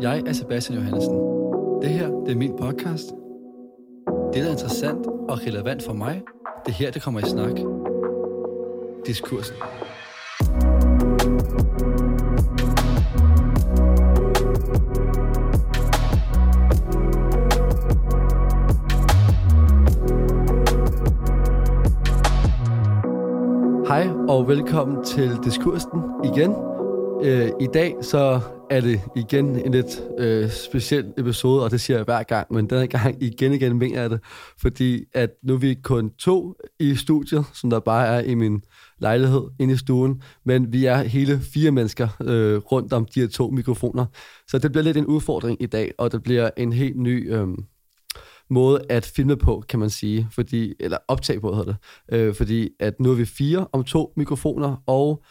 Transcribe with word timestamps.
Jeg 0.00 0.22
er 0.26 0.32
Sebastian 0.32 0.78
Johansen. 0.78 1.14
Det 1.82 1.90
her, 1.90 2.08
det 2.08 2.32
er 2.32 2.36
min 2.36 2.56
podcast. 2.56 3.10
Det, 4.32 4.34
der 4.34 4.46
er 4.46 4.50
interessant 4.50 5.06
og 5.06 5.38
relevant 5.46 5.82
for 5.82 5.92
mig, 5.92 6.22
det 6.66 6.74
her, 6.74 6.90
det 6.90 7.02
kommer 7.02 7.20
i 7.20 7.22
snak. 7.22 7.56
Diskursen. 9.06 9.56
Hej 23.86 24.08
og 24.28 24.48
velkommen 24.48 25.04
til 25.04 25.38
Diskursen 25.44 26.02
igen. 26.24 26.79
Øh, 27.22 27.50
I 27.60 27.66
dag 27.74 27.94
så 28.02 28.40
er 28.70 28.80
det 28.80 29.00
igen 29.16 29.66
en 29.66 29.72
lidt 29.72 30.02
øh, 30.18 30.50
speciel 30.50 31.12
episode, 31.18 31.64
og 31.64 31.70
det 31.70 31.80
siger 31.80 31.96
jeg 31.96 32.04
hver 32.04 32.22
gang, 32.22 32.54
men 32.54 32.70
denne 32.70 32.86
gang 32.86 33.22
igen 33.22 33.52
igen 33.52 33.78
mener 33.78 34.00
jeg 34.00 34.10
det, 34.10 34.20
fordi 34.60 35.04
at 35.14 35.30
nu 35.42 35.54
er 35.54 35.58
vi 35.58 35.74
kun 35.74 36.10
to 36.10 36.54
i 36.78 36.94
studiet, 36.94 37.44
som 37.52 37.70
der 37.70 37.80
bare 37.80 38.06
er 38.06 38.20
i 38.20 38.34
min 38.34 38.62
lejlighed 38.98 39.42
inde 39.58 39.74
i 39.74 39.76
stuen, 39.76 40.22
men 40.44 40.72
vi 40.72 40.86
er 40.86 41.02
hele 41.02 41.40
fire 41.40 41.70
mennesker 41.70 42.08
øh, 42.22 42.56
rundt 42.56 42.92
om 42.92 43.04
de 43.04 43.20
her 43.20 43.28
to 43.28 43.50
mikrofoner, 43.50 44.06
så 44.48 44.58
det 44.58 44.72
bliver 44.72 44.84
lidt 44.84 44.96
en 44.96 45.06
udfordring 45.06 45.62
i 45.62 45.66
dag, 45.66 45.92
og 45.98 46.12
det 46.12 46.22
bliver 46.22 46.50
en 46.56 46.72
helt 46.72 46.96
ny... 46.96 47.34
Øh, 47.34 47.48
måde 48.52 48.80
at 48.88 49.06
filme 49.16 49.36
på, 49.36 49.64
kan 49.68 49.78
man 49.78 49.90
sige, 49.90 50.28
fordi, 50.32 50.74
eller 50.80 50.98
optage 51.08 51.40
på 51.40 51.54
hedder 51.54 51.72
det, 51.72 51.76
øh, 52.18 52.34
fordi 52.34 52.70
at 52.80 53.00
nu 53.00 53.10
er 53.10 53.14
vi 53.14 53.24
fire 53.24 53.66
om 53.72 53.84
to 53.84 54.12
mikrofoner, 54.16 54.76
og 54.86 55.22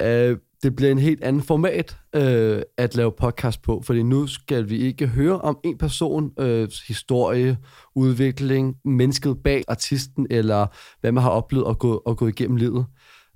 øh, 0.00 0.36
det 0.66 0.76
bliver 0.76 0.92
en 0.92 0.98
helt 0.98 1.24
anden 1.24 1.42
format 1.42 1.96
øh, 2.16 2.62
at 2.78 2.94
lave 2.94 3.12
podcast 3.12 3.62
på, 3.62 3.82
fordi 3.84 4.02
nu 4.02 4.26
skal 4.26 4.68
vi 4.68 4.76
ikke 4.76 5.06
høre 5.06 5.40
om 5.40 5.58
en 5.64 5.78
person, 5.78 6.30
øh, 6.38 6.68
historie, 6.88 7.58
udvikling, 7.94 8.76
mennesket 8.84 9.36
bag 9.44 9.62
artisten, 9.68 10.26
eller 10.30 10.66
hvad 11.00 11.12
man 11.12 11.22
har 11.22 11.30
oplevet 11.30 11.66
og 11.66 11.78
gået, 11.78 11.98
og 12.06 12.16
gået 12.16 12.28
igennem 12.40 12.56
livet. 12.56 12.86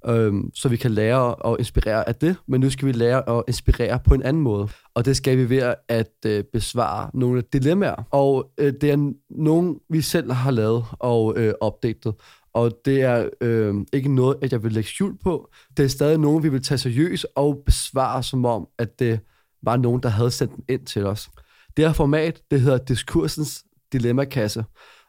Øh, 0.08 0.32
så 0.54 0.68
vi 0.68 0.76
kan 0.76 0.90
lære 0.90 1.34
og 1.34 1.56
inspirere 1.58 2.08
af 2.08 2.14
det, 2.14 2.36
men 2.48 2.60
nu 2.60 2.70
skal 2.70 2.88
vi 2.88 2.92
lære 2.92 3.38
at 3.38 3.44
inspirere 3.48 3.98
på 4.04 4.14
en 4.14 4.22
anden 4.22 4.42
måde. 4.42 4.68
Og 4.94 5.04
det 5.04 5.16
skal 5.16 5.38
vi 5.38 5.50
ved 5.50 5.74
at 5.88 6.12
øh, 6.26 6.44
besvare 6.52 7.10
nogle 7.14 7.42
dilemmaer. 7.52 8.02
Og 8.10 8.50
øh, 8.58 8.72
det 8.80 8.90
er 8.90 9.12
nogle, 9.30 9.74
vi 9.90 10.00
selv 10.00 10.32
har 10.32 10.50
lavet 10.50 10.84
og 10.90 11.34
øh, 11.36 11.54
opdateret. 11.60 12.14
Og 12.54 12.72
det 12.84 13.02
er 13.02 13.28
øh, 13.40 13.74
ikke 13.92 14.14
noget, 14.14 14.36
at 14.42 14.52
jeg 14.52 14.62
vil 14.62 14.72
lægge 14.72 14.88
skjul 14.88 15.18
på. 15.18 15.50
Det 15.76 15.84
er 15.84 15.88
stadig 15.88 16.18
nogen, 16.18 16.42
vi 16.42 16.48
vil 16.48 16.62
tage 16.62 16.78
seriøst 16.78 17.26
og 17.34 17.62
besvare, 17.66 18.22
som 18.22 18.44
om, 18.44 18.68
at 18.78 18.98
det 18.98 19.20
var 19.62 19.76
nogen, 19.76 20.02
der 20.02 20.08
havde 20.08 20.30
sendt 20.30 20.56
den 20.56 20.64
ind 20.68 20.86
til 20.86 21.06
os. 21.06 21.30
Det 21.76 21.86
her 21.86 21.92
format, 21.92 22.42
det 22.50 22.60
hedder 22.60 22.78
Diskursens 22.78 23.64
Dilemmakasse. 23.92 24.64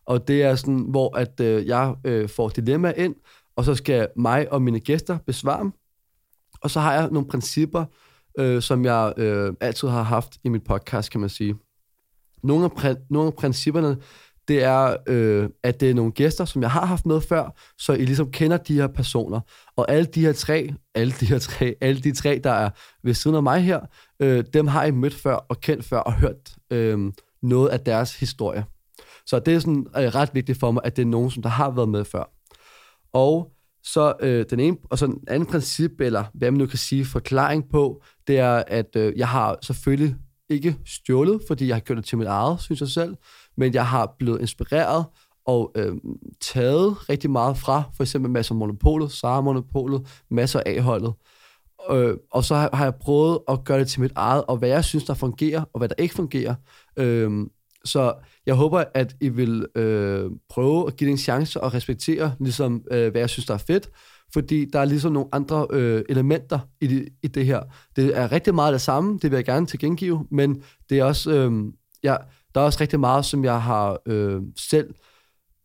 Og 0.05 0.27
det 0.27 0.43
er 0.43 0.55
sådan, 0.55 0.85
hvor 0.89 1.17
at 1.17 1.39
øh, 1.39 1.67
jeg 1.67 1.95
øh, 2.05 2.29
får 2.29 2.49
dilemma 2.49 2.93
ind, 2.97 3.15
og 3.55 3.65
så 3.65 3.75
skal 3.75 4.07
mig 4.15 4.53
og 4.53 4.61
mine 4.61 4.79
gæster 4.79 5.17
besvare 5.17 5.63
dem. 5.63 5.71
Og 6.61 6.71
så 6.71 6.79
har 6.79 6.93
jeg 6.93 7.09
nogle 7.11 7.27
principper, 7.27 7.85
øh, 8.39 8.61
som 8.61 8.85
jeg 8.85 9.13
øh, 9.17 9.53
altid 9.61 9.87
har 9.87 10.03
haft 10.03 10.37
i 10.43 10.49
mit 10.49 10.63
podcast, 10.63 11.11
kan 11.11 11.21
man 11.21 11.29
sige. 11.29 11.55
Nogle 12.43 12.65
af, 12.65 12.69
pr- 12.69 13.05
nogle 13.09 13.27
af 13.27 13.33
principperne, 13.33 13.97
det 14.47 14.63
er, 14.63 14.95
øh, 15.07 15.49
at 15.63 15.79
det 15.79 15.89
er 15.89 15.93
nogle 15.93 16.11
gæster, 16.11 16.45
som 16.45 16.61
jeg 16.61 16.71
har 16.71 16.85
haft 16.85 17.05
med 17.05 17.21
før, 17.21 17.59
så 17.77 17.93
I 17.93 18.05
ligesom 18.05 18.31
kender 18.31 18.57
de 18.57 18.73
her 18.73 18.87
personer. 18.87 19.39
Og 19.75 19.91
alle 19.91 20.05
de 20.05 20.21
her 20.21 20.33
tre, 20.33 20.73
alle 20.95 21.13
de 21.19 21.25
her 21.25 21.39
tre, 21.39 21.75
alle 21.81 22.01
de 22.01 22.11
tre, 22.11 22.39
der 22.43 22.51
er 22.51 22.69
ved 23.03 23.13
siden 23.13 23.35
af 23.35 23.43
mig 23.43 23.61
her, 23.61 23.79
øh, 24.19 24.43
dem 24.53 24.67
har 24.67 24.85
I 24.85 24.91
mødt 24.91 25.13
før 25.13 25.35
og 25.35 25.61
kendt 25.61 25.85
før 25.85 25.97
og 25.97 26.13
hørt 26.13 26.55
øh, 26.71 27.11
noget 27.41 27.69
af 27.69 27.79
deres 27.79 28.19
historie. 28.19 28.65
Så 29.25 29.39
det 29.39 29.53
er 29.53 29.59
sådan 29.59 29.85
øh, 29.97 30.03
ret 30.03 30.29
vigtigt 30.33 30.59
for 30.59 30.71
mig, 30.71 30.81
at 30.85 30.95
det 30.95 31.01
er 31.01 31.07
nogen, 31.07 31.31
som 31.31 31.43
der 31.43 31.49
har 31.49 31.71
været 31.71 31.89
med 31.89 32.05
før. 32.05 32.31
Og 33.13 33.51
så 33.83 34.13
øh, 34.19 34.45
den 34.49 34.59
ene, 34.59 34.77
og 34.89 34.97
så 34.97 35.05
en 35.05 35.23
anden 35.27 35.49
princip, 35.49 35.91
eller 36.01 36.23
hvad 36.33 36.51
man 36.51 36.57
nu 36.57 36.65
kan 36.65 36.77
sige, 36.77 37.05
forklaring 37.05 37.69
på, 37.71 38.03
det 38.27 38.39
er, 38.39 38.63
at 38.67 38.95
øh, 38.95 39.13
jeg 39.17 39.27
har 39.27 39.57
selvfølgelig 39.61 40.15
ikke 40.49 40.77
stjålet, 40.85 41.41
fordi 41.47 41.67
jeg 41.67 41.75
har 41.75 41.81
gjort 41.81 41.97
det 41.97 42.05
til 42.05 42.17
mit 42.17 42.27
eget, 42.27 42.61
synes 42.61 42.81
jeg 42.81 42.89
selv, 42.89 43.15
men 43.61 43.73
jeg 43.73 43.87
har 43.87 44.15
blevet 44.19 44.41
inspireret 44.41 45.05
og 45.45 45.71
øh, 45.75 45.95
taget 46.41 47.09
rigtig 47.09 47.31
meget 47.31 47.57
fra, 47.57 47.83
for 47.95 48.03
eksempel 48.03 48.31
masser 48.31 48.53
af 48.53 48.59
Monopolet, 48.59 49.11
Sara 49.11 49.41
Monopolet, 49.41 50.23
masser 50.29 50.61
af 50.65 50.81
holdet. 50.81 51.13
Øh, 51.91 52.17
og 52.31 52.43
så 52.43 52.55
har, 52.55 52.69
har 52.73 52.83
jeg 52.83 52.95
prøvet 52.95 53.39
at 53.47 53.63
gøre 53.63 53.79
det 53.79 53.87
til 53.87 54.01
mit 54.01 54.11
eget, 54.15 54.43
og 54.47 54.57
hvad 54.57 54.69
jeg 54.69 54.85
synes, 54.85 55.03
der 55.03 55.13
fungerer, 55.13 55.63
og 55.73 55.77
hvad 55.77 55.89
der 55.89 55.95
ikke 55.97 56.15
fungerer. 56.15 56.55
Øh, 56.97 57.31
så 57.85 58.13
jeg 58.45 58.55
håber, 58.55 58.83
at 58.93 59.15
I 59.21 59.29
vil 59.29 59.65
øh, 59.75 60.31
prøve 60.49 60.87
at 60.87 60.95
give 60.95 61.07
det 61.07 61.11
en 61.11 61.17
chance 61.17 61.61
og 61.61 61.73
respektere, 61.73 62.35
ligesom, 62.39 62.83
øh, 62.91 63.11
hvad 63.11 63.21
jeg 63.21 63.29
synes, 63.29 63.45
der 63.45 63.53
er 63.53 63.57
fedt. 63.57 63.89
Fordi 64.33 64.65
der 64.73 64.79
er 64.79 64.85
ligesom 64.85 65.11
nogle 65.11 65.29
andre 65.31 65.67
øh, 65.71 66.03
elementer 66.09 66.59
i 66.81 66.87
det, 66.87 67.09
i 67.23 67.27
det 67.27 67.45
her. 67.45 67.61
Det 67.95 68.17
er 68.17 68.31
rigtig 68.31 68.55
meget 68.55 68.73
det 68.73 68.81
samme, 68.81 69.19
det 69.21 69.31
vil 69.31 69.37
jeg 69.37 69.45
gerne 69.45 69.65
tilgengive, 69.65 70.27
men 70.31 70.63
det 70.89 70.99
er 70.99 71.03
også, 71.03 71.31
øh, 71.31 71.73
ja, 72.03 72.15
der 72.55 72.61
er 72.61 72.65
også 72.65 72.81
rigtig 72.81 72.99
meget, 72.99 73.25
som 73.25 73.43
jeg 73.43 73.61
har 73.61 73.99
øh, 74.05 74.41
selv, 74.57 74.93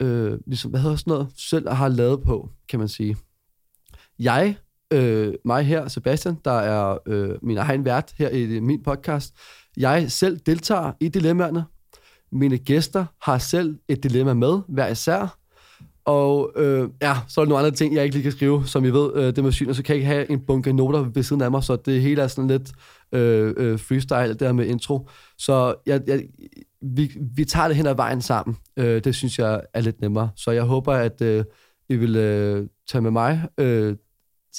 øh, 0.03 0.39
ligesom, 0.47 0.71
hvad 0.71 0.81
hedder 0.81 0.97
sådan 0.97 1.11
noget, 1.11 1.29
selv 1.37 1.69
har 1.69 1.89
lavet 1.89 2.23
på, 2.23 2.51
kan 2.69 2.79
man 2.79 2.89
sige. 2.89 3.17
Jeg, 4.19 4.57
øh, 4.93 5.35
mig 5.45 5.65
her, 5.65 5.89
Sebastian, 5.89 6.37
der 6.45 6.51
er 6.51 6.99
øh, 7.07 7.39
min 7.43 7.59
egen 7.59 7.85
vært 7.85 8.15
her 8.19 8.29
i 8.29 8.61
min 8.61 8.83
podcast, 8.83 9.35
jeg 9.77 10.13
selv 10.13 10.39
deltager 10.47 10.93
i 11.01 11.09
dilemmaerne, 11.09 11.65
mine 12.33 12.59
gæster 12.59 13.05
har 13.23 13.39
selv 13.39 13.79
et 13.89 14.03
dilemma 14.03 14.35
med, 14.35 14.61
hver 14.69 14.89
især. 14.89 15.39
Og 16.05 16.53
øh, 16.57 16.89
ja, 17.03 17.17
så 17.29 17.41
er 17.41 17.45
der 17.45 17.49
nogle 17.49 17.67
andre 17.67 17.77
ting, 17.77 17.95
jeg 17.95 18.05
ikke 18.05 18.17
lige 18.17 18.23
kan 18.23 18.33
skrive, 18.33 18.67
som 18.67 18.85
I 18.85 18.91
ved, 18.91 19.11
øh, 19.15 19.37
det 19.37 19.45
med 19.45 19.53
syn, 19.53 19.69
og 19.69 19.75
så 19.75 19.83
kan 19.83 19.93
jeg 19.93 19.97
ikke 19.97 20.07
have 20.07 20.31
en 20.31 20.41
bunke 20.41 20.73
noter 20.73 21.01
ved 21.01 21.23
siden 21.23 21.43
af 21.43 21.51
mig, 21.51 21.65
så 21.65 21.77
det 21.77 22.03
hele 22.03 22.23
er 22.23 22.27
sådan 22.27 22.49
lidt 22.49 22.73
øh, 23.13 23.55
øh, 23.57 23.79
freestyle, 23.79 24.35
der 24.35 24.53
med 24.53 24.67
intro. 24.67 25.09
Så 25.39 25.75
jeg, 25.87 26.01
jeg, 26.07 26.23
vi, 26.83 27.11
vi 27.37 27.45
tager 27.45 27.69
det 27.69 27.77
hen 27.77 27.87
ad 27.87 27.95
vejen 27.95 28.23
sammen. 28.23 28.57
Øh, 28.77 29.05
det 29.05 29.15
synes 29.15 29.39
jeg 29.39 29.61
er 29.75 29.81
lidt 29.81 30.01
nemmere. 30.01 30.31
Så 30.37 30.51
jeg 30.51 30.63
håber, 30.63 30.93
at 30.93 31.23
øh, 31.23 31.45
I 31.89 31.97
vil 31.97 32.17
øh, 32.17 32.69
tage 32.89 33.03
med 33.03 33.11
mig 33.11 33.49
øh, 33.59 33.97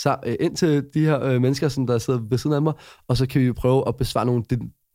øh 0.06 0.36
ind 0.40 0.56
til 0.56 0.86
de 0.94 1.00
her 1.06 1.24
øh, 1.24 1.42
mennesker, 1.42 1.70
som 1.70 1.88
der 1.88 1.98
sidder 1.98 2.20
ved 2.30 2.38
siden 2.38 2.56
af 2.56 2.62
mig, 2.62 2.74
og 3.08 3.18
så 3.18 3.28
kan 3.28 3.42
vi 3.42 3.54
prøve 3.54 3.88
at 3.88 3.96
besvare 3.96 4.26
nogle 4.26 4.44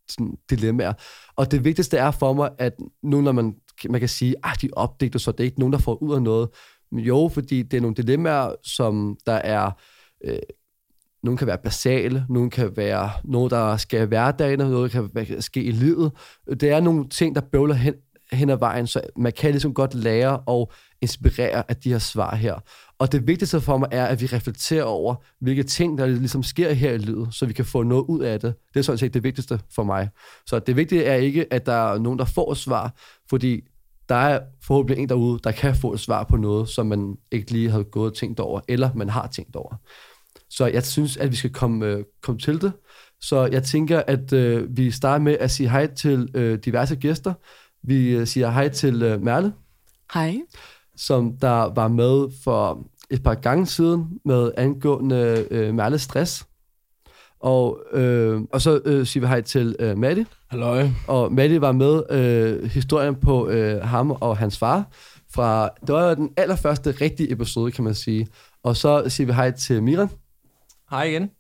sådan, 0.09 0.37
dilemmaer. 0.51 0.93
Og 1.37 1.51
det 1.51 1.65
vigtigste 1.65 1.97
er 1.97 2.11
for 2.11 2.33
mig, 2.33 2.51
at 2.59 2.73
nu 3.03 3.21
når 3.21 3.33
man, 3.33 3.55
man 3.89 4.01
kan 4.01 4.09
sige, 4.09 4.35
at 4.45 4.63
de 4.63 4.69
opdigter, 4.73 5.19
så 5.19 5.33
det 5.33 5.41
er 5.41 5.45
ikke 5.45 5.59
nogen, 5.59 5.73
der 5.73 5.79
får 5.79 6.03
ud 6.03 6.15
af 6.15 6.23
noget. 6.23 6.49
Men 6.93 7.05
jo, 7.05 7.31
fordi 7.35 7.63
det 7.63 7.77
er 7.77 7.81
nogle 7.81 7.97
dilemmaer, 7.97 8.55
som 8.63 9.17
der 9.27 9.33
er... 9.33 9.71
Øh, 10.25 10.39
nogle 11.23 11.39
kan 11.39 11.47
være 11.47 11.59
basale, 11.59 12.27
nogle 12.29 12.51
kan 12.51 12.77
være 12.77 13.11
noget, 13.25 13.51
der 13.51 13.77
skal 13.77 14.03
i 14.03 14.05
hverdagen, 14.05 14.59
noget, 14.59 14.93
der 14.93 15.25
kan 15.25 15.43
ske 15.43 15.63
i 15.63 15.71
livet. 15.71 16.13
Det 16.61 16.63
er 16.71 16.81
nogle 16.81 17.09
ting, 17.09 17.35
der 17.35 17.41
bøvler 17.41 17.75
hen, 17.75 17.95
hen 18.33 18.51
ad 18.51 18.57
vejen, 18.57 18.87
så 18.87 19.01
man 19.17 19.33
kan 19.33 19.51
ligesom 19.51 19.75
godt 19.75 19.95
lære 19.95 20.39
og 20.39 20.73
inspirere 21.01 21.63
af 21.69 21.77
de 21.77 21.93
her 21.93 21.99
svar 21.99 22.35
her. 22.35 22.55
Og 22.99 23.13
det 23.13 23.27
vigtigste 23.27 23.61
for 23.61 23.77
mig 23.77 23.89
er, 23.93 24.07
at 24.07 24.21
vi 24.21 24.27
reflekterer 24.27 24.85
over, 24.85 25.15
hvilke 25.41 25.63
ting, 25.63 25.99
der 25.99 26.07
ligesom 26.07 26.43
sker 26.43 26.73
her 26.73 26.93
i 26.93 26.99
livet, 26.99 27.29
så 27.35 27.47
vi 27.47 27.53
kan 27.53 27.65
få 27.65 27.83
noget 27.83 28.05
ud 28.09 28.21
af 28.21 28.41
det. 28.41 28.55
Det 28.75 28.81
er 28.81 28.85
sådan 28.85 28.99
set 28.99 29.15
det 29.15 29.25
vigtigste 29.25 29.61
for 29.75 29.85
mig. 29.85 30.09
Så 30.47 30.59
det 30.59 30.77
vigtige 30.77 31.05
er 31.05 31.15
ikke, 31.15 31.53
at 31.53 31.67
der 31.67 31.93
er 31.93 31.99
nogen, 31.99 32.19
der 32.19 32.25
får 32.25 32.53
et 32.53 32.59
svar, 32.59 32.95
fordi 33.31 33.61
der 34.09 34.15
er 34.15 34.41
forhåbentlig 34.63 35.03
en 35.03 35.09
derude, 35.09 35.39
der 35.45 35.51
kan 35.51 35.75
få 35.75 35.93
et 35.93 36.01
svar 36.01 36.25
på 36.25 36.37
noget, 36.37 36.69
som 36.69 36.87
man 36.87 37.17
ikke 37.33 37.53
lige 37.53 37.71
havde 37.71 37.85
gået 37.85 38.11
og 38.11 38.17
tænkt 38.17 38.41
over, 38.41 38.61
eller 38.69 38.91
man 38.95 39.09
har 39.09 39.27
tænkt 39.27 39.57
over. 39.57 39.75
Så 40.53 40.67
jeg 40.67 40.85
synes, 40.85 41.17
at 41.17 41.31
vi 41.31 41.37
skal 41.37 41.53
komme, 41.53 41.87
øh, 41.87 42.05
komme 42.23 42.39
til 42.39 42.61
det. 42.61 42.73
Så 43.21 43.49
jeg 43.53 43.63
tænker, 43.63 44.03
at 44.07 44.33
øh, 44.33 44.77
vi 44.77 44.91
starter 44.91 45.25
med 45.25 45.37
at 45.41 45.51
sige 45.51 45.71
hej 45.71 45.87
til 45.95 46.29
øh, 46.35 46.59
diverse 46.65 46.97
gæster. 46.97 47.35
Vi 47.83 48.09
øh, 48.09 48.27
siger 48.27 48.51
hej 48.51 48.69
til 48.69 49.03
øh, 49.03 49.23
Merle. 49.23 49.53
Hej. 50.15 50.37
Som 50.97 51.37
der 51.37 51.75
var 51.75 51.89
med 51.89 52.29
for 52.45 52.87
et 53.11 53.23
par 53.23 53.35
gange 53.35 53.67
siden 53.67 54.21
med 54.25 54.51
angående 54.57 55.47
øh, 55.51 55.75
Merles 55.75 56.03
stress. 56.03 56.47
Og, 57.41 57.81
øh, 57.93 58.41
og 58.53 58.61
så 58.61 58.81
øh, 58.85 59.07
siger 59.07 59.21
vi 59.21 59.29
hej 59.29 59.41
til 59.41 59.77
øh, 59.79 59.99
Maddie. 59.99 60.27
Halløj. 60.51 60.89
Og 61.09 61.33
Maddie 61.33 61.61
var 61.61 61.73
med 61.73 62.03
øh, 62.11 62.71
historien 62.71 63.15
på 63.15 63.49
øh, 63.49 63.83
ham 63.83 64.11
og 64.11 64.37
hans 64.37 64.59
far. 64.59 64.87
Fra, 65.35 65.69
det 65.87 65.95
var 65.95 66.15
den 66.15 66.31
allerførste 66.37 66.91
rigtige 66.91 67.33
episode, 67.33 67.73
kan 67.73 67.85
man 67.85 67.95
sige. 67.95 68.29
Og 68.63 68.77
så 68.77 69.05
siger 69.09 69.27
vi 69.27 69.33
hej 69.33 69.51
til 69.51 69.83
Miran. 69.83 70.09
Hej 70.93 71.05
igen. 71.05 71.31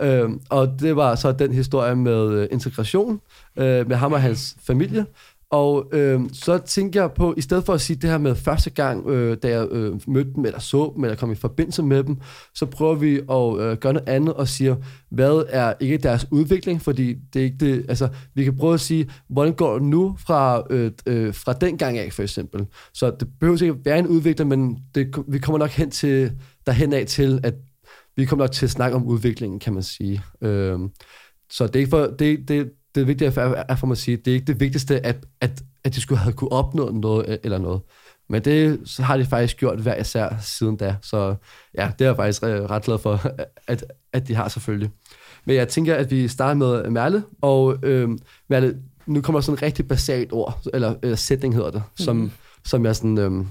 Øh, 0.00 0.30
og 0.48 0.80
det 0.80 0.96
var 0.96 1.14
så 1.14 1.32
den 1.32 1.52
historie 1.52 1.96
med 1.96 2.32
øh, 2.32 2.48
integration 2.52 3.20
øh, 3.56 3.88
med 3.88 3.96
ham 3.96 4.12
og 4.12 4.22
hans 4.22 4.56
familie. 4.66 5.06
Og 5.50 5.88
øh, 5.92 6.20
så 6.32 6.58
tænker 6.58 7.00
jeg 7.00 7.12
på, 7.12 7.34
i 7.36 7.40
stedet 7.40 7.64
for 7.64 7.74
at 7.74 7.80
sige 7.80 7.96
det 7.96 8.10
her 8.10 8.18
med 8.18 8.34
første 8.34 8.70
gang, 8.70 9.06
øh, 9.08 9.36
da 9.42 9.48
jeg 9.48 9.68
øh, 9.70 10.00
mødte 10.06 10.30
dem, 10.34 10.44
eller 10.44 10.58
så 10.58 10.92
dem, 10.96 11.04
eller 11.04 11.16
kom 11.16 11.32
i 11.32 11.34
forbindelse 11.34 11.82
med 11.82 12.04
dem, 12.04 12.16
så 12.54 12.66
prøver 12.66 12.94
vi 12.94 13.16
at 13.16 13.70
øh, 13.70 13.78
gøre 13.78 13.92
noget 13.92 14.08
andet 14.08 14.34
og 14.34 14.48
siger, 14.48 14.76
hvad 15.10 15.44
er 15.48 15.74
ikke 15.80 15.98
deres 15.98 16.26
udvikling, 16.30 16.82
fordi 16.82 17.14
det 17.34 17.40
er 17.40 17.44
ikke 17.44 17.56
det, 17.60 17.86
altså 17.88 18.08
vi 18.34 18.44
kan 18.44 18.56
prøve 18.56 18.74
at 18.74 18.80
sige, 18.80 19.10
hvordan 19.28 19.54
går 19.54 19.74
det 19.74 19.82
nu 19.82 20.16
fra, 20.26 20.62
øh, 20.70 20.90
øh, 21.06 21.34
fra 21.34 21.52
den 21.52 21.78
gang 21.78 21.98
af, 21.98 22.12
for 22.12 22.22
eksempel. 22.22 22.66
Så 22.94 23.10
det 23.20 23.28
behøver 23.40 23.62
ikke 23.62 23.74
at 23.78 23.84
være 23.84 23.98
en 23.98 24.06
udvikling, 24.06 24.48
men 24.48 24.78
det, 24.94 25.16
vi 25.28 25.38
kommer 25.38 25.58
nok 25.58 25.70
hen 25.70 25.90
til, 25.90 26.32
derhen 26.66 26.92
af 26.92 27.06
til, 27.06 27.40
at 27.42 27.54
vi 28.20 28.24
kommer 28.26 28.44
nok 28.44 28.52
til 28.52 28.66
at 28.66 28.70
snakke 28.70 28.96
om 28.96 29.04
udviklingen, 29.04 29.60
kan 29.60 29.74
man 29.74 29.82
sige. 29.82 30.22
Øh, 30.42 30.78
så 31.50 31.66
det 31.66 31.76
er 31.76 31.80
ikke 31.80 31.90
for, 31.90 32.06
det, 32.18 32.48
det, 32.48 32.70
det 32.94 33.06
vigtige 33.06 33.40
er, 33.40 33.64
er 33.68 33.76
for 33.76 33.86
mig 33.86 33.94
at 33.94 33.98
sige, 33.98 34.16
det 34.16 34.30
er 34.30 34.34
ikke 34.34 34.46
det 34.46 34.60
vigtigste, 34.60 35.06
at, 35.06 35.26
at, 35.40 35.62
at 35.84 35.94
de 35.94 36.00
skulle 36.00 36.18
have 36.18 36.32
kunne 36.32 36.52
opnå 36.52 36.90
noget 36.90 37.38
eller 37.44 37.58
noget. 37.58 37.80
Men 38.28 38.44
det 38.44 38.80
så 38.84 39.02
har 39.02 39.16
de 39.16 39.24
faktisk 39.24 39.56
gjort 39.56 39.80
hver 39.80 39.96
især 39.96 40.28
siden 40.40 40.76
da. 40.76 40.96
Så 41.02 41.34
ja, 41.78 41.90
det 41.98 42.04
er 42.04 42.08
jeg 42.08 42.16
faktisk 42.16 42.42
ret 42.42 42.82
glad 42.82 42.98
for, 42.98 43.20
at, 43.72 43.84
at 44.12 44.28
de 44.28 44.34
har 44.34 44.48
selvfølgelig. 44.48 44.90
Men 45.44 45.56
jeg 45.56 45.68
tænker, 45.68 45.94
at 45.94 46.10
vi 46.10 46.28
starter 46.28 46.54
med 46.54 46.90
Merle. 46.90 47.22
Og 47.40 47.76
øh, 47.82 48.08
Merle, 48.48 48.78
nu 49.06 49.20
kommer 49.20 49.40
sådan 49.40 49.54
et 49.54 49.62
rigtig 49.62 49.88
basalt 49.88 50.32
ord, 50.32 50.60
eller, 50.74 50.94
eller 51.02 51.16
sætning 51.16 51.54
hedder 51.54 51.70
det, 51.70 51.82
som, 51.96 52.16
mm. 52.16 52.30
som 52.64 52.84
jeg 52.84 52.96
sådan... 52.96 53.18
Øh, 53.18 53.44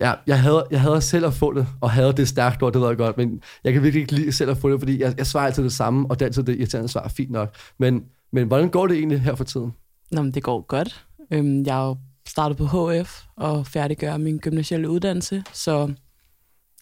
Ja, 0.00 0.14
jeg 0.26 0.42
havde, 0.42 0.66
jeg 0.70 0.80
havde 0.80 1.00
selv 1.00 1.26
at 1.26 1.34
få 1.34 1.52
det, 1.52 1.66
og 1.80 1.90
havde 1.90 2.12
det 2.12 2.28
stærkt 2.28 2.62
ord, 2.62 2.72
det 2.72 2.80
ved 2.80 2.88
jeg 2.88 2.96
godt, 2.96 3.16
men 3.16 3.42
jeg 3.64 3.72
kan 3.72 3.82
virkelig 3.82 4.00
ikke 4.00 4.14
lide 4.14 4.32
selv 4.32 4.50
at 4.50 4.58
få 4.58 4.70
det, 4.70 4.80
fordi 4.80 5.00
jeg, 5.00 5.14
jeg 5.18 5.26
svarer 5.26 5.46
altid 5.46 5.62
det 5.64 5.72
samme, 5.72 6.06
og 6.10 6.18
det 6.18 6.24
er 6.24 6.26
altid 6.26 6.42
det 6.42 6.56
irriterende 6.56 6.88
svar, 6.88 7.08
fint 7.08 7.30
nok. 7.30 7.54
Men 7.78 8.04
men 8.32 8.46
hvordan 8.46 8.68
går 8.68 8.86
det 8.86 8.96
egentlig 8.96 9.20
her 9.20 9.34
for 9.34 9.44
tiden? 9.44 9.74
Nå, 10.10 10.22
men 10.22 10.34
det 10.34 10.42
går 10.42 10.60
godt. 10.60 11.06
Øhm, 11.30 11.62
jeg 11.66 11.82
er 11.82 11.88
jo 11.88 11.96
startet 12.28 12.58
på 12.58 12.66
HF 12.66 13.22
og 13.36 13.66
færdiggør 13.66 14.16
min 14.16 14.38
gymnasielle 14.38 14.90
uddannelse, 14.90 15.44
så 15.52 15.92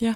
ja, 0.01 0.15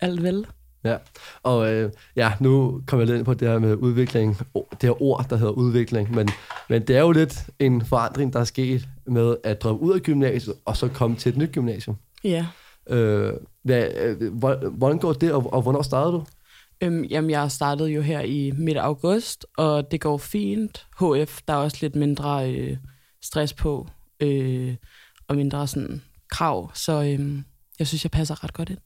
alt 0.00 0.22
vel. 0.22 0.46
Ja, 0.84 0.96
og 1.42 1.72
øh, 1.72 1.90
ja, 2.16 2.32
nu 2.40 2.82
kommer 2.86 3.02
jeg 3.02 3.06
lidt 3.06 3.18
ind 3.18 3.24
på 3.24 3.34
det 3.34 3.48
her 3.48 3.58
med 3.58 3.74
udvikling, 3.74 4.38
det 4.54 4.82
her 4.82 5.02
ord, 5.02 5.26
der 5.30 5.36
hedder 5.36 5.52
udvikling, 5.52 6.14
men, 6.14 6.28
men 6.68 6.82
det 6.82 6.96
er 6.96 7.00
jo 7.00 7.10
lidt 7.10 7.50
en 7.58 7.84
forandring, 7.84 8.32
der 8.32 8.40
er 8.40 8.44
sket 8.44 8.88
med 9.06 9.36
at 9.44 9.62
droppe 9.62 9.82
ud 9.82 9.92
af 9.92 10.00
gymnasiet, 10.00 10.56
og 10.64 10.76
så 10.76 10.88
komme 10.88 11.16
til 11.16 11.32
et 11.32 11.38
nyt 11.38 11.52
gymnasium. 11.52 11.96
Ja. 12.24 12.46
Øh, 12.88 13.32
hvad, 13.62 13.90
øh, 13.94 14.34
hvordan 14.72 14.98
går 14.98 15.12
det, 15.12 15.32
og, 15.32 15.52
og 15.52 15.62
hvornår 15.62 15.82
startede 15.82 16.12
du? 16.12 16.24
Øhm, 16.80 17.04
jamen, 17.04 17.30
jeg 17.30 17.50
startede 17.50 17.88
jo 17.88 18.02
her 18.02 18.20
i 18.20 18.52
midt 18.58 18.78
august, 18.78 19.46
og 19.56 19.90
det 19.90 20.00
går 20.00 20.18
fint. 20.18 20.86
HF, 21.00 21.40
der 21.48 21.54
er 21.54 21.58
også 21.58 21.78
lidt 21.80 21.94
mindre 21.94 22.52
øh, 22.54 22.76
stress 23.22 23.52
på, 23.52 23.88
øh, 24.20 24.76
og 25.28 25.36
mindre 25.36 25.66
sådan 25.66 26.02
krav, 26.30 26.70
så 26.74 26.92
øh, 26.92 27.42
jeg 27.78 27.86
synes, 27.86 28.04
jeg 28.04 28.10
passer 28.10 28.44
ret 28.44 28.52
godt 28.52 28.70
ind. 28.70 28.78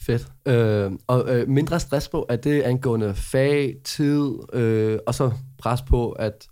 Fedt. 0.00 0.28
Øh, 0.46 0.92
og 1.06 1.36
øh, 1.36 1.48
mindre 1.48 1.80
stress 1.80 2.08
på, 2.08 2.22
at 2.22 2.44
det 2.44 2.62
angående 2.62 3.14
fag, 3.14 3.76
tid, 3.84 4.30
øh, 4.52 4.98
og 5.06 5.14
så 5.14 5.32
pres 5.58 5.82
på, 5.82 6.12
at 6.12 6.48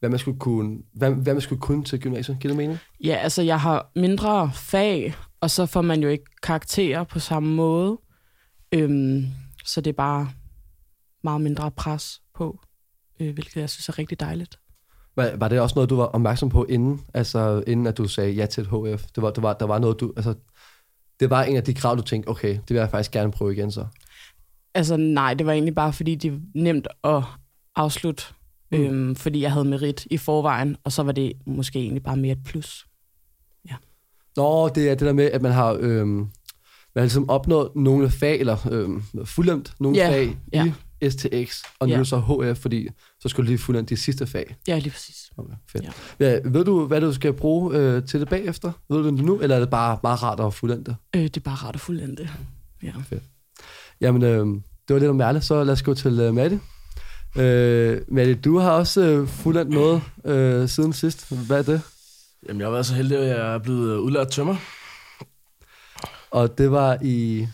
hvad 0.00 0.10
man 0.10 0.18
skulle 0.18 0.38
kunne, 0.38 0.78
hvad, 0.92 1.10
hvad 1.10 1.34
man 1.34 1.40
skulle 1.40 1.60
kunne 1.60 1.84
til 1.84 2.00
gymnasiet. 2.00 2.38
Giver 2.40 2.54
det 2.54 2.56
mening? 2.56 2.78
Ja, 3.04 3.14
altså 3.14 3.42
jeg 3.42 3.60
har 3.60 3.90
mindre 3.96 4.50
fag, 4.54 5.14
og 5.40 5.50
så 5.50 5.66
får 5.66 5.82
man 5.82 6.02
jo 6.02 6.08
ikke 6.08 6.24
karakterer 6.42 7.04
på 7.04 7.18
samme 7.18 7.54
måde. 7.54 7.98
Øhm, 8.72 9.26
så 9.64 9.80
det 9.80 9.90
er 9.90 9.96
bare 9.96 10.28
meget 11.24 11.40
mindre 11.40 11.70
pres 11.70 12.20
på, 12.34 12.60
øh, 13.20 13.32
hvilket 13.34 13.56
jeg 13.56 13.70
synes 13.70 13.88
er 13.88 13.98
rigtig 13.98 14.20
dejligt. 14.20 14.58
Var, 15.16 15.36
var 15.36 15.48
det 15.48 15.60
også 15.60 15.74
noget, 15.74 15.90
du 15.90 15.96
var 15.96 16.04
opmærksom 16.04 16.48
på 16.48 16.64
inden, 16.64 17.00
altså 17.14 17.62
inden 17.66 17.86
at 17.86 17.98
du 17.98 18.08
sagde 18.08 18.32
ja 18.32 18.46
til 18.46 18.60
et 18.60 18.66
HF? 18.66 19.04
Det 19.14 19.22
var, 19.22 19.30
det 19.30 19.42
var, 19.42 19.52
der 19.52 19.66
var 19.66 19.78
noget, 19.78 20.00
du, 20.00 20.12
altså, 20.16 20.34
det 21.20 21.30
var 21.30 21.42
en 21.42 21.56
af 21.56 21.64
de 21.64 21.74
krav, 21.74 21.96
du 21.96 22.02
tænkte, 22.02 22.28
okay, 22.28 22.48
det 22.48 22.70
vil 22.70 22.76
jeg 22.76 22.90
faktisk 22.90 23.10
gerne 23.10 23.32
prøve 23.32 23.52
igen 23.52 23.70
så. 23.70 23.86
Altså 24.74 24.96
nej, 24.96 25.34
det 25.34 25.46
var 25.46 25.52
egentlig 25.52 25.74
bare, 25.74 25.92
fordi 25.92 26.14
det 26.14 26.32
er 26.32 26.38
nemt 26.54 26.88
at 27.04 27.22
afslutte, 27.76 28.24
mm. 28.72 28.78
øhm, 28.78 29.16
fordi 29.16 29.40
jeg 29.40 29.52
havde 29.52 29.64
merit 29.64 30.06
i 30.10 30.16
forvejen, 30.16 30.76
og 30.84 30.92
så 30.92 31.02
var 31.02 31.12
det 31.12 31.32
måske 31.46 31.78
egentlig 31.78 32.02
bare 32.02 32.16
mere 32.16 32.32
et 32.32 32.44
plus. 32.44 32.86
Ja. 33.70 33.74
Nå, 34.36 34.68
det 34.68 34.90
er 34.90 34.94
det 34.94 35.06
der 35.06 35.12
med, 35.12 35.24
at 35.24 35.42
man 35.42 35.52
har 35.52 35.78
øhm, 35.80 36.28
man 36.94 37.02
har 37.02 37.06
ligesom 37.06 37.30
opnået 37.30 37.70
nogle 37.74 38.10
fag, 38.10 38.40
eller 38.40 38.68
øh, 38.70 39.26
fuldendt 39.26 39.72
nogle 39.80 39.98
yeah, 39.98 40.12
fag 40.12 40.36
yeah. 40.54 40.68
i 41.00 41.10
STX, 41.10 41.62
og 41.78 41.88
nu 41.88 41.94
yeah. 41.94 42.06
så 42.06 42.18
HF, 42.20 42.58
fordi 42.58 42.88
så 43.20 43.28
skulle 43.28 43.46
du 43.46 43.50
lige 43.50 43.58
fuldendt 43.58 43.90
de 43.90 43.96
sidste 43.96 44.26
fag. 44.26 44.56
Ja, 44.68 44.78
lige 44.78 44.90
præcis. 44.90 45.30
Okay, 45.36 45.54
fedt. 45.72 45.84
Ja. 45.84 45.90
Ja, 46.26 46.40
ved 46.44 46.64
du, 46.64 46.86
hvad 46.86 47.00
du 47.00 47.12
skal 47.12 47.32
bruge 47.32 47.76
øh, 47.76 48.04
til 48.04 48.20
det 48.20 48.28
bagefter? 48.28 48.72
Ved 48.88 48.98
du 48.98 49.04
det 49.04 49.24
nu, 49.24 49.40
eller 49.40 49.56
er 49.56 49.60
det 49.60 49.70
bare 49.70 49.98
meget 50.02 50.22
rart 50.22 50.40
at 50.40 50.54
fuldende 50.54 50.96
øh, 51.16 51.22
det? 51.22 51.36
er 51.36 51.40
bare 51.40 51.54
rart 51.54 51.74
at 51.74 51.80
fuldende 51.80 52.28
ja. 52.82 52.92
Fedt. 53.08 53.22
Jamen, 54.00 54.22
øh, 54.22 54.46
det 54.88 54.94
var 54.94 54.98
lidt 54.98 55.10
om 55.10 55.16
Merle, 55.16 55.40
så 55.40 55.64
lad 55.64 55.72
os 55.72 55.82
gå 55.82 55.94
til 55.94 56.20
øh, 56.20 56.34
Matte. 56.34 56.60
Øh, 57.36 58.00
Matte, 58.08 58.34
du 58.34 58.58
har 58.58 58.70
også 58.70 59.00
øh, 59.00 59.28
fuldendt 59.28 59.70
noget 59.70 60.02
øh, 60.24 60.68
siden 60.68 60.92
sidst. 60.92 61.46
Hvad 61.46 61.58
er 61.58 61.62
det? 61.62 61.82
Jamen, 62.48 62.60
jeg 62.60 62.66
har 62.66 62.72
været 62.72 62.86
så 62.86 62.94
heldig, 62.94 63.18
at 63.18 63.28
jeg 63.28 63.54
er 63.54 63.58
blevet 63.58 63.96
udlært 63.98 64.30
tømmer. 64.30 64.56
Og 66.30 66.58
det 66.58 66.70
var 66.70 66.98
i... 67.02 67.46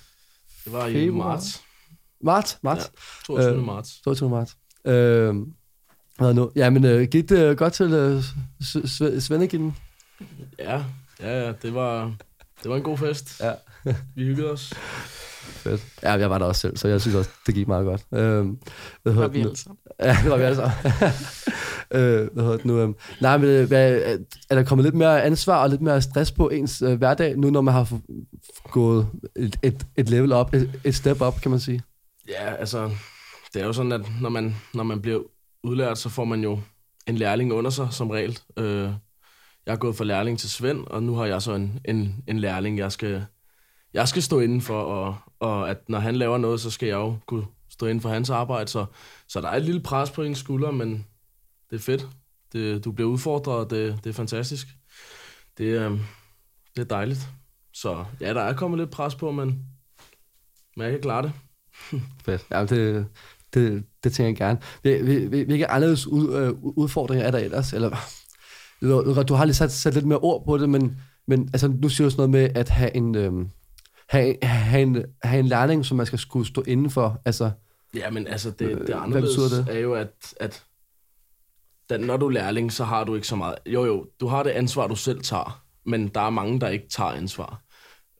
Det 0.64 0.72
var 0.72 0.86
i 0.86 1.08
marts. 1.08 1.62
Marts? 2.20 2.58
Marts? 2.62 2.90
Ja, 3.28 3.34
22. 3.34 3.54
Øh, 3.54 3.64
marts. 3.64 4.00
22. 4.04 4.30
marts. 4.30 4.56
Øh, 4.84 5.34
hvad 6.18 6.34
nu? 6.34 6.50
Ja, 6.56 6.70
men 6.70 6.84
øh, 6.84 7.08
gik 7.08 7.28
det 7.28 7.58
godt 7.58 7.72
til 7.72 7.92
øh, 7.92 8.22
Svendegilden? 9.20 9.76
Ja, 10.58 10.84
ja, 11.20 11.44
ja, 11.46 11.52
det 11.62 11.74
var, 11.74 12.14
det 12.62 12.70
var 12.70 12.76
en 12.76 12.82
god 12.82 12.98
fest. 12.98 13.40
Ja. 13.40 13.52
Vi 14.14 14.24
hyggede 14.24 14.50
os. 14.50 14.72
Fedt. 15.44 15.86
Ja, 16.02 16.12
jeg 16.12 16.30
var 16.30 16.38
der 16.38 16.46
også 16.46 16.60
selv, 16.60 16.76
så 16.76 16.88
jeg 16.88 17.00
synes 17.00 17.14
også, 17.14 17.30
det 17.46 17.54
gik 17.54 17.68
meget 17.68 17.84
godt. 17.84 18.04
Øh, 18.14 18.46
det 19.04 19.16
var 19.16 19.28
vi 19.28 19.40
alle 19.40 19.54
Ja, 20.00 20.16
det 20.22 20.30
var 20.30 20.36
vi 20.36 20.42
alle 20.42 20.56
sammen. 20.56 20.72
øh, 22.02 22.28
hvad 22.32 22.42
hedder 22.44 22.56
det 22.56 22.64
nu? 22.64 22.78
Øh, 22.78 22.94
nej, 23.20 23.38
men 23.38 23.48
øh, 23.48 23.68
hvad, 23.68 24.00
er 24.50 24.54
der 24.54 24.64
kommet 24.64 24.84
lidt 24.84 24.94
mere 24.94 25.22
ansvar 25.22 25.62
og 25.62 25.70
lidt 25.70 25.80
mere 25.80 26.02
stress 26.02 26.32
på 26.32 26.48
ens 26.48 26.82
øh, 26.82 26.98
hverdag, 26.98 27.36
nu 27.36 27.50
når 27.50 27.60
man 27.60 27.74
har 27.74 28.00
gået 28.70 29.06
et, 29.36 29.56
et, 29.62 29.86
et 29.96 30.10
level 30.10 30.32
op, 30.32 30.54
et, 30.54 30.80
et 30.84 30.94
step 30.94 31.20
op, 31.20 31.40
kan 31.40 31.50
man 31.50 31.60
sige? 31.60 31.82
Ja, 32.28 32.54
altså, 32.54 32.90
det 33.54 33.62
er 33.62 33.66
jo 33.66 33.72
sådan, 33.72 33.92
at 33.92 34.06
når 34.20 34.28
man, 34.28 34.56
når 34.74 34.84
man 34.84 35.00
bliver 35.00 35.20
udlært, 35.64 35.98
så 35.98 36.08
får 36.08 36.24
man 36.24 36.42
jo 36.42 36.60
en 37.06 37.16
lærling 37.16 37.52
under 37.52 37.70
sig, 37.70 37.88
som 37.90 38.10
regel. 38.10 38.38
Øh, 38.56 38.90
jeg 39.66 39.72
er 39.72 39.76
gået 39.76 39.96
fra 39.96 40.04
lærling 40.04 40.38
til 40.38 40.50
Svend, 40.50 40.86
og 40.86 41.02
nu 41.02 41.14
har 41.14 41.26
jeg 41.26 41.42
så 41.42 41.54
en, 41.54 41.80
en, 41.84 42.24
en 42.26 42.38
lærling, 42.38 42.78
jeg 42.78 42.92
skal, 42.92 43.24
jeg 43.94 44.08
skal 44.08 44.22
stå 44.22 44.40
inden 44.40 44.60
for, 44.60 44.82
og, 44.82 45.16
og 45.40 45.70
at 45.70 45.88
når 45.88 45.98
han 45.98 46.16
laver 46.16 46.38
noget, 46.38 46.60
så 46.60 46.70
skal 46.70 46.86
jeg 46.86 46.96
jo 46.96 47.16
kunne 47.26 47.46
stå 47.68 47.86
inden 47.86 48.00
for 48.00 48.08
hans 48.08 48.30
arbejde. 48.30 48.70
Så, 48.70 48.86
så 49.28 49.40
der 49.40 49.48
er 49.48 49.56
et 49.56 49.64
lille 49.64 49.80
pres 49.80 50.10
på 50.10 50.22
ens 50.22 50.38
skulder, 50.38 50.70
men 50.70 51.06
det 51.70 51.76
er 51.76 51.80
fedt. 51.80 52.08
Det, 52.52 52.84
du 52.84 52.92
bliver 52.92 53.10
udfordret, 53.10 53.56
og 53.56 53.70
det, 53.70 54.04
det 54.04 54.10
er 54.10 54.14
fantastisk. 54.14 54.66
Det, 55.58 55.64
øh, 55.64 55.90
det 56.76 56.80
er 56.80 56.84
dejligt. 56.84 57.28
Så 57.72 58.04
ja, 58.20 58.34
der 58.34 58.40
er 58.40 58.56
kommet 58.56 58.80
lidt 58.80 58.90
pres 58.90 59.14
på, 59.14 59.30
men, 59.30 59.46
men 60.76 60.84
jeg 60.84 60.90
kan 60.90 61.00
klare 61.00 61.22
det. 61.22 61.32
fedt. 62.26 62.46
Ja, 62.50 62.64
det, 62.64 63.06
det, 63.54 63.84
det 64.04 64.12
tænker 64.12 64.46
jeg 64.46 64.58
gerne. 64.82 65.28
Hvilke 65.28 65.70
anderledes 65.70 66.06
ud, 66.06 66.34
øh, 66.34 66.52
udfordringer 66.62 67.26
er 67.26 67.30
der 67.30 67.38
ellers? 67.38 67.72
Eller, 67.72 67.90
du 69.22 69.34
har 69.34 69.44
lige 69.44 69.54
sat, 69.54 69.72
sat 69.72 69.94
lidt 69.94 70.06
mere 70.06 70.18
ord 70.18 70.44
på 70.44 70.58
det, 70.58 70.68
men, 70.68 71.00
men 71.26 71.50
altså, 71.52 71.68
nu 71.68 71.88
siger 71.88 72.06
du 72.06 72.10
sådan 72.10 72.30
noget 72.30 72.30
med 72.30 72.60
at 72.60 72.68
have 72.68 72.96
en, 72.96 73.14
øh, 73.14 73.46
have, 74.14 74.36
have, 74.42 74.82
en, 74.82 75.04
have 75.22 75.40
en 75.40 75.46
lærling, 75.46 75.84
som 75.84 75.96
man 75.96 76.06
skal 76.06 76.18
skulle 76.18 76.46
stå 76.46 76.62
indenfor. 76.66 77.20
Altså, 77.24 77.50
ja, 77.94 78.10
men 78.10 78.26
altså, 78.26 78.50
det, 78.50 78.58
det 78.58 78.90
øh, 78.90 79.02
anderledes 79.02 79.52
det? 79.52 79.66
er 79.68 79.78
jo, 79.78 79.94
at, 79.94 80.34
at 80.40 80.64
da, 81.90 81.96
når 81.96 82.16
du 82.16 82.26
er 82.26 82.30
lærling, 82.30 82.72
så 82.72 82.84
har 82.84 83.04
du 83.04 83.14
ikke 83.14 83.26
så 83.26 83.36
meget. 83.36 83.54
Jo, 83.66 83.84
jo, 83.84 84.06
du 84.20 84.26
har 84.26 84.42
det 84.42 84.50
ansvar, 84.50 84.86
du 84.86 84.96
selv 84.96 85.20
tager, 85.20 85.64
men 85.84 86.08
der 86.08 86.20
er 86.20 86.30
mange, 86.30 86.60
der 86.60 86.68
ikke 86.68 86.88
tager 86.88 87.10
ansvar. 87.10 87.62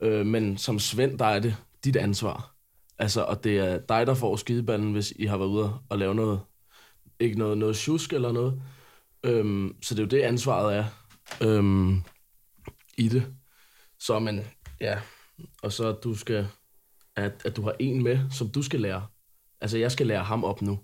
Øh, 0.01 0.25
men 0.25 0.57
som 0.57 0.79
Svend, 0.79 1.19
der 1.19 1.25
er 1.25 1.39
det 1.39 1.55
dit 1.83 1.95
ansvar. 1.95 2.55
Altså, 2.99 3.21
og 3.23 3.43
det 3.43 3.59
er 3.59 3.77
dig, 3.77 4.07
der 4.07 4.13
får 4.13 4.35
skideballen, 4.35 4.91
hvis 4.91 5.13
I 5.15 5.25
har 5.25 5.37
været 5.37 5.49
ude 5.49 5.73
og 5.89 5.97
lave 5.97 6.15
noget, 6.15 6.39
ikke 7.19 7.39
noget, 7.39 7.57
noget 7.57 7.75
tjusk 7.75 8.13
eller 8.13 8.31
noget. 8.31 8.61
Øhm, 9.23 9.75
så 9.81 9.95
det 9.95 9.99
er 9.99 10.03
jo 10.03 10.09
det, 10.09 10.21
ansvaret 10.21 10.75
er 10.77 10.85
øhm, 11.41 12.03
i 12.97 13.09
det. 13.09 13.25
Så, 13.99 14.19
men 14.19 14.41
ja, 14.81 14.99
og 15.63 15.71
så 15.71 15.89
at 15.89 16.03
du 16.03 16.15
skal, 16.15 16.47
at, 17.15 17.41
at 17.45 17.55
du 17.55 17.61
har 17.61 17.75
en 17.79 18.03
med, 18.03 18.19
som 18.31 18.49
du 18.49 18.61
skal 18.61 18.79
lære. 18.79 19.05
Altså, 19.61 19.77
jeg 19.77 19.91
skal 19.91 20.07
lære 20.07 20.23
ham 20.23 20.43
op 20.43 20.61
nu. 20.61 20.79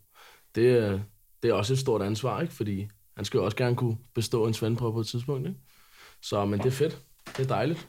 Det, 0.55 1.01
det 1.43 1.50
er 1.50 1.53
også 1.53 1.74
et 1.74 1.79
stort 1.79 2.01
ansvar, 2.01 2.41
ikke? 2.41 2.53
Fordi 2.53 2.88
han 3.15 3.25
skal 3.25 3.38
jo 3.38 3.46
også 3.46 3.58
gerne 3.58 3.75
kunne 3.75 3.98
bestå 4.15 4.48
en 4.48 4.53
svendprøve 4.53 4.93
på 4.93 5.00
et 5.00 5.08
tidspunkt, 5.08 5.48
ikke? 5.48 5.60
Så, 6.22 6.46
men 6.46 6.60
det 6.60 6.65
er 6.65 6.72
fedt. 6.72 6.98
Det 7.38 7.43
er 7.43 7.48
dejligt. 7.48 7.88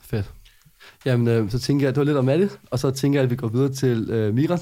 Fedt. 0.00 0.32
Jamen, 1.04 1.28
øh, 1.28 1.50
så 1.50 1.58
tænker 1.58 1.84
jeg, 1.86 1.88
at 1.88 1.94
du 1.94 2.00
var 2.00 2.04
lidt 2.04 2.16
om 2.16 2.24
Malle, 2.24 2.50
og 2.70 2.78
så 2.78 2.90
tænker 2.90 3.18
jeg, 3.20 3.24
at 3.24 3.30
vi 3.30 3.36
går 3.36 3.48
videre 3.48 3.72
til 3.72 4.10
øh, 4.10 4.34
Mira. 4.34 4.58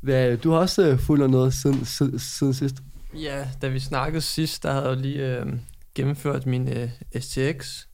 Hvad, 0.00 0.36
du 0.36 0.50
har 0.50 0.58
også 0.58 0.88
øh, 0.88 0.98
fulgt 0.98 1.30
noget 1.30 1.54
siden, 1.54 1.84
siden, 1.84 2.18
siden 2.18 2.54
sidst. 2.54 2.76
Ja, 3.14 3.48
da 3.62 3.68
vi 3.68 3.80
snakkede 3.80 4.20
sidst, 4.20 4.62
der 4.62 4.72
havde 4.72 4.88
jeg 4.88 4.96
lige 4.96 5.38
øh, 5.38 5.46
gennemført 5.94 6.46
min 6.46 6.68
øh, 6.68 6.90
STX 7.20 7.87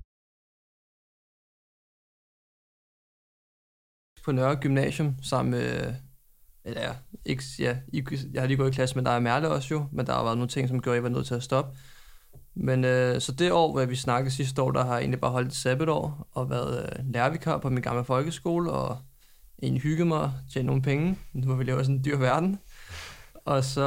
på 4.24 4.32
Nørre 4.32 4.56
Gymnasium 4.56 5.14
sammen 5.22 5.50
med, 5.50 5.94
eller 6.64 6.80
ja, 6.80 6.92
ikke, 7.24 7.44
ja, 7.58 7.76
jeg 8.32 8.42
har 8.42 8.46
lige 8.46 8.56
gået 8.56 8.70
i 8.70 8.74
klasse 8.74 8.96
med 8.96 9.04
dig 9.04 9.16
og 9.16 9.22
Merle 9.22 9.48
også 9.48 9.74
jo, 9.74 9.86
men 9.92 10.06
der 10.06 10.12
har 10.12 10.24
været 10.24 10.36
nogle 10.36 10.48
ting, 10.48 10.68
som 10.68 10.82
gjorde, 10.82 10.96
at 10.96 11.02
jeg 11.04 11.12
var 11.12 11.16
nødt 11.16 11.26
til 11.26 11.34
at 11.34 11.42
stoppe. 11.42 11.76
Men 12.54 12.84
øh, 12.84 13.20
så 13.20 13.32
det 13.32 13.52
år, 13.52 13.72
hvor 13.72 13.84
vi 13.84 13.96
snakkede 13.96 14.34
sidste 14.34 14.62
år, 14.62 14.70
der 14.70 14.84
har 14.84 14.92
jeg 14.92 15.00
egentlig 15.00 15.20
bare 15.20 15.30
holdt 15.30 15.48
et 15.48 15.54
sabbatår 15.54 16.28
og 16.32 16.50
været 16.50 16.82
øh, 16.82 17.12
lærervikar 17.12 17.58
på 17.58 17.70
min 17.70 17.82
gamle 17.82 18.04
folkeskole, 18.04 18.70
og 18.70 18.98
egentlig 19.62 19.82
hygget 19.82 20.06
mig, 20.06 20.32
tjene 20.52 20.66
nogle 20.66 20.82
penge, 20.82 21.18
nu 21.32 21.46
hvor 21.46 21.54
vi 21.54 21.64
lever 21.64 21.82
sådan 21.82 21.96
en 21.96 22.04
dyr 22.04 22.16
verden. 22.16 22.58
Og 23.44 23.64
så 23.64 23.82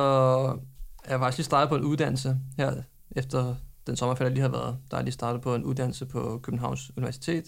er 1.03 1.09
jeg 1.09 1.19
faktisk 1.19 1.37
lige 1.37 1.45
startet 1.45 1.69
på 1.69 1.75
en 1.75 1.83
uddannelse 1.83 2.37
her, 2.57 2.73
efter 3.15 3.55
den 3.87 3.95
sommerferie, 3.95 4.25
jeg 4.25 4.33
lige 4.33 4.41
har 4.41 4.49
været. 4.49 4.77
Der 4.91 4.97
er 4.97 5.01
lige 5.01 5.13
startet 5.13 5.41
på 5.41 5.55
en 5.55 5.63
uddannelse 5.63 6.05
på 6.05 6.39
Københavns 6.43 6.91
Universitet. 6.97 7.45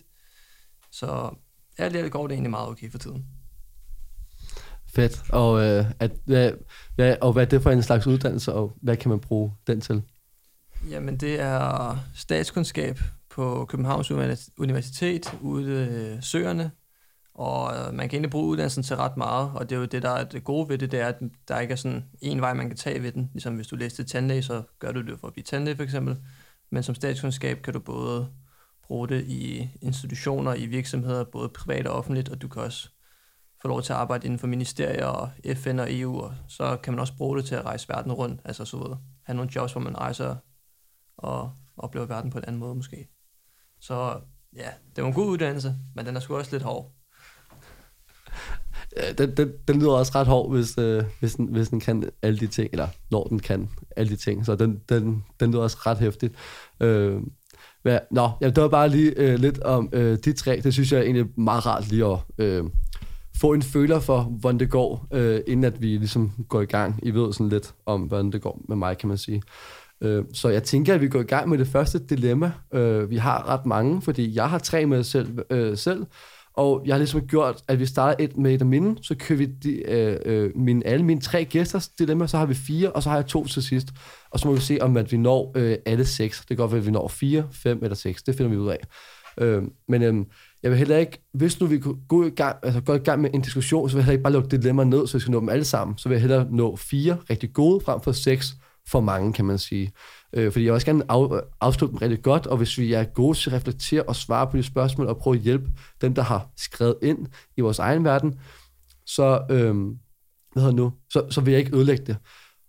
Så 0.92 1.36
ja, 1.80 1.90
det 1.90 2.12
går 2.12 2.28
det 2.28 2.34
egentlig 2.34 2.52
meget 2.52 2.70
okay 2.70 2.92
for 2.92 2.98
tiden. 2.98 3.26
Fedt. 4.96 5.22
Og, 5.30 5.66
øh, 5.66 5.86
at, 6.00 6.12
hvad, 6.26 6.52
hvad, 6.96 7.16
og 7.22 7.34
hvad 7.34 7.44
er 7.44 7.50
det 7.50 7.62
for 7.62 7.72
en 7.72 7.84
slags 7.84 8.08
uddannelse, 8.08 8.54
og 8.54 8.78
hvad 8.82 8.98
kan 8.98 9.10
man 9.10 9.20
bruge 9.20 9.52
den 9.68 9.82
til? 9.82 10.02
Jamen, 10.90 11.18
det 11.18 11.40
er 11.40 11.98
statskundskab 12.16 13.00
på 13.30 13.66
Københavns 13.66 14.12
Universitet 14.58 15.34
ude 15.42 16.18
i 16.18 16.22
Søerne. 16.22 16.72
Og 17.34 17.74
øh, 17.74 17.94
man 17.94 18.10
kan 18.10 18.18
egentlig 18.18 18.32
bruge 18.32 18.48
uddannelsen 18.48 18.84
til 18.84 18.96
ret 18.96 19.18
meget, 19.18 19.52
og 19.56 19.70
det 19.70 19.76
er 19.76 19.80
jo 19.80 19.86
det, 19.86 20.04
der 20.04 20.10
er 20.10 20.24
det 20.24 20.44
gode 20.44 20.70
ved 20.70 20.78
det, 20.78 20.92
det 20.92 21.00
er, 21.00 21.08
at 21.08 21.16
der 21.48 21.60
ikke 21.60 21.72
er 21.72 21.76
sådan 21.76 22.06
en 22.22 22.42
vej, 22.42 22.54
man 22.54 22.68
kan 22.68 22.78
tage 22.78 23.04
ved 23.04 23.12
den. 23.12 23.30
Ligesom 23.34 23.56
hvis 23.56 23.68
du 23.68 23.76
læser 23.76 23.96
til 23.96 24.06
tandlæge, 24.06 24.42
så 24.42 24.64
gør 24.80 24.92
du 24.92 25.02
det 25.02 25.20
for 25.20 25.28
at 25.28 25.34
blive 25.34 25.44
tandlæge 25.44 25.76
for 25.76 25.84
eksempel. 25.84 26.18
Men 26.72 26.84
som 26.84 26.96
statskundskab 26.96 27.62
kan 27.62 27.74
du 27.74 27.80
både 27.80 28.28
bruge 28.90 29.08
det 29.08 29.26
i 29.26 29.70
institutioner, 29.82 30.54
i 30.54 30.66
virksomheder, 30.66 31.24
både 31.24 31.50
privat 31.50 31.88
og 31.88 31.96
offentligt, 31.96 32.30
og 32.30 32.42
du 32.42 32.48
kan 32.48 32.62
også 32.62 32.90
få 33.62 33.68
lov 33.68 33.82
til 33.82 33.94
at 33.94 34.00
arbejde 34.00 34.26
inden 34.26 34.40
for 34.40 34.48
ministerier 34.48 35.06
og 35.06 35.30
FN 35.56 35.80
og 35.80 35.88
EU, 35.90 36.20
og 36.22 36.34
så 36.48 36.78
kan 36.84 36.94
man 36.94 37.00
også 37.00 37.18
bruge 37.18 37.38
det 37.38 37.46
til 37.46 37.56
at 37.56 37.66
rejse 37.66 37.90
verden 37.90 38.12
rundt, 38.12 38.42
altså 38.46 38.66
så 38.66 38.98
have 39.26 39.36
nogle 39.36 39.52
jobs, 39.56 39.72
hvor 39.72 39.82
man 39.82 39.98
rejser 39.98 40.36
og 41.18 41.52
oplever 41.78 42.06
verden 42.06 42.32
på 42.32 42.38
en 42.38 42.44
anden 42.44 42.60
måde 42.60 42.76
måske. 42.76 43.08
Så 43.82 44.20
ja, 44.56 44.70
det 44.96 45.04
var 45.04 45.08
en 45.08 45.16
god 45.16 45.28
uddannelse, 45.28 45.76
men 45.96 46.06
den 46.06 46.16
er 46.16 46.20
sgu 46.20 46.38
også 46.38 46.52
lidt 46.52 46.64
hård. 46.64 46.94
Den, 49.18 49.38
den, 49.38 49.54
den 49.68 49.80
lyder 49.80 49.92
også 49.92 50.12
ret 50.16 50.28
hård, 50.28 50.52
hvis, 50.52 50.78
øh, 50.78 51.04
hvis, 51.20 51.36
den, 51.36 51.46
hvis 51.46 51.70
den 51.70 51.80
kan 51.80 52.10
alle 52.22 52.40
de 52.40 52.48
ting, 52.48 52.70
eller 52.72 52.88
når 53.12 53.24
den 53.24 53.40
kan 53.40 53.70
alle 53.98 54.12
de 54.12 54.16
ting. 54.16 54.46
Så 54.46 54.56
den, 54.56 54.82
den, 54.90 55.26
den 55.40 55.52
lyder 55.52 55.64
også 55.64 55.78
ret 55.86 55.98
hæftigt. 55.98 56.36
Øh, 56.80 57.22
hvad, 57.82 58.00
nå, 58.12 58.30
jamen, 58.42 58.56
det 58.56 58.64
var 58.64 58.70
bare 58.70 58.90
lige 58.90 59.14
øh, 59.18 59.40
lidt 59.40 59.60
om 59.60 59.90
øh, 59.94 60.18
de 60.26 60.34
tre. 60.34 60.62
Det 60.64 60.74
synes 60.74 60.92
jeg 60.92 61.00
er 61.00 61.04
egentlig 61.04 61.26
meget 61.38 61.66
rart 61.66 61.90
lige 61.90 62.06
at 62.06 62.20
øh, 62.38 62.64
få 63.38 63.54
en 63.54 63.62
føler 63.62 64.00
for, 64.00 64.22
hvordan 64.22 64.60
det 64.60 64.70
går, 64.70 65.08
øh, 65.14 65.42
inden 65.48 65.64
at 65.64 65.82
vi 65.82 65.88
ligesom 65.88 66.32
går 66.50 66.62
i 66.62 66.66
gang. 66.66 67.00
I 67.04 67.12
ved 67.12 67.34
sådan 67.34 67.50
lidt 67.50 67.74
om, 67.86 68.02
hvordan 68.02 68.32
det 68.32 68.42
går 68.42 68.62
med 68.68 68.76
mig, 68.76 68.98
kan 68.98 69.10
man 69.10 69.18
sige. 69.18 69.42
Øh, 70.02 70.24
så 70.34 70.50
jeg 70.50 70.64
tænker, 70.64 70.94
at 70.94 71.02
vi 71.02 71.08
går 71.08 71.20
i 71.20 71.24
gang 71.24 71.50
med 71.50 71.58
det 71.58 71.68
første 71.68 72.00
dilemma. 72.00 72.52
Øh, 72.74 73.10
vi 73.10 73.18
har 73.18 73.50
ret 73.50 73.66
mange, 73.66 74.02
fordi 74.02 74.36
jeg 74.36 74.50
har 74.50 74.60
tre 74.60 74.86
med 74.86 75.04
selv, 75.04 75.40
øh, 75.50 75.78
selv 75.78 76.06
og 76.60 76.82
jeg 76.86 76.94
har 76.94 76.98
ligesom 76.98 77.28
gjort, 77.28 77.64
at 77.68 77.80
vi 77.80 77.86
starter 77.86 78.24
et 78.24 78.38
med 78.38 78.54
et 78.54 78.62
af 78.62 78.68
mine, 78.68 78.98
så 79.02 79.16
kører 79.16 79.38
vi 79.38 79.46
de, 79.46 79.92
øh, 79.92 80.18
øh, 80.26 80.52
mine, 80.56 80.88
alle 80.88 81.06
mine 81.06 81.22
tre 81.22 81.46
gæsters 81.46 81.88
dilemma, 81.88 82.28
så 82.28 82.38
har 82.38 82.46
vi 82.46 82.54
fire, 82.54 82.92
og 82.92 83.04
så 83.04 83.10
har 83.10 83.18
jeg 83.18 83.26
to 83.26 83.46
til 83.46 83.64
sidst. 83.64 83.88
Og 84.32 84.40
så 84.40 84.48
må 84.48 84.54
vi 84.54 84.62
se, 84.62 84.78
om 84.82 84.98
at 84.98 85.12
vi 85.12 85.18
når 85.18 85.52
øh, 85.56 85.78
alle 85.86 86.06
seks. 86.06 86.40
Det 86.40 86.48
kan 86.48 86.58
godt 86.58 86.72
være, 86.72 86.80
at 86.80 86.86
vi 86.86 86.92
når 86.92 87.08
fire, 87.08 87.48
fem 87.52 87.80
eller 87.84 87.96
seks. 87.96 88.24
Det 88.24 88.36
finder 88.36 88.50
vi 88.50 88.58
ud 88.58 88.70
af. 88.70 88.80
Øh, 89.38 89.64
men 89.88 90.02
øh, 90.02 90.26
jeg 90.64 90.72
vil 90.72 90.78
heller 90.78 90.98
ikke, 90.98 91.22
hvis 91.34 91.60
nu 91.60 91.68
vi 91.68 91.80
kunne 91.80 91.98
gå 92.08 92.26
i 92.26 92.30
gang, 92.30 92.56
altså 92.64 92.82
gå 92.82 92.94
i 92.94 92.98
gang 92.98 93.22
med 93.22 93.30
en 93.34 93.42
diskussion, 93.42 93.90
så 93.90 93.96
vil 93.96 94.00
jeg 94.00 94.06
heller 94.06 94.14
ikke 94.14 94.24
bare 94.24 94.34
lukke 94.34 94.58
dilemmaer 94.58 94.86
ned, 94.86 95.08
så 95.08 95.18
vi 95.18 95.22
skal 95.22 95.32
nå 95.32 95.40
dem 95.40 95.50
alle 95.50 95.66
sammen. 95.66 95.98
Så 95.98 96.10
vil 96.10 96.16
jeg 96.16 96.22
hellere 96.22 96.48
nå 96.52 96.76
fire 96.76 97.18
rigtig 97.30 97.54
gode, 97.54 97.82
frem 97.86 98.02
for 98.02 98.12
seks 98.12 98.56
for 98.92 99.02
mange, 99.02 99.34
kan 99.34 99.46
man 99.46 99.58
sige. 99.58 99.92
Øh, 100.34 100.52
fordi 100.52 100.66
jeg 100.66 100.72
vil 100.72 100.76
også 100.76 100.86
gerne 100.86 101.12
af, 101.12 101.42
afslutte 101.62 101.92
dem 101.92 101.98
rigtig 101.98 102.24
godt, 102.24 102.48
og 102.48 102.58
hvis 102.58 102.78
vi 102.78 102.94
er 102.94 103.04
gode 103.04 103.38
til 103.38 103.50
at 103.50 103.56
reflektere 103.56 104.04
og 104.04 104.16
svare 104.16 104.48
på 104.48 104.58
de 104.58 104.64
spørgsmål, 104.64 105.08
og 105.08 105.18
prøve 105.18 105.36
at 105.36 105.42
hjælpe 105.42 105.72
dem, 106.02 106.14
der 106.14 106.22
har 106.22 106.50
skrevet 106.58 106.96
ind 107.02 107.28
i 107.58 107.62
vores 107.62 107.80
egen 107.80 108.04
verden, 108.04 108.40
så, 109.06 109.42
øh, 109.50 109.76
hvad 110.54 110.64
hedder 110.64 110.76
nu, 110.76 110.94
så, 111.10 111.26
så 111.30 111.42
vil 111.42 111.52
jeg 111.52 111.60
ikke 111.60 111.76
ødelægge 111.76 112.04
det. 112.06 112.18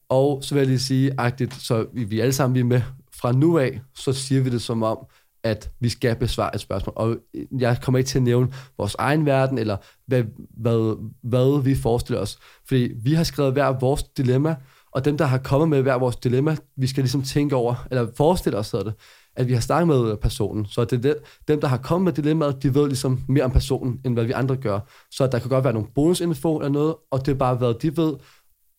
Og 0.09 0.45
så 0.45 0.55
vil 0.55 0.61
jeg 0.61 0.69
lige 0.69 0.79
sige, 0.79 1.12
agtigt, 1.19 1.55
så 1.55 1.87
vi, 1.93 2.05
vi 2.05 2.21
alle 2.21 2.33
sammen 2.33 2.55
vi 2.55 2.61
er 2.61 2.65
med 2.65 2.83
fra 3.21 3.33
nu 3.33 3.59
af, 3.59 3.81
så 3.95 4.12
siger 4.12 4.43
vi 4.43 4.50
det 4.50 4.62
som 4.62 4.83
om, 4.83 4.99
at 5.43 5.71
vi 5.81 5.89
skal 5.89 6.17
besvare 6.17 6.55
et 6.55 6.61
spørgsmål. 6.61 6.93
Og 6.97 7.17
øh, 7.35 7.47
jeg 7.59 7.79
kommer 7.83 7.99
ikke 7.99 8.09
til 8.09 8.19
at 8.19 8.23
nævne 8.23 8.53
vores 8.79 8.95
egen 8.99 9.27
verden, 9.27 9.59
eller 9.59 9.77
hvad, 10.07 10.25
hvad, 10.57 11.11
hvad 11.23 11.62
vi 11.62 11.75
forestiller 11.75 12.21
os. 12.21 12.39
Fordi 12.69 12.93
vi 13.03 13.15
har 13.15 13.25
skrevet 13.25 13.53
hver 13.53 13.79
vores 13.79 14.03
dilemma, 14.03 14.57
og 14.92 15.04
dem, 15.04 15.16
der 15.16 15.25
har 15.25 15.38
kommet 15.38 15.68
med 15.68 15.82
hver 15.82 15.94
vores 15.94 16.16
dilemma, 16.16 16.56
vi 16.76 16.87
skal 16.87 17.02
ligesom 17.02 17.23
tænke 17.23 17.56
over, 17.56 17.87
eller 17.90 18.06
forestille 18.16 18.59
os 18.59 18.70
det, 18.70 18.94
at 19.37 19.49
vi 19.49 19.52
har 19.52 19.61
snakket 19.61 19.88
med 19.88 20.12
øh, 20.12 20.18
personen. 20.18 20.66
Så 20.66 20.85
det 20.85 21.04
er 21.06 21.14
dem, 21.49 21.61
der 21.61 21.68
har 21.68 21.76
kommet 21.76 22.04
med 22.04 22.12
dilemmaet, 22.12 22.62
de 22.62 22.75
ved 22.75 22.87
ligesom 22.87 23.20
mere 23.28 23.44
om 23.44 23.50
personen, 23.50 24.00
end 24.04 24.14
hvad 24.14 24.25
vi 24.25 24.32
andre 24.32 24.56
gør. 24.56 24.80
Så 25.11 25.26
der 25.26 25.38
kan 25.38 25.49
godt 25.49 25.64
være 25.64 25.73
nogle 25.73 25.88
bonusinfo 25.94 26.56
eller 26.56 26.68
noget, 26.68 26.94
og 27.11 27.26
det 27.26 27.32
er 27.32 27.37
bare, 27.37 27.54
hvad 27.54 27.75
de 27.75 27.97
ved, 27.97 28.14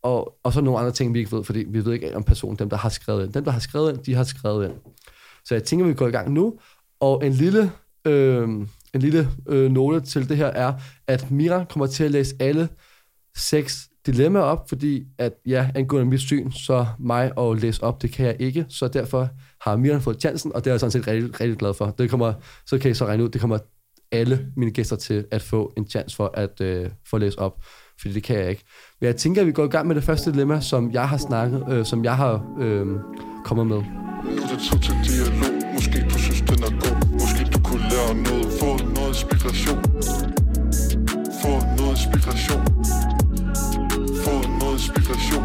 og, 0.03 0.37
og 0.43 0.53
så 0.53 0.61
nogle 0.61 0.79
andre 0.79 0.91
ting, 0.91 1.13
vi 1.13 1.19
ikke 1.19 1.31
ved, 1.31 1.43
fordi 1.43 1.65
vi 1.67 1.85
ved 1.85 1.93
ikke 1.93 2.15
om 2.15 2.23
personen, 2.23 2.59
dem, 2.59 2.69
der 2.69 2.77
har 2.77 2.89
skrevet 2.89 3.25
ind. 3.25 3.33
Dem, 3.33 3.43
der 3.43 3.51
har 3.51 3.59
skrevet 3.59 3.93
ind, 3.93 4.03
de 4.03 4.13
har 4.13 4.23
skrevet 4.23 4.65
ind. 4.65 4.73
Så 5.45 5.55
jeg 5.55 5.63
tænker, 5.63 5.85
vi 5.85 5.93
går 5.93 6.07
i 6.07 6.11
gang 6.11 6.31
nu. 6.31 6.59
Og 6.99 7.25
en 7.25 7.33
lille, 7.33 7.71
øh, 8.05 8.49
en 8.93 9.01
lille 9.01 9.29
øh, 9.47 9.71
note 9.71 10.01
til 10.01 10.29
det 10.29 10.37
her 10.37 10.47
er, 10.47 10.73
at 11.07 11.31
Mira 11.31 11.65
kommer 11.69 11.87
til 11.87 12.03
at 12.03 12.11
læse 12.11 12.35
alle 12.39 12.69
seks 13.35 13.90
dilemma 14.05 14.39
op, 14.39 14.69
fordi 14.69 15.03
at 15.17 15.33
ja, 15.45 15.69
angående 15.75 16.09
mit 16.09 16.19
syn, 16.21 16.51
så 16.51 16.85
mig 16.99 17.31
at 17.37 17.61
læse 17.61 17.83
op, 17.83 18.01
det 18.01 18.11
kan 18.11 18.25
jeg 18.25 18.35
ikke, 18.39 18.65
så 18.69 18.87
derfor 18.87 19.29
har 19.61 19.75
Miran 19.75 20.01
fået 20.01 20.21
chancen, 20.21 20.51
og 20.55 20.65
det 20.65 20.71
er 20.71 20.73
jeg 20.73 20.79
sådan 20.79 20.91
set 20.91 21.07
rigtig, 21.07 21.41
rigtig 21.41 21.57
glad 21.57 21.73
for. 21.73 21.85
Det 21.85 22.09
kommer, 22.09 22.33
så 22.65 22.77
kan 22.77 22.91
I 22.91 22.93
så 22.93 23.05
regne 23.05 23.23
ud, 23.23 23.29
det 23.29 23.41
kommer 23.41 23.57
alle 24.11 24.47
mine 24.57 24.71
gæster 24.71 24.95
til 24.95 25.25
at 25.31 25.41
få 25.41 25.73
en 25.77 25.87
chance 25.87 26.15
for 26.15 26.31
at 26.33 26.61
øh, 26.61 26.89
få 27.09 27.17
læst 27.17 27.37
op, 27.37 27.63
fordi 28.01 28.13
det 28.13 28.23
kan 28.23 28.39
jeg 28.39 28.49
ikke. 28.49 28.63
Men 29.01 29.07
jeg 29.07 29.15
tænker, 29.15 29.41
at 29.41 29.47
vi 29.47 29.51
går 29.51 29.65
i 29.65 29.67
gang 29.67 29.87
med 29.87 29.95
det 29.95 30.03
første 30.03 30.31
dilemma, 30.31 30.61
som 30.61 30.91
jeg 30.91 31.09
har 31.09 31.17
snakket, 31.17 31.65
øh, 31.69 31.85
som 31.85 32.03
jeg 32.03 32.17
har 32.17 32.55
øh, 32.59 32.87
kommet 33.45 33.67
med. 33.67 33.77
Nu 33.77 33.81
er 33.81 34.47
det 34.47 34.59
tid 34.59 34.79
til 34.79 34.95
dialog, 35.07 35.73
måske 35.73 36.05
du 36.13 36.17
synes, 36.17 36.41
den 36.41 36.63
er 36.63 36.71
god, 36.71 37.11
måske 37.11 37.43
du 37.53 37.59
kunne 37.63 37.81
lære 37.81 38.13
noget, 38.15 38.47
få 38.59 38.85
noget 38.95 39.07
inspiration, 39.07 39.83
få 41.41 41.51
noget 41.77 41.97
inspiration 41.97 43.20
konspiration. 44.87 45.43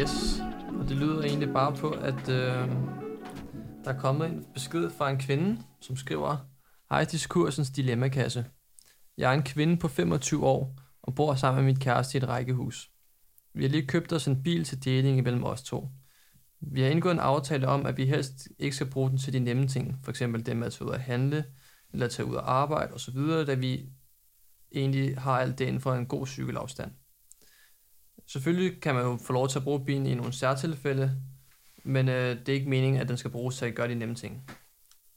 Yes, 0.00 0.40
og 0.80 0.88
det 0.88 0.96
lyder 0.96 1.22
egentlig 1.22 1.52
bare 1.52 1.76
på, 1.76 1.90
at 1.90 2.28
øh, 2.28 2.68
der 3.84 3.92
er 3.92 3.98
kommet 3.98 4.28
en 4.28 4.46
besked 4.54 4.90
fra 4.90 5.10
en 5.10 5.18
kvinde, 5.18 5.62
som 5.80 5.96
skriver, 5.96 6.36
Hej 6.90 7.04
diskursens 7.04 7.70
dilemmakasse. 7.70 8.44
Jeg 9.18 9.30
er 9.30 9.34
en 9.34 9.42
kvinde 9.42 9.76
på 9.76 9.88
25 9.88 10.46
år 10.46 10.76
og 11.02 11.14
bor 11.14 11.34
sammen 11.34 11.64
med 11.64 11.72
mit 11.72 11.82
kæreste 11.82 12.18
i 12.18 12.22
et 12.22 12.28
rækkehus. 12.28 12.90
Vi 13.54 13.62
har 13.62 13.70
lige 13.70 13.86
købt 13.86 14.12
os 14.12 14.26
en 14.26 14.42
bil 14.42 14.64
til 14.64 14.84
deling 14.84 15.18
imellem 15.18 15.44
os 15.44 15.62
to. 15.62 15.88
Vi 16.60 16.82
har 16.82 16.88
indgået 16.88 17.12
en 17.12 17.18
aftale 17.18 17.68
om, 17.68 17.86
at 17.86 17.96
vi 17.96 18.06
helst 18.06 18.48
ikke 18.58 18.76
skal 18.76 18.90
bruge 18.90 19.10
den 19.10 19.18
til 19.18 19.32
de 19.32 19.38
nemme 19.38 19.68
ting, 19.68 20.00
f.eks. 20.04 20.18
det 20.18 20.56
med 20.56 20.66
at 20.66 20.72
tage 20.72 20.84
ud 20.84 20.90
og 20.90 21.00
handle, 21.00 21.44
eller 21.92 22.08
tage 22.08 22.26
ud 22.26 22.34
og 22.34 22.52
arbejde 22.52 22.94
osv., 22.94 23.18
da 23.46 23.54
vi 23.54 23.88
egentlig 24.76 25.18
har 25.18 25.38
alt 25.38 25.58
det 25.58 25.64
inden 25.64 25.80
for 25.80 25.94
en 25.94 26.06
god 26.06 26.26
cykelafstand. 26.26 26.92
Selvfølgelig 28.26 28.82
kan 28.82 28.94
man 28.94 29.04
jo 29.04 29.18
få 29.26 29.32
lov 29.32 29.48
til 29.48 29.58
at 29.58 29.64
bruge 29.64 29.84
bilen 29.84 30.06
i 30.06 30.14
nogle 30.14 30.32
særtilfælde, 30.32 31.22
men 31.84 32.08
øh, 32.08 32.38
det 32.38 32.48
er 32.48 32.52
ikke 32.52 32.68
meningen, 32.68 33.00
at 33.00 33.08
den 33.08 33.16
skal 33.16 33.30
bruges 33.30 33.56
til 33.56 33.66
at 33.66 33.74
gøre 33.74 33.88
de 33.88 33.94
nemme 33.94 34.14
ting. 34.14 34.50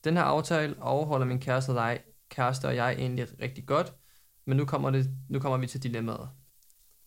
Den 0.04 0.18
her 0.18 0.24
aftale 0.24 0.75
overholder 0.82 1.25
min 1.25 1.39
kæreste 1.39 1.70
og 1.70 1.75
jeg, 1.75 2.01
kæreste 2.30 2.66
og 2.68 2.75
jeg 2.75 2.92
egentlig 2.94 3.28
rigtig 3.42 3.66
godt, 3.66 3.94
men 4.46 4.58
nu 4.58 4.66
kommer, 4.66 4.89
det, 4.89 5.10
nu 5.30 5.39
kommer 5.39 5.58
vi 5.58 5.68
til 5.68 5.84
dilemmaet. 5.84 6.30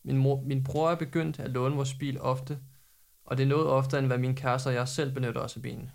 Min, 0.05 0.17
mor, 0.17 0.43
min 0.47 0.65
bror 0.65 0.91
er 0.91 0.95
begyndt 0.95 1.41
at 1.41 1.51
låne 1.51 1.75
vores 1.77 1.95
bil 1.95 2.21
ofte, 2.21 2.59
og 3.25 3.37
det 3.37 3.43
er 3.43 3.49
noget 3.49 3.67
oftere, 3.67 3.99
end 3.99 4.07
hvad 4.07 4.19
min 4.19 4.37
kæreste 4.37 4.69
og 4.69 4.75
jeg 4.75 4.89
selv 4.89 5.15
benytter 5.15 5.41
os 5.41 5.57
af 5.57 5.63
bilen. 5.63 5.91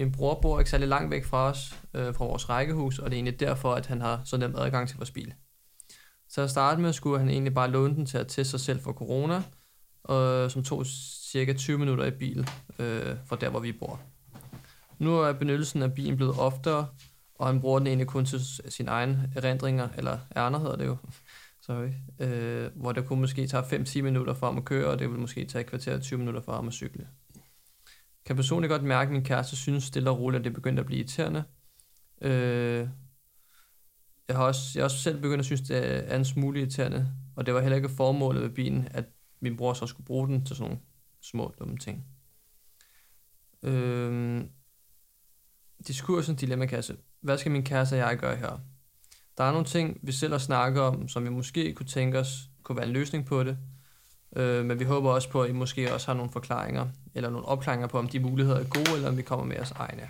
Min 0.00 0.12
bror 0.12 0.40
bor 0.40 0.58
ikke 0.58 0.70
særlig 0.70 0.88
langt 0.88 1.10
væk 1.10 1.24
fra 1.24 1.48
os, 1.48 1.78
øh, 1.94 2.14
fra 2.14 2.24
vores 2.24 2.48
rækkehus, 2.48 2.98
og 2.98 3.10
det 3.10 3.12
er 3.12 3.16
egentlig 3.16 3.40
derfor, 3.40 3.74
at 3.74 3.86
han 3.86 4.00
har 4.00 4.20
så 4.24 4.36
nem 4.36 4.54
adgang 4.58 4.88
til 4.88 4.96
vores 4.96 5.10
bil. 5.10 5.34
Så 6.28 6.42
at 6.42 6.50
starte 6.50 6.80
med 6.80 6.92
skulle 6.92 7.18
han 7.18 7.28
egentlig 7.28 7.54
bare 7.54 7.70
låne 7.70 7.94
den 7.94 8.06
til 8.06 8.18
at 8.18 8.26
teste 8.26 8.44
sig 8.50 8.60
selv 8.60 8.80
for 8.80 8.92
corona, 8.92 9.42
og, 10.04 10.50
som 10.50 10.64
tog 10.64 10.86
cirka 11.30 11.52
20 11.52 11.78
minutter 11.78 12.04
i 12.04 12.10
bil 12.10 12.48
øh, 12.78 13.16
fra 13.26 13.36
der, 13.36 13.50
hvor 13.50 13.60
vi 13.60 13.72
bor. 13.72 14.00
Nu 14.98 15.18
er 15.18 15.32
benyttelsen 15.32 15.82
af 15.82 15.94
bilen 15.94 16.16
blevet 16.16 16.38
oftere, 16.38 16.86
og 17.34 17.46
han 17.46 17.60
bruger 17.60 17.78
den 17.78 17.86
egentlig 17.86 18.08
kun 18.08 18.24
til 18.24 18.40
sine 18.68 18.90
egne 18.90 19.32
erindringer, 19.36 19.88
eller 19.96 20.18
ærner 20.36 20.58
hedder 20.58 20.76
det 20.76 20.86
jo, 20.86 20.96
sorry, 21.66 21.90
øh, 22.18 22.70
hvor 22.76 22.92
det 22.92 23.06
kunne 23.06 23.20
måske 23.20 23.46
tage 23.46 23.62
5-10 23.62 24.02
minutter 24.02 24.34
for 24.34 24.46
ham 24.46 24.58
at 24.58 24.64
køre, 24.64 24.86
og 24.90 24.98
det 24.98 25.10
vil 25.10 25.18
måske 25.18 25.44
tage 25.44 25.62
et 25.62 25.68
kvarter 25.68 26.00
20 26.00 26.18
minutter 26.18 26.40
for 26.40 26.52
ham 26.52 26.68
at 26.68 26.74
cykle 26.74 27.06
kan 28.30 28.36
personligt 28.36 28.70
godt 28.70 28.82
mærke, 28.82 29.08
at 29.08 29.12
min 29.12 29.24
kæreste 29.24 29.56
synes 29.56 29.84
stille 29.84 30.10
og 30.10 30.18
roligt, 30.18 30.38
at 30.38 30.44
det 30.44 30.50
er 30.50 30.54
begyndt 30.54 30.80
at 30.80 30.86
blive 30.86 30.98
irriterende. 30.98 31.44
Øh, 32.20 32.88
jeg 34.28 34.36
har 34.36 34.44
også, 34.44 34.60
jeg 34.74 34.80
har 34.80 34.84
også 34.84 34.98
selv 34.98 35.20
begyndt 35.20 35.38
at 35.38 35.44
synes, 35.44 35.60
det 35.60 36.12
er 36.12 36.16
en 36.16 36.24
smule 36.24 36.60
irriterende, 36.60 37.12
og 37.36 37.46
det 37.46 37.54
var 37.54 37.60
heller 37.60 37.76
ikke 37.76 37.88
formålet 37.88 38.42
med 38.42 38.50
bilen, 38.50 38.88
at 38.90 39.04
min 39.40 39.56
bror 39.56 39.72
så 39.72 39.86
skulle 39.86 40.06
bruge 40.06 40.28
den 40.28 40.44
til 40.44 40.56
sådan 40.56 40.68
nogle 40.68 40.82
små 41.20 41.54
dumme 41.58 41.76
ting. 41.76 42.04
Øh, 43.62 44.44
diskursen 45.86 46.36
dilemmakasse. 46.36 46.96
Hvad 47.20 47.38
skal 47.38 47.52
min 47.52 47.64
kæreste 47.64 47.94
og 47.94 47.98
jeg 47.98 48.18
gøre 48.18 48.36
her? 48.36 48.60
Der 49.38 49.44
er 49.44 49.52
nogle 49.52 49.66
ting, 49.66 49.98
vi 50.02 50.12
selv 50.12 50.32
har 50.32 50.38
snakket 50.38 50.82
om, 50.82 51.08
som 51.08 51.24
vi 51.24 51.30
måske 51.30 51.74
kunne 51.74 51.86
tænke 51.86 52.18
os 52.18 52.50
kunne 52.62 52.76
være 52.76 52.86
en 52.86 52.92
løsning 52.92 53.26
på 53.26 53.44
det. 53.44 53.58
Øh, 54.36 54.64
men 54.64 54.78
vi 54.78 54.84
håber 54.84 55.10
også 55.10 55.30
på, 55.30 55.42
at 55.42 55.50
I 55.50 55.52
måske 55.52 55.94
også 55.94 56.06
har 56.06 56.14
nogle 56.14 56.32
forklaringer, 56.32 56.88
eller 57.14 57.30
nogle 57.30 57.46
opklaringer 57.46 57.86
på, 57.86 57.98
om 57.98 58.08
de 58.08 58.20
muligheder 58.20 58.58
er 58.58 58.68
gode, 58.68 58.96
eller 58.96 59.08
om 59.08 59.16
vi 59.16 59.22
kommer 59.22 59.46
med 59.46 59.58
os 59.58 59.70
egne. 59.70 60.08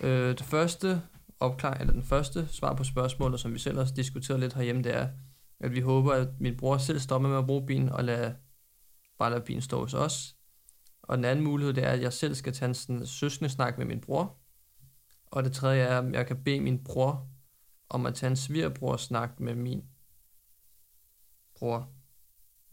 Øh, 0.00 0.28
det 0.28 0.42
første 0.42 1.02
opklaring, 1.40 1.80
eller 1.80 1.92
den 1.92 2.02
første 2.02 2.48
svar 2.48 2.74
på 2.74 2.84
spørgsmålet, 2.84 3.40
som 3.40 3.54
vi 3.54 3.58
selv 3.58 3.78
har 3.78 3.84
diskuteret 3.84 4.40
lidt 4.40 4.54
herhjemme, 4.54 4.82
det 4.82 4.94
er, 4.94 5.08
at 5.60 5.72
vi 5.72 5.80
håber, 5.80 6.12
at 6.12 6.28
min 6.40 6.56
bror 6.56 6.78
selv 6.78 6.98
stopper 6.98 7.28
med 7.28 7.38
at 7.38 7.46
bruge 7.46 7.66
bilen, 7.66 7.88
og 7.88 8.04
lade, 8.04 8.36
bare 9.18 9.30
lade 9.30 9.42
bilen 9.42 9.62
stå 9.62 9.80
hos 9.80 9.94
os. 9.94 10.36
Og 11.02 11.16
den 11.16 11.24
anden 11.24 11.44
mulighed, 11.44 11.74
det 11.74 11.84
er, 11.84 11.90
at 11.90 12.02
jeg 12.02 12.12
selv 12.12 12.34
skal 12.34 12.52
tage 12.52 12.74
en 12.88 13.06
søskende 13.06 13.50
snak 13.50 13.78
med 13.78 13.86
min 13.86 14.00
bror. 14.00 14.38
Og 15.26 15.44
det 15.44 15.52
tredje 15.52 15.82
er, 15.82 15.98
at 15.98 16.12
jeg 16.12 16.26
kan 16.26 16.42
bede 16.44 16.60
min 16.60 16.84
bror 16.84 17.28
om 17.88 18.06
at 18.06 18.14
tage 18.14 18.30
en 18.30 18.36
svigerbror 18.36 18.96
snak 18.96 19.40
med 19.40 19.54
min 19.54 19.84
bror. 21.58 21.95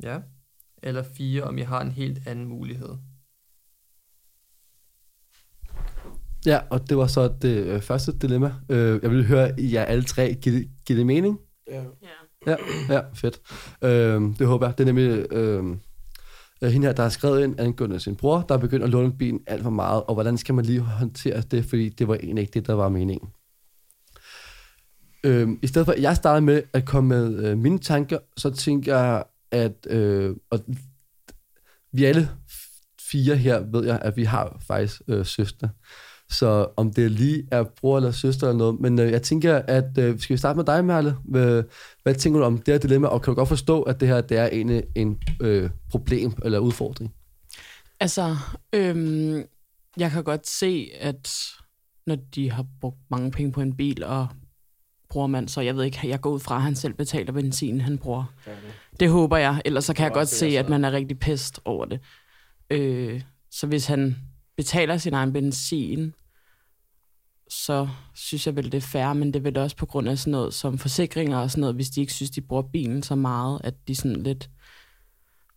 Ja. 0.03 0.19
Eller 0.83 1.03
fire, 1.03 1.43
om 1.43 1.57
jeg 1.57 1.67
har 1.67 1.81
en 1.81 1.91
helt 1.91 2.27
anden 2.27 2.45
mulighed. 2.45 2.89
Ja, 6.45 6.59
og 6.69 6.89
det 6.89 6.97
var 6.97 7.07
så 7.07 7.33
det 7.41 7.65
øh, 7.65 7.81
første 7.81 8.17
dilemma. 8.17 8.53
Øh, 8.69 9.00
jeg 9.03 9.12
vil 9.12 9.27
høre 9.27 9.53
jer 9.57 9.83
alle 9.83 10.03
tre. 10.03 10.33
Giver 10.33 10.55
det, 10.55 10.69
giver 10.85 10.97
det 10.97 11.05
mening? 11.05 11.39
Ja. 11.71 11.83
Ja, 12.47 12.55
ja 12.89 13.01
fedt. 13.13 13.41
Øh, 13.81 14.21
det 14.39 14.47
håber 14.47 14.67
jeg. 14.67 14.77
Det 14.77 14.83
er 14.83 14.93
nemlig 14.93 15.33
øh, 15.33 15.77
hende 16.71 16.88
her, 16.88 16.93
der 16.93 17.03
har 17.03 17.09
skrevet 17.09 17.43
ind 17.43 17.59
angående 17.59 18.00
sin 18.00 18.15
bror, 18.15 18.41
der 18.41 18.55
er 18.55 18.59
begyndt 18.59 18.83
at 18.83 18.89
låne 18.89 19.17
bilen 19.17 19.41
alt 19.47 19.63
for 19.63 19.69
meget, 19.69 20.03
og 20.03 20.13
hvordan 20.13 20.38
skal 20.38 20.55
man 20.55 20.65
lige 20.65 20.79
håndtere 20.79 21.41
det, 21.41 21.65
fordi 21.65 21.89
det 21.89 22.07
var 22.07 22.15
egentlig 22.15 22.41
ikke 22.41 22.53
det, 22.53 22.67
der 22.67 22.73
var 22.73 22.89
meningen. 22.89 23.29
Øh, 25.23 25.50
I 25.62 25.67
stedet 25.67 25.85
for, 25.85 25.93
at 25.93 26.01
jeg 26.01 26.15
startede 26.15 26.45
med 26.45 26.62
at 26.73 26.85
komme 26.85 27.09
med 27.09 27.45
øh, 27.45 27.57
mine 27.57 27.79
tanker, 27.79 28.17
så 28.38 28.50
tænker 28.50 28.97
jeg, 28.97 29.23
at 29.53 29.88
øh, 29.89 30.36
og 30.50 30.60
vi 31.91 32.05
alle 32.05 32.29
fire 33.01 33.36
her 33.36 33.60
ved 33.60 33.86
jeg, 33.86 34.00
at 34.01 34.17
vi 34.17 34.24
har 34.24 34.62
faktisk 34.67 35.01
øh, 35.07 35.25
søster. 35.25 35.69
Så 36.29 36.67
om 36.77 36.93
det 36.93 37.12
lige 37.12 37.48
er 37.51 37.63
bror 37.63 37.98
eller 37.98 38.12
søster 38.12 38.48
eller 38.48 38.57
noget. 38.57 38.79
Men 38.79 39.00
øh, 39.00 39.12
jeg 39.12 39.22
tænker, 39.22 39.55
at 39.67 39.98
øh, 39.98 40.19
skal 40.19 40.33
vi 40.33 40.38
starte 40.38 40.57
med 40.57 40.65
dig, 40.65 40.86
Merle? 40.86 41.15
Hvad, 41.24 41.63
hvad 42.03 42.15
tænker 42.15 42.39
du 42.39 42.45
om 42.45 42.57
det 42.57 42.74
her 42.74 42.79
dilemma? 42.79 43.07
Og 43.07 43.22
kan 43.22 43.31
du 43.31 43.36
godt 43.36 43.50
forstå, 43.50 43.81
at 43.81 44.00
det 44.00 44.07
her 44.07 44.22
det 44.22 44.38
er 44.38 44.48
en, 44.48 44.83
en 44.95 45.19
øh, 45.41 45.69
problem 45.89 46.33
eller 46.45 46.60
udfordring? 46.60 47.13
Altså, 48.00 48.36
øhm, 48.74 49.43
jeg 49.98 50.12
kan 50.12 50.24
godt 50.24 50.48
se, 50.48 50.89
at 51.00 51.31
når 52.07 52.15
de 52.36 52.51
har 52.51 52.65
brugt 52.81 52.98
mange 53.10 53.31
penge 53.31 53.51
på 53.51 53.62
en 53.62 53.75
bil, 53.75 54.03
og 54.03 54.27
bruger 55.10 55.27
man, 55.27 55.48
så 55.48 55.62
jeg 55.62 55.75
ved 55.75 55.83
ikke, 55.83 56.00
jeg 56.07 56.22
går 56.22 56.29
ud 56.29 56.39
fra, 56.39 56.55
at 56.55 56.62
han 56.62 56.75
selv 56.75 56.93
betaler 56.93 57.31
benzin, 57.31 57.81
han 57.81 57.98
bruger. 57.98 58.33
Okay. 58.41 58.55
Det 58.55 58.82
håber 59.01 59.38
jeg, 59.38 59.62
ellers 59.65 59.85
så 59.85 59.93
kan 59.93 60.03
jeg 60.03 60.13
godt 60.13 60.27
se, 60.27 60.45
at 60.45 60.69
man 60.69 60.85
er 60.85 60.91
rigtig 60.91 61.19
pest 61.19 61.59
over 61.65 61.85
det. 61.85 62.00
Øh, 62.69 63.21
så 63.51 63.67
hvis 63.67 63.85
han 63.85 64.15
betaler 64.57 64.97
sin 64.97 65.13
egen 65.13 65.33
benzin, 65.33 66.13
så 67.50 67.89
synes 68.15 68.47
jeg 68.47 68.55
vel, 68.55 68.65
det 68.65 68.73
er 68.73 68.81
fair, 68.81 69.13
men 69.13 69.27
det 69.27 69.35
er 69.35 69.43
vel 69.43 69.57
også 69.57 69.75
på 69.75 69.85
grund 69.85 70.09
af 70.09 70.17
sådan 70.17 70.31
noget 70.31 70.53
som 70.53 70.77
forsikringer 70.77 71.38
og 71.38 71.51
sådan 71.51 71.62
noget, 71.62 71.75
hvis 71.75 71.89
de 71.89 72.01
ikke 72.01 72.13
synes, 72.13 72.31
de 72.31 72.41
bruger 72.41 72.63
bilen 72.63 73.03
så 73.03 73.15
meget, 73.15 73.62
at 73.63 73.88
de 73.88 73.95
sådan 73.95 74.23
lidt, 74.23 74.50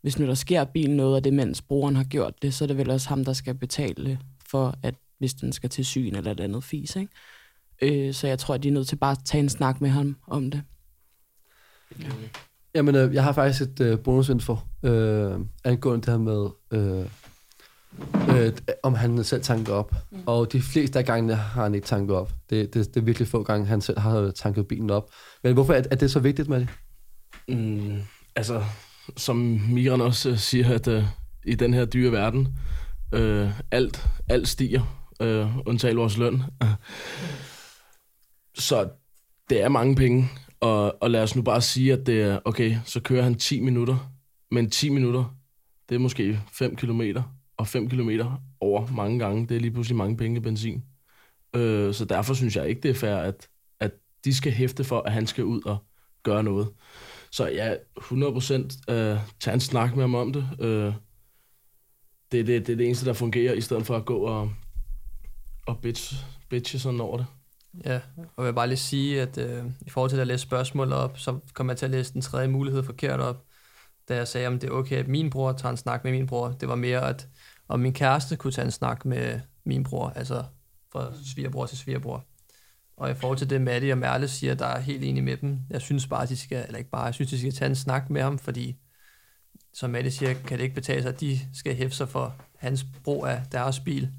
hvis 0.03 0.19
nu 0.19 0.27
der 0.27 0.35
sker 0.35 0.65
bilen 0.65 0.97
noget 0.97 1.17
af 1.17 1.23
det, 1.23 1.33
mens 1.33 1.63
brugeren 1.63 1.97
har 1.97 2.05
gjort 2.05 2.43
det, 2.43 2.55
så 2.55 2.65
er 2.65 2.67
det 2.67 2.77
vel 2.77 2.91
også 2.91 3.09
ham, 3.09 3.25
der 3.25 3.33
skal 3.33 3.55
betale 3.55 4.21
for, 4.49 4.75
at 4.83 4.95
hvis 5.19 5.35
den 5.35 5.53
skal 5.53 5.71
til 5.71 5.85
syn 5.85 6.15
eller 6.15 6.31
et 6.31 6.41
andet 6.41 6.65
fis, 6.65 6.97
ikke? 6.97 7.13
Øh, 7.83 8.15
så 8.15 8.27
jeg 8.27 8.39
tror, 8.39 8.55
at 8.55 8.63
de 8.63 8.69
er 8.69 8.73
nødt 8.73 8.89
til 8.89 8.97
bare 8.97 9.13
at 9.13 9.25
tage 9.25 9.43
en 9.43 9.49
snak 9.49 9.81
med 9.81 9.91
ham 9.91 10.17
om 10.27 10.51
det. 10.51 10.63
Ja. 12.01 12.09
Jamen, 12.77 12.95
øh, 12.95 13.15
jeg 13.15 13.25
har 13.25 13.33
faktisk 13.33 13.63
et 13.63 13.81
øh, 13.81 13.99
bonusinfo 13.99 14.57
øh, 14.83 15.41
angående 15.65 16.07
det 16.07 16.11
her 16.11 16.19
med, 16.19 16.49
øh, 16.73 17.07
øh, 18.47 18.53
om 18.83 18.95
han 18.95 19.25
selv 19.25 19.43
tanker 19.43 19.73
op. 19.73 19.95
Mm. 20.11 20.19
Og 20.27 20.53
de 20.53 20.63
fleste 20.63 20.99
af 20.99 21.05
gangene 21.05 21.35
har 21.35 21.63
han 21.63 21.75
ikke 21.75 21.87
tanket 21.87 22.17
op. 22.17 22.33
Det, 22.51 22.75
det, 22.75 22.95
det 22.95 23.01
er 23.01 23.05
virkelig 23.05 23.29
få 23.29 23.43
gange, 23.43 23.67
han 23.67 23.81
selv 23.81 23.99
har 23.99 24.31
tanket 24.31 24.69
bilen 24.69 24.91
op. 24.91 25.11
Men 25.43 25.55
hvorfor 25.55 25.73
er, 25.73 25.83
er 25.91 25.97
det 25.97 26.11
så 26.11 26.21
vigtigt 26.21 26.49
med 26.49 26.61
det? 26.61 26.69
Mm, 27.49 28.03
altså, 28.37 28.65
som 29.17 29.37
Miran 29.71 30.01
også 30.01 30.31
øh, 30.31 30.39
siger, 30.39 30.75
at 30.75 30.89
uh, 30.89 31.05
i 31.45 31.55
den 31.55 31.75
her 31.75 31.85
dyre 31.85 32.13
verden, 32.13 32.49
uh, 33.13 33.61
alt, 33.71 34.07
alt 34.29 34.49
stiger, 34.49 35.09
uh, 35.21 35.57
undtagen 35.67 35.97
vores 35.97 36.19
løn. 36.19 36.43
Så 38.59 38.89
det 39.51 39.63
er 39.63 39.69
mange 39.69 39.97
penge, 39.97 40.31
og, 40.61 41.03
og 41.03 41.11
lad 41.11 41.23
os 41.23 41.37
nu 41.37 41.43
bare 41.43 41.63
sige, 41.63 41.93
at 41.93 42.07
det 42.07 42.23
er, 42.23 42.41
okay, 42.45 42.77
så 42.85 43.01
kører 43.01 43.23
han 43.23 43.35
10 43.35 43.61
minutter, 43.61 44.13
men 44.51 44.71
10 44.71 44.89
minutter, 44.89 45.37
det 45.89 45.95
er 45.95 45.99
måske 45.99 46.41
5 46.53 46.77
kilometer, 46.77 47.23
og 47.57 47.67
5 47.67 47.89
kilometer 47.91 48.43
over 48.61 48.87
mange 48.87 49.19
gange, 49.19 49.47
det 49.47 49.57
er 49.57 49.61
lige 49.61 49.71
pludselig 49.71 49.97
mange 49.97 50.17
penge 50.17 50.37
i 50.37 50.41
benzin. 50.41 50.83
Øh, 51.57 51.95
så 51.95 52.05
derfor 52.05 52.35
synes 52.35 52.57
jeg 52.57 52.69
ikke, 52.69 52.81
det 52.81 52.91
er 52.91 52.95
fair, 52.95 53.17
at, 53.17 53.49
at 53.81 53.93
de 54.25 54.35
skal 54.35 54.53
hæfte 54.53 54.85
for, 54.85 55.01
at 55.01 55.13
han 55.13 55.27
skal 55.27 55.45
ud 55.45 55.63
og 55.63 55.79
gøre 56.23 56.43
noget. 56.43 56.69
Så 57.31 57.49
ja, 57.49 57.75
100% 57.99 58.93
øh, 58.93 59.19
tage 59.41 59.55
en 59.55 59.61
snak 59.61 59.95
med 59.95 60.03
ham 60.03 60.15
om 60.15 60.33
det. 60.33 60.49
Øh, 60.61 60.93
det, 62.33 62.47
det, 62.47 62.67
det 62.67 62.73
er 62.73 62.77
det 62.77 62.87
eneste, 62.87 63.07
der 63.07 63.13
fungerer, 63.13 63.53
i 63.53 63.61
stedet 63.61 63.87
for 63.87 63.97
at 63.97 64.05
gå 64.05 64.19
og, 64.19 64.53
og 65.67 65.81
bitch, 65.81 66.15
bitche 66.49 66.79
sådan 66.79 67.01
over 67.01 67.17
det. 67.17 67.27
Ja, 67.85 68.01
og 68.17 68.45
jeg 68.45 68.47
vil 68.47 68.53
bare 68.53 68.69
lige 68.69 68.79
sige, 68.79 69.23
at 69.23 69.39
øh, 69.39 69.65
i 69.87 69.91
forhold 69.91 70.11
til 70.11 70.21
at 70.21 70.27
læse 70.27 70.43
spørgsmål 70.43 70.93
op, 70.93 71.19
så 71.19 71.39
kommer 71.55 71.73
jeg 71.73 71.79
til 71.79 71.85
at 71.85 71.91
læse 71.91 72.13
den 72.13 72.21
tredje 72.21 72.49
mulighed 72.49 72.83
forkert 72.83 73.21
op. 73.21 73.45
Da 74.09 74.17
jeg 74.17 74.29
sagde, 74.29 74.47
om 74.47 74.59
det 74.59 74.69
er 74.69 74.73
okay, 74.73 74.97
at 74.97 75.09
min 75.09 75.31
bror 75.31 75.53
tager 75.53 75.71
en 75.71 75.77
snak 75.77 76.05
med 76.05 76.13
min 76.13 76.27
bror. 76.27 76.49
Det 76.49 76.69
var 76.69 76.75
mere, 76.75 77.09
at 77.09 77.29
om 77.69 77.81
min 77.81 77.93
kæreste 77.93 78.37
kunne 78.37 78.53
tage 78.53 78.65
en 78.65 78.71
snak 78.71 79.05
med 79.05 79.41
min 79.65 79.85
bror, 79.85 80.09
altså 80.09 80.45
fra 80.93 81.13
svigerbror 81.25 81.67
til 81.67 81.79
svigerbror. 81.79 82.25
Og 82.97 83.11
i 83.11 83.15
forhold 83.15 83.39
til 83.39 83.51
det, 83.51 83.61
Maddie 83.61 83.93
og 83.93 83.99
Merle 83.99 84.29
siger, 84.29 84.55
der 84.55 84.67
er 84.67 84.81
helt 84.81 85.05
enig 85.05 85.25
med 85.25 85.37
dem. 85.37 85.59
Jeg 85.71 85.81
synes 85.81 86.07
bare, 86.07 86.23
at 86.23 86.29
de 86.29 86.37
skal, 86.37 86.65
eller 86.67 86.79
ikke 86.79 86.91
bare, 86.91 87.05
jeg 87.05 87.15
synes, 87.15 87.31
de 87.31 87.39
skal 87.39 87.53
tage 87.53 87.69
en 87.69 87.77
snak 87.77 88.11
med 88.11 88.23
ham, 88.23 88.39
fordi 88.39 88.77
som 89.73 89.91
Maddie 89.91 90.11
siger, 90.11 90.35
kan 90.35 90.59
det 90.59 90.65
ikke 90.65 90.75
betale 90.75 91.03
sig, 91.03 91.13
at 91.13 91.21
de 91.21 91.39
skal 91.55 91.75
hæfte 91.75 91.97
sig 91.97 92.09
for 92.09 92.35
hans 92.59 92.87
brug 93.05 93.27
af 93.27 93.43
deres 93.53 93.81
bil. 93.81 94.11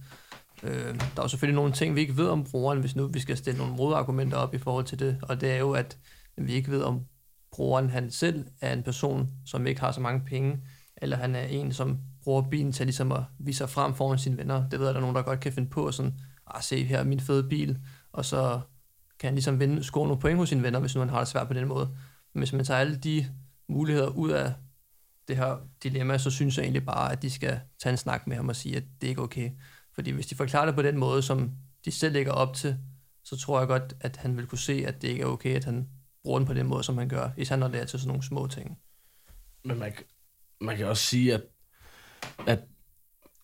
Øh, 0.63 0.99
der 1.15 1.23
er 1.23 1.27
selvfølgelig 1.27 1.55
nogle 1.55 1.73
ting, 1.73 1.95
vi 1.95 2.01
ikke 2.01 2.17
ved 2.17 2.27
om 2.27 2.43
brugeren, 2.43 2.79
hvis 2.79 2.95
nu 2.95 3.07
vi 3.07 3.19
skal 3.19 3.37
stille 3.37 3.57
nogle 3.57 3.75
modargumenter 3.75 4.37
op 4.37 4.53
i 4.53 4.57
forhold 4.57 4.85
til 4.85 4.99
det, 4.99 5.17
og 5.21 5.41
det 5.41 5.51
er 5.51 5.57
jo, 5.57 5.71
at 5.71 5.97
vi 6.37 6.53
ikke 6.53 6.71
ved, 6.71 6.81
om 6.81 7.05
brugeren 7.51 7.89
han 7.89 8.11
selv 8.11 8.45
er 8.61 8.73
en 8.73 8.83
person, 8.83 9.29
som 9.45 9.67
ikke 9.67 9.81
har 9.81 9.91
så 9.91 10.01
mange 10.01 10.21
penge, 10.25 10.59
eller 10.97 11.17
han 11.17 11.35
er 11.35 11.43
en, 11.43 11.73
som 11.73 11.97
bruger 12.23 12.41
bilen 12.41 12.71
til 12.71 12.85
ligesom 12.85 13.11
at 13.11 13.23
vise 13.39 13.57
sig 13.57 13.69
frem 13.69 13.95
foran 13.95 14.19
sine 14.19 14.37
venner. 14.37 14.69
Det 14.69 14.79
ved 14.79 14.85
jeg, 14.85 14.93
der 14.93 14.99
er 14.99 15.01
nogen, 15.01 15.15
der 15.15 15.21
godt 15.21 15.39
kan 15.39 15.53
finde 15.53 15.69
på, 15.69 15.91
sådan, 15.91 16.13
ah, 16.47 16.61
se 16.61 16.83
her 16.83 17.03
min 17.03 17.19
fede 17.19 17.49
bil, 17.49 17.77
og 18.11 18.25
så 18.25 18.59
kan 19.19 19.27
han 19.27 19.35
ligesom 19.35 19.59
vinde, 19.59 19.83
score 19.83 20.07
nogle 20.07 20.21
point 20.21 20.37
hos 20.37 20.49
sine 20.49 20.63
venner, 20.63 20.79
hvis 20.79 20.95
nu 20.95 21.01
han 21.01 21.09
har 21.09 21.19
det 21.19 21.27
svært 21.27 21.47
på 21.47 21.53
den 21.53 21.67
måde. 21.67 21.89
Men 22.33 22.41
hvis 22.41 22.53
man 22.53 22.65
tager 22.65 22.79
alle 22.79 22.97
de 22.97 23.25
muligheder 23.69 24.07
ud 24.07 24.29
af 24.29 24.53
det 25.27 25.37
her 25.37 25.57
dilemma, 25.83 26.17
så 26.17 26.31
synes 26.31 26.57
jeg 26.57 26.63
egentlig 26.63 26.85
bare, 26.85 27.11
at 27.11 27.21
de 27.21 27.29
skal 27.29 27.59
tage 27.79 27.91
en 27.91 27.97
snak 27.97 28.27
med 28.27 28.35
ham 28.35 28.49
og 28.49 28.55
sige, 28.55 28.77
at 28.77 28.83
det 29.01 29.07
ikke 29.07 29.19
er 29.19 29.23
okay. 29.23 29.51
Fordi 29.97 30.11
hvis 30.11 30.27
de 30.27 30.35
forklarer 30.35 30.65
det 30.65 30.75
på 30.75 30.81
den 30.81 30.97
måde, 30.97 31.21
som 31.21 31.51
de 31.85 31.91
selv 31.91 32.13
lægger 32.13 32.31
op 32.31 32.53
til, 32.55 32.77
så 33.23 33.37
tror 33.37 33.59
jeg 33.59 33.67
godt, 33.67 33.93
at 33.99 34.17
han 34.17 34.37
vil 34.37 34.47
kunne 34.47 34.57
se, 34.57 34.83
at 34.87 35.01
det 35.01 35.07
ikke 35.07 35.23
er 35.23 35.27
okay, 35.27 35.55
at 35.55 35.65
han 35.65 35.87
bruger 36.23 36.39
den 36.39 36.47
på 36.47 36.53
den 36.53 36.67
måde, 36.67 36.83
som 36.83 36.97
han 36.97 37.09
gør, 37.09 37.29
især 37.37 37.55
når 37.55 37.67
det 37.67 37.81
er 37.81 37.85
til 37.85 37.99
sådan 37.99 38.07
nogle 38.07 38.23
små 38.23 38.47
ting. 38.47 38.77
Men 39.63 39.79
man, 39.79 39.93
man 40.61 40.77
kan 40.77 40.85
også 40.85 41.03
sige, 41.03 41.33
at, 41.33 41.41
at 42.47 42.59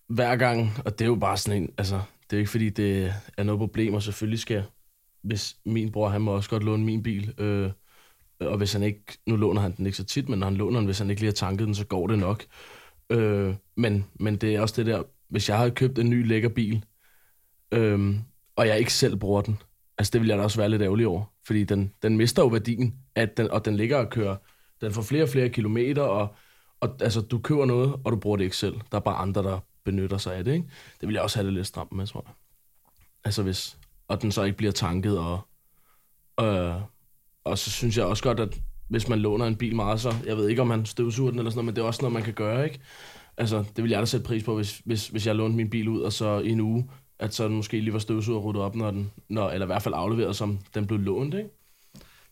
hver 0.07 0.35
gang, 0.35 0.71
og 0.85 0.99
det 0.99 1.05
er 1.05 1.09
jo 1.09 1.15
bare 1.15 1.37
sådan 1.37 1.63
en, 1.63 1.73
altså, 1.77 2.01
det 2.29 2.35
er 2.35 2.39
ikke 2.39 2.51
fordi, 2.51 2.69
det 2.69 3.13
er 3.37 3.43
noget 3.43 3.59
problem, 3.59 3.93
og 3.93 4.03
selvfølgelig 4.03 4.39
skal, 4.39 4.63
hvis 5.21 5.57
min 5.65 5.91
bror, 5.91 6.09
han 6.09 6.21
må 6.21 6.31
også 6.31 6.49
godt 6.49 6.63
låne 6.63 6.85
min 6.85 7.03
bil, 7.03 7.33
øh, 7.37 7.71
og 8.39 8.57
hvis 8.57 8.73
han 8.73 8.83
ikke, 8.83 9.03
nu 9.27 9.35
låner 9.35 9.61
han 9.61 9.75
den 9.77 9.85
ikke 9.85 9.97
så 9.97 10.03
tit, 10.03 10.29
men 10.29 10.39
når 10.39 10.47
han 10.47 10.57
låner 10.57 10.79
den, 10.79 10.85
hvis 10.85 10.99
han 10.99 11.09
ikke 11.09 11.21
lige 11.21 11.29
har 11.29 11.33
tanket 11.33 11.65
den, 11.65 11.75
så 11.75 11.85
går 11.85 12.07
det 12.07 12.19
nok. 12.19 12.45
Øh, 13.09 13.55
men, 13.75 14.05
men 14.13 14.35
det 14.35 14.55
er 14.55 14.61
også 14.61 14.75
det 14.77 14.85
der, 14.85 15.03
hvis 15.29 15.49
jeg 15.49 15.57
havde 15.57 15.71
købt 15.71 15.99
en 15.99 16.09
ny 16.09 16.27
lækker 16.27 16.49
bil, 16.49 16.85
øhm, 17.71 18.19
og 18.55 18.67
jeg 18.67 18.79
ikke 18.79 18.93
selv 18.93 19.15
bruger 19.15 19.41
den, 19.41 19.59
altså 19.97 20.11
det 20.11 20.21
ville 20.21 20.31
jeg 20.31 20.37
da 20.37 20.43
også 20.43 20.57
være 20.57 20.69
lidt 20.69 20.81
ærgerlig 20.81 21.07
over, 21.07 21.23
fordi 21.45 21.63
den, 21.63 21.93
den 22.01 22.17
mister 22.17 22.41
jo 22.41 22.47
værdien, 22.47 22.95
at 23.15 23.37
den, 23.37 23.51
og 23.51 23.65
den 23.65 23.75
ligger 23.75 23.97
og 23.97 24.09
kører, 24.09 24.35
den 24.81 24.93
får 24.93 25.01
flere 25.01 25.23
og 25.23 25.29
flere 25.29 25.49
kilometer, 25.49 26.01
og, 26.01 26.35
og 26.79 26.97
altså, 27.01 27.21
du 27.21 27.39
køber 27.39 27.65
noget, 27.65 27.95
og 28.03 28.11
du 28.11 28.17
bruger 28.17 28.37
det 28.37 28.43
ikke 28.43 28.57
selv. 28.57 28.75
Der 28.91 28.97
er 28.97 29.01
bare 29.01 29.15
andre, 29.15 29.43
der 29.43 29.59
benytter 29.83 30.17
sig 30.17 30.35
af 30.35 30.43
det. 30.43 30.53
Ikke? 30.53 30.65
Det 31.01 31.07
ville 31.07 31.15
jeg 31.15 31.23
også 31.23 31.37
have 31.37 31.45
det 31.45 31.53
lidt 31.53 31.67
stramt 31.67 31.91
med, 31.91 32.07
tror 32.07 32.23
jeg. 32.27 32.33
Altså 33.23 33.43
hvis, 33.43 33.77
og 34.07 34.21
den 34.21 34.31
så 34.31 34.43
ikke 34.43 34.57
bliver 34.57 34.71
tanket, 34.71 35.19
og, 35.19 35.39
øh, 36.41 36.75
og 37.43 37.57
så 37.57 37.71
synes 37.71 37.97
jeg 37.97 38.05
også 38.05 38.23
godt, 38.23 38.39
at 38.39 38.61
hvis 38.89 39.07
man 39.07 39.19
låner 39.19 39.45
en 39.45 39.55
bil 39.55 39.75
meget, 39.75 40.01
så 40.01 40.13
jeg 40.25 40.37
ved 40.37 40.49
ikke, 40.49 40.61
om 40.61 40.67
man 40.67 40.85
støvsuger 40.85 41.31
den 41.31 41.39
eller 41.39 41.51
sådan 41.51 41.57
noget, 41.57 41.65
men 41.65 41.75
det 41.75 41.81
er 41.81 41.85
også 41.85 42.01
noget, 42.01 42.13
man 42.13 42.23
kan 42.23 42.33
gøre, 42.33 42.63
ikke? 42.65 42.79
Altså, 43.37 43.57
det 43.57 43.83
ville 43.83 43.91
jeg 43.91 43.99
da 43.99 44.05
sætte 44.05 44.25
pris 44.25 44.43
på, 44.43 44.55
hvis, 44.55 44.81
hvis, 44.85 45.07
hvis 45.07 45.27
jeg 45.27 45.35
lånte 45.35 45.57
min 45.57 45.69
bil 45.69 45.87
ud, 45.87 46.01
og 46.01 46.13
så 46.13 46.39
i 46.39 46.49
en 46.49 46.59
uge, 46.61 46.89
at 47.19 47.33
så 47.33 47.47
den 47.47 47.55
måske 47.55 47.79
lige 47.79 47.93
var 47.93 47.99
støvsuget 47.99 48.37
og 48.37 48.45
ryddet 48.45 48.61
op, 48.61 48.75
når 48.75 48.91
den, 48.91 49.11
når, 49.29 49.49
eller 49.49 49.65
i 49.65 49.67
hvert 49.67 49.81
fald 49.81 49.95
afleveret, 49.97 50.35
som 50.35 50.59
den 50.73 50.87
blev 50.87 50.99
lånt, 50.99 51.33
ikke? 51.33 51.49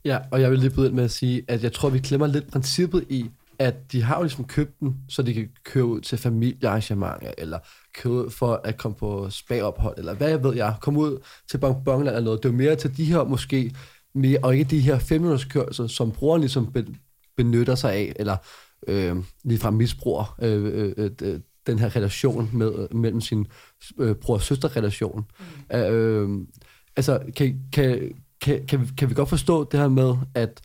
Ja, 0.05 0.19
og 0.31 0.41
jeg 0.41 0.51
vil 0.51 0.59
lige 0.59 0.69
byde 0.69 0.87
ind 0.87 0.95
med 0.95 1.03
at 1.03 1.11
sige, 1.11 1.43
at 1.47 1.63
jeg 1.63 1.73
tror, 1.73 1.89
vi 1.89 1.99
glemmer 1.99 2.27
lidt 2.27 2.51
princippet 2.51 3.05
i, 3.09 3.29
at 3.59 3.91
de 3.91 4.01
har 4.01 4.15
jo 4.17 4.21
ligesom 4.21 4.45
købt 4.45 4.79
den, 4.79 4.97
så 5.09 5.21
de 5.21 5.33
kan 5.33 5.49
køre 5.63 5.85
ud 5.85 6.01
til 6.01 6.17
familiearrangementer, 6.17 7.31
eller 7.37 7.59
køre 7.93 8.13
ud 8.13 8.29
for 8.29 8.61
at 8.63 8.77
komme 8.77 8.95
på 8.95 9.29
spagophold, 9.29 9.97
eller 9.97 10.13
hvad 10.13 10.29
jeg 10.29 10.43
ved 10.43 10.55
jeg, 10.55 10.75
komme 10.81 10.99
ud 10.99 11.19
til 11.51 11.57
Bongbongland 11.57 12.15
eller 12.15 12.25
noget. 12.25 12.43
Det 12.43 12.49
er 12.49 12.53
jo 12.53 12.57
mere 12.57 12.75
til 12.75 12.97
de 12.97 13.05
her 13.05 13.23
måske, 13.23 13.75
mere, 14.15 14.39
og 14.43 14.57
ikke 14.57 14.69
de 14.69 14.79
her 14.79 14.99
5 14.99 15.21
minutters 15.21 15.45
kørsel, 15.45 15.89
som 15.89 16.11
brugeren 16.11 16.41
ligesom 16.41 16.73
benytter 17.37 17.75
sig 17.75 17.93
af, 17.93 18.13
eller 18.15 18.37
øh, 18.87 19.15
ligefrem 19.43 19.73
misbruger 19.73 20.37
øh, 20.41 20.93
øh, 20.97 21.11
øh, 21.21 21.39
den 21.67 21.79
her 21.79 21.95
relation 21.95 22.49
med, 22.53 22.87
mellem 22.91 23.21
sin 23.21 23.47
øh, 23.97 24.15
bror- 24.15 24.33
og 24.33 24.41
søsterrelation. 24.41 25.25
Mm. 25.71 25.77
Øh, 25.77 26.47
altså, 26.95 27.19
kan, 27.35 27.61
kan, 27.73 28.11
kan, 28.41 28.65
kan, 28.67 28.81
vi, 28.81 28.85
kan 28.97 29.09
vi 29.09 29.13
godt 29.13 29.29
forstå 29.29 29.63
det 29.63 29.79
her 29.79 29.87
med, 29.87 30.15
at, 30.35 30.61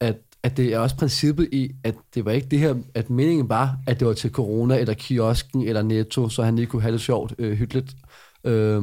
at, 0.00 0.16
at 0.42 0.56
det 0.56 0.74
er 0.74 0.78
også 0.78 0.96
princippet 0.96 1.48
i, 1.52 1.72
at 1.84 1.94
det 2.14 2.24
var 2.24 2.30
ikke 2.30 2.48
det 2.48 2.58
her, 2.58 2.74
at 2.94 3.10
meningen 3.10 3.48
var, 3.48 3.76
at 3.86 4.00
det 4.00 4.08
var 4.08 4.14
til 4.14 4.30
corona, 4.30 4.78
eller 4.78 4.94
kiosken, 4.94 5.62
eller 5.62 5.82
netto, 5.82 6.28
så 6.28 6.42
han 6.42 6.56
lige 6.56 6.66
kunne 6.66 6.82
have 6.82 6.92
det 6.92 7.00
sjovt, 7.00 7.34
øh, 7.38 7.58
hyggeligt. 7.58 7.94
Øh, 8.44 8.82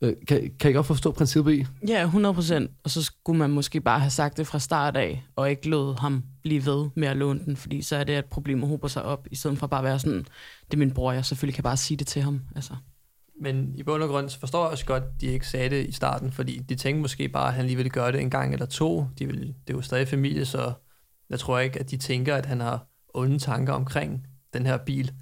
Øh, 0.00 0.14
kan, 0.28 0.50
kan 0.60 0.70
I 0.70 0.74
godt 0.74 0.86
forstå 0.86 1.12
princippet 1.12 1.52
i? 1.52 1.66
Ja, 1.88 2.02
100 2.02 2.34
procent. 2.34 2.70
Og 2.84 2.90
så 2.90 3.02
skulle 3.02 3.38
man 3.38 3.50
måske 3.50 3.80
bare 3.80 4.00
have 4.00 4.10
sagt 4.10 4.36
det 4.36 4.46
fra 4.46 4.58
start 4.58 4.96
af, 4.96 5.24
og 5.36 5.50
ikke 5.50 5.68
lod 5.68 6.00
ham 6.00 6.24
blive 6.42 6.66
ved 6.66 6.88
med 6.94 7.08
at 7.08 7.16
låne 7.16 7.40
den, 7.44 7.56
fordi 7.56 7.82
så 7.82 7.96
er 7.96 8.04
det, 8.04 8.12
at 8.12 8.24
problemet 8.24 8.68
hober 8.68 8.88
sig 8.88 9.02
op, 9.02 9.26
i 9.30 9.36
stedet 9.36 9.58
for 9.58 9.66
bare 9.66 9.80
at 9.80 9.84
være 9.84 9.98
sådan, 9.98 10.18
det 10.64 10.74
er 10.74 10.78
min 10.78 10.90
bror, 10.90 11.12
jeg 11.12 11.24
selvfølgelig 11.24 11.54
kan 11.54 11.64
bare 11.64 11.76
sige 11.76 11.96
det 11.96 12.06
til 12.06 12.22
ham. 12.22 12.40
Altså. 12.56 12.72
Men 13.40 13.72
i 13.76 13.82
bund 13.82 14.02
og 14.02 14.08
grund 14.08 14.28
så 14.28 14.40
forstår 14.40 14.64
jeg 14.64 14.70
også 14.70 14.86
godt, 14.86 15.02
at 15.02 15.20
de 15.20 15.26
ikke 15.26 15.48
sagde 15.48 15.70
det 15.70 15.86
i 15.86 15.92
starten, 15.92 16.32
fordi 16.32 16.58
de 16.58 16.74
tænkte 16.74 17.02
måske 17.02 17.28
bare, 17.28 17.48
at 17.48 17.54
han 17.54 17.64
lige 17.64 17.76
ville 17.76 17.90
gøre 17.90 18.12
det 18.12 18.20
en 18.20 18.30
gang 18.30 18.52
eller 18.52 18.66
to. 18.66 19.06
De 19.18 19.26
vil, 19.26 19.40
det 19.40 19.72
er 19.72 19.74
jo 19.74 19.82
stadig 19.82 20.08
familie, 20.08 20.44
så 20.44 20.72
jeg 21.30 21.38
tror 21.38 21.58
ikke, 21.58 21.80
at 21.80 21.90
de 21.90 21.96
tænker, 21.96 22.36
at 22.36 22.46
han 22.46 22.60
har 22.60 22.86
onde 23.14 23.38
tanker 23.38 23.72
omkring 23.72 24.26
den 24.52 24.66
her 24.66 24.76
bil. 24.76 25.12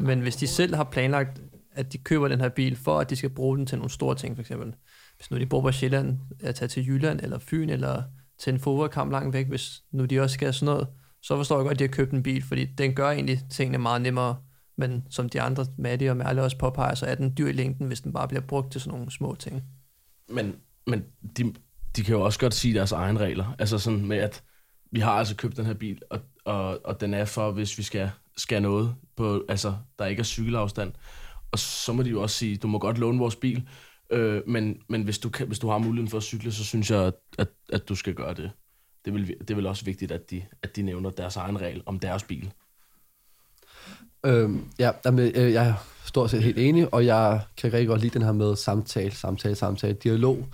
Men 0.00 0.20
hvis 0.20 0.36
de 0.36 0.46
selv 0.46 0.74
har 0.74 0.84
planlagt 0.84 1.40
at 1.74 1.92
de 1.92 1.98
køber 1.98 2.28
den 2.28 2.40
her 2.40 2.48
bil, 2.48 2.76
for 2.76 3.00
at 3.00 3.10
de 3.10 3.16
skal 3.16 3.30
bruge 3.30 3.58
den 3.58 3.66
til 3.66 3.78
nogle 3.78 3.90
store 3.90 4.14
ting, 4.14 4.36
for 4.36 4.40
eksempel. 4.40 4.74
Hvis 5.16 5.30
nu 5.30 5.38
de 5.38 5.46
bor 5.46 5.60
på 5.60 5.72
Sjælland, 5.72 6.18
at 6.40 6.54
tage 6.54 6.68
til 6.68 6.86
Jylland 6.86 7.20
eller 7.20 7.38
Fyn, 7.38 7.68
eller 7.68 8.02
til 8.38 8.52
en 8.52 8.60
fodboldkamp 8.60 9.12
langt 9.12 9.32
væk, 9.32 9.48
hvis 9.48 9.82
nu 9.92 10.04
de 10.04 10.20
også 10.20 10.34
skal 10.34 10.54
sådan 10.54 10.74
noget, 10.74 10.86
så 11.22 11.36
forstår 11.36 11.56
jeg 11.56 11.64
godt, 11.64 11.72
at 11.72 11.78
de 11.78 11.84
har 11.84 11.88
købt 11.88 12.12
en 12.12 12.22
bil, 12.22 12.42
fordi 12.42 12.64
den 12.64 12.94
gør 12.94 13.10
egentlig 13.10 13.40
tingene 13.50 13.78
meget 13.78 14.02
nemmere, 14.02 14.36
men 14.76 15.04
som 15.10 15.28
de 15.28 15.40
andre, 15.40 15.66
Maddie 15.78 16.10
og 16.10 16.16
Merle 16.16 16.42
også 16.42 16.58
påpeger, 16.58 16.94
så 16.94 17.06
er 17.06 17.14
den 17.14 17.34
dyr 17.38 17.48
i 17.48 17.52
længden, 17.52 17.86
hvis 17.86 18.00
den 18.00 18.12
bare 18.12 18.28
bliver 18.28 18.40
brugt 18.40 18.72
til 18.72 18.80
sådan 18.80 18.98
nogle 18.98 19.12
små 19.12 19.34
ting. 19.34 19.62
Men, 20.28 20.54
men 20.86 21.04
de, 21.36 21.54
de 21.96 22.02
kan 22.04 22.14
jo 22.14 22.20
også 22.20 22.38
godt 22.38 22.54
sige 22.54 22.74
deres 22.74 22.92
egne 22.92 23.20
regler. 23.20 23.54
Altså 23.58 23.78
sådan 23.78 24.06
med, 24.06 24.16
at 24.16 24.42
vi 24.92 25.00
har 25.00 25.12
altså 25.12 25.36
købt 25.36 25.56
den 25.56 25.66
her 25.66 25.74
bil, 25.74 26.02
og, 26.10 26.20
og, 26.44 26.86
og 26.86 27.00
den 27.00 27.14
er 27.14 27.24
for, 27.24 27.50
hvis 27.50 27.78
vi 27.78 27.82
skal, 27.82 28.10
skal 28.36 28.62
noget, 28.62 28.94
på, 29.16 29.44
altså 29.48 29.74
der 29.98 30.06
ikke 30.06 30.20
er 30.20 30.24
cykelafstand. 30.24 30.92
Og 31.52 31.58
så 31.58 31.92
må 31.92 32.02
de 32.02 32.10
jo 32.10 32.22
også 32.22 32.36
sige, 32.36 32.56
du 32.56 32.66
må 32.66 32.78
godt 32.78 32.98
låne 32.98 33.18
vores 33.18 33.36
bil, 33.36 33.68
øh, 34.10 34.42
men, 34.46 34.82
men 34.88 35.02
hvis, 35.02 35.18
du 35.18 35.28
kan, 35.28 35.46
hvis 35.46 35.58
du 35.58 35.68
har 35.68 35.78
muligheden 35.78 36.10
for 36.10 36.16
at 36.16 36.22
cykle, 36.22 36.52
så 36.52 36.64
synes 36.64 36.90
jeg, 36.90 37.00
at, 37.02 37.14
at, 37.38 37.48
at 37.72 37.88
du 37.88 37.94
skal 37.94 38.14
gøre 38.14 38.34
det. 38.34 38.50
Det 39.04 39.14
vil, 39.14 39.34
det 39.48 39.56
vil 39.56 39.66
også 39.66 39.84
vigtigt, 39.84 40.12
at 40.12 40.30
de, 40.30 40.42
at 40.62 40.76
de 40.76 40.82
nævner 40.82 41.10
deres 41.10 41.36
egen 41.36 41.60
regel 41.60 41.82
om 41.86 41.98
deres 41.98 42.22
bil. 42.22 42.52
Øhm, 44.26 44.64
ja, 44.78 44.90
jamen, 45.04 45.32
øh, 45.34 45.52
jeg 45.52 45.68
er 45.68 45.74
stort 46.04 46.30
set 46.30 46.42
helt 46.42 46.58
enig, 46.58 46.94
og 46.94 47.06
jeg 47.06 47.40
kan 47.56 47.72
rigtig 47.72 47.88
godt 47.88 48.00
lide 48.00 48.14
den 48.14 48.22
her 48.22 48.32
med 48.32 48.56
samtale, 48.56 49.10
samtale, 49.10 49.54
samtale, 49.54 49.94
dialog. 49.94 50.46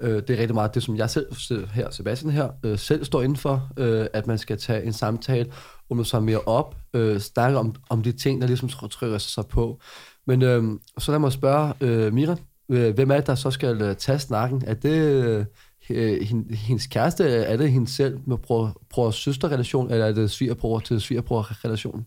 Øh, 0.00 0.14
det 0.14 0.30
er 0.30 0.36
rigtig 0.38 0.54
meget 0.54 0.74
det, 0.74 0.82
som 0.82 0.96
jeg 0.96 1.10
selv, 1.10 1.26
her, 1.66 1.90
Sebastian 1.90 2.32
her, 2.32 2.50
øh, 2.64 2.78
selv 2.78 3.04
står 3.04 3.22
inden 3.22 3.36
for, 3.36 3.70
øh, 3.76 4.06
at 4.12 4.26
man 4.26 4.38
skal 4.38 4.58
tage 4.58 4.82
en 4.82 4.92
samtale, 4.92 5.52
åbne 5.90 6.04
sig 6.04 6.22
mere 6.22 6.40
op, 6.40 6.76
øh, 6.94 7.20
snakke 7.20 7.58
om, 7.58 7.74
om 7.88 8.02
de 8.02 8.12
ting, 8.12 8.40
der 8.40 8.46
ligesom 8.46 8.68
trykker 8.68 9.18
sig 9.18 9.46
på. 9.46 9.80
Men 10.26 10.42
øh, 10.42 10.64
så 10.98 11.10
lad 11.10 11.18
mig 11.18 11.32
spørge 11.32 11.74
øh, 11.80 12.12
Mira, 12.12 12.36
øh, 12.68 12.94
hvem 12.94 13.10
er 13.10 13.16
det, 13.16 13.26
der 13.26 13.34
så 13.34 13.50
skal 13.50 13.82
øh, 13.82 13.96
tage 13.96 14.18
snakken? 14.18 14.62
Er 14.66 14.74
det 14.74 14.90
øh, 14.90 15.44
øh 15.90 16.20
hendes 16.50 16.86
kæreste, 16.86 17.24
er 17.24 17.56
det 17.56 17.72
hende 17.72 17.90
selv 17.90 18.20
med 18.26 18.36
bror, 18.36 18.82
bror 18.90 19.10
søsterrelation, 19.10 19.90
eller 19.90 20.06
er 20.06 20.12
det 20.12 20.30
svigerbror 20.30 20.80
til 20.80 21.00
svigerbror 21.00 21.64
relation? 21.64 22.06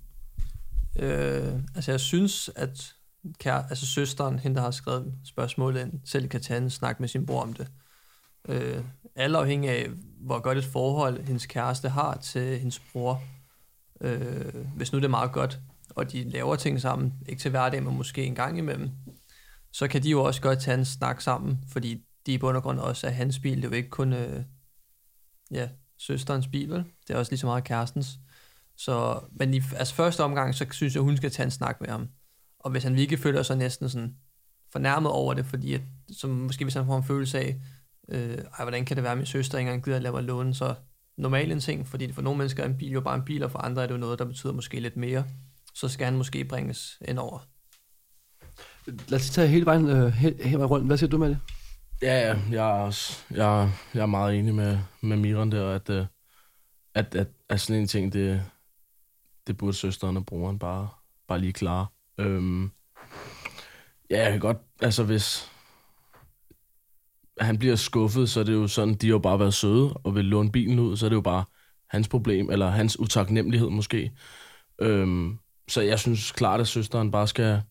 Øh, 1.00 1.54
altså 1.76 1.92
jeg 1.92 2.00
synes, 2.00 2.50
at 2.56 2.94
kære, 3.40 3.64
altså 3.70 3.86
søsteren, 3.86 4.40
hende 4.40 4.56
der 4.56 4.62
har 4.62 4.72
skrevet 4.72 5.14
spørgsmålet 5.26 5.82
ind, 5.82 5.92
selv 6.06 6.28
kan 6.28 6.42
tage 6.42 6.62
en 6.62 6.70
snak 6.70 7.00
med 7.00 7.08
sin 7.08 7.26
bror 7.26 7.42
om 7.42 7.54
det. 7.54 7.68
Øh, 8.48 8.84
alt 9.16 9.36
afhængig 9.36 9.70
af, 9.70 9.90
hvor 10.20 10.40
godt 10.40 10.58
et 10.58 10.66
forhold 10.66 11.20
hendes 11.24 11.46
kæreste 11.46 11.90
har 11.90 12.18
til 12.18 12.60
hendes 12.60 12.80
bror. 12.80 13.22
Øh, 14.02 14.66
hvis 14.76 14.92
nu 14.92 15.00
det 15.00 15.06
er 15.06 15.10
meget 15.10 15.32
godt, 15.32 15.60
og 15.96 16.12
de 16.12 16.30
laver 16.30 16.56
ting 16.56 16.82
sammen, 16.82 17.14
ikke 17.30 17.40
til 17.40 17.52
hverdag, 17.52 17.84
men 17.84 17.98
måske 17.98 18.24
en 18.24 18.36
gang 18.36 18.58
imellem, 18.58 18.90
så 19.72 19.88
kan 19.88 20.04
de 20.04 20.10
jo 20.10 20.24
også 20.24 20.42
godt 20.42 20.60
tage 20.60 20.78
en 20.78 20.86
snak 20.86 21.22
sammen, 21.22 21.60
fordi 21.68 22.06
de 22.26 22.34
i 22.34 22.38
bund 22.38 22.58
og 22.58 22.64
grund 22.64 22.80
også 22.80 23.08
er 23.08 23.12
hans 23.12 23.40
bil. 23.40 23.58
Det 23.58 23.66
er 23.66 23.70
jo 23.70 23.76
ikke 23.76 23.90
kun 23.90 24.14
øh, 24.14 24.44
ja, 25.52 25.70
søsterens 25.98 26.48
bil, 26.48 26.70
vel? 26.70 26.84
Det 27.08 27.14
er 27.14 27.18
også 27.18 27.32
lige 27.32 27.40
så 27.40 27.48
meget 27.48 27.64
kærestens. 27.64 28.20
Så, 28.78 29.20
men 29.32 29.54
i 29.54 29.62
altså 29.76 29.96
første 29.96 30.24
omgang, 30.24 30.56
så 30.56 30.66
synes 30.72 30.96
jeg, 30.96 31.04
hun 31.04 31.18
skal 31.18 31.32
tage 31.32 31.46
en 31.46 31.52
snak 31.52 31.82
med 31.82 31.90
ham. 31.90 32.10
Og 32.60 32.72
hvis 32.72 32.84
han 32.84 32.96
virkelig 32.96 33.20
føler 33.20 33.44
sig 33.44 33.58
næsten 33.58 33.90
sådan 33.90 34.16
fornærmet 34.72 35.12
over 35.12 35.34
det, 35.34 35.46
fordi 35.46 35.74
at, 35.74 35.82
som 36.12 36.30
måske 36.30 36.66
hvis 36.66 36.74
han 36.74 36.86
får 36.86 36.98
en 36.98 37.04
følelse 37.04 37.40
af, 37.40 37.62
øh, 38.10 38.38
ej, 38.38 38.66
hvordan 38.66 38.86
kan 38.86 38.96
det 38.96 39.04
være, 39.04 39.12
at 39.12 39.18
min 39.18 39.26
søster 39.26 39.58
ikke 39.58 39.70
engang 39.70 39.84
gider 39.84 39.98
at 39.98 40.04
lade 40.04 40.14
mig 40.14 40.24
låne, 40.24 40.54
så 40.54 40.76
normal 41.18 41.52
en 41.52 41.60
ting, 41.60 41.88
fordi 41.88 42.12
for 42.12 42.22
nogle 42.22 42.38
mennesker 42.38 42.64
er 42.64 42.68
en 42.68 42.78
bil 42.78 42.92
jo 42.92 43.02
bare 43.02 43.16
en 43.16 43.26
bil, 43.26 43.44
og 43.44 43.52
for 43.52 43.60
andre 43.60 43.84
er 43.84 43.88
det 43.88 43.94
jo 43.94 44.00
noget, 44.00 44.20
der 44.20 44.26
betyder 44.26 44.54
måske 44.54 44.80
lidt 44.80 44.98
mere 44.98 45.26
så 45.76 45.90
skal 45.90 46.06
han 46.06 46.18
måske 46.18 46.46
bringes 46.46 46.98
ind 47.08 47.20
over. 47.20 47.40
Lad 49.08 49.20
os 49.20 49.30
tage 49.30 49.48
hele 49.48 49.66
vejen, 49.66 49.90
øh, 49.90 50.08
hele, 50.08 50.44
hele 50.44 50.58
vejen 50.58 50.70
rundt. 50.70 50.88
Hvad 50.88 50.98
siger 50.98 51.10
du 51.10 51.18
med 51.18 51.30
det? 51.30 51.40
Ja, 52.02 52.28
ja, 52.28 52.40
jeg 52.52 52.70
er, 52.70 52.82
også, 52.82 53.24
jeg, 53.32 53.72
jeg 53.94 54.02
er 54.02 54.06
meget 54.06 54.40
enig 54.40 54.56
med, 54.56 54.80
med 55.02 55.18
Miran 55.18 55.52
der, 55.52 55.70
at, 55.70 55.90
øh, 55.90 56.06
at, 56.96 57.16
at, 57.16 57.28
at 57.50 57.62
sådan 57.62 57.82
en 57.82 57.88
ting, 57.88 58.14
det, 58.14 58.46
det 59.48 59.58
burde 59.58 59.74
søsteren 59.74 60.18
og 60.18 60.26
broren 60.26 60.60
bare, 60.60 60.90
bare 61.28 61.40
lige 61.40 61.54
klare. 61.54 61.88
Øhm, 62.18 62.72
ja, 64.10 64.24
jeg 64.24 64.32
kan 64.32 64.40
godt, 64.40 64.58
altså 64.82 65.04
hvis 65.04 65.52
han 67.40 67.58
bliver 67.58 67.76
skuffet, 67.76 68.30
så 68.30 68.40
er 68.40 68.44
det 68.44 68.54
jo 68.54 68.68
sådan, 68.68 68.94
de 68.94 69.08
har 69.08 69.12
jo 69.12 69.20
bare 69.20 69.40
været 69.40 69.54
søde 69.54 69.94
og 69.94 70.16
vil 70.16 70.26
låne 70.26 70.52
bilen 70.52 70.80
ud, 70.80 70.98
så 70.98 71.06
er 71.06 71.10
det 71.10 71.16
jo 71.16 71.22
bare 71.22 71.46
hans 71.90 72.08
problem, 72.08 72.50
eller 72.50 72.70
hans 72.70 73.00
utaknemmelighed 73.00 73.70
måske. 73.70 74.12
Øhm, 74.82 75.40
så 75.70 75.82
jeg 75.82 76.00
synes 76.00 76.32
klart, 76.32 76.60
at 76.60 76.68
søsteren 76.68 77.12
bare 77.12 77.28
skal 77.28 77.62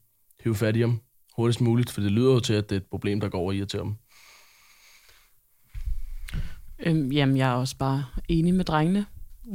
hive 0.45 0.55
fat 0.55 0.77
i 0.77 0.81
ham 0.81 1.01
hurtigst 1.37 1.61
muligt, 1.61 1.91
for 1.91 2.01
det 2.01 2.13
lyder 2.13 2.33
jo 2.33 2.41
til, 2.41 2.55
at 2.55 2.71
det 2.71 2.77
er 2.77 2.81
et 2.81 2.87
problem, 2.91 3.21
der 3.21 3.29
går 3.29 3.39
over 3.39 3.53
i 3.53 3.67
til 3.67 3.79
ham. 3.79 3.97
Øhm, 6.79 7.13
jamen, 7.13 7.37
jeg 7.37 7.51
er 7.51 7.55
også 7.55 7.77
bare 7.77 8.05
enig 8.29 8.55
med 8.55 8.65
drengene. 8.65 9.07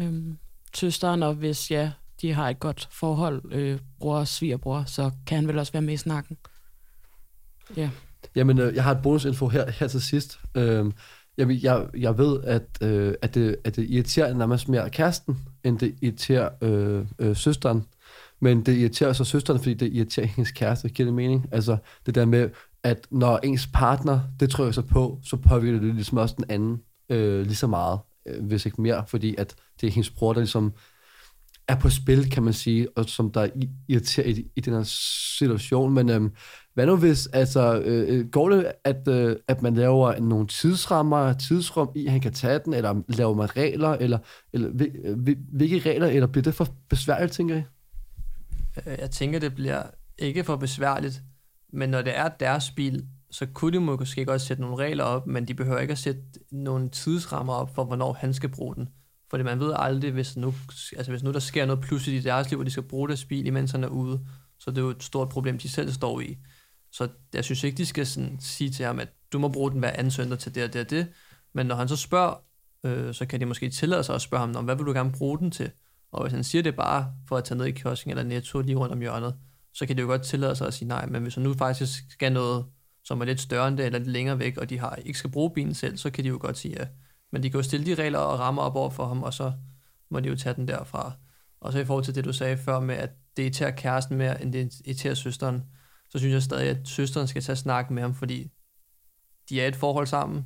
Øhm, 0.01 0.37
søsteren, 0.75 1.23
og 1.23 1.33
hvis 1.33 1.71
ja, 1.71 1.91
de 2.21 2.33
har 2.33 2.49
et 2.49 2.59
godt 2.59 2.89
forhold, 2.91 3.41
øh, 3.51 3.79
bror 3.99 4.17
og 4.17 4.27
svigerbror, 4.27 4.83
så 4.87 5.11
kan 5.27 5.35
han 5.35 5.47
vel 5.47 5.59
også 5.59 5.71
være 5.71 5.81
med 5.81 5.93
i 5.93 5.97
snakken. 5.97 6.37
Ja. 7.77 7.89
Jamen, 8.35 8.59
øh, 8.59 8.75
jeg 8.75 8.83
har 8.83 8.91
et 8.91 9.01
bonusinfo 9.03 9.47
her, 9.47 9.71
her 9.71 9.87
til 9.87 10.01
sidst. 10.01 10.39
Øhm, 10.55 10.93
jeg, 11.37 11.63
jeg, 11.63 11.87
jeg 11.97 12.17
ved, 12.17 12.43
at, 12.43 12.77
øh, 12.81 13.13
at, 13.21 13.35
det, 13.35 13.55
at 13.63 13.75
det 13.75 13.89
irriterer 13.89 14.33
nærmest 14.33 14.69
mere 14.69 14.89
kæresten, 14.89 15.37
end 15.63 15.79
det 15.79 15.95
irriterer 16.01 16.49
øh, 16.61 17.05
øh, 17.19 17.35
søsteren. 17.35 17.85
Men 18.43 18.61
det 18.61 18.77
irriterer 18.77 19.13
så 19.13 19.23
søsteren, 19.23 19.59
fordi 19.59 19.73
det 19.73 19.93
irriterer 19.93 20.25
hendes 20.25 20.51
kæreste. 20.51 20.89
Giver 20.89 21.07
det 21.07 21.13
mening? 21.13 21.45
Altså 21.51 21.77
det 22.05 22.15
der 22.15 22.25
med, 22.25 22.49
at 22.83 23.07
når 23.11 23.39
ens 23.43 23.67
partner, 23.73 24.19
det 24.39 24.49
trykker 24.49 24.71
sig 24.71 24.85
på, 24.85 25.19
så 25.23 25.37
påvirker 25.37 25.79
det 25.79 25.95
ligesom 25.95 26.17
også 26.17 26.35
den 26.37 26.45
anden 26.49 26.81
øh, 27.09 27.41
lige 27.41 27.55
så 27.55 27.67
meget, 27.67 27.99
øh, 28.27 28.45
hvis 28.45 28.65
ikke 28.65 28.81
mere, 28.81 29.03
fordi 29.07 29.35
at 29.37 29.55
det 29.81 29.87
er 29.87 29.91
hendes 29.91 30.09
bror, 30.09 30.33
der 30.33 30.39
ligesom 30.39 30.73
er 31.67 31.75
på 31.79 31.89
spil, 31.89 32.31
kan 32.31 32.43
man 32.43 32.53
sige, 32.53 32.87
og 32.97 33.05
som 33.05 33.31
der 33.31 33.47
irriterer 33.87 34.27
i, 34.27 34.45
i 34.55 34.61
den 34.61 34.73
her 34.73 34.83
situation. 35.37 35.93
Men 35.93 36.09
øh, 36.09 36.21
hvad 36.73 36.85
nu 36.85 36.95
hvis, 36.95 37.27
altså, 37.27 37.81
øh, 37.85 38.17
øh, 38.17 38.29
går 38.29 38.49
det, 38.49 38.71
at, 38.83 39.07
øh, 39.07 39.35
at 39.47 39.61
man 39.61 39.73
laver 39.73 40.19
nogle 40.19 40.47
tidsrammer, 40.47 41.33
tidsrum 41.33 41.89
i, 41.95 42.05
at 42.05 42.11
han 42.11 42.21
kan 42.21 42.33
tage 42.33 42.59
den, 42.65 42.73
eller 42.73 43.01
laver 43.07 43.33
man 43.33 43.55
regler, 43.57 43.89
eller, 43.89 44.17
eller 44.53 44.69
øh, 45.05 45.35
hvilke 45.51 45.89
regler, 45.89 46.07
eller 46.07 46.27
bliver 46.27 46.43
det 46.43 46.55
for 46.55 46.67
besværligt, 46.89 47.33
tænker 47.33 47.57
I? 47.57 47.61
Øh, 48.77 48.97
jeg 48.99 49.11
tænker, 49.11 49.39
det 49.39 49.55
bliver 49.55 49.83
ikke 50.17 50.43
for 50.43 50.55
besværligt, 50.55 51.21
men 51.73 51.89
når 51.89 52.01
det 52.01 52.17
er 52.17 52.29
deres 52.29 52.71
bil, 52.71 53.07
så 53.31 53.45
kunne 53.53 53.73
de 53.73 53.79
måske 53.79 54.25
godt 54.25 54.41
sætte 54.41 54.61
nogle 54.61 54.77
regler 54.77 55.03
op, 55.03 55.27
men 55.27 55.47
de 55.47 55.53
behøver 55.53 55.79
ikke 55.79 55.91
at 55.91 55.97
sætte 55.97 56.21
nogle 56.51 56.89
tidsrammer 56.89 57.53
op 57.53 57.75
for, 57.75 57.83
hvornår 57.83 58.13
han 58.13 58.33
skal 58.33 58.49
bruge 58.49 58.75
den. 58.75 58.89
Fordi 59.29 59.43
man 59.43 59.59
ved 59.59 59.73
aldrig, 59.75 60.11
hvis 60.11 60.37
nu, 60.37 60.53
altså 60.97 61.11
hvis 61.11 61.23
nu 61.23 61.31
der 61.31 61.39
sker 61.39 61.65
noget 61.65 61.81
pludselig 61.81 62.17
i 62.17 62.21
deres 62.21 62.49
liv, 62.49 62.57
hvor 62.57 62.63
de 62.63 62.71
skal 62.71 62.83
bruge 62.83 63.07
deres 63.07 63.25
bil, 63.25 63.45
imens 63.45 63.71
han 63.71 63.83
er 63.83 63.87
ude, 63.87 64.25
så 64.59 64.71
det 64.71 64.77
er 64.77 64.81
jo 64.81 64.89
et 64.89 65.03
stort 65.03 65.29
problem, 65.29 65.57
de 65.57 65.69
selv 65.69 65.91
står 65.91 66.19
i. 66.19 66.37
Så 66.91 67.07
jeg 67.33 67.43
synes 67.43 67.63
ikke, 67.63 67.77
de 67.77 67.85
skal 67.85 68.07
sådan 68.07 68.37
sige 68.39 68.69
til 68.69 68.85
ham, 68.85 68.99
at 68.99 69.09
du 69.33 69.39
må 69.39 69.47
bruge 69.49 69.71
den 69.71 69.79
hver 69.79 69.91
anden 69.91 70.11
søndag 70.11 70.39
til 70.39 70.55
det 70.55 70.63
og 70.63 70.73
det 70.73 70.81
og 70.81 70.89
det. 70.89 71.07
Men 71.53 71.65
når 71.65 71.75
han 71.75 71.87
så 71.87 71.95
spørger, 71.95 72.43
øh, 72.85 73.13
så 73.13 73.25
kan 73.25 73.39
de 73.39 73.45
måske 73.45 73.69
tillade 73.69 74.03
sig 74.03 74.15
at 74.15 74.21
spørge 74.21 74.41
ham, 74.41 74.55
om 74.55 74.65
hvad 74.65 74.75
vil 74.75 74.85
du 74.85 74.91
gerne 74.91 75.11
bruge 75.11 75.39
den 75.39 75.51
til? 75.51 75.71
Og 76.13 76.23
hvis 76.23 76.33
han 76.33 76.43
siger 76.43 76.61
det 76.61 76.75
bare 76.75 77.13
for 77.27 77.37
at 77.37 77.43
tage 77.43 77.57
ned 77.57 77.65
i 77.65 77.71
kiosken 77.71 78.11
eller 78.11 78.23
netto 78.23 78.61
lige 78.61 78.75
rundt 78.75 78.93
om 78.93 78.99
hjørnet, 78.99 79.35
så 79.73 79.85
kan 79.85 79.95
det 79.95 80.03
jo 80.03 80.07
godt 80.07 80.23
tillade 80.23 80.55
sig 80.55 80.67
at 80.67 80.73
sige 80.73 80.87
nej. 80.87 81.05
Men 81.05 81.21
hvis 81.21 81.35
han 81.35 81.43
nu 81.43 81.53
faktisk 81.53 82.03
skal 82.09 82.31
noget, 82.31 82.65
som 83.03 83.21
er 83.21 83.25
lidt 83.25 83.41
større 83.41 83.67
end 83.67 83.77
det, 83.77 83.85
eller 83.85 83.99
lidt 83.99 84.09
længere 84.09 84.39
væk, 84.39 84.57
og 84.57 84.69
de 84.69 84.79
har 84.79 84.95
ikke 84.95 85.19
skal 85.19 85.31
bruge 85.31 85.51
bilen 85.53 85.73
selv, 85.73 85.97
så 85.97 86.09
kan 86.09 86.23
de 86.23 86.29
jo 86.29 86.37
godt 86.41 86.57
sige 86.57 86.75
ja. 86.79 86.87
Men 87.31 87.43
de 87.43 87.49
kan 87.49 87.57
jo 87.57 87.63
stille 87.63 87.85
de 87.85 87.95
regler 87.95 88.19
og 88.19 88.39
rammer 88.39 88.61
op 88.61 88.75
over 88.75 88.89
for 88.89 89.05
ham, 89.05 89.23
og 89.23 89.33
så 89.33 89.53
må 90.09 90.19
de 90.19 90.29
jo 90.29 90.35
tage 90.35 90.55
den 90.55 90.67
derfra. 90.67 91.11
Og 91.61 91.73
så 91.73 91.79
i 91.79 91.85
forhold 91.85 92.05
til 92.05 92.15
det, 92.15 92.25
du 92.25 92.33
sagde 92.33 92.57
før 92.57 92.79
med, 92.79 92.95
at 92.95 93.09
det 93.37 93.43
irriterer 93.43 93.71
kæresten 93.71 94.17
mere, 94.17 94.41
end 94.41 94.53
det 94.53 94.73
irriterer 94.85 95.13
søsteren, 95.13 95.63
så 96.09 96.19
synes 96.19 96.33
jeg 96.33 96.43
stadig, 96.43 96.69
at 96.69 96.87
søsteren 96.87 97.27
skal 97.27 97.41
tage 97.41 97.55
snak 97.55 97.91
med 97.91 98.01
ham, 98.01 98.15
fordi 98.15 98.51
de 99.49 99.61
er 99.61 99.67
et 99.67 99.75
forhold 99.75 100.07
sammen, 100.07 100.45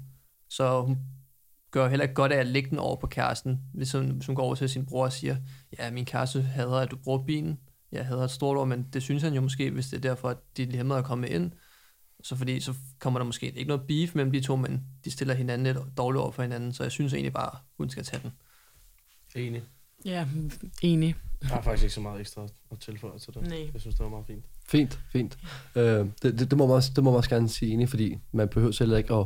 så 0.49 0.81
hun 0.81 0.97
gør 1.77 1.89
heller 1.89 2.03
ikke 2.03 2.15
godt 2.15 2.31
af 2.31 2.39
at 2.39 2.47
lægge 2.47 2.69
den 2.69 2.79
over 2.79 2.95
på 2.95 3.07
kæresten, 3.07 3.61
hvis 3.73 3.91
hun, 3.91 4.09
hvis 4.09 4.25
hun 4.25 4.35
går 4.35 4.43
over 4.43 4.55
til 4.55 4.69
sin 4.69 4.85
bror 4.85 5.03
og 5.03 5.13
siger, 5.13 5.37
ja, 5.79 5.91
min 5.91 6.05
kæreste 6.05 6.41
hader, 6.41 6.75
at 6.75 6.91
du 6.91 6.97
bruger 6.97 7.23
bilen, 7.23 7.59
jeg 7.91 8.05
hader 8.05 8.23
et 8.23 8.31
stort 8.31 8.57
ord, 8.57 8.67
men 8.67 8.87
det 8.93 9.03
synes 9.03 9.23
han 9.23 9.33
jo 9.33 9.41
måske, 9.41 9.71
hvis 9.71 9.87
det 9.87 9.97
er 9.97 10.01
derfor, 10.01 10.29
at 10.29 10.37
de 10.57 10.65
dilemmaer 10.65 10.97
er 10.97 11.03
kommet 11.03 11.29
ind, 11.29 11.51
så 12.23 12.35
fordi 12.35 12.59
så 12.59 12.73
kommer 12.99 13.19
der 13.19 13.25
måske 13.25 13.45
ikke 13.45 13.67
noget 13.67 13.87
beef 13.87 14.15
mellem 14.15 14.31
de 14.31 14.41
to, 14.41 14.55
men 14.55 14.83
de 15.05 15.11
stiller 15.11 15.33
hinanden 15.33 15.75
lidt 15.75 15.97
dårligt 15.97 16.21
over 16.21 16.31
for 16.31 16.41
hinanden, 16.41 16.73
så 16.73 16.83
jeg 16.83 16.91
synes 16.91 17.13
egentlig 17.13 17.33
bare, 17.33 17.59
hun 17.77 17.89
skal 17.89 18.03
tage 18.03 18.21
den. 18.23 18.31
Enig. 19.35 19.63
Ja, 20.05 20.27
enig. 20.81 21.15
Jeg 21.41 21.49
har 21.49 21.61
faktisk 21.61 21.83
ikke 21.83 21.93
så 21.93 22.01
meget 22.01 22.19
ekstra 22.19 22.47
at 22.71 22.79
tilføje 22.79 23.19
til 23.19 23.33
det. 23.33 23.47
Nej. 23.47 23.69
Jeg 23.73 23.81
synes, 23.81 23.95
det 23.95 24.03
var 24.03 24.09
meget 24.09 24.25
fint. 24.27 24.45
Fint, 24.67 24.99
fint. 25.11 25.37
Øh, 25.75 25.83
det, 25.83 26.39
det, 26.39 26.39
det, 26.39 26.57
må 26.57 26.67
man 26.67 26.75
også, 26.75 26.91
det 26.95 27.03
må 27.03 27.11
man 27.11 27.17
også 27.17 27.29
gerne 27.29 27.49
sige 27.49 27.71
enig, 27.71 27.89
fordi 27.89 28.17
man 28.31 28.47
behøver 28.47 28.71
selv 28.71 28.97
ikke 28.97 29.13
at 29.13 29.25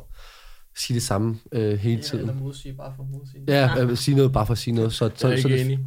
sige 0.78 0.96
det 0.96 1.04
samme 1.04 1.40
øh, 1.52 1.80
hele 1.80 1.96
ja, 1.96 2.02
tiden. 2.02 2.20
Eller 2.30 2.42
modsige, 2.42 2.74
bare 2.74 2.94
for 2.96 3.04
modsige. 3.04 3.42
Ja, 3.48 3.70
jeg 3.74 3.88
vil 3.88 3.98
sige 3.98 4.16
noget 4.16 4.32
bare 4.34 4.46
for 4.46 4.52
at 4.52 4.58
sige 4.58 4.74
noget. 4.76 4.94
Så, 4.94 5.10
så, 5.16 5.28
Jeg 5.28 5.38
er 5.38 5.42
så, 5.42 5.48
ikke 5.48 5.60
det, 5.60 5.66
enig. 5.66 5.80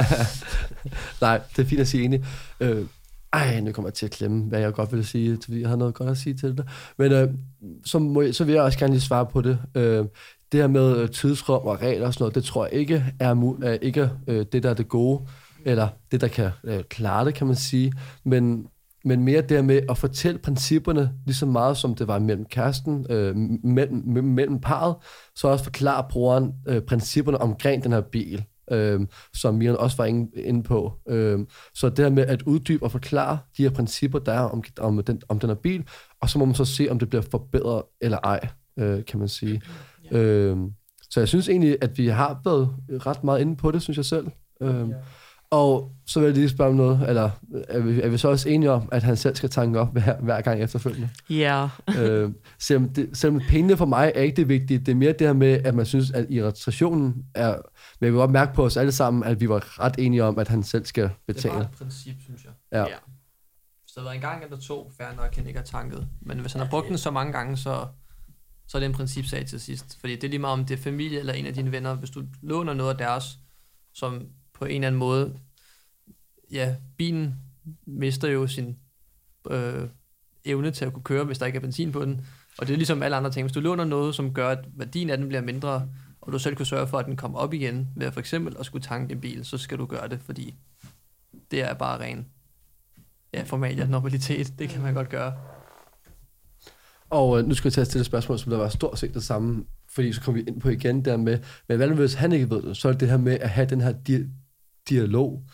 Nej, 1.20 1.40
det 1.56 1.62
er 1.62 1.66
fint 1.66 1.80
at 1.80 1.88
sige 1.88 2.04
enig. 2.04 2.24
Øh, 2.60 2.86
ej, 3.32 3.60
nu 3.60 3.72
kommer 3.72 3.88
jeg 3.88 3.94
til 3.94 4.06
at 4.06 4.12
klemme, 4.12 4.42
hvad 4.44 4.60
jeg 4.60 4.72
godt 4.72 4.92
vil 4.92 5.06
sige, 5.06 5.38
fordi 5.44 5.60
jeg 5.60 5.68
har 5.68 5.76
noget 5.76 5.94
godt 5.94 6.10
at 6.10 6.16
sige 6.18 6.34
til 6.34 6.56
det. 6.56 6.66
Men 6.98 7.12
øh, 7.12 7.28
så, 7.84 7.98
må 7.98 8.22
jeg, 8.22 8.34
så 8.34 8.44
vil 8.44 8.52
jeg 8.52 8.62
også 8.62 8.78
gerne 8.78 8.92
lige 8.92 9.02
svare 9.02 9.26
på 9.26 9.40
det. 9.40 9.58
Øh, 9.74 10.04
det 10.52 10.60
her 10.60 10.66
med 10.66 10.96
øh, 10.96 11.10
tidsrum 11.10 11.66
og 11.66 11.82
regler 11.82 12.06
og 12.06 12.14
sådan 12.14 12.22
noget, 12.22 12.34
det 12.34 12.44
tror 12.44 12.64
jeg 12.66 12.74
ikke 12.74 13.04
er, 13.20 13.34
mu- 13.34 13.64
er 13.66 13.72
ikke 13.72 14.10
øh, 14.26 14.46
det, 14.52 14.62
der 14.62 14.70
er 14.70 14.74
det 14.74 14.88
gode, 14.88 15.20
eller 15.64 15.88
det, 16.12 16.20
der 16.20 16.28
kan 16.28 16.50
øh, 16.64 16.82
klare 16.82 17.24
det, 17.24 17.34
kan 17.34 17.46
man 17.46 17.56
sige. 17.56 17.92
Men, 18.24 18.66
men 19.04 19.24
mere 19.24 19.40
det 19.40 19.50
her 19.50 19.62
med 19.62 19.80
at 19.90 19.98
fortælle 19.98 20.38
principperne 20.38 21.10
lige 21.26 21.36
så 21.36 21.46
meget, 21.46 21.76
som 21.76 21.94
det 21.94 22.08
var 22.08 22.18
mellem 22.18 22.44
kæresten, 22.44 23.06
øh, 23.10 23.36
mellem, 23.64 24.24
mellem, 24.24 24.60
parret, 24.60 24.96
så 25.34 25.48
også 25.48 25.64
forklare 25.64 26.06
brugeren 26.10 26.52
øh, 26.68 26.82
principperne 26.82 27.40
omkring 27.40 27.84
den 27.84 27.92
her 27.92 28.00
bil 28.00 28.44
øh, 28.70 29.00
som 29.34 29.54
Miran 29.54 29.76
også 29.76 29.96
var 29.96 30.04
inde, 30.04 30.40
inde 30.40 30.62
på. 30.62 30.92
Øh, 31.08 31.38
så 31.74 31.88
det 31.88 31.98
her 31.98 32.10
med 32.10 32.26
at 32.26 32.42
uddybe 32.42 32.84
og 32.84 32.90
forklare 32.90 33.38
de 33.56 33.62
her 33.62 33.70
principper, 33.70 34.18
der 34.18 34.32
er 34.32 34.40
om, 34.40 34.64
om, 34.78 35.04
den, 35.04 35.22
om 35.28 35.38
den 35.38 35.48
her 35.48 35.56
bil, 35.56 35.84
og 36.20 36.30
så 36.30 36.38
må 36.38 36.44
man 36.44 36.54
så 36.54 36.64
se, 36.64 36.88
om 36.90 36.98
det 36.98 37.08
bliver 37.08 37.22
forbedret 37.22 37.82
eller 38.00 38.18
ej, 38.18 38.48
øh, 38.78 39.04
kan 39.04 39.18
man 39.18 39.28
sige. 39.28 39.62
Ja. 40.10 40.18
Øh, 40.18 40.56
så 41.10 41.20
jeg 41.20 41.28
synes 41.28 41.48
egentlig, 41.48 41.76
at 41.80 41.98
vi 41.98 42.08
har 42.08 42.40
været 42.44 42.74
ret 43.06 43.24
meget 43.24 43.40
inde 43.40 43.56
på 43.56 43.70
det, 43.70 43.82
synes 43.82 43.96
jeg 43.96 44.04
selv. 44.04 44.26
Øh, 44.60 44.68
ja. 44.68 44.94
Og 45.54 45.92
så 46.06 46.20
vil 46.20 46.26
jeg 46.26 46.34
lige 46.34 46.48
spørge 46.48 46.70
om 46.70 46.76
noget, 46.76 47.08
eller 47.08 47.30
er 47.68 47.80
vi, 47.80 48.00
er 48.00 48.08
vi 48.08 48.18
så 48.18 48.28
også 48.28 48.48
enige 48.48 48.70
om, 48.70 48.88
at 48.92 49.02
han 49.02 49.16
selv 49.16 49.36
skal 49.36 49.50
tanke 49.50 49.80
op 49.80 49.92
hver, 49.92 50.20
hver 50.20 50.40
gang 50.40 50.62
efterfølgende? 50.62 51.08
Ja. 51.30 51.68
øh, 51.98 52.32
selvom, 52.58 52.88
det, 52.88 53.18
selvom 53.18 53.40
pengene 53.48 53.76
for 53.76 53.86
mig 53.86 54.12
er 54.14 54.20
ikke 54.20 54.36
det 54.36 54.48
vigtige, 54.48 54.78
det 54.78 54.88
er 54.88 54.94
mere 54.94 55.12
det 55.12 55.26
her 55.26 55.32
med, 55.32 55.60
at 55.64 55.74
man 55.74 55.86
synes, 55.86 56.10
at 56.10 56.26
irritationen 56.30 57.24
er... 57.34 57.50
Men 58.00 58.06
jeg 58.06 58.12
vil 58.12 58.18
godt 58.18 58.30
mærke 58.30 58.54
på 58.54 58.64
os 58.64 58.76
alle 58.76 58.92
sammen, 58.92 59.24
at 59.24 59.40
vi 59.40 59.48
var 59.48 59.80
ret 59.80 59.94
enige 59.98 60.24
om, 60.24 60.38
at 60.38 60.48
han 60.48 60.62
selv 60.62 60.84
skal 60.84 61.10
betale. 61.26 61.42
Det 61.42 61.50
er 61.50 61.52
bare 61.52 61.70
et 61.72 61.78
princip, 61.78 62.16
synes 62.24 62.44
jeg. 62.44 62.52
Ja. 62.72 62.78
Ja. 62.78 62.96
Hvis 63.82 63.92
der 63.94 64.00
har 64.00 64.04
været 64.04 64.14
en 64.14 64.20
gang 64.20 64.44
eller 64.44 64.56
to, 64.56 64.92
fair 64.96 65.16
nok, 65.16 65.34
han 65.36 65.46
ikke 65.46 65.58
har 65.58 65.64
tanket. 65.64 66.08
Men 66.20 66.38
hvis 66.38 66.52
han 66.52 66.62
har 66.62 66.68
brugt 66.70 66.88
den 66.88 66.98
så 66.98 67.10
mange 67.10 67.32
gange, 67.32 67.56
så, 67.56 67.86
så 68.68 68.78
er 68.78 68.80
det 68.80 68.86
en 68.86 68.94
principsag 68.94 69.46
til 69.46 69.60
sidst. 69.60 70.00
Fordi 70.00 70.14
det 70.14 70.24
er 70.24 70.28
lige 70.28 70.38
meget 70.38 70.58
om 70.58 70.64
det 70.64 70.78
er 70.78 70.82
familie 70.82 71.18
eller 71.18 71.32
en 71.32 71.46
af 71.46 71.54
dine 71.54 71.72
venner. 71.72 71.94
Hvis 71.94 72.10
du 72.10 72.22
låner 72.42 72.74
noget 72.74 72.90
af 72.90 72.98
deres, 72.98 73.38
som 73.92 74.26
på 74.54 74.64
en 74.64 74.74
eller 74.74 74.86
anden 74.86 74.98
måde, 74.98 75.34
ja, 76.54 76.74
bilen 76.96 77.34
mister 77.86 78.28
jo 78.28 78.46
sin 78.46 78.76
øh, 79.50 79.88
evne 80.44 80.70
til 80.70 80.84
at 80.84 80.92
kunne 80.92 81.02
køre, 81.02 81.24
hvis 81.24 81.38
der 81.38 81.46
ikke 81.46 81.56
er 81.56 81.60
benzin 81.60 81.92
på 81.92 82.04
den. 82.04 82.26
Og 82.58 82.66
det 82.66 82.72
er 82.72 82.76
ligesom 82.76 83.02
alle 83.02 83.16
andre 83.16 83.30
ting. 83.30 83.44
Hvis 83.44 83.52
du 83.52 83.60
låner 83.60 83.84
noget, 83.84 84.14
som 84.14 84.34
gør, 84.34 84.48
at 84.48 84.64
værdien 84.76 85.10
af 85.10 85.16
den 85.18 85.28
bliver 85.28 85.42
mindre, 85.42 85.88
og 86.20 86.32
du 86.32 86.38
selv 86.38 86.56
kan 86.56 86.66
sørge 86.66 86.86
for, 86.86 86.98
at 86.98 87.06
den 87.06 87.16
kommer 87.16 87.38
op 87.38 87.54
igen, 87.54 87.88
ved 87.96 88.06
at 88.06 88.12
for 88.12 88.20
eksempel 88.20 88.56
at 88.60 88.66
skulle 88.66 88.82
tanke 88.82 89.12
en 89.12 89.20
bil, 89.20 89.44
så 89.44 89.58
skal 89.58 89.78
du 89.78 89.86
gøre 89.86 90.08
det, 90.08 90.20
fordi 90.20 90.54
det 91.50 91.62
er 91.62 91.74
bare 91.74 92.00
ren 92.00 92.26
ja, 93.34 93.42
formalia 93.42 93.86
normalitet. 93.86 94.58
Det 94.58 94.68
kan 94.68 94.82
man 94.82 94.94
godt 94.94 95.08
gøre. 95.08 95.34
Og 97.10 97.38
øh, 97.38 97.46
nu 97.46 97.54
skal 97.54 97.68
jeg 97.68 97.72
tage 97.72 97.84
til 97.84 98.00
et 98.00 98.06
spørgsmål, 98.06 98.38
som 98.38 98.50
der 98.50 98.58
var 98.58 98.68
stort 98.68 98.98
set 98.98 99.14
det 99.14 99.24
samme, 99.24 99.64
fordi 99.94 100.12
så 100.12 100.20
kommer 100.20 100.42
vi 100.42 100.48
ind 100.48 100.60
på 100.60 100.68
igen 100.68 101.04
der 101.04 101.16
med, 101.16 101.38
men 101.68 101.76
hvad 101.76 101.88
hvis 101.88 102.14
han 102.14 102.32
ikke 102.32 102.50
ved 102.50 102.62
det, 102.62 102.76
så 102.76 102.88
er 102.88 102.92
det 102.92 103.00
det 103.00 103.10
her 103.10 103.16
med 103.16 103.38
at 103.40 103.50
have 103.50 103.66
den 103.66 103.80
her 103.80 103.92
di- 104.08 104.28
dialog. 104.88 105.44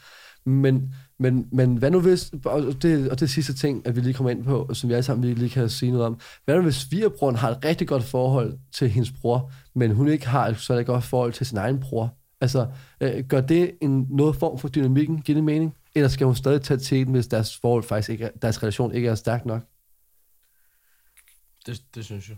Men, 0.45 0.95
men, 1.19 1.49
men 1.53 1.77
hvad 1.77 1.91
nu 1.91 2.01
hvis, 2.01 2.33
og 2.45 2.83
det, 2.83 3.11
og 3.11 3.21
det 3.21 3.31
sidste 3.31 3.55
ting, 3.55 3.87
at 3.87 3.97
vi 3.97 4.01
lige 4.01 4.15
kommer 4.15 4.31
ind 4.31 4.45
på, 4.45 4.75
som 4.75 4.89
vi 4.89 4.95
alle 4.95 5.03
sammen 5.03 5.35
lige 5.35 5.51
kan 5.51 5.69
sige 5.69 5.93
noget 5.93 6.07
om, 6.07 6.21
hvad 6.45 6.57
nu 6.57 6.63
hvis 6.63 6.75
svigerbroren 6.75 7.37
har 7.37 7.51
et 7.51 7.65
rigtig 7.65 7.89
godt 7.89 8.03
forhold 8.03 8.59
til 8.73 8.89
hendes 8.89 9.13
bror, 9.13 9.53
men 9.75 9.91
hun 9.91 10.09
ikke 10.09 10.27
har 10.27 10.49
et 10.49 10.57
så 10.57 10.85
godt 10.85 11.05
forhold 11.05 11.33
til 11.33 11.47
sin 11.47 11.59
egen 11.59 11.81
bror? 11.81 12.17
Altså, 12.41 12.67
øh, 13.01 13.25
gør 13.25 13.41
det 13.41 13.79
en 13.81 14.07
noget 14.11 14.37
form 14.37 14.59
for 14.59 14.69
dynamikken? 14.69 15.23
Giver 15.23 15.37
det 15.37 15.45
mening? 15.45 15.75
Eller 15.95 16.09
skal 16.09 16.27
hun 16.27 16.37
stadig 16.37 16.63
tage 16.63 16.79
til 16.79 17.07
den, 17.07 17.13
hvis 17.15 17.27
deres 17.27 17.57
forhold 17.57 17.83
faktisk 17.83 18.11
ikke 18.11 18.25
er, 18.25 18.31
deres 18.43 18.63
relation 18.63 18.95
ikke 18.95 19.09
er 19.09 19.15
stærk 19.15 19.47
nok? 19.47 19.63
Det, 21.67 21.83
det 21.95 22.05
synes 22.05 22.29
jeg. 22.29 22.37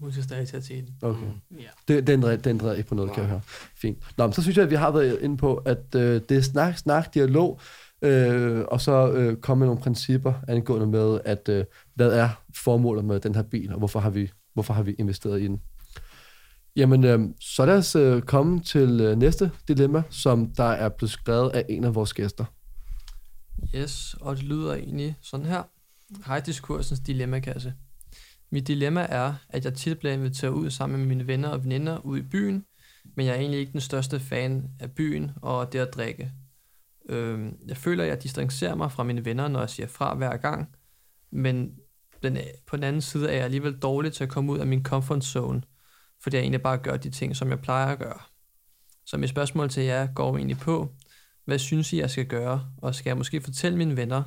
Hun 0.00 0.12
skal 0.12 0.24
stadig 0.24 0.48
tage 0.48 0.60
til 0.60 0.76
den. 0.76 0.94
Okay. 1.02 1.26
Mm. 1.50 1.56
Ja. 1.58 1.68
Det, 1.88 2.06
det, 2.06 2.12
ændrer, 2.12 2.36
det 2.36 2.46
ændrer 2.46 2.72
ikke 2.72 2.88
på 2.88 2.94
noget, 2.94 3.12
kan 3.12 3.22
jeg 3.22 3.30
høre. 3.30 3.40
Fint. 3.74 3.98
Nå, 4.16 4.26
men 4.26 4.32
så 4.32 4.42
synes 4.42 4.56
jeg, 4.56 4.64
at 4.64 4.70
vi 4.70 4.74
har 4.74 4.90
været 4.90 5.18
inde 5.20 5.36
på, 5.36 5.54
at 5.54 5.94
øh, 5.94 6.20
det 6.28 6.36
er 6.36 6.40
snak, 6.40 6.78
snak, 6.78 7.14
dialog, 7.14 7.60
øh, 8.02 8.60
og 8.68 8.80
så 8.80 9.12
øh, 9.12 9.36
komme 9.36 9.58
med 9.58 9.66
nogle 9.66 9.82
principper 9.82 10.34
angående 10.48 10.86
med, 10.86 11.20
at 11.24 11.48
øh, 11.48 11.64
hvad 11.94 12.12
er 12.12 12.28
formålet 12.64 13.04
med 13.04 13.20
den 13.20 13.34
her 13.34 13.42
bil, 13.42 13.72
og 13.72 13.78
hvorfor 13.78 14.00
har 14.00 14.10
vi, 14.10 14.30
hvorfor 14.54 14.74
har 14.74 14.82
vi 14.82 14.94
investeret 14.98 15.42
i 15.42 15.44
den. 15.44 15.60
Jamen, 16.76 17.04
øh, 17.04 17.20
så 17.40 17.66
lad 17.66 17.76
os 17.76 17.96
øh, 17.96 18.22
komme 18.22 18.60
til 18.60 19.00
øh, 19.00 19.16
næste 19.18 19.50
dilemma, 19.68 20.02
som 20.10 20.54
der 20.54 20.64
er 20.64 20.88
blevet 20.88 21.10
skrevet 21.10 21.50
af 21.50 21.64
en 21.68 21.84
af 21.84 21.94
vores 21.94 22.14
gæster. 22.14 22.44
Yes, 23.74 24.14
og 24.20 24.36
det 24.36 24.44
lyder 24.44 24.74
egentlig 24.74 25.16
sådan 25.22 25.46
her. 25.46 25.62
Hej 26.26 26.40
diskursens 26.40 27.00
dilemmakasse. 27.00 27.74
Mit 28.52 28.68
dilemma 28.68 29.06
er, 29.08 29.34
at 29.48 29.64
jeg 29.64 29.74
tit 29.74 29.98
bliver 29.98 30.12
inviteret 30.12 30.52
ud 30.52 30.70
sammen 30.70 30.98
med 30.98 31.06
mine 31.08 31.26
venner 31.26 31.48
og 31.48 31.64
veninder 31.64 31.98
ud 31.98 32.18
i 32.18 32.22
byen, 32.22 32.64
men 33.16 33.26
jeg 33.26 33.34
er 33.34 33.38
egentlig 33.38 33.60
ikke 33.60 33.72
den 33.72 33.80
største 33.80 34.20
fan 34.20 34.70
af 34.80 34.90
byen 34.90 35.30
og 35.42 35.72
det 35.72 35.78
at 35.78 35.94
drikke. 35.94 36.32
Øhm, 37.08 37.56
jeg 37.66 37.76
føler, 37.76 38.04
at 38.04 38.10
jeg 38.10 38.22
distancerer 38.22 38.74
mig 38.74 38.92
fra 38.92 39.02
mine 39.02 39.24
venner, 39.24 39.48
når 39.48 39.60
jeg 39.60 39.70
siger 39.70 39.86
fra 39.86 40.14
hver 40.14 40.36
gang, 40.36 40.76
men 41.30 41.74
den, 42.22 42.38
på 42.66 42.76
den 42.76 42.84
anden 42.84 43.02
side 43.02 43.28
er 43.28 43.34
jeg 43.34 43.44
alligevel 43.44 43.78
dårlig 43.78 44.12
til 44.12 44.24
at 44.24 44.30
komme 44.30 44.52
ud 44.52 44.58
af 44.58 44.66
min 44.66 44.84
comfort 44.84 45.24
zone, 45.24 45.62
fordi 46.22 46.36
jeg 46.36 46.42
egentlig 46.42 46.62
bare 46.62 46.78
gør 46.78 46.96
de 46.96 47.10
ting, 47.10 47.36
som 47.36 47.50
jeg 47.50 47.60
plejer 47.60 47.86
at 47.86 47.98
gøre. 47.98 48.20
Så 49.06 49.16
mit 49.16 49.30
spørgsmål 49.30 49.68
til 49.68 49.82
jer 49.82 50.06
går 50.14 50.36
egentlig 50.36 50.58
på, 50.58 50.94
hvad 51.44 51.58
synes 51.58 51.92
I, 51.92 51.98
jeg 51.98 52.10
skal 52.10 52.26
gøre? 52.26 52.66
Og 52.78 52.94
skal 52.94 53.10
jeg 53.10 53.16
måske 53.16 53.40
fortælle 53.40 53.78
mine 53.78 53.96
venner, 53.96 54.22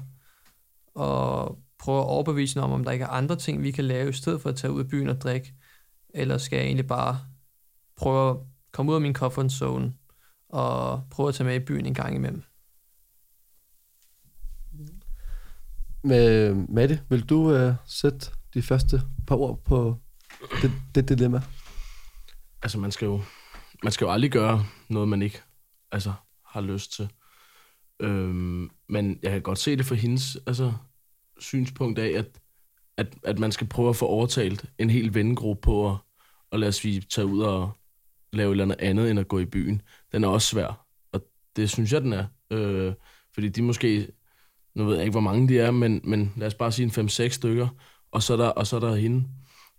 og 0.95 1.59
prøve 1.79 1.99
at 1.99 2.05
overbevise 2.07 2.61
om, 2.61 2.71
om 2.71 2.83
der 2.83 2.91
ikke 2.91 3.05
er 3.05 3.09
andre 3.09 3.35
ting, 3.35 3.63
vi 3.63 3.71
kan 3.71 3.85
lave, 3.85 4.09
i 4.09 4.13
stedet 4.13 4.41
for 4.41 4.49
at 4.49 4.55
tage 4.55 4.71
ud 4.71 4.79
af 4.79 4.87
byen 4.87 5.09
og 5.09 5.21
drikke? 5.21 5.53
Eller 6.09 6.37
skal 6.37 6.57
jeg 6.57 6.65
egentlig 6.65 6.87
bare 6.87 7.19
prøve 7.95 8.29
at 8.29 8.37
komme 8.71 8.91
ud 8.91 8.95
af 8.95 9.01
min 9.01 9.13
comfort 9.13 9.51
zone, 9.51 9.93
og 10.49 11.03
prøve 11.11 11.29
at 11.29 11.35
tage 11.35 11.47
med 11.47 11.55
i 11.55 11.65
byen 11.65 11.85
en 11.85 11.93
gang 11.93 12.15
imellem? 12.15 12.43
Med 16.03 16.53
Mette, 16.53 17.01
vil 17.09 17.25
du 17.25 17.53
øh, 17.53 17.73
sætte 17.85 18.31
de 18.53 18.61
første 18.61 19.01
par 19.27 19.35
ord 19.35 19.63
på 19.63 19.99
det, 20.61 20.71
det 20.95 21.09
dilemma? 21.09 21.41
Altså, 22.61 22.79
man 22.79 22.91
skal 22.91 23.05
jo, 23.05 23.21
man 23.83 23.91
skal 23.91 24.05
jo 24.05 24.11
aldrig 24.11 24.31
gøre 24.31 24.65
noget, 24.89 25.07
man 25.07 25.21
ikke 25.21 25.41
altså, 25.91 26.13
har 26.45 26.61
lyst 26.61 26.95
til. 26.95 27.09
Øhm, 27.99 28.69
men 28.89 29.19
jeg 29.23 29.31
kan 29.31 29.41
godt 29.41 29.59
se 29.59 29.75
det 29.77 29.85
for 29.85 29.95
hendes 29.95 30.37
altså, 30.47 30.73
synspunkt 31.39 31.99
af, 31.99 32.17
at, 32.17 32.25
at, 32.97 33.07
at 33.23 33.39
man 33.39 33.51
skal 33.51 33.67
prøve 33.67 33.89
at 33.89 33.95
få 33.95 34.05
overtalt 34.05 34.65
en 34.77 34.89
hel 34.89 35.13
vennegruppe 35.13 35.61
på 35.61 35.89
at, 35.89 35.97
at 36.51 36.59
lade 36.59 36.69
os 36.69 36.83
vi 36.83 37.05
tage 37.09 37.27
ud 37.27 37.41
og 37.41 37.71
lave 38.33 38.49
et 38.49 38.51
eller 38.51 38.63
andet 38.63 38.79
andet, 38.79 39.11
end 39.11 39.19
at 39.19 39.27
gå 39.27 39.39
i 39.39 39.45
byen. 39.45 39.81
Den 40.11 40.23
er 40.23 40.27
også 40.27 40.47
svær, 40.47 40.85
og 41.11 41.21
det 41.55 41.69
synes 41.69 41.93
jeg, 41.93 42.01
den 42.01 42.13
er. 42.13 42.25
Øh, 42.51 42.93
fordi 43.33 43.49
de 43.49 43.61
måske, 43.61 44.07
nu 44.75 44.85
ved 44.85 44.95
jeg 44.95 45.03
ikke, 45.03 45.11
hvor 45.11 45.19
mange 45.19 45.47
de 45.47 45.59
er, 45.59 45.71
men, 45.71 46.01
men 46.03 46.33
lad 46.37 46.47
os 46.47 46.53
bare 46.53 46.71
sige 46.71 46.99
en 46.99 47.07
5-6 47.07 47.29
stykker, 47.29 47.67
og 48.11 48.23
så 48.23 48.33
er 48.33 48.37
der, 48.37 48.47
og 48.47 48.67
så 48.67 48.75
er 48.75 48.79
der 48.79 48.95
hende. 48.95 49.27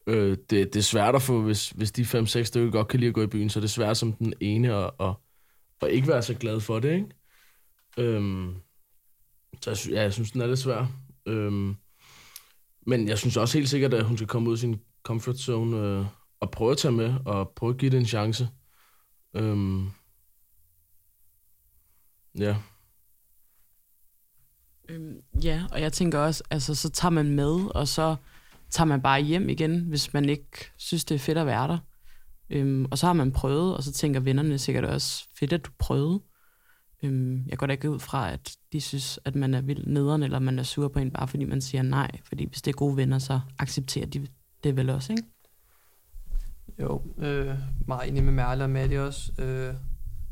Øh, 0.06 0.30
det, 0.30 0.50
det 0.50 0.76
er 0.76 0.80
svært 0.80 1.14
at 1.14 1.22
få, 1.22 1.42
hvis, 1.42 1.70
hvis 1.70 1.92
de 1.92 2.02
5-6 2.02 2.42
stykker 2.42 2.70
godt 2.70 2.88
kan 2.88 3.00
lide 3.00 3.08
at 3.08 3.14
gå 3.14 3.22
i 3.22 3.26
byen, 3.26 3.50
så 3.50 3.60
det 3.60 3.64
er 3.64 3.68
svært 3.68 3.96
som 3.96 4.12
den 4.12 4.34
ene 4.40 4.74
at, 4.74 4.90
at, 5.00 5.14
at 5.82 5.90
ikke 5.90 6.08
være 6.08 6.22
så 6.22 6.34
glad 6.34 6.60
for 6.60 6.78
det, 6.80 6.92
ikke? 6.92 7.06
Øhm, 7.98 8.54
så 9.60 9.70
jeg, 9.70 9.94
ja, 9.96 10.02
jeg 10.02 10.12
synes, 10.12 10.30
den 10.30 10.40
er 10.40 10.46
lidt 10.46 10.58
svær. 10.58 10.86
Øhm, 11.26 11.76
men 12.86 13.08
jeg 13.08 13.18
synes 13.18 13.36
også 13.36 13.58
helt 13.58 13.70
sikkert, 13.70 13.94
at 13.94 14.04
hun 14.04 14.16
skal 14.16 14.28
komme 14.28 14.48
ud 14.48 14.54
af 14.54 14.58
sin 14.58 14.80
comfort 15.02 15.36
zone 15.38 15.76
øh, 15.76 16.06
og 16.40 16.50
prøve 16.50 16.72
at 16.72 16.78
tage 16.78 16.92
med, 16.92 17.14
og 17.24 17.52
prøve 17.56 17.70
at 17.70 17.78
give 17.78 17.90
det 17.90 17.98
en 17.98 18.06
chance. 18.06 18.48
Øhm, 19.34 19.90
ja. 22.38 22.56
Øhm, 24.88 25.20
ja, 25.44 25.64
og 25.72 25.80
jeg 25.80 25.92
tænker 25.92 26.18
også, 26.18 26.42
altså 26.50 26.74
så 26.74 26.90
tager 26.90 27.10
man 27.10 27.30
med, 27.30 27.74
og 27.74 27.88
så 27.88 28.16
tager 28.70 28.86
man 28.86 29.02
bare 29.02 29.20
hjem 29.20 29.48
igen, 29.48 29.80
hvis 29.80 30.12
man 30.12 30.28
ikke 30.28 30.70
synes, 30.76 31.04
det 31.04 31.14
er 31.14 31.18
fedt 31.18 31.38
at 31.38 31.46
være 31.46 31.68
der. 31.68 31.78
Øhm, 32.50 32.84
og 32.90 32.98
så 32.98 33.06
har 33.06 33.12
man 33.12 33.32
prøvet, 33.32 33.76
og 33.76 33.82
så 33.82 33.92
tænker 33.92 34.20
vennerne 34.20 34.58
sikkert 34.58 34.84
også, 34.84 35.28
fedt 35.38 35.52
at 35.52 35.66
du 35.66 35.70
prøvede. 35.78 36.20
Øhm, 37.02 37.46
jeg 37.46 37.58
går 37.58 37.66
da 37.66 37.72
ikke 37.72 37.90
ud 37.90 37.98
fra, 37.98 38.32
at 38.32 38.56
de 38.72 38.80
synes, 38.80 39.20
at 39.24 39.34
man 39.34 39.54
er 39.54 39.60
vildt 39.60 39.86
nederen, 39.86 40.22
eller 40.22 40.38
man 40.38 40.58
er 40.58 40.62
sur 40.62 40.88
på 40.88 40.98
en, 40.98 41.10
bare 41.10 41.28
fordi 41.28 41.44
man 41.44 41.60
siger 41.60 41.82
nej. 41.82 42.10
Fordi 42.24 42.44
hvis 42.44 42.62
det 42.62 42.72
er 42.72 42.76
gode 42.76 42.96
venner, 42.96 43.18
så 43.18 43.40
accepterer 43.58 44.06
de 44.06 44.26
det 44.64 44.76
vel 44.76 44.90
også, 44.90 45.12
ikke? 45.12 45.22
Jo, 46.80 47.02
øh, 47.18 47.54
meget 47.86 48.08
enig 48.08 48.24
med 48.24 48.32
Merle 48.32 48.64
og 48.64 48.70
Maddie 48.70 49.02
også. 49.02 49.32
Øh, 49.38 49.74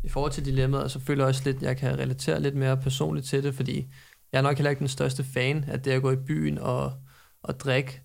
I 0.04 0.08
forhold 0.08 0.32
til 0.32 0.44
dilemmaet, 0.44 0.90
så 0.90 1.00
føler 1.00 1.24
jeg 1.24 1.28
også 1.28 1.42
lidt, 1.44 1.56
at 1.56 1.62
jeg 1.62 1.76
kan 1.76 1.98
relatere 1.98 2.40
lidt 2.40 2.54
mere 2.54 2.76
personligt 2.76 3.26
til 3.26 3.42
det, 3.42 3.54
fordi 3.54 3.92
jeg 4.32 4.38
er 4.38 4.42
nok 4.42 4.56
heller 4.56 4.70
ikke 4.70 4.80
den 4.80 4.88
største 4.88 5.24
fan 5.24 5.64
af 5.64 5.82
det 5.82 5.90
at 5.90 6.02
gå 6.02 6.10
i 6.10 6.16
byen 6.16 6.58
og, 6.58 6.92
og 7.42 7.60
drikke. 7.60 8.02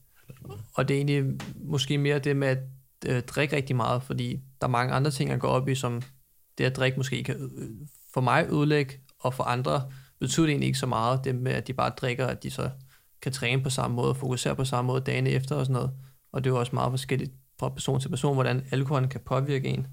Og 0.73 0.87
det 0.87 0.93
er 0.93 0.97
egentlig 0.97 1.39
måske 1.55 1.97
mere 1.97 2.19
det 2.19 2.35
med 2.35 2.47
at 2.47 2.59
øh, 3.05 3.21
drikke 3.21 3.55
rigtig 3.55 3.75
meget, 3.75 4.03
fordi 4.03 4.39
der 4.61 4.67
er 4.67 4.71
mange 4.71 4.93
andre 4.93 5.11
ting, 5.11 5.29
jeg 5.29 5.39
går 5.39 5.47
op 5.47 5.67
i, 5.67 5.75
som 5.75 6.01
det 6.57 6.63
at 6.63 6.75
drikke 6.75 6.97
måske 6.97 7.23
kan 7.23 7.51
for 8.13 8.21
mig 8.21 8.47
ødelægge, 8.51 8.93
og 9.19 9.33
for 9.33 9.43
andre 9.43 9.91
betyder 10.19 10.45
det 10.45 10.51
egentlig 10.51 10.67
ikke 10.67 10.79
så 10.79 10.85
meget, 10.85 11.23
det 11.23 11.35
med 11.35 11.51
at 11.51 11.67
de 11.67 11.73
bare 11.73 11.89
drikker, 11.89 12.27
at 12.27 12.43
de 12.43 12.51
så 12.51 12.69
kan 13.21 13.31
træne 13.31 13.63
på 13.63 13.69
samme 13.69 13.95
måde, 13.95 14.15
fokusere 14.15 14.55
på 14.55 14.65
samme 14.65 14.87
måde 14.87 15.01
dagen 15.01 15.27
efter 15.27 15.55
og 15.55 15.65
sådan 15.65 15.73
noget. 15.73 15.91
Og 16.31 16.43
det 16.43 16.49
er 16.49 16.53
jo 16.53 16.59
også 16.59 16.75
meget 16.75 16.91
forskelligt 16.91 17.31
fra 17.59 17.69
person 17.69 17.99
til 17.99 18.09
person, 18.09 18.33
hvordan 18.33 18.65
alkoholen 18.71 19.09
kan 19.09 19.21
påvirke 19.25 19.67
en. 19.67 19.87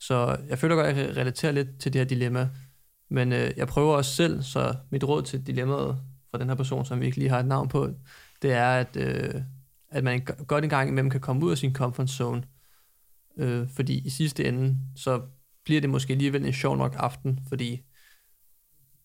Så 0.00 0.36
jeg 0.48 0.58
føler 0.58 0.74
godt, 0.74 0.86
at 0.86 0.96
jeg 0.96 1.06
kan 1.06 1.16
relatere 1.16 1.52
lidt 1.52 1.80
til 1.80 1.92
det 1.92 2.00
her 2.00 2.06
dilemma. 2.06 2.48
Men 3.10 3.32
øh, 3.32 3.50
jeg 3.56 3.68
prøver 3.68 3.96
også 3.96 4.14
selv, 4.14 4.42
så 4.42 4.74
mit 4.90 5.04
råd 5.04 5.22
til 5.22 5.46
dilemmaet 5.46 5.98
fra 6.30 6.38
den 6.38 6.48
her 6.48 6.54
person, 6.54 6.84
som 6.84 7.00
vi 7.00 7.06
ikke 7.06 7.18
lige 7.18 7.30
har 7.30 7.40
et 7.40 7.46
navn 7.46 7.68
på, 7.68 7.88
det 8.42 8.52
er, 8.52 8.70
at, 8.70 8.96
øh, 8.96 9.34
at 9.90 10.04
man 10.04 10.26
godt 10.46 10.64
en 10.64 10.70
gang 10.70 10.88
imellem 10.88 11.10
kan 11.10 11.20
komme 11.20 11.46
ud 11.46 11.50
af 11.50 11.58
sin 11.58 11.74
comfort 11.74 12.10
zone. 12.10 12.42
Øh, 13.36 13.68
fordi 13.76 14.06
i 14.06 14.10
sidste 14.10 14.44
ende, 14.44 14.76
så 14.96 15.20
bliver 15.68 15.80
det 15.80 15.90
måske 15.90 16.12
alligevel 16.12 16.46
en 16.46 16.52
sjov 16.52 16.76
nok 16.76 16.94
aften, 16.98 17.40
fordi 17.48 17.82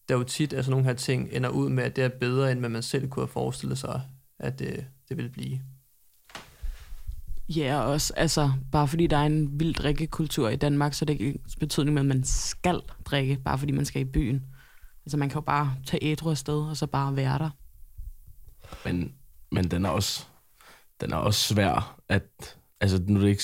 der 0.10 0.16
jo 0.16 0.24
tit 0.24 0.54
er 0.54 0.62
sådan 0.62 0.72
nogle 0.72 0.86
her 0.86 0.94
ting 0.94 1.30
ender 1.32 1.50
ud 1.50 1.70
med, 1.70 1.84
at 1.84 1.96
det 1.96 2.04
er 2.04 2.10
bedre, 2.10 2.52
end 2.52 2.60
hvad 2.60 2.70
man 2.70 2.84
selv 2.84 3.10
kunne 3.10 3.24
have 3.24 3.32
forestillet 3.32 3.78
sig, 3.78 4.02
at 4.40 4.60
det, 4.60 4.86
det 5.10 5.18
vil 5.18 5.30
blive. 5.30 5.62
Ja, 7.50 7.82
også, 7.82 8.14
altså, 8.18 8.52
bare 8.72 8.88
fordi 8.88 9.08
der 9.08 9.18
er 9.18 9.26
en 9.26 9.60
vild 9.60 9.74
drikkekultur 9.74 10.50
i 10.50 10.56
Danmark, 10.56 10.94
så 10.94 11.04
er 11.04 11.08
det 11.08 11.14
ikke 11.14 11.40
betydning 11.60 11.94
med, 11.94 12.02
at 12.02 12.06
man 12.06 12.24
skal 12.24 12.82
drikke, 13.06 13.40
bare 13.46 13.58
fordi 13.58 13.72
man 13.72 13.86
skal 13.86 14.02
i 14.02 14.06
byen. 14.06 14.44
Altså, 15.06 15.18
man 15.18 15.30
kan 15.30 15.36
jo 15.36 15.42
bare 15.42 15.76
tage 15.86 16.04
ædru 16.04 16.30
afsted, 16.30 16.62
og 16.70 16.78
så 16.78 16.88
bare 16.88 17.16
være 17.16 17.40
der. 17.40 17.50
Men, 18.86 19.14
men 19.52 19.72
den 19.72 19.86
er 19.86 19.90
også, 19.90 20.26
den 21.02 21.12
er 21.12 21.18
også 21.18 21.54
svær, 21.54 22.00
at, 22.10 22.58
altså 22.82 23.04
nu 23.08 23.16
er 23.16 23.22
det 23.24 23.30
ikke 23.30 23.44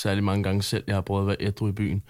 særlig 0.00 0.24
mange 0.24 0.42
gange 0.42 0.62
selv, 0.62 0.84
jeg 0.86 0.96
har 0.96 1.00
prøvet 1.00 1.22
at 1.22 1.26
være 1.26 1.48
ædru 1.48 1.68
i 1.68 1.72
byen. 1.72 2.02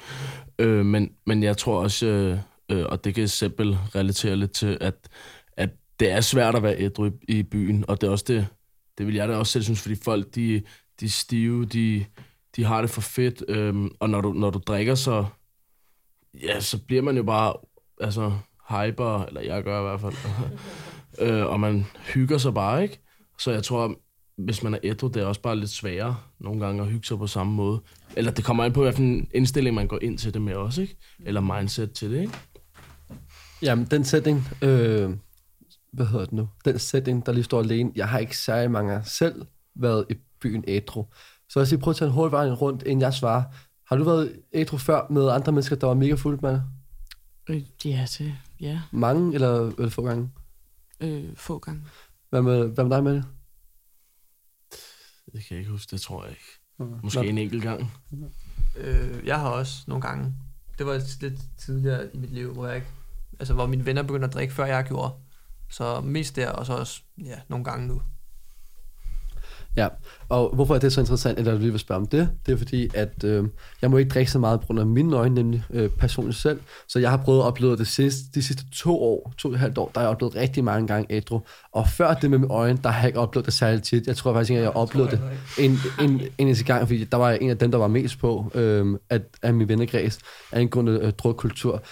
Øh, 0.61 0.87
men, 0.87 1.12
men 1.27 1.42
jeg 1.42 1.57
tror 1.57 1.83
også, 1.83 2.07
øh, 2.07 2.38
øh, 2.70 2.87
og 2.88 3.05
det 3.05 3.14
kan 3.14 3.29
simpel 3.29 3.79
relatere 3.94 4.37
lidt 4.37 4.53
til, 4.53 4.79
at, 4.81 5.09
at 5.57 5.70
det 6.01 6.11
er 6.11 6.20
svært 6.20 6.55
at 6.55 6.62
være 6.62 6.79
ædru 6.79 7.07
i, 7.07 7.11
i 7.29 7.42
byen, 7.42 7.85
og 7.88 8.01
det 8.01 8.07
er 8.07 8.11
også 8.11 8.25
det, 8.29 8.46
det 8.99 9.07
vil 9.07 9.14
jeg 9.14 9.29
da 9.29 9.37
også 9.37 9.53
selv 9.53 9.64
synes, 9.64 9.83
fordi 9.83 9.94
folk, 9.94 10.35
de, 10.35 10.62
de 11.01 11.05
er 11.05 11.09
stive, 11.09 11.64
de, 11.64 12.05
de 12.57 12.64
har 12.64 12.81
det 12.81 12.90
for 12.90 13.01
fedt, 13.01 13.44
øhm, 13.49 13.90
og 14.01 14.11
når 14.11 14.20
du, 14.20 14.33
når 14.33 14.51
du 14.51 14.59
drikker, 14.59 14.94
så, 14.94 15.27
ja, 16.42 16.61
så 16.61 16.79
bliver 16.87 17.03
man 17.03 17.16
jo 17.16 17.23
bare, 17.23 17.55
altså, 18.01 18.33
hyper, 18.68 19.25
eller 19.25 19.40
jeg 19.40 19.64
gør 19.64 19.81
i 19.81 19.83
hvert 19.83 20.01
fald, 20.01 20.14
øh, 21.29 21.46
og 21.46 21.61
man 21.61 21.87
hygger 22.14 22.38
sig 22.38 22.55
bare, 22.55 22.83
ikke? 22.83 23.01
Så 23.38 23.51
jeg 23.51 23.64
tror, 23.64 23.94
hvis 24.37 24.62
man 24.62 24.75
er 24.75 24.79
ædru, 24.83 25.09
det 25.09 25.23
er 25.23 25.27
også 25.27 25.40
bare 25.40 25.57
lidt 25.57 25.71
sværere 25.71 26.16
nogle 26.38 26.66
gange 26.66 26.83
at 26.83 26.88
hygge 26.88 27.07
sig 27.07 27.19
på 27.19 27.27
samme 27.27 27.53
måde. 27.53 27.81
Eller 28.16 28.31
det 28.31 28.45
kommer 28.45 28.64
an 28.64 28.73
på, 28.73 28.83
hvilken 28.83 29.29
indstilling 29.35 29.75
man 29.75 29.87
går 29.87 29.99
ind 30.03 30.19
til 30.19 30.35
det 30.35 30.43
med 30.43 30.55
også, 30.55 30.83
ikke? 30.83 30.97
Eller 31.21 31.40
mindset 31.40 31.93
til 31.93 32.11
det, 32.11 32.21
ikke? 32.21 32.33
Jamen, 33.62 33.85
den 33.85 34.05
setting, 34.05 34.49
øh, 34.62 35.11
hvad 35.93 36.07
hedder 36.07 36.25
det 36.25 36.33
nu? 36.33 36.49
Den 36.64 36.79
setting, 36.79 37.27
der 37.27 37.33
lige 37.33 37.45
står 37.45 37.61
alene, 37.61 37.93
jeg 37.97 38.09
har 38.09 38.19
ikke 38.19 38.38
særlig 38.38 38.71
mange 38.71 39.01
selv 39.05 39.47
været 39.75 40.07
i 40.11 40.14
byen 40.40 40.64
ædru. 40.69 41.05
Så 41.49 41.61
jeg 41.61 41.66
siger, 41.66 41.81
prøv 41.81 41.90
at 41.90 41.97
tage 41.97 42.07
en 42.07 42.14
hurtig 42.14 42.33
vej 42.33 42.51
rundt, 42.51 42.83
inden 42.83 43.01
jeg 43.01 43.14
svarer. 43.14 43.43
Har 43.88 43.97
du 43.97 44.05
været 44.05 44.33
ædru 44.53 44.77
før 44.77 45.07
med 45.11 45.29
andre 45.29 45.53
mennesker, 45.53 45.77
der 45.77 45.87
var 45.87 45.95
mega 45.95 46.14
fuldt 46.14 46.43
med 46.43 46.61
Øh, 47.51 47.62
ja, 47.85 48.07
det, 48.19 48.35
ja. 48.61 48.81
Mange 48.90 49.35
eller, 49.35 49.66
eller 49.79 49.88
få 49.88 50.03
gange? 50.03 50.31
Øh, 51.01 51.25
få 51.37 51.59
gange. 51.59 51.83
Hvad 52.31 52.43
med, 52.43 52.69
hvad 52.69 52.85
med 52.85 52.97
dig 52.97 53.05
med 53.05 53.14
det? 53.14 53.25
Det 55.33 55.45
kan 55.45 55.55
jeg 55.55 55.59
ikke 55.59 55.71
huske, 55.71 55.90
det 55.90 56.01
tror 56.01 56.23
jeg 56.23 56.31
ikke. 56.31 57.03
Måske 57.03 57.23
Nå. 57.23 57.29
en 57.29 57.38
enkelt 57.38 57.62
gang. 57.62 57.93
Øh, 58.77 59.27
jeg 59.27 59.40
har 59.40 59.49
også 59.49 59.85
nogle 59.87 60.03
gange. 60.03 60.35
Det 60.79 60.87
var 60.87 61.03
lidt 61.21 61.40
tidligere 61.59 62.14
i 62.14 62.19
mit 62.19 62.31
liv, 62.31 62.53
hvor 62.53 62.66
jeg 62.66 62.77
ikke, 62.77 62.88
altså 63.40 63.55
hvor 63.55 63.66
mine 63.66 63.87
venner 63.87 64.03
begyndte 64.03 64.27
at 64.27 64.35
drikke, 64.35 64.55
før 64.55 64.64
jeg 64.64 64.85
gjorde. 64.85 65.12
Så 65.69 66.01
mest 66.01 66.37
der, 66.37 66.51
og 66.51 66.66
så 66.66 66.73
også 66.73 67.03
ja, 67.25 67.40
nogle 67.49 67.64
gange 67.64 67.87
nu. 67.87 68.03
Ja, 69.76 69.88
og 70.28 70.54
hvorfor 70.54 70.74
er 70.74 70.78
det 70.78 70.92
så 70.92 71.00
interessant, 71.00 71.38
at 71.38 71.46
jeg 71.46 71.56
lige 71.56 71.70
vil 71.70 71.80
spørge 71.80 72.00
om 72.00 72.06
det? 72.06 72.30
Det 72.46 72.52
er 72.52 72.56
fordi, 72.56 72.90
at 72.94 73.24
øh, 73.24 73.44
jeg 73.83 73.90
må 73.90 73.96
ikke 73.96 74.09
drikke 74.09 74.30
så 74.30 74.38
meget 74.38 74.61
på 74.61 74.66
grund 74.66 74.80
af 74.80 74.87
mine 74.87 75.16
øjne, 75.16 75.35
nemlig 75.35 75.64
øh, 75.70 75.90
personligt 75.90 76.38
selv. 76.38 76.61
Så 76.88 76.98
jeg 76.98 77.11
har 77.11 77.16
prøvet 77.16 77.38
at 77.38 77.44
opleve 77.44 77.76
det 77.76 77.87
sidste, 77.87 78.22
de 78.35 78.42
sidste 78.42 78.64
to 78.72 79.02
år, 79.02 79.33
to 79.38 79.48
og 79.48 79.54
et 79.54 79.61
halvt 79.61 79.78
år, 79.78 79.90
der 79.94 80.00
har 80.00 80.06
jeg 80.06 80.11
oplevet 80.11 80.37
rigtig 80.37 80.64
mange 80.64 80.87
gange 80.87 81.06
ædru. 81.11 81.40
Og 81.72 81.88
før 81.88 82.14
det 82.14 82.30
med 82.30 82.38
mine 82.38 82.52
øjne, 82.52 82.78
der 82.83 82.88
har 82.88 83.00
jeg 83.00 83.09
ikke 83.09 83.20
oplevet 83.20 83.46
det 83.46 83.54
særligt 83.54 83.85
tit. 83.85 84.06
Jeg 84.06 84.16
tror 84.16 84.33
faktisk 84.33 84.50
ikke, 84.50 84.59
at 84.59 84.64
jeg 84.64 84.72
oplevede 84.72 85.11
det 85.11 85.20
en, 85.59 85.78
en, 86.00 86.11
en 86.11 86.28
eneste 86.38 86.64
gang, 86.64 86.88
fordi 86.88 87.04
der 87.04 87.16
var 87.16 87.30
en 87.30 87.50
af 87.50 87.59
dem, 87.59 87.70
der 87.70 87.78
var 87.78 87.88
mest 87.88 88.18
på, 88.18 88.50
øh, 88.54 88.98
at, 89.11 89.22
af 89.42 89.54
min 89.54 89.68
vennekreds, 89.68 90.18
angående 90.52 90.92
øh, 91.02 91.12
drukkultur. 91.12 91.83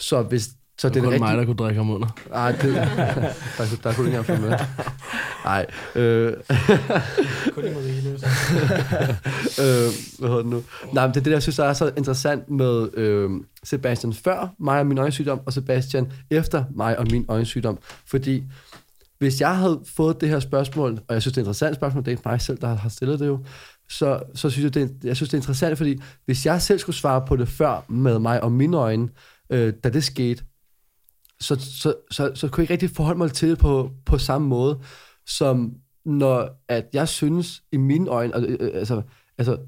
Så 0.00 0.22
hvis 0.22 0.48
så 0.78 0.88
det, 0.88 0.94
det 0.94 1.04
er 1.04 1.10
kun 1.10 1.20
mig, 1.20 1.36
der 1.36 1.44
kunne 1.44 1.56
drikke 1.56 1.76
ham 1.78 1.90
under. 1.90 2.08
Nej, 2.30 2.52
det, 2.52 2.74
der, 3.58 3.64
der 3.82 3.94
kunne 3.94 4.06
ikke 4.06 4.18
engang 4.18 4.40
med. 4.40 4.58
Nej. 5.44 5.66
Øh. 5.94 6.32
kun 7.54 7.64
i 7.64 7.74
Marie 7.74 7.94
øh, 9.62 9.90
Hvad 10.18 10.28
hedder 10.28 10.36
det 10.36 10.46
nu? 10.46 10.62
Nej, 10.92 11.06
men 11.06 11.14
det 11.14 11.20
er 11.20 11.24
det, 11.24 11.30
jeg 11.30 11.42
synes, 11.42 11.56
der 11.56 11.64
er 11.64 11.72
så 11.72 11.92
interessant 11.96 12.50
med 12.50 12.88
øh, 12.94 13.30
Sebastian 13.64 14.12
før 14.12 14.54
mig 14.58 14.80
og 14.80 14.86
min 14.86 14.98
øjensygdom, 14.98 15.40
og 15.46 15.52
Sebastian 15.52 16.12
efter 16.30 16.64
mig 16.74 16.98
og 16.98 17.06
min 17.10 17.24
øjensygdom. 17.28 17.78
Fordi 18.06 18.42
hvis 19.18 19.40
jeg 19.40 19.56
havde 19.56 19.80
fået 19.96 20.20
det 20.20 20.28
her 20.28 20.40
spørgsmål, 20.40 20.98
og 21.08 21.14
jeg 21.14 21.22
synes, 21.22 21.34
det 21.34 21.38
er 21.38 21.42
et 21.42 21.44
interessant 21.44 21.76
spørgsmål, 21.76 22.04
det 22.04 22.12
er 22.12 22.30
mig 22.30 22.40
selv, 22.40 22.58
der 22.60 22.74
har 22.74 22.88
stillet 22.88 23.20
det 23.20 23.26
jo, 23.26 23.38
så, 23.90 24.20
så 24.34 24.50
synes 24.50 24.64
jeg, 24.64 24.74
det 24.74 24.82
er, 24.82 24.88
jeg 25.04 25.16
synes, 25.16 25.30
det 25.30 25.36
er 25.36 25.38
interessant, 25.38 25.78
fordi 25.78 26.00
hvis 26.24 26.46
jeg 26.46 26.62
selv 26.62 26.78
skulle 26.78 26.96
svare 26.96 27.24
på 27.26 27.36
det 27.36 27.48
før 27.48 27.84
med 27.88 28.18
mig 28.18 28.42
og 28.42 28.52
mine 28.52 28.76
øjne, 28.76 29.08
øh, 29.50 29.72
da 29.84 29.88
det 29.88 30.04
skete, 30.04 30.44
så, 31.44 31.56
så, 31.60 31.94
så, 32.10 32.30
så 32.34 32.48
kunne 32.48 32.60
jeg 32.60 32.64
ikke 32.64 32.72
rigtig 32.72 32.96
forholde 32.96 33.18
mig 33.18 33.32
til 33.32 33.50
det 33.50 33.58
på, 33.58 33.90
på 34.06 34.18
samme 34.18 34.48
måde, 34.48 34.80
som 35.26 35.74
når 36.04 36.48
at 36.68 36.84
jeg 36.92 37.08
synes 37.08 37.62
i 37.72 37.76
mine 37.76 38.10
øjne, 38.10 38.34
altså, 38.34 38.50
øh, 38.50 38.56
øh, 38.60 38.70
altså, 38.74 39.02
altså 39.38 39.58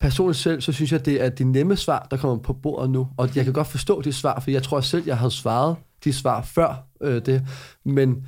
personligt 0.00 0.38
selv, 0.38 0.60
så 0.60 0.72
synes 0.72 0.92
jeg, 0.92 1.04
det 1.04 1.22
er 1.24 1.28
de 1.28 1.44
nemme 1.44 1.76
svar, 1.76 2.06
der 2.10 2.16
kommer 2.16 2.42
på 2.42 2.52
bordet 2.52 2.90
nu. 2.90 3.08
Og 3.16 3.36
jeg 3.36 3.44
kan 3.44 3.52
godt 3.52 3.66
forstå 3.66 4.00
de 4.00 4.12
svar, 4.12 4.40
for 4.40 4.50
jeg 4.50 4.62
tror 4.62 4.80
selv, 4.80 5.06
jeg 5.06 5.18
havde 5.18 5.30
svaret 5.30 5.76
de 6.04 6.12
svar 6.12 6.42
før 6.42 6.86
øh, 7.00 7.26
det. 7.26 7.48
Men 7.84 8.26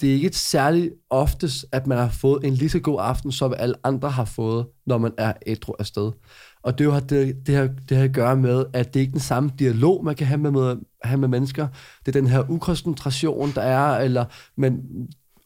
det 0.00 0.10
er 0.10 0.14
ikke 0.14 0.36
særligt 0.36 0.92
oftest, 1.10 1.66
at 1.72 1.86
man 1.86 1.98
har 1.98 2.08
fået 2.08 2.44
en 2.44 2.54
lige 2.54 2.70
så 2.70 2.80
god 2.80 2.98
aften, 3.00 3.32
som 3.32 3.54
alle 3.58 3.74
andre 3.84 4.10
har 4.10 4.24
fået, 4.24 4.66
når 4.86 4.98
man 4.98 5.12
er 5.18 5.32
ædru 5.46 5.72
afsted. 5.78 6.12
Og 6.68 6.78
det 6.78 6.84
jo 6.84 6.90
har 6.90 7.00
det, 7.00 7.46
det, 7.46 7.54
her, 7.54 7.68
det 7.88 7.96
her 7.96 8.04
at 8.04 8.12
gøre 8.12 8.36
med, 8.36 8.64
at 8.72 8.94
det 8.94 9.00
ikke 9.00 9.10
er 9.10 9.12
den 9.12 9.20
samme 9.20 9.50
dialog, 9.58 10.04
man 10.04 10.14
kan 10.14 10.26
have 10.26 10.38
med, 10.38 10.50
med, 10.50 10.76
have 11.02 11.20
med 11.20 11.28
mennesker. 11.28 11.68
Det 12.06 12.16
er 12.16 12.20
den 12.20 12.30
her 12.30 12.50
ukoncentration, 12.50 13.52
der 13.54 13.62
er, 13.62 13.98
eller 13.98 14.24
men 14.56 14.80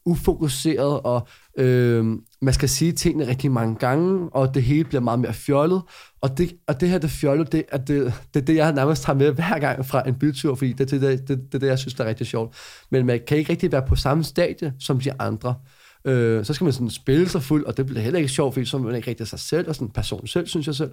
ufokuseret, 0.05 1.01
og 1.01 1.27
øh, 1.57 2.05
man 2.41 2.53
skal 2.53 2.69
sige 2.69 2.91
tingene 2.91 3.27
rigtig 3.27 3.51
mange 3.51 3.75
gange, 3.75 4.29
og 4.33 4.53
det 4.53 4.63
hele 4.63 4.83
bliver 4.83 5.01
meget 5.01 5.19
mere 5.19 5.33
fjollet. 5.33 5.81
Og 6.21 6.37
det, 6.37 6.53
og 6.67 6.81
det 6.81 6.89
her, 6.89 6.97
det 6.97 7.09
fjollet, 7.09 7.51
det 7.51 7.63
er 7.71 7.77
det, 7.77 8.13
det, 8.33 8.47
det, 8.47 8.55
jeg 8.55 8.73
nærmest 8.73 9.03
tager 9.03 9.17
med 9.17 9.31
hver 9.31 9.59
gang 9.59 9.85
fra 9.85 10.07
en 10.07 10.15
bytur, 10.15 10.55
fordi 10.55 10.73
det 10.73 10.93
er 10.93 10.99
det, 10.99 11.27
det, 11.27 11.51
det, 11.51 11.61
det, 11.61 11.67
jeg 11.67 11.79
synes, 11.79 11.93
der 11.93 12.03
er 12.03 12.09
rigtig 12.09 12.27
sjovt. 12.27 12.55
Men 12.91 13.05
man 13.05 13.19
kan 13.27 13.37
ikke 13.37 13.51
rigtig 13.51 13.71
være 13.71 13.85
på 13.87 13.95
samme 13.95 14.23
stadie 14.23 14.73
som 14.79 14.99
de 14.99 15.21
andre. 15.21 15.49
Øh, 15.49 15.82
Øh, 16.05 16.45
så 16.45 16.53
skal 16.53 16.65
man 16.65 16.73
sådan 16.73 16.89
spille 16.89 17.29
sig 17.29 17.43
fuld, 17.43 17.65
og 17.65 17.77
det 17.77 17.85
bliver 17.85 18.01
heller 18.01 18.19
ikke 18.19 18.31
sjovt, 18.31 18.53
fordi 18.53 18.65
så 18.65 18.77
er 18.77 18.81
man 18.81 18.95
ikke 18.95 19.09
rigtig 19.09 19.27
sig 19.27 19.39
selv, 19.39 19.69
og 19.69 19.75
sådan 19.75 19.87
en 19.87 19.91
person 19.91 20.27
selv, 20.27 20.47
synes 20.47 20.67
jeg 20.67 20.75
selv. 20.75 20.91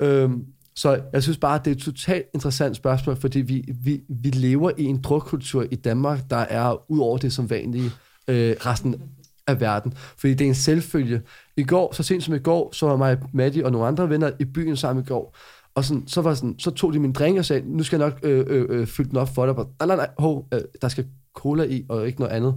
Øh, 0.00 0.30
så 0.74 1.00
jeg 1.12 1.22
synes 1.22 1.38
bare, 1.38 1.58
det 1.58 1.66
er 1.66 1.74
et 1.74 1.82
totalt 1.82 2.26
interessant 2.34 2.76
spørgsmål, 2.76 3.16
fordi 3.16 3.40
vi, 3.40 3.64
vi, 3.82 4.00
vi 4.08 4.28
lever 4.28 4.70
i 4.78 4.84
en 4.84 5.02
drukkultur 5.02 5.66
i 5.70 5.74
Danmark, 5.74 6.30
der 6.30 6.36
er 6.36 6.90
ud 6.90 6.98
over 6.98 7.18
det 7.18 7.32
som 7.32 7.50
vanlige 7.50 7.90
øh, 8.28 8.56
resten 8.66 9.02
af 9.46 9.60
verden. 9.60 9.92
Fordi 9.96 10.34
det 10.34 10.44
er 10.44 10.48
en 10.48 10.54
selvfølge. 10.54 11.22
I 11.56 11.64
går, 11.64 11.94
så 11.94 12.02
sent 12.02 12.24
som 12.24 12.34
i 12.34 12.38
går, 12.38 12.70
så 12.72 12.86
var 12.86 12.96
mig, 12.96 13.18
Maddie 13.32 13.64
og 13.64 13.72
nogle 13.72 13.86
andre 13.86 14.10
venner 14.10 14.30
i 14.40 14.44
byen 14.44 14.76
sammen 14.76 15.04
i 15.04 15.06
går. 15.06 15.36
Og 15.74 15.84
sådan, 15.84 16.08
så, 16.08 16.20
var 16.20 16.34
sådan, 16.34 16.58
så 16.58 16.70
tog 16.70 16.92
de 16.92 16.98
min 16.98 17.12
drink 17.12 17.38
og 17.38 17.44
sagde, 17.44 17.76
nu 17.76 17.82
skal 17.82 18.00
jeg 18.00 18.08
nok 18.08 18.18
øh, 18.22 18.44
øh, 18.48 18.66
øh, 18.68 18.86
fylde 18.86 19.10
den 19.10 19.18
op 19.18 19.34
for 19.34 19.46
dig. 19.46 19.54
Nej, 19.54 19.86
nej, 19.86 19.96
nej, 19.96 20.08
hov, 20.18 20.48
øh, 20.54 20.60
der 20.82 20.88
skal 20.88 21.06
cola 21.34 21.64
i, 21.64 21.86
og 21.88 22.06
ikke 22.06 22.20
noget 22.20 22.32
andet. 22.32 22.54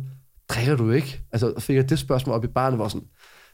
Drikker 0.50 0.76
du 0.76 0.92
ikke? 0.92 1.22
Altså, 1.32 1.54
fik 1.60 1.76
jeg 1.76 1.90
det 1.90 2.00
spørgsmål 2.00 2.36
op 2.36 2.44
i 2.44 2.48
barnet, 2.48 2.78
hvor 2.78 2.88
sådan, 2.88 3.08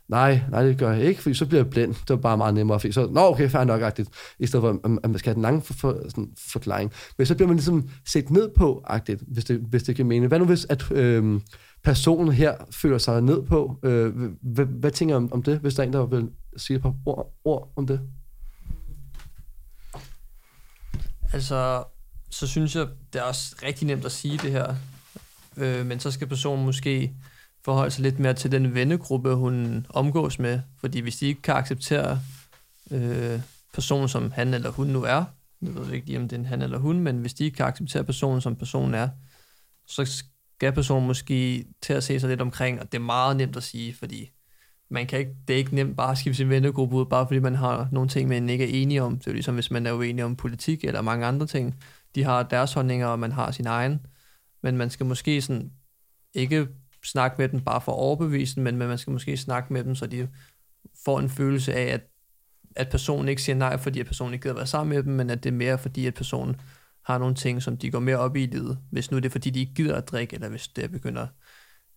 nej, 0.09 0.41
nej, 0.49 0.63
det 0.63 0.77
gør 0.77 0.91
jeg 0.91 1.05
ikke, 1.05 1.21
fordi 1.21 1.35
så 1.35 1.45
bliver 1.45 1.63
jeg 1.63 1.69
blind. 1.69 1.93
Det 1.93 2.09
var 2.09 2.15
bare 2.15 2.37
meget 2.37 2.53
nemmere, 2.53 2.79
fordi 2.79 2.91
så, 2.91 3.07
nå, 3.07 3.21
okay, 3.21 3.49
fair 3.49 3.63
nok, 3.63 3.81
agtigt, 3.81 4.09
i 4.39 4.45
stedet 4.47 4.63
for, 4.63 4.79
at 5.03 5.09
man 5.09 5.19
skal 5.19 5.29
have 5.29 5.35
den 5.35 5.41
lange 5.41 5.61
for, 5.61 5.73
for, 5.73 6.01
sådan, 6.09 6.33
forklaring. 6.37 6.91
Men 7.17 7.27
så 7.27 7.35
bliver 7.35 7.47
man 7.47 7.57
ligesom 7.57 7.89
set 8.07 8.29
ned 8.29 8.49
på, 8.57 8.83
agtigt, 8.87 9.23
hvis 9.27 9.45
det, 9.45 9.59
hvis 9.59 9.83
det 9.83 9.95
kan 9.95 10.05
mene. 10.05 10.27
Hvad 10.27 10.39
nu 10.39 10.45
hvis, 10.45 10.65
at 10.69 10.91
øh, 10.91 11.41
personen 11.83 12.33
her 12.33 12.55
føler 12.71 12.97
sig 12.97 13.21
ned 13.21 13.43
på? 13.43 13.79
Øh, 13.83 14.13
hvad, 14.41 14.65
hvad 14.65 14.91
tænker 14.91 15.15
du 15.15 15.23
om, 15.23 15.33
om 15.33 15.43
det, 15.43 15.59
hvis 15.59 15.73
der 15.73 15.83
er 15.83 15.87
en, 15.87 15.93
der 15.93 16.05
vil 16.05 16.29
sige 16.57 16.77
et 16.77 16.81
par 16.81 16.93
ord, 17.05 17.33
ord 17.45 17.73
om 17.75 17.87
det? 17.87 17.99
Altså, 21.33 21.83
så 22.29 22.47
synes 22.47 22.75
jeg, 22.75 22.87
det 23.13 23.19
er 23.21 23.23
også 23.23 23.55
rigtig 23.63 23.87
nemt 23.87 24.05
at 24.05 24.11
sige 24.11 24.37
det 24.37 24.51
her. 24.51 24.75
Øh, 25.57 25.85
men 25.85 25.99
så 25.99 26.11
skal 26.11 26.27
personen 26.27 26.65
måske 26.65 27.13
forholde 27.65 27.91
sig 27.91 28.01
lidt 28.01 28.19
mere 28.19 28.33
til 28.33 28.51
den 28.51 28.73
vennegruppe, 28.73 29.33
hun 29.33 29.85
omgås 29.89 30.39
med. 30.39 30.59
Fordi 30.79 30.99
hvis 30.99 31.17
de 31.17 31.25
ikke 31.25 31.41
kan 31.41 31.55
acceptere 31.55 32.19
øh, 32.91 33.39
personen, 33.73 34.07
som 34.07 34.31
han 34.31 34.53
eller 34.53 34.71
hun 34.71 34.87
nu 34.87 35.03
er, 35.03 35.23
jeg 35.61 35.75
ved 35.75 35.91
ikke 35.91 36.07
lige, 36.07 36.19
om 36.19 36.27
det 36.27 36.35
er 36.35 36.39
en 36.39 36.45
han 36.45 36.61
eller 36.61 36.77
hun, 36.77 36.99
men 36.99 37.17
hvis 37.17 37.33
de 37.33 37.43
ikke 37.43 37.55
kan 37.55 37.65
acceptere 37.65 38.03
personen, 38.03 38.41
som 38.41 38.55
personen 38.55 38.93
er, 38.93 39.09
så 39.87 40.05
skal 40.05 40.71
personen 40.71 41.07
måske 41.07 41.65
til 41.81 41.93
at 41.93 42.03
se 42.03 42.19
sig 42.19 42.29
lidt 42.29 42.41
omkring, 42.41 42.79
og 42.79 42.91
det 42.91 42.97
er 42.97 43.01
meget 43.01 43.37
nemt 43.37 43.57
at 43.57 43.63
sige, 43.63 43.93
fordi 43.93 44.29
man 44.89 45.07
kan 45.07 45.19
ikke, 45.19 45.31
det 45.47 45.53
er 45.53 45.57
ikke 45.57 45.75
nemt 45.75 45.97
bare 45.97 46.11
at 46.11 46.17
skifte 46.17 46.37
sin 46.37 46.49
vennegruppe 46.49 46.95
ud, 46.95 47.05
bare 47.05 47.27
fordi 47.27 47.39
man 47.39 47.55
har 47.55 47.87
nogle 47.91 48.09
ting, 48.09 48.29
man 48.29 48.49
ikke 48.49 48.63
er 48.63 48.81
enige 48.81 49.03
om. 49.03 49.17
Det 49.17 49.27
er 49.27 49.31
jo 49.31 49.33
ligesom, 49.33 49.53
hvis 49.53 49.71
man 49.71 49.85
er 49.85 49.93
uenig 49.93 50.23
om 50.23 50.35
politik 50.35 50.83
eller 50.83 51.01
mange 51.01 51.25
andre 51.25 51.47
ting. 51.47 51.75
De 52.15 52.23
har 52.23 52.43
deres 52.43 52.73
holdninger, 52.73 53.07
og 53.07 53.19
man 53.19 53.31
har 53.31 53.51
sin 53.51 53.67
egen. 53.67 53.99
Men 54.63 54.77
man 54.77 54.89
skal 54.89 55.05
måske 55.05 55.41
sådan 55.41 55.71
ikke 56.33 56.67
snakke 57.05 57.35
med 57.37 57.49
dem 57.49 57.61
bare 57.61 57.81
for 57.81 57.91
overbevisen, 57.91 58.63
men, 58.63 58.77
men 58.77 58.87
man 58.87 58.97
skal 58.97 59.11
måske 59.11 59.37
snakke 59.37 59.73
med 59.73 59.83
dem, 59.83 59.95
så 59.95 60.07
de 60.07 60.27
får 61.05 61.19
en 61.19 61.29
følelse 61.29 61.73
af, 61.73 61.93
at, 61.93 62.01
at 62.75 62.89
personen 62.89 63.27
ikke 63.27 63.41
siger 63.41 63.55
nej, 63.55 63.77
fordi 63.77 63.99
at 63.99 64.05
personen 64.05 64.33
ikke 64.33 64.43
gider 64.43 64.55
være 64.55 64.67
sammen 64.67 64.95
med 64.95 65.03
dem, 65.03 65.13
men 65.13 65.29
at 65.29 65.43
det 65.43 65.49
er 65.49 65.53
mere 65.53 65.77
fordi, 65.77 66.05
at 66.05 66.13
personen 66.13 66.61
har 67.05 67.17
nogle 67.17 67.35
ting, 67.35 67.63
som 67.63 67.77
de 67.77 67.91
går 67.91 67.99
mere 67.99 68.17
op 68.17 68.35
i 68.35 68.43
i 68.43 68.45
livet. 68.45 68.77
Hvis 68.91 69.11
nu 69.11 69.17
det 69.17 69.25
er 69.25 69.29
fordi, 69.29 69.49
de 69.49 69.59
ikke 69.59 69.73
gider 69.73 69.95
at 69.95 70.07
drikke, 70.07 70.33
eller 70.33 70.49
hvis 70.49 70.67
det 70.67 70.91
begynder 70.91 71.27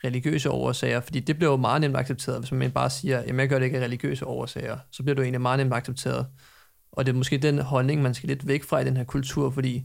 religiøse 0.05 0.51
årsager, 0.51 1.01
fordi 1.01 1.21
det 1.21 1.37
bliver 1.37 1.51
jo 1.51 1.57
meget 1.57 1.81
nemt 1.81 1.97
accepteret, 1.97 2.39
hvis 2.39 2.53
man 2.53 2.71
bare 2.71 2.91
siger, 2.91 3.19
at 3.19 3.37
jeg 3.37 3.49
gør 3.49 3.59
det 3.59 3.67
ikke 3.67 3.79
af 3.79 3.85
religiøse 3.85 4.27
årsager, 4.27 4.79
så 4.91 5.03
bliver 5.03 5.15
det 5.15 5.19
jo 5.19 5.25
egentlig 5.25 5.41
meget 5.41 5.59
nemt 5.59 5.75
accepteret. 5.75 6.27
Og 6.93 7.07
det 7.07 7.13
er 7.13 7.17
måske 7.17 7.39
den 7.39 7.59
holdning, 7.59 8.03
man 8.03 8.15
skal 8.15 8.29
lidt 8.29 8.47
væk 8.47 8.65
fra 8.65 8.81
i 8.81 8.85
den 8.85 8.97
her 8.97 9.05
kultur, 9.05 9.51
fordi 9.51 9.85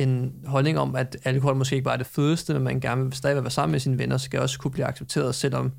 en 0.00 0.44
holdning 0.46 0.78
om, 0.78 0.96
at 0.96 1.16
alkohol 1.24 1.56
måske 1.56 1.74
ikke 1.76 1.84
bare 1.84 1.94
er 1.94 1.98
det 1.98 2.06
fedeste, 2.06 2.54
men 2.54 2.62
man 2.62 2.80
gerne 2.80 3.04
vil 3.04 3.12
stadig 3.12 3.42
være 3.42 3.50
sammen 3.50 3.72
med 3.72 3.80
sine 3.80 3.98
venner, 3.98 4.16
skal 4.16 4.40
også 4.40 4.58
kunne 4.58 4.70
blive 4.70 4.86
accepteret, 4.86 5.34
selvom 5.34 5.72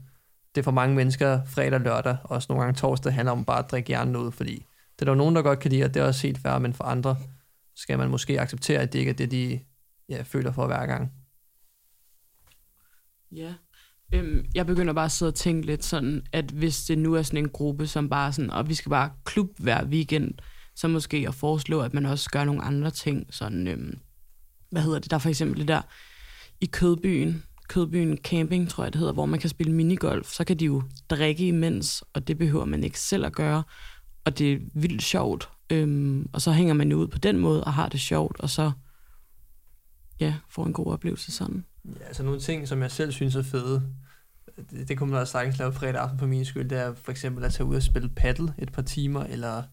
det 0.55 0.63
for 0.63 0.71
mange 0.71 0.95
mennesker 0.95 1.45
fredag 1.45 1.73
og 1.73 1.81
lørdag, 1.81 2.17
og 2.23 2.31
også 2.31 2.45
nogle 2.49 2.63
gange 2.63 2.77
torsdag, 2.77 3.13
handler 3.13 3.31
om 3.31 3.45
bare 3.45 3.59
at 3.59 3.71
drikke 3.71 3.87
hjernen 3.87 4.15
ud, 4.15 4.31
fordi 4.31 4.65
det 4.95 5.01
er 5.01 5.05
der 5.05 5.11
jo 5.11 5.17
nogen, 5.17 5.35
der 5.35 5.41
godt 5.41 5.59
kan 5.59 5.71
lide, 5.71 5.83
og 5.83 5.93
det 5.93 6.01
er 6.01 6.05
også 6.05 6.27
helt 6.27 6.37
færre, 6.37 6.59
men 6.59 6.73
for 6.73 6.83
andre 6.83 7.15
skal 7.75 7.97
man 7.97 8.09
måske 8.09 8.41
acceptere, 8.41 8.79
at 8.79 8.93
det 8.93 8.99
ikke 8.99 9.11
er 9.11 9.15
det, 9.15 9.31
de 9.31 9.59
ja, 10.09 10.21
føler 10.21 10.51
for 10.51 10.67
hver 10.67 10.85
gang. 10.85 11.11
Ja, 13.31 13.53
øhm, 14.13 14.45
jeg 14.55 14.65
begynder 14.65 14.93
bare 14.93 15.05
at 15.05 15.11
sidde 15.11 15.29
og 15.29 15.35
tænke 15.35 15.65
lidt 15.65 15.83
sådan, 15.83 16.21
at 16.31 16.45
hvis 16.45 16.83
det 16.83 16.97
nu 16.97 17.13
er 17.13 17.21
sådan 17.21 17.43
en 17.43 17.49
gruppe, 17.49 17.87
som 17.87 18.09
bare 18.09 18.33
sådan, 18.33 18.49
og 18.49 18.69
vi 18.69 18.73
skal 18.73 18.89
bare 18.89 19.11
klub 19.25 19.49
hver 19.59 19.85
weekend, 19.85 20.33
så 20.75 20.87
måske 20.87 21.25
at 21.27 21.35
foreslå, 21.35 21.81
at 21.81 21.93
man 21.93 22.05
også 22.05 22.29
gør 22.29 22.43
nogle 22.43 22.61
andre 22.61 22.91
ting, 22.91 23.33
sådan, 23.33 23.67
øhm, 23.67 23.99
hvad 24.71 24.81
hedder 24.81 24.99
det, 24.99 25.11
der 25.11 25.17
er 25.17 25.19
for 25.19 25.29
eksempel 25.29 25.59
det 25.59 25.67
der 25.67 25.81
i 26.61 26.65
Kødbyen, 26.65 27.43
Kødbyen 27.67 28.17
Camping, 28.17 28.69
tror 28.69 28.83
jeg 28.83 28.93
det 28.93 28.99
hedder, 28.99 29.13
hvor 29.13 29.25
man 29.25 29.39
kan 29.39 29.49
spille 29.49 29.73
minigolf, 29.73 30.27
så 30.27 30.43
kan 30.43 30.57
de 30.57 30.65
jo 30.65 30.83
drikke 31.09 31.47
imens, 31.47 32.03
og 32.13 32.27
det 32.27 32.37
behøver 32.37 32.65
man 32.65 32.83
ikke 32.83 32.99
selv 32.99 33.25
at 33.25 33.33
gøre, 33.33 33.63
og 34.25 34.37
det 34.37 34.53
er 34.53 34.57
vildt 34.73 35.03
sjovt, 35.03 35.49
øhm, 35.69 36.29
og 36.33 36.41
så 36.41 36.51
hænger 36.51 36.73
man 36.73 36.91
jo 36.91 36.97
ud 36.97 37.07
på 37.07 37.17
den 37.17 37.37
måde, 37.37 37.63
og 37.63 37.73
har 37.73 37.89
det 37.89 37.99
sjovt, 37.99 38.39
og 38.39 38.49
så 38.49 38.71
ja, 40.19 40.35
får 40.49 40.65
en 40.65 40.73
god 40.73 40.85
oplevelse 40.85 41.31
sådan. 41.31 41.65
Ja, 41.85 42.05
altså 42.05 42.23
nogle 42.23 42.39
ting, 42.39 42.67
som 42.67 42.81
jeg 42.81 42.91
selv 42.91 43.11
synes 43.11 43.35
er 43.35 43.43
fede, 43.43 43.83
det, 44.71 44.87
det 44.87 44.97
kunne 44.97 45.11
man 45.11 45.19
også 45.19 45.31
sagtens 45.31 45.59
lave 45.59 45.73
fredag 45.73 46.01
aften 46.01 46.17
på 46.17 46.27
min 46.27 46.45
skyld, 46.45 46.69
det 46.69 46.77
er 46.77 46.93
for 46.93 47.11
eksempel 47.11 47.43
at 47.43 47.53
tage 47.53 47.67
ud 47.67 47.75
og 47.75 47.83
spille 47.83 48.09
paddle 48.09 48.53
et 48.57 48.71
par 48.71 48.81
timer, 48.81 49.23
eller 49.23 49.63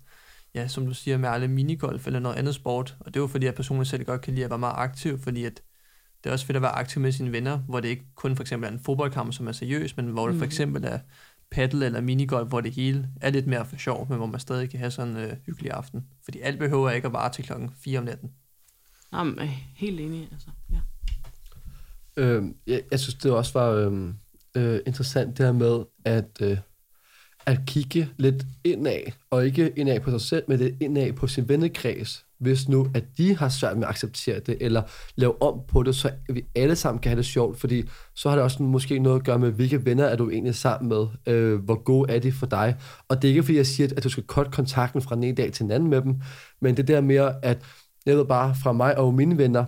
ja, 0.58 0.68
som 0.68 0.86
du 0.86 0.94
siger, 0.94 1.16
med 1.16 1.28
alle 1.28 1.48
minigolf 1.48 2.06
eller 2.06 2.20
noget 2.20 2.36
andet 2.36 2.54
sport. 2.54 2.96
Og 3.00 3.06
det 3.06 3.16
er 3.16 3.20
jo 3.20 3.26
fordi, 3.26 3.46
at 3.46 3.54
personen 3.54 3.84
selv 3.84 4.04
godt 4.04 4.20
kan 4.20 4.34
lide 4.34 4.44
at 4.44 4.50
være 4.50 4.58
meget 4.58 4.74
aktiv, 4.76 5.18
fordi 5.18 5.44
at 5.44 5.62
det 6.24 6.30
er 6.30 6.32
også 6.32 6.46
fedt 6.46 6.56
at 6.56 6.62
være 6.62 6.78
aktiv 6.78 7.02
med 7.02 7.12
sine 7.12 7.32
venner, 7.32 7.58
hvor 7.58 7.80
det 7.80 7.88
ikke 7.88 8.04
kun 8.14 8.36
for 8.36 8.42
eksempel 8.42 8.68
er 8.68 8.72
en 8.72 8.80
fodboldkamp, 8.80 9.32
som 9.32 9.48
er 9.48 9.52
seriøs, 9.52 9.96
men 9.96 10.06
hvor 10.06 10.26
det 10.26 10.34
for 10.34 10.44
mm. 10.44 10.48
eksempel 10.48 10.84
er 10.84 10.98
paddle 11.50 11.86
eller 11.86 12.00
minigolf, 12.00 12.48
hvor 12.48 12.60
det 12.60 12.72
hele 12.72 13.08
er 13.20 13.30
lidt 13.30 13.46
mere 13.46 13.66
for 13.66 13.76
sjov, 13.76 14.06
men 14.08 14.16
hvor 14.16 14.26
man 14.26 14.40
stadig 14.40 14.70
kan 14.70 14.78
have 14.78 14.90
sådan 14.90 15.16
en 15.16 15.22
øh, 15.22 15.36
hyggelig 15.46 15.72
aften. 15.72 16.06
Fordi 16.24 16.40
alt 16.40 16.58
behøver 16.58 16.90
ikke 16.90 17.06
at 17.06 17.12
vare 17.12 17.32
til 17.32 17.44
klokken 17.44 17.70
4 17.80 17.98
om 17.98 18.04
natten. 18.04 18.30
Jamen, 19.12 19.38
helt 19.74 20.00
enig, 20.00 20.28
altså, 20.32 20.48
ja. 20.70 20.80
Øh, 22.16 22.44
jeg, 22.66 22.82
jeg 22.90 23.00
synes, 23.00 23.14
det 23.14 23.30
også 23.32 23.58
var 23.58 23.70
øh, 23.70 24.08
øh, 24.54 24.80
interessant 24.86 25.38
det 25.38 25.46
her 25.46 25.52
med, 25.52 25.84
at, 26.04 26.42
øh, 26.42 26.58
at 27.48 27.58
kigge 27.66 28.08
lidt 28.16 28.46
indad, 28.64 29.00
og 29.30 29.46
ikke 29.46 29.72
indad 29.76 30.00
på 30.00 30.10
sig 30.10 30.20
selv, 30.20 30.44
men 30.48 30.58
lidt 30.58 30.74
indad 30.80 31.12
på 31.12 31.26
sin 31.26 31.48
vennekreds, 31.48 32.24
hvis 32.40 32.68
nu, 32.68 32.88
at 32.94 33.04
de 33.18 33.36
har 33.36 33.48
svært 33.48 33.76
med 33.76 33.84
at 33.84 33.90
acceptere 33.90 34.40
det, 34.40 34.56
eller 34.60 34.82
lave 35.16 35.42
om 35.42 35.60
på 35.68 35.82
det, 35.82 35.96
så 35.96 36.10
vi 36.28 36.44
alle 36.56 36.76
sammen 36.76 37.00
kan 37.00 37.10
have 37.10 37.16
det 37.16 37.26
sjovt, 37.26 37.60
fordi 37.60 37.82
så 38.14 38.28
har 38.28 38.36
det 38.36 38.44
også 38.44 38.62
måske 38.62 38.98
noget 38.98 39.18
at 39.18 39.24
gøre 39.24 39.38
med, 39.38 39.50
hvilke 39.50 39.84
venner 39.84 40.04
er 40.04 40.16
du 40.16 40.30
egentlig 40.30 40.54
sammen 40.54 40.88
med, 40.88 41.34
øh, 41.34 41.64
hvor 41.64 41.82
gode 41.82 42.12
er 42.14 42.18
de 42.18 42.32
for 42.32 42.46
dig, 42.46 42.76
og 43.08 43.22
det 43.22 43.28
er 43.28 43.32
ikke 43.32 43.42
fordi, 43.42 43.56
jeg 43.56 43.66
siger, 43.66 43.88
at 43.96 44.04
du 44.04 44.08
skal 44.08 44.22
kort 44.22 44.52
kontakten 44.52 45.02
fra 45.02 45.14
den 45.14 45.24
ene 45.24 45.36
dag 45.36 45.52
til 45.52 45.62
den 45.62 45.72
anden 45.72 45.90
med 45.90 46.02
dem, 46.02 46.14
men 46.60 46.76
det 46.76 46.88
der 46.88 47.00
mere, 47.00 47.44
at 47.44 47.62
jeg 48.06 48.16
ved 48.16 48.24
bare 48.24 48.54
fra 48.62 48.72
mig 48.72 48.98
og 48.98 49.14
mine 49.14 49.38
venner, 49.38 49.64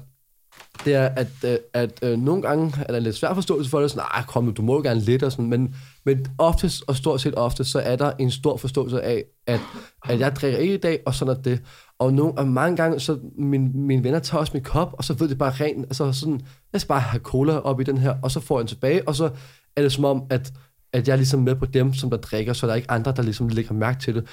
det 0.84 0.94
er, 0.94 1.06
at, 1.06 1.28
at, 1.44 1.58
at 1.72 1.90
øh, 2.02 2.18
nogle 2.18 2.42
gange 2.42 2.74
er 2.88 2.92
der 2.92 2.98
lidt 2.98 3.16
svær 3.16 3.34
forståelse 3.34 3.70
for 3.70 3.80
det, 3.80 3.90
sådan, 3.90 4.06
nej, 4.14 4.24
kom 4.28 4.44
nu, 4.44 4.50
du 4.50 4.62
må 4.62 4.82
gerne 4.82 5.00
lidt, 5.00 5.22
og 5.22 5.32
sådan, 5.32 5.46
men, 5.46 5.74
men 6.04 6.26
oftest, 6.38 6.82
og 6.86 6.96
stort 6.96 7.20
set 7.20 7.34
ofte, 7.36 7.64
så 7.64 7.80
er 7.80 7.96
der 7.96 8.12
en 8.18 8.30
stor 8.30 8.56
forståelse 8.56 9.02
af, 9.02 9.24
at, 9.46 9.60
at 10.08 10.20
jeg 10.20 10.36
drikker 10.36 10.58
ikke 10.58 10.74
i 10.74 10.78
dag, 10.78 11.00
og 11.06 11.14
sådan 11.14 11.36
er 11.36 11.42
det. 11.42 11.62
Og, 11.98 12.12
nogle, 12.14 12.38
og 12.38 12.48
mange 12.48 12.76
gange, 12.76 13.00
så 13.00 13.18
min, 13.38 13.86
mine 13.86 14.04
venner 14.04 14.18
tager 14.18 14.40
også 14.40 14.52
min 14.54 14.62
kop, 14.62 14.92
og 14.92 15.04
så 15.04 15.14
ved 15.14 15.28
det 15.28 15.38
bare 15.38 15.50
rent, 15.50 15.84
altså 15.84 16.12
sådan, 16.12 16.40
jeg 16.72 16.80
skal 16.80 16.88
bare 16.88 17.00
have 17.00 17.20
cola 17.20 17.58
op 17.58 17.80
i 17.80 17.84
den 17.84 17.98
her, 17.98 18.14
og 18.22 18.30
så 18.30 18.40
får 18.40 18.58
jeg 18.58 18.60
den 18.60 18.68
tilbage, 18.68 19.08
og 19.08 19.16
så 19.16 19.30
er 19.76 19.82
det 19.82 19.92
som 19.92 20.04
om, 20.04 20.22
at, 20.30 20.52
at 20.92 21.08
jeg 21.08 21.12
er 21.12 21.16
ligesom 21.16 21.40
med 21.40 21.54
på 21.54 21.66
dem, 21.66 21.94
som 21.94 22.10
der 22.10 22.16
drikker, 22.16 22.52
så 22.52 22.66
der 22.66 22.72
er 22.72 22.76
ikke 22.76 22.90
andre, 22.90 23.12
der 23.16 23.22
ligesom 23.22 23.48
lægger 23.48 23.74
mærke 23.74 24.00
til 24.00 24.14
det. 24.14 24.26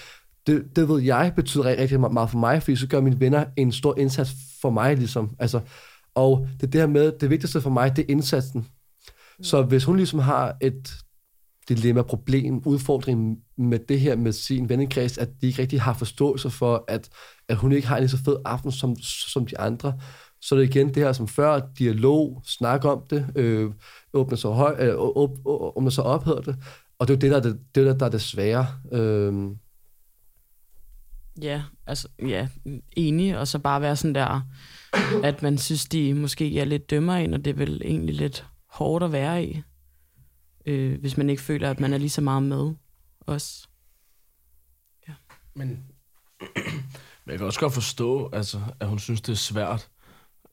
Det, 0.48 0.64
det 0.76 0.90
ved 0.90 1.02
jeg 1.02 1.34
betyder 1.36 1.66
rigtig 1.66 2.00
meget 2.00 2.30
for 2.30 2.38
mig, 2.38 2.64
fordi 2.64 2.76
så 2.76 2.88
gør 2.88 3.02
mine 3.02 3.20
venner 3.20 3.46
en 3.58 3.72
stor 3.72 4.00
indsats 4.00 4.32
for 4.62 4.70
mig, 4.70 4.98
ligesom. 4.98 5.30
Altså, 5.40 5.60
og 6.18 6.48
det 6.62 6.74
der 6.74 6.88
med, 6.88 7.12
det 7.20 7.30
vigtigste 7.30 7.62
for 7.62 7.70
mig, 7.70 7.96
det 7.96 8.02
er 8.02 8.12
indsatsen. 8.12 8.60
Mm. 9.38 9.44
Så 9.44 9.62
hvis 9.62 9.84
hun 9.84 9.98
ligesom 9.98 10.20
har 10.20 10.58
et 10.62 10.94
dilemma, 11.70 12.02
problem, 12.02 12.62
udfordring 12.66 13.38
med 13.58 13.80
det 13.80 14.00
her 14.00 14.16
med 14.16 14.32
sin 14.32 14.70
vennekreds, 14.70 15.18
at 15.18 15.30
de 15.42 15.48
ikke 15.48 15.62
rigtig 15.62 15.82
har 15.82 15.94
forståelse 15.94 16.50
for, 16.50 16.86
at, 16.88 17.10
at 17.48 17.58
hun 17.58 17.72
ikke 17.72 17.88
har 17.88 17.96
en 17.96 18.02
lige 18.02 18.10
så 18.10 18.18
fed 18.26 18.36
aften 18.46 18.72
som, 18.72 18.96
som 19.02 19.46
de 19.46 19.60
andre, 19.60 20.00
så 20.42 20.56
er 20.56 20.60
det 20.60 20.76
igen 20.76 20.88
det 20.88 20.96
her 20.96 21.14
som 21.14 21.28
før, 21.28 21.62
dialog, 21.80 22.42
snak 22.46 22.86
om 22.86 23.04
det, 23.10 23.28
øh, 23.36 23.72
åbne 24.14 24.38
sig, 24.38 24.52
høj, 24.52 24.76
øh, 24.80 24.94
åb, 24.98 25.38
åbne 25.46 25.92
sig 25.92 26.04
op, 26.04 26.26
hedder 26.26 26.42
det. 26.42 26.56
Og 27.00 27.08
det 27.08 27.14
er 27.14 27.18
jo 27.18 27.22
det, 27.22 27.32
der 27.32 27.38
er 27.38 27.54
det, 27.54 27.60
det, 27.76 27.86
der, 27.86 27.98
der 27.98 28.06
er 28.06 28.10
det 28.10 28.22
svære. 28.22 28.68
Øh, 28.92 29.34
Ja, 31.42 31.64
altså, 31.88 32.08
ja, 32.28 32.48
enig, 32.96 33.38
og 33.38 33.48
så 33.48 33.60
bare 33.60 33.82
være 33.82 33.96
sådan 33.96 34.16
der, 34.16 34.42
at 35.24 35.42
man 35.42 35.58
synes, 35.58 35.86
de 35.86 36.14
måske 36.14 36.60
er 36.60 36.66
lidt 36.66 36.90
dømmer 36.90 37.16
ind, 37.16 37.34
og 37.34 37.46
det 37.46 37.52
er 37.52 37.58
vel 37.58 37.82
egentlig 37.86 38.16
lidt 38.16 38.46
hårdt 38.70 39.04
at 39.04 39.12
være 39.12 39.46
i, 39.46 39.62
øh, 40.66 41.00
hvis 41.00 41.18
man 41.18 41.30
ikke 41.30 41.42
føler, 41.42 41.70
at 41.70 41.80
man 41.80 41.94
er 41.94 41.98
lige 41.98 42.10
så 42.10 42.22
meget 42.22 42.44
med 42.44 42.74
også. 43.20 43.68
Ja. 45.08 45.14
Men, 45.54 45.70
men 47.26 47.32
jeg 47.32 47.38
kan 47.38 47.46
også 47.46 47.60
godt 47.60 47.74
forstå, 47.74 48.30
altså, 48.34 48.62
at 48.80 48.88
hun 48.88 49.00
synes, 49.00 49.22
det 49.22 49.32
er 49.32 49.38
svært, 49.38 49.90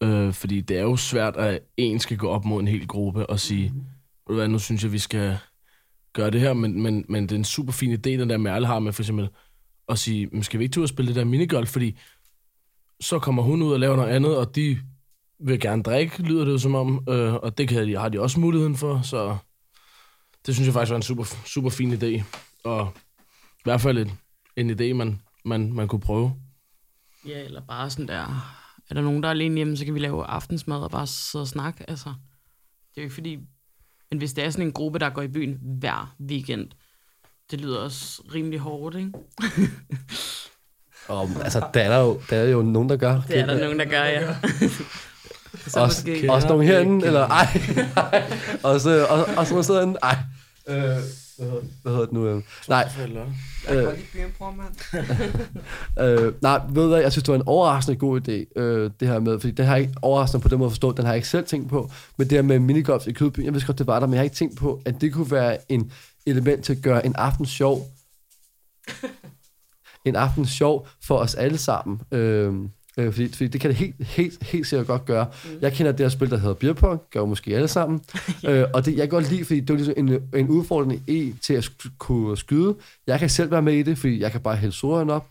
øh, 0.01 0.33
fordi 0.33 0.61
det 0.61 0.79
er 0.79 0.83
jo 0.83 0.97
svært, 0.97 1.37
at 1.37 1.61
en 1.77 2.01
skal 2.01 2.17
gå 2.17 2.29
op 2.29 2.45
mod 2.45 2.61
en 2.61 2.69
hel 2.69 2.87
gruppe 2.87 3.27
og 3.27 3.41
sige, 3.41 3.73
mm. 3.75 4.35
hvad, 4.35 4.49
nu 4.49 4.59
synes 4.59 4.83
jeg, 4.83 4.93
vi 4.93 4.99
skal 4.99 5.39
gøre 6.13 6.31
det 6.31 6.41
her, 6.41 6.53
men, 6.53 6.83
men, 6.83 7.05
men 7.09 7.23
det 7.23 7.33
er 7.33 7.37
en 7.37 7.45
super 7.45 7.73
fin 7.73 7.93
idé, 7.93 8.11
den 8.11 8.31
der 8.31 8.37
Merle 8.37 8.67
har 8.67 8.79
med 8.79 8.93
for 8.93 9.03
eksempel, 9.03 9.29
at 9.89 9.99
sige, 9.99 10.43
skal 10.43 10.59
vi 10.59 10.65
ikke 10.65 10.75
tage 10.75 10.89
spille 10.89 11.09
det 11.09 11.17
der 11.17 11.25
minigolf, 11.25 11.69
fordi 11.69 11.99
så 13.05 13.19
kommer 13.19 13.43
hun 13.43 13.63
ud 13.63 13.73
og 13.73 13.81
laver 13.81 13.97
noget 13.97 14.11
andet, 14.11 14.37
og 14.37 14.55
de 14.55 14.79
vil 15.39 15.61
gerne 15.61 15.83
drikke, 15.83 16.23
lyder 16.23 16.45
det 16.45 16.53
jo 16.53 16.59
som 16.59 16.75
om, 16.75 17.05
øh, 17.09 17.35
og 17.35 17.59
det 17.59 17.69
kan 17.69 17.89
de, 17.89 17.99
har 17.99 18.09
de 18.09 18.21
også 18.21 18.41
muligheden 18.41 18.77
for, 18.77 19.03
så 19.03 19.37
det 20.47 20.55
synes 20.55 20.67
jeg 20.67 20.75
faktisk 20.75 20.91
var 20.91 20.97
en 20.97 21.03
super, 21.03 21.25
super 21.47 21.71
fin 21.71 21.93
idé, 21.93 22.23
og 22.65 22.93
i 23.59 23.63
hvert 23.65 23.81
fald 23.81 23.99
en, 23.99 24.19
en 24.57 24.71
idé, 24.71 24.95
man, 24.95 25.23
man, 25.45 25.73
man 25.73 25.89
kunne 25.89 26.01
prøve. 26.01 26.35
Ja, 27.27 27.45
eller 27.45 27.61
bare 27.61 27.91
sådan 27.91 28.09
der, 28.09 28.23
er 28.91 28.95
der 28.95 29.03
nogen, 29.03 29.23
der 29.23 29.29
er 29.29 29.33
alene 29.33 29.57
hjemme, 29.57 29.77
så 29.77 29.85
kan 29.85 29.95
vi 29.95 29.99
lave 29.99 30.25
aftensmad 30.25 30.79
og 30.79 30.91
bare 30.91 31.07
sidde 31.07 31.43
og 31.43 31.49
snakke, 31.49 31.91
altså. 31.91 32.09
Det 32.09 33.01
er 33.01 33.03
jo 33.03 33.05
ikke 33.05 33.15
fordi, 33.15 33.37
men 34.11 34.19
hvis 34.19 34.33
det 34.33 34.45
er 34.45 34.51
sådan 34.51 34.67
en 34.67 34.73
gruppe, 34.73 34.99
der 34.99 35.11
går 35.11 35.23
i 35.23 35.29
byen 35.29 35.59
hver 35.63 36.17
weekend, 36.21 36.71
det 37.51 37.61
lyder 37.61 37.79
også 37.79 38.23
rimelig 38.35 38.59
hårdt, 38.59 38.97
ikke? 38.97 39.13
Og, 41.09 41.31
altså, 41.45 41.63
der 41.75 41.81
er, 41.81 42.01
jo, 42.01 42.21
der 42.31 42.37
er 42.37 42.49
jo 42.49 42.63
nogen, 42.63 42.89
der 42.89 42.97
gør. 42.97 43.21
Det 43.29 43.39
er 43.39 43.47
der 43.47 43.59
nogen, 43.59 43.79
der 43.79 43.85
gør, 43.85 44.05
ja. 44.05 44.21
så 45.67 45.81
også, 45.81 46.03
måske, 46.07 46.33
også 46.33 46.49
nogen 46.49 46.67
herinde, 46.67 47.07
eller 47.07 47.29
ej, 47.29 47.47
ej. 48.13 48.23
Og 48.63 48.81
så, 48.81 49.07
og, 49.07 49.29
og 49.37 49.47
så 49.47 49.63
sidder 49.63 49.81
herinde, 49.81 49.99
ej. 50.03 50.17
Øh, 50.69 51.03
hvad 51.83 51.93
hedder 51.93 52.05
det 52.05 52.13
nu? 52.13 52.27
Øh? 52.27 52.43
Nej. 52.69 52.89
Jeg 53.69 53.77
kan 53.77 53.95
lige 53.95 54.07
bygge 54.13 54.27
en 54.27 54.33
bror, 54.39 54.51
mand. 54.51 54.75
øh, 56.27 56.33
nej, 56.43 56.61
ved 56.69 56.83
du 56.83 56.89
hvad, 56.89 57.01
jeg 57.01 57.13
synes, 57.13 57.23
det 57.23 57.33
var 57.33 57.39
en 57.39 57.47
overraskende 57.47 57.99
god 57.99 58.21
idé, 58.21 58.61
øh, 58.61 58.91
det 59.01 59.09
her 59.09 59.19
med, 59.19 59.41
fordi 59.41 59.53
det 59.53 59.65
har 59.67 59.75
jeg 59.75 59.83
ikke 59.83 59.95
overraskende 60.03 60.43
på 60.43 60.49
den 60.49 60.59
måde 60.59 60.67
at 60.67 60.73
forstå, 60.73 60.93
den 60.93 61.05
har 61.05 61.13
jeg 61.13 61.17
ikke 61.17 61.29
selv 61.29 61.47
tænkt 61.47 61.69
på, 61.69 61.91
men 62.17 62.31
det 62.31 62.39
her 62.39 62.43
med 62.43 62.59
minigolf 62.59 63.07
i 63.07 63.13
Kødby, 63.13 63.45
jeg 63.45 63.53
vidste 63.53 63.67
godt, 63.67 63.79
det 63.79 63.87
var 63.87 64.01
der, 64.01 64.07
men 64.07 64.15
jeg 64.15 64.21
har 64.21 64.25
ikke 64.25 64.37
tænkt 64.37 64.59
på, 64.59 64.83
at 64.85 65.01
det 65.01 65.13
kunne 65.13 65.31
være 65.31 65.59
en 65.69 65.93
element 66.27 66.65
til 66.65 66.73
at 66.73 66.83
gøre 66.83 67.07
en 67.07 67.15
aften 67.17 67.47
sjov. 67.47 67.91
En 70.05 70.17
aften 70.17 70.47
sjov 70.47 70.89
for 71.07 71.17
os 71.17 71.35
alle 71.35 71.59
sammen. 71.59 72.01
Øh, 72.13 72.55
Øh, 72.99 73.13
fordi, 73.13 73.33
fordi 73.33 73.47
det 73.49 73.61
kan 73.61 73.71
det 73.71 73.77
helt, 73.77 73.95
helt, 74.07 74.45
helt 74.45 74.67
sikkert 74.67 74.87
godt 74.87 75.05
gøre. 75.05 75.27
Mm. 75.45 75.51
Jeg 75.61 75.73
kender 75.73 75.93
det 75.93 76.01
her 76.01 76.09
spil, 76.09 76.31
der 76.31 76.37
hedder 76.37 76.55
Beer 76.55 76.73
Pong, 76.73 77.01
gør 77.13 77.25
måske 77.25 77.55
alle 77.57 77.69
sammen. 77.69 78.01
ja. 78.43 78.53
øh, 78.53 78.69
og 78.75 78.85
det, 78.85 78.93
jeg 78.93 79.01
kan 79.01 79.09
godt 79.09 79.31
lide, 79.31 79.45
fordi 79.45 79.61
det 79.61 79.71
er 79.71 79.75
ligesom 79.75 79.95
en, 79.97 80.21
en 80.35 80.49
udfordring 80.49 81.03
i 81.07 81.35
til 81.43 81.55
at 81.55 81.65
sk- 81.65 81.91
kunne 81.99 82.37
skyde. 82.37 82.75
Jeg 83.07 83.19
kan 83.19 83.29
selv 83.29 83.51
være 83.51 83.63
med 83.63 83.73
i 83.75 83.83
det, 83.83 83.99
fordi 83.99 84.21
jeg 84.21 84.33
kan 84.33 84.41
bare 84.41 84.57
hælde 84.57 84.75
soren 84.75 85.11
op. 85.11 85.27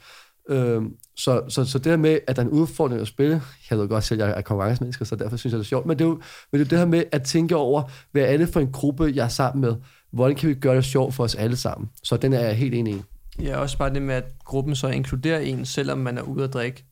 Øh, 0.49 0.81
så, 1.17 1.41
så, 1.49 1.65
så 1.65 1.77
det 1.77 1.85
her 1.91 1.97
med, 1.97 2.19
at 2.27 2.35
der 2.35 2.41
er 2.41 2.45
en 2.45 2.51
udfordring 2.51 3.01
at 3.01 3.07
spille, 3.07 3.41
jeg 3.69 3.77
ved 3.79 3.87
godt 3.87 4.03
selv, 4.03 4.21
at 4.21 4.27
jeg 4.27 4.37
er 4.37 4.41
konkurrencemennesker, 4.41 5.05
så 5.05 5.15
derfor 5.15 5.37
synes 5.37 5.51
jeg, 5.51 5.57
det 5.57 5.65
er 5.65 5.67
sjovt, 5.67 5.85
men 5.85 5.99
det 5.99 6.05
er 6.05 6.09
jo 6.09 6.19
men 6.51 6.59
det, 6.59 6.65
er 6.65 6.69
det 6.69 6.77
her 6.77 6.85
med 6.85 7.03
at 7.11 7.23
tænke 7.23 7.55
over, 7.55 7.83
hvad 8.11 8.23
er 8.23 8.37
det 8.37 8.49
for 8.49 8.59
en 8.59 8.71
gruppe, 8.71 9.11
jeg 9.15 9.25
er 9.25 9.29
sammen 9.29 9.61
med? 9.61 9.75
Hvordan 10.11 10.35
kan 10.35 10.49
vi 10.49 10.53
gøre 10.53 10.75
det 10.75 10.85
sjovt 10.85 11.13
for 11.13 11.23
os 11.23 11.35
alle 11.35 11.55
sammen? 11.55 11.89
Så 12.03 12.17
den 12.17 12.33
er 12.33 12.39
jeg 12.39 12.55
helt 12.55 12.73
enig 12.73 12.93
i. 12.93 13.01
Ja, 13.41 13.57
også 13.57 13.77
bare 13.77 13.93
det 13.93 14.01
med, 14.01 14.15
at 14.15 14.25
gruppen 14.45 14.75
så 14.75 14.87
inkluderer 14.87 15.39
en, 15.39 15.65
selvom 15.65 15.97
man 15.97 16.17
er 16.17 16.21
ude 16.21 16.43
at 16.43 16.53
drikke. 16.53 16.85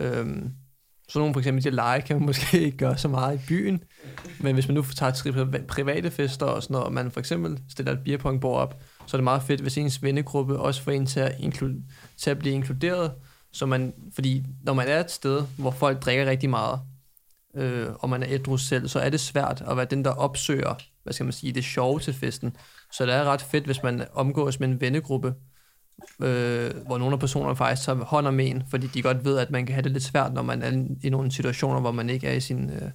Øhm, 0.00 0.52
så 1.08 1.18
nogle 1.18 1.34
for 1.34 1.40
eksempel 1.40 1.62
til 1.62 1.74
lege 1.74 2.02
kan 2.02 2.16
man 2.16 2.26
måske 2.26 2.60
ikke 2.60 2.76
gøre 2.76 2.98
så 2.98 3.08
meget 3.08 3.34
i 3.34 3.46
byen, 3.48 3.84
men 4.40 4.54
hvis 4.54 4.68
man 4.68 4.74
nu 4.74 4.82
tager 4.82 5.12
til 5.12 5.64
private 5.68 6.10
fester 6.10 6.46
og 6.46 6.62
sådan 6.62 6.74
noget, 6.74 6.86
og 6.86 6.92
man 6.92 7.10
for 7.10 7.20
eksempel 7.20 7.58
stiller 7.70 7.92
et 7.92 8.04
beerpongbord 8.04 8.60
op, 8.60 8.82
så 9.06 9.16
er 9.16 9.18
det 9.18 9.24
meget 9.24 9.42
fedt, 9.42 9.60
hvis 9.60 9.78
ens 9.78 10.02
vennegruppe 10.02 10.58
også 10.58 10.82
får 10.82 10.90
en 10.90 11.06
til 11.06 11.20
at, 11.20 11.32
inklu- 11.32 11.82
til 12.16 12.30
at 12.30 12.38
blive 12.38 12.54
inkluderet, 12.54 13.12
så 13.52 13.66
man, 13.66 13.94
fordi 14.14 14.44
når 14.62 14.72
man 14.72 14.88
er 14.88 15.00
et 15.00 15.10
sted, 15.10 15.42
hvor 15.58 15.70
folk 15.70 16.04
drikker 16.04 16.26
rigtig 16.26 16.50
meget, 16.50 16.80
øh, 17.56 17.86
og 17.98 18.10
man 18.10 18.22
er 18.22 18.26
ædru 18.30 18.56
selv, 18.56 18.88
så 18.88 19.00
er 19.00 19.10
det 19.10 19.20
svært 19.20 19.62
at 19.66 19.76
være 19.76 19.86
den, 19.90 20.04
der 20.04 20.10
opsøger, 20.10 20.74
hvad 21.02 21.12
skal 21.12 21.24
man 21.24 21.32
sige, 21.32 21.52
det 21.52 21.64
sjove 21.64 22.00
til 22.00 22.14
festen. 22.14 22.56
Så 22.92 23.06
det 23.06 23.14
er 23.14 23.24
ret 23.24 23.42
fedt, 23.42 23.64
hvis 23.64 23.82
man 23.82 24.06
omgås 24.12 24.60
med 24.60 24.68
en 24.68 24.80
vennegruppe, 24.80 25.34
øh, 26.20 26.70
hvor 26.86 26.98
nogle 26.98 27.12
af 27.12 27.20
personerne 27.20 27.56
faktisk 27.56 27.86
tager 27.86 28.04
hånd 28.04 28.26
om 28.26 28.40
en, 28.40 28.62
fordi 28.70 28.86
de 28.86 29.02
godt 29.02 29.24
ved, 29.24 29.38
at 29.38 29.50
man 29.50 29.66
kan 29.66 29.74
have 29.74 29.82
det 29.82 29.92
lidt 29.92 30.04
svært, 30.04 30.32
når 30.32 30.42
man 30.42 30.62
er 30.62 30.96
i 31.02 31.10
nogle 31.10 31.32
situationer, 31.32 31.80
hvor 31.80 31.92
man 31.92 32.10
ikke 32.10 32.28
er 32.28 32.32
i 32.32 32.40
sin 32.40 32.70
øh, 32.70 32.90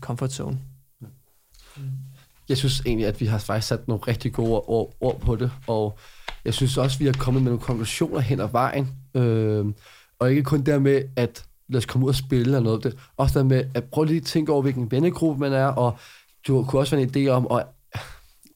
comfort 0.00 0.32
zone. 0.32 0.58
Jeg 2.48 2.56
synes 2.56 2.82
egentlig, 2.86 3.06
at 3.06 3.20
vi 3.20 3.26
har 3.26 3.38
faktisk 3.38 3.68
sat 3.68 3.88
nogle 3.88 4.02
rigtig 4.08 4.32
gode 4.32 4.50
ord, 4.50 4.94
ord 5.00 5.20
på 5.20 5.36
det, 5.36 5.50
og 5.66 5.98
jeg 6.44 6.54
synes 6.54 6.76
også, 6.76 6.96
at 6.96 7.00
vi 7.00 7.06
har 7.06 7.12
kommet 7.12 7.42
med 7.42 7.50
nogle 7.50 7.64
konklusioner 7.64 8.20
hen 8.20 8.40
ad 8.40 8.48
vejen. 8.52 8.88
Øh, 9.14 9.66
og 10.18 10.30
ikke 10.30 10.42
kun 10.42 10.62
der 10.62 10.78
med, 10.78 11.02
at 11.16 11.44
lad 11.68 11.78
os 11.78 11.86
komme 11.86 12.04
ud 12.04 12.10
og 12.10 12.14
spille 12.14 12.44
eller 12.44 12.60
noget. 12.60 12.84
Det. 12.84 12.98
Også 13.16 13.38
der 13.38 13.44
med, 13.44 13.64
at 13.74 13.84
prøve 13.84 14.06
lige 14.06 14.16
at 14.16 14.22
tænke 14.22 14.52
over, 14.52 14.62
hvilken 14.62 14.90
vennegruppe 14.90 15.40
man 15.40 15.52
er, 15.52 15.66
og 15.66 15.98
du 16.46 16.64
kunne 16.64 16.80
også 16.80 16.96
være 16.96 17.04
en 17.04 17.26
idé 17.26 17.30
om 17.30 17.46
at 17.50 17.66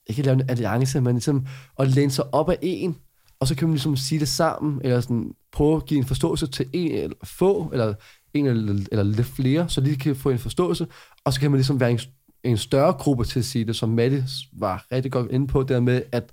ikke 0.07 0.23
lave 0.23 0.35
en 0.35 0.51
alliance, 0.51 1.01
men 1.01 1.15
ligesom 1.15 1.47
at 1.79 1.89
læne 1.89 2.11
sig 2.11 2.35
op 2.35 2.51
af 2.51 2.59
en, 2.63 2.97
og 3.45 3.49
så 3.49 3.55
kan 3.55 3.69
man 3.69 3.75
ligesom 3.75 3.97
sige 3.97 4.19
det 4.19 4.29
sammen, 4.29 4.81
eller 4.85 5.01
sådan 5.01 5.35
prøve 5.53 5.77
at 5.77 5.87
give 5.87 5.99
en 5.99 6.07
forståelse 6.07 6.47
til 6.47 6.67
en 6.73 6.93
eller 6.93 7.17
få, 7.25 7.71
eller 7.73 7.95
en 8.35 8.47
eller, 8.47 8.87
eller 8.93 9.03
lidt 9.03 9.27
flere, 9.27 9.69
så 9.69 9.81
de 9.81 9.97
kan 9.97 10.17
få 10.17 10.31
en 10.31 10.39
forståelse, 10.39 10.87
og 11.25 11.33
så 11.33 11.41
kan 11.41 11.51
man 11.51 11.59
ligesom 11.59 11.81
være 11.81 11.91
en, 11.91 11.99
en 12.45 12.57
større 12.57 12.93
gruppe 12.93 13.25
til 13.25 13.39
at 13.39 13.45
sige 13.45 13.65
det, 13.65 13.77
som 13.77 13.89
Matte 13.89 14.25
var 14.53 14.87
rigtig 14.93 15.13
godt 15.13 15.31
inde 15.31 15.47
på, 15.47 15.63
der 15.63 15.81
med, 15.81 16.03
at 16.13 16.33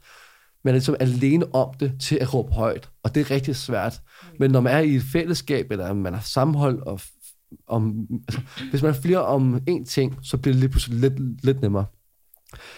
man 0.63 0.71
er 0.71 0.75
ligesom 0.75 0.95
alene 0.99 1.55
om 1.55 1.73
det 1.79 1.93
til 1.99 2.15
at 2.15 2.33
råbe 2.33 2.51
højt, 2.53 2.89
og 3.03 3.15
det 3.15 3.21
er 3.21 3.31
rigtig 3.31 3.55
svært. 3.55 4.01
Men 4.39 4.51
når 4.51 4.61
man 4.61 4.73
er 4.73 4.79
i 4.79 4.95
et 4.95 5.03
fællesskab, 5.03 5.71
eller 5.71 5.93
man 5.93 6.13
har 6.13 6.21
sammenhold, 6.21 6.81
og 6.81 7.01
om, 7.67 8.07
altså, 8.27 8.41
hvis 8.69 8.81
man 8.81 8.91
er 8.91 9.01
flere 9.01 9.25
om 9.25 9.61
én 9.69 9.85
ting, 9.85 10.17
så 10.23 10.37
bliver 10.37 10.53
det 10.53 10.59
lige 10.59 10.69
pludselig 10.69 10.99
lidt, 10.99 11.45
lidt 11.45 11.61
nemmere. 11.61 11.85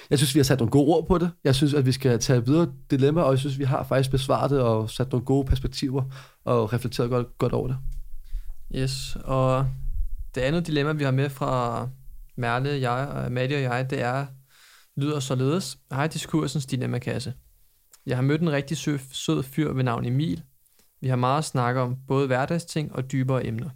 Jeg 0.10 0.20
synes, 0.20 0.36
vi 0.36 0.40
har 0.40 0.44
sat 0.44 0.60
nogle 0.60 0.72
gode 0.72 0.88
ord 0.88 1.08
på 1.08 1.18
det. 1.18 1.32
Jeg 1.44 1.56
synes, 1.56 1.74
at 1.74 1.86
vi 1.86 1.92
skal 1.92 2.20
tage 2.20 2.46
videre 2.46 2.74
dilemma, 2.92 3.22
og 3.22 3.32
jeg 3.32 3.40
synes, 3.40 3.60
vi 3.60 3.64
har 3.64 3.84
faktisk 3.84 4.12
besvaret 4.12 4.52
det 4.52 4.62
og 4.62 4.90
sat 4.90 5.12
nogle 5.12 5.26
gode 5.26 5.46
perspektiver 5.46 6.04
og 6.46 6.74
reflekteret 6.74 7.10
godt, 7.10 7.38
godt 7.38 7.54
over 7.54 7.68
det. 7.68 7.78
Yes, 8.76 9.18
og 9.24 9.68
det 10.36 10.42
andet 10.42 10.68
dilemma, 10.68 10.92
vi 10.92 11.04
har 11.04 11.12
med 11.12 11.30
fra 11.30 11.88
Merle, 12.36 12.70
jeg, 12.70 13.08
øh, 13.10 13.24
og 13.24 13.32
Maddie 13.32 13.58
og 13.58 13.62
jeg, 13.62 13.90
det 13.90 14.02
er, 14.02 14.26
lyder 14.96 15.20
således. 15.20 15.78
Hej, 15.92 16.08
diskursens 16.08 16.66
dilemmakasse. 16.66 17.34
Jeg 18.06 18.18
har 18.18 18.22
mødt 18.22 18.42
en 18.42 18.52
rigtig 18.52 18.78
sød, 18.78 19.00
sød 19.12 19.44
fyr 19.44 19.74
ved 19.74 19.84
navn 19.84 20.06
Emil. 20.06 20.44
Vi 21.02 21.08
har 21.08 21.16
meget 21.16 21.38
at 21.38 21.46
snakke 21.46 21.82
om, 21.82 21.96
både 22.08 22.28
hverdagsting 22.28 22.96
og 22.96 23.12
dybere 23.12 23.46
emner. 23.46 23.70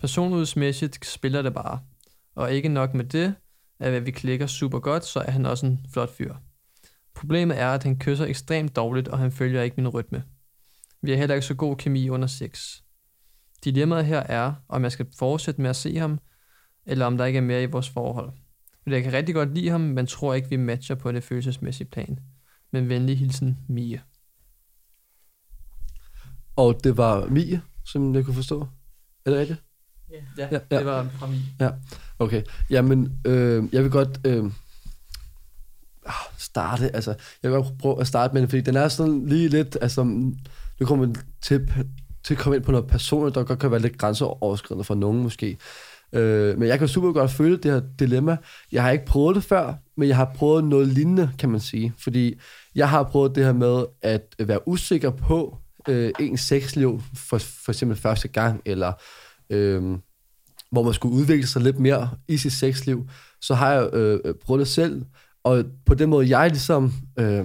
Personlighedsmæssigt 0.00 1.06
spiller 1.06 1.42
det 1.42 1.54
bare. 1.54 1.80
Og 2.34 2.52
ikke 2.52 2.68
nok 2.68 2.94
med 2.94 3.04
det, 3.04 3.34
at 3.82 4.06
vi 4.06 4.10
klikker 4.10 4.46
super 4.46 4.78
godt, 4.78 5.04
så 5.04 5.20
er 5.20 5.30
han 5.30 5.46
også 5.46 5.66
en 5.66 5.86
flot 5.92 6.10
fyr. 6.16 6.34
Problemet 7.14 7.58
er, 7.58 7.68
at 7.68 7.82
han 7.82 7.98
kysser 7.98 8.26
ekstremt 8.26 8.76
dårligt, 8.76 9.08
og 9.08 9.18
han 9.18 9.32
følger 9.32 9.62
ikke 9.62 9.76
min 9.76 9.88
rytme. 9.88 10.24
Vi 11.02 11.10
har 11.10 11.18
heller 11.18 11.34
ikke 11.34 11.46
så 11.46 11.54
god 11.54 11.76
kemi 11.76 12.08
under 12.08 12.26
sex. 12.26 12.80
Dilemmaet 13.64 14.06
her 14.06 14.20
er, 14.20 14.52
om 14.68 14.82
jeg 14.82 14.92
skal 14.92 15.06
fortsætte 15.18 15.60
med 15.60 15.70
at 15.70 15.76
se 15.76 15.96
ham, 15.96 16.18
eller 16.86 17.06
om 17.06 17.18
der 17.18 17.24
ikke 17.24 17.36
er 17.36 17.42
mere 17.42 17.62
i 17.62 17.66
vores 17.66 17.88
forhold. 17.88 18.32
Jeg 18.86 19.02
kan 19.02 19.12
rigtig 19.12 19.34
godt 19.34 19.54
lide 19.54 19.68
ham, 19.68 19.80
men 19.80 20.06
tror 20.06 20.34
ikke, 20.34 20.48
vi 20.48 20.56
matcher 20.56 20.94
på 20.94 21.12
det 21.12 21.24
følelsesmæssige 21.24 21.86
plan. 21.86 22.18
Men 22.70 22.88
venlig 22.88 23.18
hilsen, 23.18 23.58
Mie. 23.68 24.02
Og 26.56 26.84
det 26.84 26.96
var 26.96 27.26
Mie, 27.26 27.62
som 27.84 28.14
jeg 28.14 28.24
kunne 28.24 28.34
forstå. 28.34 28.66
Er 29.26 29.30
det 29.30 29.38
rigtigt? 29.38 29.62
Ja, 30.10 30.16
ja, 30.38 30.48
ja. 30.70 30.76
det 30.76 30.86
var 30.86 31.08
fra 31.08 31.26
Mie. 31.26 31.42
Ja. 31.60 31.70
Okay, 32.22 32.42
jamen, 32.70 33.12
øh, 33.26 33.64
jeg 33.72 33.82
vil 33.82 33.90
godt 33.90 34.20
øh, 34.26 34.44
ah, 36.06 36.12
starte, 36.38 36.94
altså, 36.94 37.14
jeg 37.42 37.50
vil 37.50 37.56
godt 37.56 37.78
prøve 37.78 38.00
at 38.00 38.06
starte 38.06 38.34
med 38.34 38.42
den, 38.42 38.48
fordi 38.48 38.62
den 38.62 38.76
er 38.76 38.88
sådan 38.88 39.26
lige 39.26 39.48
lidt, 39.48 39.78
altså, 39.80 40.04
nu 40.04 40.86
kommer 40.86 41.06
man 41.06 41.16
til, 41.42 41.72
til 42.24 42.34
at 42.34 42.40
komme 42.40 42.56
ind 42.56 42.64
på 42.64 42.72
noget 42.72 42.86
personligt, 42.86 43.34
der 43.34 43.44
godt 43.44 43.58
kan 43.58 43.70
være 43.70 43.80
lidt 43.80 43.98
grænseoverskridende 43.98 44.84
for 44.84 44.94
nogen 44.94 45.22
måske. 45.22 45.58
Øh, 46.12 46.58
men 46.58 46.68
jeg 46.68 46.78
kan 46.78 46.88
super 46.88 47.12
godt 47.12 47.30
føle 47.30 47.56
det 47.56 47.72
her 47.72 47.82
dilemma. 47.98 48.36
Jeg 48.72 48.82
har 48.82 48.90
ikke 48.90 49.04
prøvet 49.04 49.36
det 49.36 49.44
før, 49.44 49.74
men 49.96 50.08
jeg 50.08 50.16
har 50.16 50.32
prøvet 50.34 50.64
noget 50.64 50.88
lignende, 50.88 51.30
kan 51.38 51.50
man 51.50 51.60
sige. 51.60 51.92
Fordi 51.98 52.34
jeg 52.74 52.88
har 52.88 53.02
prøvet 53.02 53.34
det 53.34 53.44
her 53.44 53.52
med 53.52 53.84
at 54.02 54.34
være 54.38 54.68
usikker 54.68 55.10
på 55.10 55.58
øh, 55.88 56.12
ens 56.20 56.40
sexliv 56.40 57.02
for, 57.14 57.38
for 57.38 57.72
eksempel 57.72 57.96
første 57.96 58.28
gang, 58.28 58.62
eller 58.64 58.92
øh, 59.50 59.98
hvor 60.72 60.82
man 60.82 60.94
skulle 60.94 61.14
udvikle 61.14 61.46
sig 61.46 61.62
lidt 61.62 61.78
mere 61.78 62.10
i 62.28 62.36
sit 62.36 62.52
sexliv, 62.52 63.08
så 63.40 63.54
har 63.54 63.72
jeg 63.72 63.90
øh, 63.92 64.20
øh, 64.24 64.34
prøvet 64.34 64.60
det 64.60 64.68
selv, 64.68 65.02
og 65.44 65.64
på 65.86 65.94
den 65.94 66.10
måde, 66.10 66.38
jeg 66.38 66.48
ligesom 66.48 66.92
øh, 67.18 67.44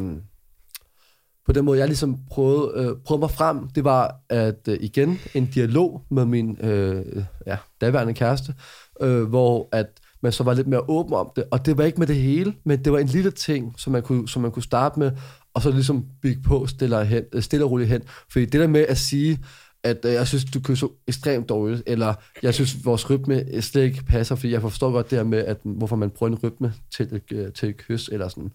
på 1.46 1.54
den 1.54 1.66
måde, 1.66 1.80
jeg 1.80 1.88
ligesom 1.88 2.18
prøvede, 2.30 2.72
øh, 2.76 2.96
prøvede 3.06 3.20
mig 3.20 3.32
frem, 3.32 3.70
det 3.70 3.84
var 3.84 4.16
at 4.30 4.68
øh, 4.68 4.78
igen 4.82 5.20
en 5.34 5.46
dialog 5.46 6.06
med 6.10 6.26
min 6.26 6.58
øh, 6.62 7.24
ja, 7.48 7.58
daværende 7.82 8.14
kæreste, 8.14 8.54
øh, 9.02 9.24
hvor 9.24 9.70
at 9.72 9.88
man 10.22 10.32
så 10.32 10.44
var 10.44 10.54
lidt 10.54 10.68
mere 10.68 10.90
åben 10.90 11.14
om 11.14 11.32
det, 11.36 11.44
og 11.52 11.66
det 11.66 11.78
var 11.78 11.84
ikke 11.84 12.00
med 12.00 12.08
det 12.08 12.16
hele, 12.16 12.54
men 12.66 12.84
det 12.84 12.94
var 12.94 13.00
en 13.00 13.08
lille 13.08 13.32
ting, 13.32 13.74
som 13.78 13.94
man 13.94 14.02
kunne, 14.02 14.28
som 14.28 14.42
man 14.42 14.52
kunne 14.52 14.64
starte 14.64 15.00
med, 15.00 15.12
og 15.54 15.62
så 15.62 15.72
ligesom 15.72 16.06
bygge 16.22 16.42
på 16.42 16.68
stille, 16.68 17.06
hen, 17.06 17.24
øh, 17.34 17.42
stille 17.42 17.66
og 17.66 17.72
roligt 17.72 17.90
hen. 17.90 18.02
Fordi 18.32 18.46
det 18.46 18.62
der 18.62 18.68
med 18.68 18.86
at 18.90 18.98
sige, 18.98 19.40
at 19.88 20.06
øh, 20.06 20.14
jeg 20.14 20.28
synes, 20.28 20.46
du 20.46 20.76
så 20.76 20.90
ekstremt 21.08 21.50
dårligt, 21.50 21.84
eller 21.86 22.14
jeg 22.44 22.54
synes, 22.54 22.86
vores 22.86 23.10
rytme 23.10 23.62
slet 23.62 23.84
ikke 23.84 24.04
passer, 24.04 24.36
fordi 24.36 24.54
jeg 24.54 24.62
forstår 24.62 24.92
godt 24.92 25.10
det 25.10 25.18
her 25.18 25.24
med, 25.24 25.40
at 25.40 25.58
hvorfor 25.64 25.96
man 25.96 26.10
bruger 26.10 26.32
en 26.32 26.40
rytme 26.44 26.74
til, 26.96 27.22
øh, 27.32 27.54
til 27.54 27.70
et 27.70 27.78
kys, 27.78 28.10
eller 28.10 28.28
sådan 28.28 28.52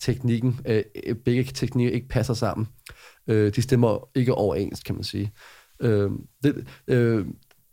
teknikken, 0.00 0.60
øh, 0.66 0.82
øh, 1.06 1.14
begge 1.14 1.44
teknikker 1.54 1.94
ikke 1.94 2.08
passer 2.08 2.34
sammen. 2.34 2.66
Øh, 3.26 3.54
de 3.54 3.62
stemmer 3.62 4.08
ikke 4.14 4.34
overens, 4.34 4.82
kan 4.82 4.94
man 4.94 5.04
sige. 5.04 5.32
Øh, 5.80 6.10
det, 6.42 6.66
øh, 6.88 7.26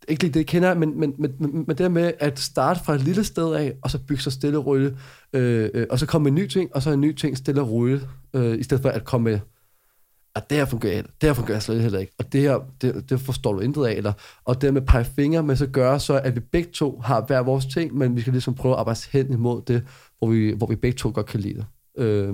ikke 0.08 0.24
lige 0.24 0.34
det, 0.34 0.40
jeg 0.40 0.48
kender, 0.48 0.74
men, 0.74 1.00
men, 1.00 1.16
men, 1.18 1.36
men 1.40 1.68
det 1.68 1.78
der 1.78 1.90
med 1.90 2.14
at 2.20 2.40
starte 2.40 2.80
fra 2.86 2.96
et 2.96 3.02
lille 3.02 3.24
sted 3.24 3.54
af, 3.54 3.74
og 3.82 3.92
så 3.92 4.00
bygge 4.08 4.24
sig 4.24 4.32
stille 4.32 4.58
og 4.58 4.66
roligt, 4.66 4.96
øh, 5.34 5.70
øh, 5.74 5.88
og 5.90 6.00
så 6.00 6.06
komme 6.06 6.24
med 6.24 6.32
en 6.32 6.36
ny 6.36 6.48
ting, 6.48 6.76
og 6.76 6.82
så 6.82 6.92
en 6.92 7.02
ny 7.02 7.14
ting 7.14 7.38
stille 7.38 7.62
og 7.62 7.70
roligt, 7.70 8.08
øh, 8.34 8.60
i 8.60 8.64
stedet 8.64 8.82
for 8.82 8.90
at 8.90 9.06
komme 9.06 9.32
med 9.32 9.40
at 10.36 10.50
det 10.50 10.58
her 10.58 10.66
fungerer, 10.66 11.02
det 11.02 11.30
her 11.30 11.34
fungerer 11.34 11.60
slet 11.60 11.82
heller 11.82 12.00
ikke, 12.00 12.14
og 12.20 12.34
det 12.34 12.42
her, 12.42 12.60
det, 12.82 13.10
det 13.10 13.20
forstår 13.20 13.54
du 13.54 13.60
intet 13.60 13.86
af, 13.86 13.94
eller, 13.94 14.14
og 14.46 14.62
det 14.62 14.74
med 14.74 14.82
at 14.82 14.88
pege 14.88 15.06
fingre 15.06 15.44
men 15.44 15.58
så 15.58 15.68
gøre, 15.68 16.00
så 16.00 16.20
at 16.20 16.36
vi 16.36 16.40
begge 16.40 16.72
to 16.72 17.00
har 17.00 17.26
hver 17.28 17.40
vores 17.40 17.66
ting, 17.66 17.98
men 17.98 18.16
vi 18.16 18.22
skal 18.22 18.34
ligesom 18.34 18.56
prøve 18.56 18.74
at 18.74 18.80
arbejde 18.80 19.00
hen 19.12 19.34
imod 19.34 19.62
det, 19.68 19.84
hvor 20.20 20.28
vi, 20.28 20.52
hvor 20.52 20.68
vi 20.68 20.76
begge 20.76 20.98
to 20.98 21.12
godt 21.16 21.26
kan 21.26 21.40
lide 21.40 21.56
det. 21.56 21.66
Øh, 21.98 22.34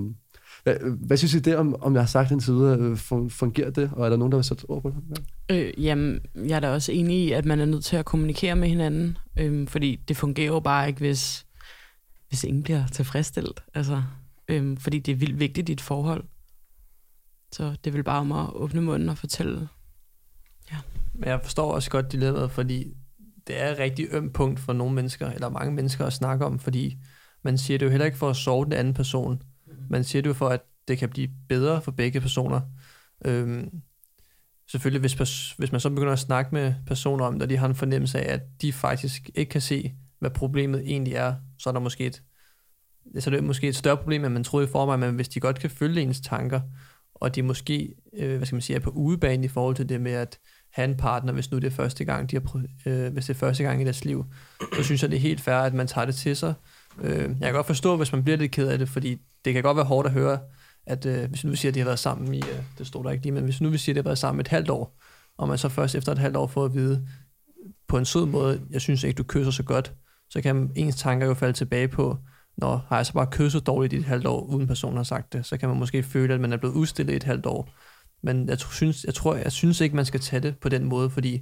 hvad, 0.63 0.75
hvad 1.07 1.17
synes 1.17 1.33
I 1.33 1.39
det, 1.39 1.55
om, 1.55 1.75
om 1.81 1.93
jeg 1.93 2.01
har 2.01 2.07
sagt 2.07 2.31
indtil 2.31 2.53
videre? 2.53 2.79
Øh, 2.79 2.97
fungerer 3.29 3.69
det, 3.69 3.91
og 3.93 4.05
er 4.05 4.09
der 4.09 4.17
nogen, 4.17 4.31
der 4.31 4.37
vil 4.37 4.45
sætte 4.45 4.65
ord 4.69 4.81
på 4.81 4.89
det? 4.89 5.19
Ja. 5.49 5.55
Øh, 5.55 5.83
jamen, 5.83 6.19
jeg 6.35 6.55
er 6.55 6.59
da 6.59 6.69
også 6.69 6.91
enig 6.91 7.17
i, 7.17 7.31
at 7.31 7.45
man 7.45 7.59
er 7.59 7.65
nødt 7.65 7.85
til 7.85 7.95
at 7.97 8.05
kommunikere 8.05 8.55
med 8.55 8.67
hinanden, 8.67 9.17
øh, 9.39 9.67
fordi 9.67 9.99
det 10.07 10.17
fungerer 10.17 10.47
jo 10.47 10.59
bare 10.59 10.87
ikke, 10.87 10.99
hvis, 10.99 11.45
hvis 12.27 12.43
ingen 12.43 12.63
bliver 12.63 12.87
tilfredsstillet. 12.87 13.63
Altså, 13.73 14.01
øh, 14.47 14.77
fordi 14.79 14.99
det 14.99 15.11
er 15.11 15.15
vildt 15.15 15.39
vigtigt 15.39 15.69
i 15.69 15.71
et 15.71 15.81
forhold. 15.81 16.23
Så 17.51 17.75
det 17.83 17.93
vil 17.93 18.03
bare 18.03 18.19
om 18.19 18.31
at 18.31 18.53
åbne 18.53 18.81
munden 18.81 19.09
og 19.09 19.17
fortælle. 19.17 19.67
Ja. 20.71 20.77
Men 21.13 21.29
jeg 21.29 21.39
forstår 21.43 21.73
også 21.73 21.91
godt 21.91 22.11
dilemmaet, 22.11 22.51
fordi 22.51 22.93
det 23.47 23.61
er 23.61 23.71
et 23.71 23.79
rigtig 23.79 24.07
øm 24.11 24.33
punkt 24.33 24.59
for 24.59 24.73
nogle 24.73 24.95
mennesker, 24.95 25.31
eller 25.31 25.49
mange 25.49 25.73
mennesker 25.73 26.05
at 26.05 26.13
snakke 26.13 26.45
om, 26.45 26.59
fordi 26.59 26.97
man 27.43 27.57
siger 27.57 27.77
det 27.77 27.85
jo 27.85 27.89
heller 27.89 28.05
ikke 28.05 28.17
for 28.17 28.29
at 28.29 28.35
sove 28.35 28.65
den 28.65 28.73
anden 28.73 28.93
person. 28.93 29.41
Man 29.89 30.03
siger 30.03 30.21
det 30.21 30.29
jo 30.29 30.33
for, 30.33 30.49
at 30.49 30.61
det 30.87 30.97
kan 30.97 31.09
blive 31.09 31.29
bedre 31.49 31.81
for 31.81 31.91
begge 31.91 32.21
personer. 32.21 32.61
Øhm, 33.25 33.69
selvfølgelig, 34.67 34.99
hvis, 34.99 35.51
hvis 35.57 35.71
man 35.71 35.81
så 35.81 35.89
begynder 35.89 36.13
at 36.13 36.19
snakke 36.19 36.55
med 36.55 36.73
personer 36.87 37.25
om 37.25 37.33
det, 37.33 37.41
og 37.41 37.49
de 37.49 37.57
har 37.57 37.67
en 37.67 37.75
fornemmelse 37.75 38.19
af, 38.19 38.33
at 38.33 38.41
de 38.61 38.73
faktisk 38.73 39.29
ikke 39.35 39.49
kan 39.49 39.61
se, 39.61 39.95
hvad 40.19 40.29
problemet 40.29 40.79
egentlig 40.79 41.13
er, 41.13 41.35
så 41.59 41.69
er 41.69 41.73
der 41.73 41.79
måske 41.79 42.05
et, 42.05 42.23
så 43.19 43.29
er 43.29 43.33
det 43.33 43.43
måske 43.43 43.67
et 43.67 43.75
større 43.75 43.97
problem, 43.97 44.25
end 44.25 44.33
man 44.33 44.43
troede 44.43 44.67
i 44.67 44.71
forvejen, 44.71 44.99
men 44.99 45.15
hvis 45.15 45.29
de 45.29 45.39
godt 45.39 45.59
kan 45.59 45.69
følge 45.69 46.01
ens 46.01 46.21
tanker, 46.21 46.61
og 47.19 47.35
de 47.35 47.41
måske, 47.41 47.95
øh, 48.17 48.37
hvad 48.37 48.45
skal 48.45 48.55
man 48.55 48.61
sige, 48.61 48.75
er 48.75 48.79
på 48.79 48.89
udebane 48.89 49.45
i 49.45 49.47
forhold 49.47 49.75
til 49.75 49.89
det 49.89 50.01
med 50.01 50.11
at 50.11 50.39
have 50.73 50.89
en 50.89 50.97
partner, 50.97 51.33
hvis 51.33 51.51
nu 51.51 51.57
det 51.57 51.67
er 51.67 51.71
første 51.71 52.05
gang, 52.05 52.31
de 52.31 52.35
har 52.35 52.41
prøvet, 52.41 52.69
øh, 52.85 53.13
hvis 53.13 53.25
det 53.25 53.33
er 53.33 53.37
første 53.37 53.63
gang 53.63 53.81
i 53.81 53.83
deres 53.83 54.05
liv, 54.05 54.25
så 54.75 54.83
synes 54.83 55.01
jeg, 55.01 55.11
det 55.11 55.17
er 55.17 55.21
helt 55.21 55.41
fair, 55.41 55.55
at 55.55 55.73
man 55.73 55.87
tager 55.87 56.05
det 56.05 56.15
til 56.15 56.35
sig. 56.35 56.53
Øh, 57.01 57.19
jeg 57.19 57.37
kan 57.41 57.53
godt 57.53 57.67
forstå, 57.67 57.97
hvis 57.97 58.11
man 58.11 58.23
bliver 58.23 58.37
lidt 58.37 58.51
ked 58.51 58.67
af 58.67 58.77
det, 58.77 58.89
fordi 58.89 59.17
det 59.45 59.53
kan 59.53 59.63
godt 59.63 59.77
være 59.77 59.85
hårdt 59.85 60.07
at 60.07 60.13
høre, 60.13 60.39
at 60.87 61.05
øh, 61.05 61.29
hvis 61.29 61.43
nu 61.43 61.49
vi 61.51 61.57
siger, 61.57 61.71
at 61.71 61.75
de 61.75 61.79
har 61.79 61.85
været 61.85 61.99
sammen 61.99 62.33
i, 62.33 62.37
øh, 62.37 62.63
det 62.77 62.87
står 62.87 63.03
der 63.03 63.11
ikke 63.11 63.23
lige, 63.23 63.33
men 63.33 63.43
hvis 63.43 63.61
nu 63.61 63.69
vi 63.69 63.77
siger, 63.77 63.93
at 63.93 63.95
de 63.95 63.99
har 63.99 64.09
været 64.09 64.17
sammen 64.17 64.41
et 64.41 64.47
halvt 64.47 64.69
år, 64.69 64.99
og 65.37 65.47
man 65.47 65.57
så 65.57 65.69
først 65.69 65.95
efter 65.95 66.11
et 66.11 66.17
halvt 66.17 66.37
år 66.37 66.47
får 66.47 66.65
at 66.65 66.73
vide, 66.73 67.07
på 67.87 67.97
en 67.97 68.05
sød 68.05 68.25
måde, 68.25 68.61
jeg 68.69 68.81
synes 68.81 69.03
ikke, 69.03 69.17
du 69.17 69.23
kysser 69.23 69.51
så 69.51 69.63
godt, 69.63 69.93
så 70.29 70.41
kan 70.41 70.71
ens 70.75 70.95
tanker 70.95 71.27
jo 71.27 71.33
falde 71.33 71.53
tilbage 71.53 71.87
på, 71.87 72.17
når 72.57 72.85
har 72.87 72.95
jeg 72.95 73.05
så 73.05 73.13
bare 73.13 73.27
kysset 73.31 73.67
dårligt 73.67 73.93
i 73.93 73.97
et 73.97 74.05
halvt 74.05 74.27
år, 74.27 74.41
uden 74.41 74.67
personen 74.67 74.97
har 74.97 75.03
sagt 75.03 75.33
det, 75.33 75.45
så 75.45 75.57
kan 75.57 75.69
man 75.69 75.77
måske 75.77 76.03
føle, 76.03 76.33
at 76.33 76.41
man 76.41 76.53
er 76.53 76.57
blevet 76.57 76.73
udstillet 76.73 77.13
i 77.13 77.15
et 77.15 77.23
halvt 77.23 77.45
år. 77.45 77.69
Men 78.23 78.49
jeg 78.49 78.59
synes, 78.59 79.03
jeg, 79.03 79.13
tror, 79.13 79.35
jeg 79.35 79.51
synes 79.51 79.81
ikke, 79.81 79.95
man 79.95 80.05
skal 80.05 80.19
tage 80.19 80.39
det 80.39 80.59
på 80.59 80.69
den 80.69 80.83
måde, 80.83 81.09
fordi 81.09 81.41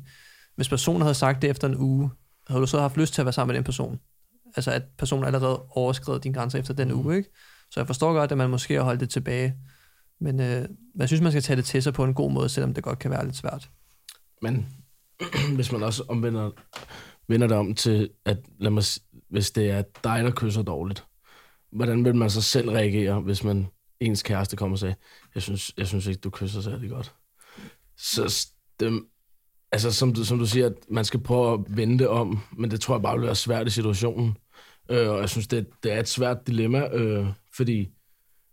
hvis 0.55 0.69
personen 0.69 1.01
havde 1.01 1.15
sagt 1.15 1.41
det 1.41 1.49
efter 1.49 1.67
en 1.67 1.77
uge, 1.77 2.09
havde 2.47 2.61
du 2.61 2.67
så 2.67 2.79
haft 2.79 2.97
lyst 2.97 3.13
til 3.13 3.21
at 3.21 3.25
være 3.25 3.33
sammen 3.33 3.53
med 3.53 3.55
den 3.55 3.63
person. 3.63 3.99
Altså 4.55 4.71
at 4.71 4.83
personen 4.97 5.25
allerede 5.25 5.61
overskrevet 5.61 6.23
dine 6.23 6.35
grænser 6.35 6.59
efter 6.59 6.73
den 6.73 6.87
mm. 6.87 6.99
uge, 6.99 7.17
ikke? 7.17 7.29
Så 7.71 7.79
jeg 7.79 7.87
forstår 7.87 8.13
godt, 8.13 8.31
at 8.31 8.37
man 8.37 8.49
måske 8.49 8.73
har 8.73 8.83
holdt 8.83 8.99
det 8.99 9.09
tilbage. 9.09 9.55
Men 10.21 10.39
øh, 10.39 10.65
jeg 10.95 11.07
synes, 11.07 11.21
man 11.21 11.31
skal 11.31 11.41
tage 11.41 11.57
det 11.57 11.65
til 11.65 11.83
sig 11.83 11.93
på 11.93 12.03
en 12.03 12.13
god 12.13 12.31
måde, 12.31 12.49
selvom 12.49 12.73
det 12.73 12.83
godt 12.83 12.99
kan 12.99 13.11
være 13.11 13.25
lidt 13.25 13.35
svært. 13.35 13.69
Men 14.41 14.67
hvis 15.55 15.71
man 15.71 15.83
også 15.83 16.03
omvender 16.07 16.51
vender 17.27 17.47
det 17.47 17.57
om 17.57 17.75
til, 17.75 18.09
at 18.25 18.37
lad 18.59 18.71
mig, 18.71 18.83
hvis 19.29 19.51
det 19.51 19.69
er 19.69 19.83
dig, 20.03 20.23
der 20.23 20.31
kysser 20.31 20.61
dårligt, 20.61 21.05
hvordan 21.71 22.05
vil 22.05 22.15
man 22.15 22.29
så 22.29 22.41
selv 22.41 22.69
reagere, 22.69 23.19
hvis 23.19 23.43
man 23.43 23.67
ens 23.99 24.23
kæreste 24.23 24.57
kommer 24.57 24.75
og 24.75 24.79
siger, 24.79 24.93
jeg 25.35 25.43
synes, 25.43 25.73
jeg 25.77 25.87
synes 25.87 26.07
ikke, 26.07 26.19
du 26.19 26.29
kysser 26.29 26.61
særlig 26.61 26.89
godt. 26.89 27.13
Så 27.97 28.47
det, 28.79 29.03
altså, 29.71 29.91
som 29.91 30.13
du, 30.13 30.23
som 30.23 30.39
du 30.39 30.45
siger, 30.45 30.65
at 30.65 30.73
man 30.89 31.05
skal 31.05 31.19
prøve 31.19 31.53
at 31.53 31.59
vende 31.69 32.09
om, 32.09 32.39
men 32.57 32.71
det 32.71 32.81
tror 32.81 32.95
jeg 32.95 33.01
bare 33.01 33.17
vil 33.17 33.25
være 33.25 33.35
svært 33.35 33.67
i 33.67 33.69
situationen. 33.69 34.37
Øh, 34.91 35.09
og 35.09 35.19
jeg 35.19 35.29
synes, 35.29 35.47
det, 35.47 35.67
det 35.83 35.93
er 35.93 35.99
et 35.99 36.07
svært 36.07 36.47
dilemma, 36.47 36.87
øh, 36.87 37.27
fordi 37.55 37.89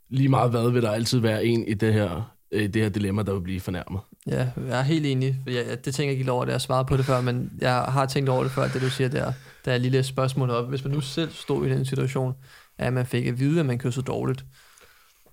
lige 0.09 0.29
meget 0.29 0.51
hvad 0.51 0.70
vil 0.70 0.83
der 0.83 0.91
altid 0.91 1.18
være 1.18 1.45
en 1.45 1.68
i 1.68 1.75
det 1.75 1.93
her, 1.93 2.37
øh, 2.53 2.62
i 2.62 2.66
det 2.66 2.83
her 2.83 2.89
dilemma, 2.89 3.23
der 3.23 3.33
vil 3.33 3.41
blive 3.41 3.61
fornærmet. 3.61 4.01
Ja, 4.27 4.49
jeg 4.57 4.79
er 4.79 4.83
helt 4.83 5.07
enig. 5.07 5.41
Jeg, 5.47 5.85
det 5.85 5.95
tænker 5.95 6.12
jeg 6.12 6.18
ikke 6.18 6.33
over, 6.33 6.45
det 6.45 6.53
jeg 6.53 6.61
svaret 6.61 6.87
på 6.87 6.97
det 6.97 7.05
før, 7.05 7.20
men 7.20 7.53
jeg 7.61 7.75
har 7.75 8.07
tænkt 8.07 8.29
over 8.29 8.43
det 8.43 8.53
før, 8.53 8.68
det 8.68 8.83
du 8.83 8.91
siger 8.91 9.09
der. 9.09 9.33
Der 9.64 9.73
er 9.73 9.77
et 9.77 9.83
lille 9.83 10.03
spørgsmål 10.03 10.51
op. 10.51 10.68
Hvis 10.68 10.85
man 10.85 10.93
nu 10.95 11.01
selv 11.01 11.33
stod 11.33 11.66
i 11.66 11.70
den 11.70 11.85
situation, 11.85 12.35
at 12.79 12.93
man 12.93 13.07
fik 13.07 13.27
at 13.27 13.39
vide, 13.39 13.61
at 13.61 13.66
man 13.66 13.79
kyssede 13.79 14.07
dårligt, 14.07 14.45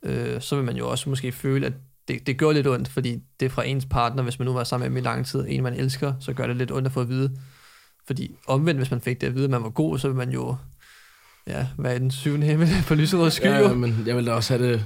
øh, 0.04 0.42
så 0.42 0.56
vil 0.56 0.66
man 0.66 0.76
jo 0.76 0.90
også 0.90 1.10
måske 1.10 1.32
føle, 1.32 1.66
at 1.66 1.74
det, 2.08 2.28
det 2.28 2.38
gør 2.38 2.52
lidt 2.52 2.68
ondt, 2.68 2.88
fordi 2.88 3.20
det 3.40 3.46
er 3.46 3.50
fra 3.50 3.64
ens 3.64 3.86
partner, 3.86 4.24
hvis 4.24 4.40
man 4.40 4.46
nu 4.46 4.54
var 4.54 4.64
sammen 4.64 4.84
med 4.84 5.02
dem 5.02 5.06
i 5.06 5.08
lang 5.08 5.26
tid, 5.26 5.46
en 5.48 5.64
man 5.64 5.74
elsker, 5.74 6.14
så 6.20 6.34
gør 6.34 6.48
det 6.48 6.56
lidt 6.56 6.72
ondt 6.72 6.86
at 6.86 6.92
få 6.92 7.02
at 7.02 7.10
vide. 7.10 7.38
Fordi 8.08 8.36
omvendt, 8.48 8.80
hvis 8.80 8.92
man 8.92 9.02
fik 9.02 9.22
det 9.22 9.28
at 9.28 9.36
vide, 9.36 9.44
at 9.44 9.50
man 9.50 9.64
var 9.64 9.70
god, 9.70 10.00
så 10.00 10.08
vil 10.08 10.18
man 10.18 10.30
jo 10.30 10.56
ja, 11.48 11.68
være 11.78 12.00
den 12.00 12.12
syvende 12.12 12.48
himmel 12.48 12.68
på 12.88 12.96
lyserøde 12.96 13.32
skyer. 13.32 13.50
Ja, 13.50 13.74
men 13.74 14.04
jeg 14.06 14.16
vil 14.16 14.26
da 14.26 14.32
også 14.32 14.58
have 14.58 14.72
det 14.72 14.86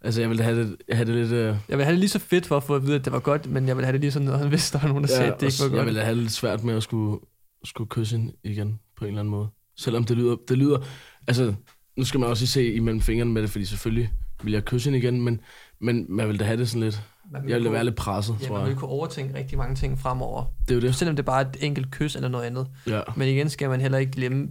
Altså, 0.00 0.20
jeg 0.20 0.30
ville 0.30 0.42
have 0.42 0.60
det, 0.60 0.76
have 0.92 1.04
det 1.04 1.14
lidt... 1.14 1.32
Uh... 1.32 1.56
Jeg 1.68 1.78
vil 1.78 1.84
have 1.84 1.92
det 1.92 1.98
lige 1.98 2.08
så 2.08 2.18
fedt 2.18 2.46
for 2.46 2.56
at 2.56 2.62
få 2.62 2.74
at 2.74 2.86
vide, 2.86 2.94
at 2.94 3.04
det 3.04 3.12
var 3.12 3.18
godt, 3.18 3.50
men 3.50 3.68
jeg 3.68 3.76
vil 3.76 3.84
have 3.84 3.92
det 3.92 4.00
lige 4.00 4.12
sådan 4.12 4.26
noget, 4.26 4.48
hvis 4.48 4.70
der 4.70 4.80
er 4.80 4.86
nogen, 4.86 5.04
der 5.04 5.10
ja, 5.10 5.16
sagde, 5.16 5.32
at 5.32 5.40
det 5.40 5.46
ikke 5.46 5.62
var 5.62 5.68
godt. 5.68 5.78
Jeg 5.78 5.86
ville 5.86 6.00
have 6.00 6.14
det 6.14 6.22
lidt 6.22 6.32
svært 6.32 6.64
med 6.64 6.74
at 6.74 6.82
skulle, 6.82 7.20
skulle 7.64 7.88
kysse 7.88 8.16
hende 8.16 8.32
igen 8.44 8.80
på 8.96 9.04
en 9.04 9.08
eller 9.08 9.20
anden 9.20 9.30
måde. 9.30 9.48
Selvom 9.76 10.04
det 10.04 10.16
lyder... 10.16 10.36
Det 10.48 10.58
lyder 10.58 10.78
altså, 11.26 11.54
nu 11.96 12.04
skal 12.04 12.20
man 12.20 12.28
også 12.28 12.46
se 12.46 12.72
imellem 12.72 13.00
fingrene 13.00 13.32
med 13.32 13.42
det, 13.42 13.50
fordi 13.50 13.64
selvfølgelig 13.64 14.10
vil 14.42 14.52
jeg 14.52 14.64
kysse 14.64 14.90
hende 14.90 14.98
igen, 14.98 15.20
men, 15.20 15.40
men 15.80 16.06
man 16.08 16.28
vil 16.28 16.40
da 16.40 16.44
have 16.44 16.56
det 16.56 16.68
sådan 16.68 16.82
lidt... 16.82 17.02
Jeg 17.32 17.42
ville 17.42 17.60
kunne, 17.60 17.72
være 17.72 17.84
lidt 17.84 17.96
presset, 17.96 18.36
ja, 18.40 18.46
tror 18.46 18.56
jeg. 18.56 18.62
man 18.62 18.70
vil 18.70 18.78
kunne 18.78 18.90
overtænke 18.90 19.34
rigtig 19.34 19.58
mange 19.58 19.74
ting 19.74 19.98
fremover. 19.98 20.44
Det 20.68 20.70
er 20.70 20.74
jo 20.74 20.80
det. 20.80 20.94
Selvom 20.94 21.16
det 21.16 21.22
er 21.22 21.26
bare 21.26 21.40
et 21.40 21.56
enkelt 21.60 21.90
kys 21.90 22.16
eller 22.16 22.28
noget 22.28 22.44
andet. 22.44 22.66
Ja. 22.86 23.00
Men 23.16 23.28
igen 23.28 23.50
skal 23.50 23.68
man 23.70 23.80
heller 23.80 23.98
ikke 23.98 24.12
glemme, 24.12 24.48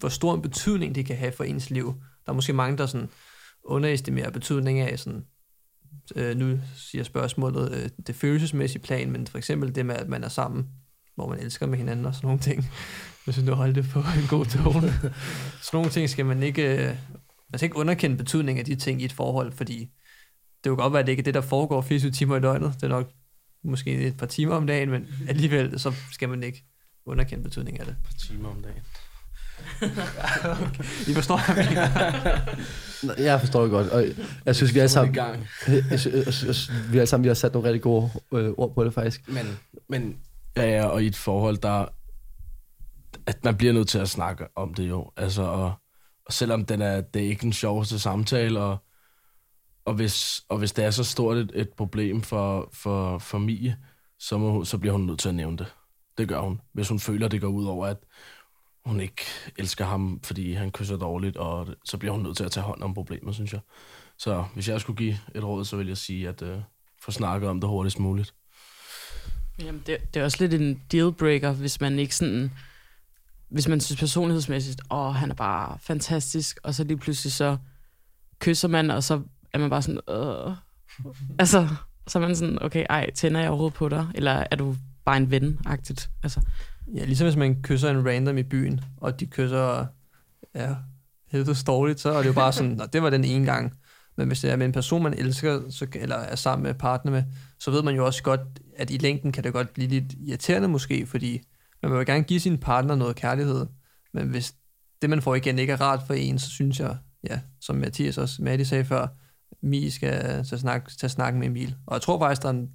hvor 0.00 0.08
stor 0.08 0.34
en 0.34 0.42
betydning 0.42 0.94
det 0.94 1.06
kan 1.06 1.16
have 1.16 1.32
for 1.32 1.44
ens 1.44 1.70
liv. 1.70 1.94
Der 2.26 2.32
er 2.32 2.34
måske 2.34 2.52
mange, 2.52 2.78
der 2.78 2.86
sådan 2.86 3.08
underestimerer 3.64 4.30
betydningen 4.30 4.88
af 4.88 4.98
sådan, 4.98 5.24
øh, 6.16 6.36
nu 6.36 6.58
siger 6.76 7.04
spørgsmålet 7.04 7.72
øh, 7.72 7.90
det 8.06 8.14
følelsesmæssige 8.14 8.82
plan, 8.82 9.10
men 9.10 9.26
for 9.26 9.38
eksempel 9.38 9.74
det 9.74 9.86
med, 9.86 9.94
at 9.94 10.08
man 10.08 10.24
er 10.24 10.28
sammen, 10.28 10.68
hvor 11.14 11.28
man 11.28 11.38
elsker 11.38 11.66
med 11.66 11.78
hinanden 11.78 12.06
og 12.06 12.14
sådan 12.14 12.26
nogle 12.26 12.40
ting. 12.40 12.64
Hvis 13.24 13.36
du 13.36 13.54
holder 13.54 13.74
det 13.74 13.90
på 13.90 13.98
en 13.98 14.26
god 14.28 14.46
tone. 14.46 14.92
sådan 15.62 15.72
nogle 15.72 15.90
ting 15.90 16.10
skal 16.10 16.26
man 16.26 16.42
ikke, 16.42 16.72
øh, 16.72 16.96
man 17.50 17.58
skal 17.58 17.66
ikke 17.66 17.76
underkende 17.76 18.16
betydningen 18.16 18.58
af 18.58 18.64
de 18.64 18.76
ting 18.76 19.02
i 19.02 19.04
et 19.04 19.12
forhold, 19.12 19.52
fordi 19.52 19.78
det 20.64 20.70
vil 20.70 20.76
godt 20.76 20.92
være, 20.92 21.00
at 21.00 21.06
det 21.06 21.12
ikke 21.12 21.20
er 21.20 21.24
det, 21.24 21.34
der 21.34 21.40
foregår 21.40 21.80
24 21.80 22.10
timer 22.10 22.36
i 22.36 22.40
døgnet. 22.40 22.74
Det 22.74 22.82
er 22.82 22.88
nok 22.88 23.10
måske 23.64 24.06
et 24.06 24.16
par 24.16 24.26
timer 24.26 24.54
om 24.54 24.66
dagen, 24.66 24.90
men 24.90 25.08
alligevel 25.28 25.80
så 25.80 25.92
skal 26.12 26.28
man 26.28 26.42
ikke 26.42 26.64
underkende 27.06 27.44
betydningen 27.44 27.80
af 27.80 27.86
det. 27.86 27.92
Et 27.92 28.02
par 28.04 28.14
timer 28.28 28.48
om 28.48 28.62
dagen. 28.62 28.82
Okay. 30.44 30.84
I 31.10 31.14
forstår, 31.14 31.54
hvad 31.54 31.64
jeg 31.64 31.92
mener. 33.02 33.24
Jeg 33.24 33.40
forstår 33.40 33.62
det 33.62 33.70
godt, 33.70 33.88
og 33.88 34.04
jeg 34.46 34.56
synes, 34.56 34.74
vi 34.74 34.78
er 34.78 34.86
sammen, 34.86 35.14
vi 36.92 36.98
er 36.98 37.04
sammen, 37.04 37.24
vi 37.24 37.28
har 37.28 37.34
sat 37.34 37.52
nogle 37.52 37.68
rigtig 37.68 37.82
gode 37.82 38.10
øh, 38.34 38.50
ord 38.56 38.74
på 38.74 38.84
det 38.84 38.94
faktisk. 38.94 39.28
Men, 39.28 39.58
men 39.88 40.16
ja, 40.56 40.70
ja, 40.70 40.84
og 40.86 41.02
i 41.02 41.06
et 41.06 41.16
forhold, 41.16 41.58
der 41.58 41.86
at 43.26 43.44
man 43.44 43.56
bliver 43.56 43.72
nødt 43.72 43.88
til 43.88 43.98
at 43.98 44.08
snakke 44.08 44.46
om 44.56 44.74
det 44.74 44.88
jo. 44.88 45.10
Altså, 45.16 45.42
og, 45.42 45.72
og 46.26 46.32
selvom 46.32 46.64
den 46.64 46.82
er, 46.82 47.00
det 47.00 47.24
er 47.24 47.28
ikke 47.28 47.42
den 47.42 47.52
sjoveste 47.52 47.98
samtale, 47.98 48.60
og, 48.60 48.76
og, 49.84 49.94
hvis, 49.94 50.40
og 50.48 50.58
hvis 50.58 50.72
det 50.72 50.84
er 50.84 50.90
så 50.90 51.04
stort 51.04 51.36
et, 51.36 51.50
et 51.54 51.68
problem 51.76 52.22
for, 52.22 52.70
for, 52.72 53.18
for 53.18 53.38
Mie, 53.38 53.76
så, 54.18 54.38
må, 54.38 54.64
så 54.64 54.78
bliver 54.78 54.92
hun 54.92 55.06
nødt 55.06 55.20
til 55.20 55.28
at 55.28 55.34
nævne 55.34 55.58
det. 55.58 55.66
Det 56.18 56.28
gør 56.28 56.40
hun. 56.40 56.60
Hvis 56.72 56.88
hun 56.88 57.00
føler, 57.00 57.28
det 57.28 57.40
går 57.40 57.48
ud 57.48 57.66
over, 57.66 57.86
at 57.86 57.96
hun 58.84 59.00
ikke 59.00 59.22
elsker 59.58 59.84
ham, 59.84 60.20
fordi 60.22 60.52
han 60.52 60.70
kysser 60.70 60.96
dårligt, 60.96 61.36
og 61.36 61.68
så 61.84 61.98
bliver 61.98 62.12
hun 62.12 62.22
nødt 62.22 62.36
til 62.36 62.44
at 62.44 62.52
tage 62.52 62.64
hånd 62.64 62.82
om 62.82 62.94
problemet, 62.94 63.34
synes 63.34 63.52
jeg. 63.52 63.60
Så 64.18 64.44
hvis 64.54 64.68
jeg 64.68 64.80
skulle 64.80 64.96
give 64.96 65.18
et 65.34 65.44
råd, 65.44 65.64
så 65.64 65.76
vil 65.76 65.86
jeg 65.86 65.96
sige, 65.96 66.28
at 66.28 66.42
øh, 66.42 66.58
få 67.02 67.10
snakket 67.10 67.50
om 67.50 67.60
det 67.60 67.70
hurtigst 67.70 67.98
muligt. 67.98 68.34
Jamen, 69.58 69.82
det, 69.86 70.14
det 70.14 70.20
er 70.20 70.24
også 70.24 70.36
lidt 70.40 70.54
en 70.54 70.82
dealbreaker, 70.92 71.52
hvis 71.52 71.80
man 71.80 71.98
ikke 71.98 72.16
sådan... 72.16 72.52
Hvis 73.48 73.68
man 73.68 73.80
synes 73.80 74.00
personlighedsmæssigt, 74.00 74.80
åh, 74.90 75.14
han 75.14 75.30
er 75.30 75.34
bare 75.34 75.78
fantastisk, 75.80 76.58
og 76.62 76.74
så 76.74 76.84
lige 76.84 76.96
pludselig 76.96 77.32
så 77.32 77.56
kysser 78.38 78.68
man, 78.68 78.90
og 78.90 79.02
så 79.02 79.22
er 79.52 79.58
man 79.58 79.70
bare 79.70 79.82
sådan, 79.82 80.00
øh. 80.08 80.56
altså, 81.38 81.68
så 82.06 82.18
er 82.18 82.22
man 82.22 82.36
sådan, 82.36 82.62
okay, 82.62 82.86
ej, 82.90 83.10
tænder 83.10 83.40
jeg 83.40 83.48
overhovedet 83.48 83.74
på 83.74 83.88
dig? 83.88 84.06
Eller 84.14 84.44
er 84.50 84.56
du 84.56 84.76
bare 85.04 85.16
en 85.16 85.30
ven-agtigt? 85.30 86.10
Altså. 86.22 86.40
Ja, 86.94 87.04
ligesom 87.04 87.26
hvis 87.26 87.36
man 87.36 87.62
kysser 87.62 87.90
en 87.90 88.06
random 88.06 88.38
i 88.38 88.42
byen, 88.42 88.80
og 88.96 89.20
de 89.20 89.26
kysser, 89.26 89.86
ja, 90.54 90.74
helt 91.28 91.66
dårligt, 91.66 92.00
så 92.00 92.10
er 92.10 92.18
det 92.18 92.28
jo 92.28 92.32
bare 92.32 92.52
sådan, 92.52 92.80
det 92.92 93.02
var 93.02 93.10
den 93.10 93.24
ene 93.24 93.46
gang. 93.46 93.72
Men 94.16 94.26
hvis 94.26 94.40
det 94.40 94.50
er 94.50 94.56
med 94.56 94.66
en 94.66 94.72
person, 94.72 95.02
man 95.02 95.14
elsker, 95.14 95.70
så, 95.70 95.86
eller 95.94 96.16
er 96.16 96.36
sammen 96.36 96.62
med 96.62 96.74
partner 96.74 97.12
med, 97.12 97.22
så 97.58 97.70
ved 97.70 97.82
man 97.82 97.94
jo 97.94 98.06
også 98.06 98.22
godt, 98.22 98.40
at 98.76 98.90
i 98.90 98.96
længden 98.96 99.32
kan 99.32 99.44
det 99.44 99.52
godt 99.52 99.74
blive 99.74 99.88
lidt 99.88 100.12
irriterende 100.12 100.68
måske, 100.68 101.06
fordi 101.06 101.40
man 101.82 101.92
vil 101.92 101.98
jo 101.98 102.04
gerne 102.06 102.24
give 102.24 102.40
sin 102.40 102.58
partner 102.58 102.94
noget 102.94 103.16
kærlighed. 103.16 103.66
Men 104.14 104.28
hvis 104.28 104.54
det, 105.02 105.10
man 105.10 105.22
får 105.22 105.34
igen, 105.34 105.58
ikke 105.58 105.72
er 105.72 105.80
rart 105.80 106.00
for 106.06 106.14
en, 106.14 106.38
så 106.38 106.50
synes 106.50 106.80
jeg, 106.80 106.96
ja, 107.30 107.40
som 107.60 107.76
Mathias 107.76 108.18
også, 108.18 108.42
Maddie 108.42 108.66
sagde 108.66 108.84
før, 108.84 109.06
Mi 109.62 109.90
skal 109.90 110.44
tage 110.44 110.58
snak, 110.58 110.90
tage 110.98 111.10
snak 111.10 111.34
med 111.34 111.46
Emil. 111.46 111.76
Og 111.86 111.94
jeg 111.94 112.02
tror 112.02 112.18
faktisk, 112.18 112.42
der 112.42 112.48
er 112.48 112.66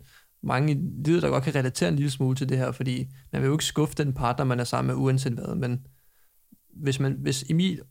mange 0.44 0.74
i 0.74 0.78
livet, 1.06 1.22
der 1.22 1.30
godt 1.30 1.44
kan 1.44 1.56
relatere 1.56 1.90
en 1.90 1.96
lille 1.96 2.12
smule 2.12 2.36
til 2.36 2.50
det 2.50 2.58
her, 2.58 2.72
fordi 2.72 3.08
man 3.32 3.42
vil 3.42 3.48
jo 3.48 3.54
ikke 3.54 3.66
skuffe 3.66 3.96
den 3.96 4.14
partner, 4.14 4.46
man 4.46 4.60
er 4.60 4.64
sammen 4.64 4.88
med, 4.88 5.04
uanset 5.04 5.34
hvad, 5.34 5.56
men 5.56 5.88
hvis, 6.74 7.00
man, 7.00 7.16
hvis 7.20 7.44
Emil 7.50 7.82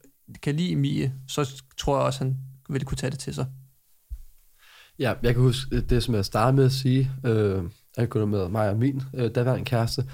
kan 0.43 0.55
lide 0.55 0.73
Emil, 0.73 1.13
så 1.29 1.63
tror 1.79 1.97
jeg 1.97 2.07
også, 2.07 2.25
han 2.25 2.37
vil 2.69 2.85
kunne 2.85 2.97
tage 2.97 3.11
det 3.11 3.19
til 3.19 3.35
sig. 3.35 3.47
Ja, 4.99 5.15
jeg 5.23 5.35
kan 5.35 5.43
huske 5.43 5.77
øh, 5.77 5.83
det, 5.91 6.03
som 6.03 6.15
jeg 6.15 6.25
startede 6.25 6.57
med 6.57 6.65
at 6.65 6.73
sige, 6.73 7.11
øh, 7.25 7.63
angående 7.97 8.27
med 8.27 8.49
mig 8.49 8.71
og 8.71 8.77
min 8.77 9.03
øh, 9.15 9.31
daværende 9.35 9.65
kæreste, 9.65 10.05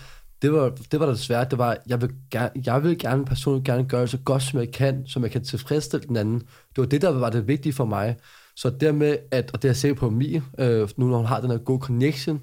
det 0.42 0.52
var, 0.52 0.70
det 0.90 1.00
var 1.00 1.06
da 1.06 1.14
svært, 1.14 1.50
det 1.50 1.58
var, 1.58 1.76
jeg 1.86 2.00
vil, 2.00 2.10
gerne, 2.30 2.50
jeg 2.66 2.82
vil 2.82 2.98
gerne 2.98 3.24
personligt 3.24 3.66
gerne 3.66 3.88
gøre 3.88 4.02
det 4.02 4.10
så 4.10 4.18
godt, 4.18 4.42
som 4.42 4.58
jeg 4.58 4.72
kan, 4.72 5.06
så 5.06 5.20
jeg 5.20 5.30
kan 5.30 5.44
tilfredsstille 5.44 6.06
den 6.08 6.16
anden. 6.16 6.40
Det 6.40 6.78
var 6.78 6.86
det, 6.86 7.02
der 7.02 7.08
var 7.08 7.30
det 7.30 7.48
vigtige 7.48 7.72
for 7.72 7.84
mig. 7.84 8.16
Så 8.56 8.70
dermed, 8.70 9.16
at, 9.30 9.50
og 9.52 9.62
det 9.62 9.68
jeg 9.68 9.76
sikker 9.76 9.94
på 9.94 10.10
mig, 10.10 10.42
øh, 10.58 10.88
nu 10.96 11.06
når 11.06 11.16
hun 11.16 11.26
har 11.26 11.40
den 11.40 11.50
her 11.50 11.58
gode 11.58 11.80
connection, 11.80 12.40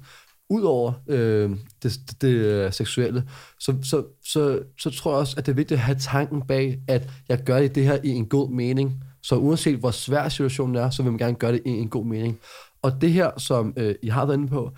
ud 0.50 0.62
over 0.62 0.92
øh, 1.08 1.50
det, 1.82 2.00
det, 2.10 2.20
det 2.20 2.74
seksuelle, 2.74 3.24
så, 3.60 3.74
så, 3.82 4.04
så, 4.24 4.60
så 4.78 4.90
tror 4.90 5.10
jeg 5.10 5.18
også, 5.18 5.34
at 5.38 5.46
det 5.46 5.52
er 5.52 5.56
vigtigt 5.56 5.78
at 5.78 5.84
have 5.84 5.98
tanken 5.98 6.42
bag, 6.42 6.78
at 6.88 7.10
jeg 7.28 7.38
gør 7.44 7.60
det, 7.60 7.74
det 7.74 7.84
her 7.84 7.98
i 8.04 8.08
en 8.08 8.26
god 8.26 8.50
mening. 8.50 9.04
Så 9.22 9.36
uanset 9.36 9.78
hvor 9.78 9.90
svær 9.90 10.28
situationen 10.28 10.76
er, 10.76 10.90
så 10.90 11.02
vil 11.02 11.12
man 11.12 11.18
gerne 11.18 11.34
gøre 11.34 11.52
det 11.52 11.62
i 11.66 11.70
en 11.70 11.88
god 11.88 12.06
mening. 12.06 12.38
Og 12.82 13.00
det 13.00 13.12
her, 13.12 13.30
som 13.38 13.74
øh, 13.76 13.94
I 14.02 14.08
har 14.08 14.26
været 14.26 14.36
inde 14.36 14.48
på, 14.48 14.70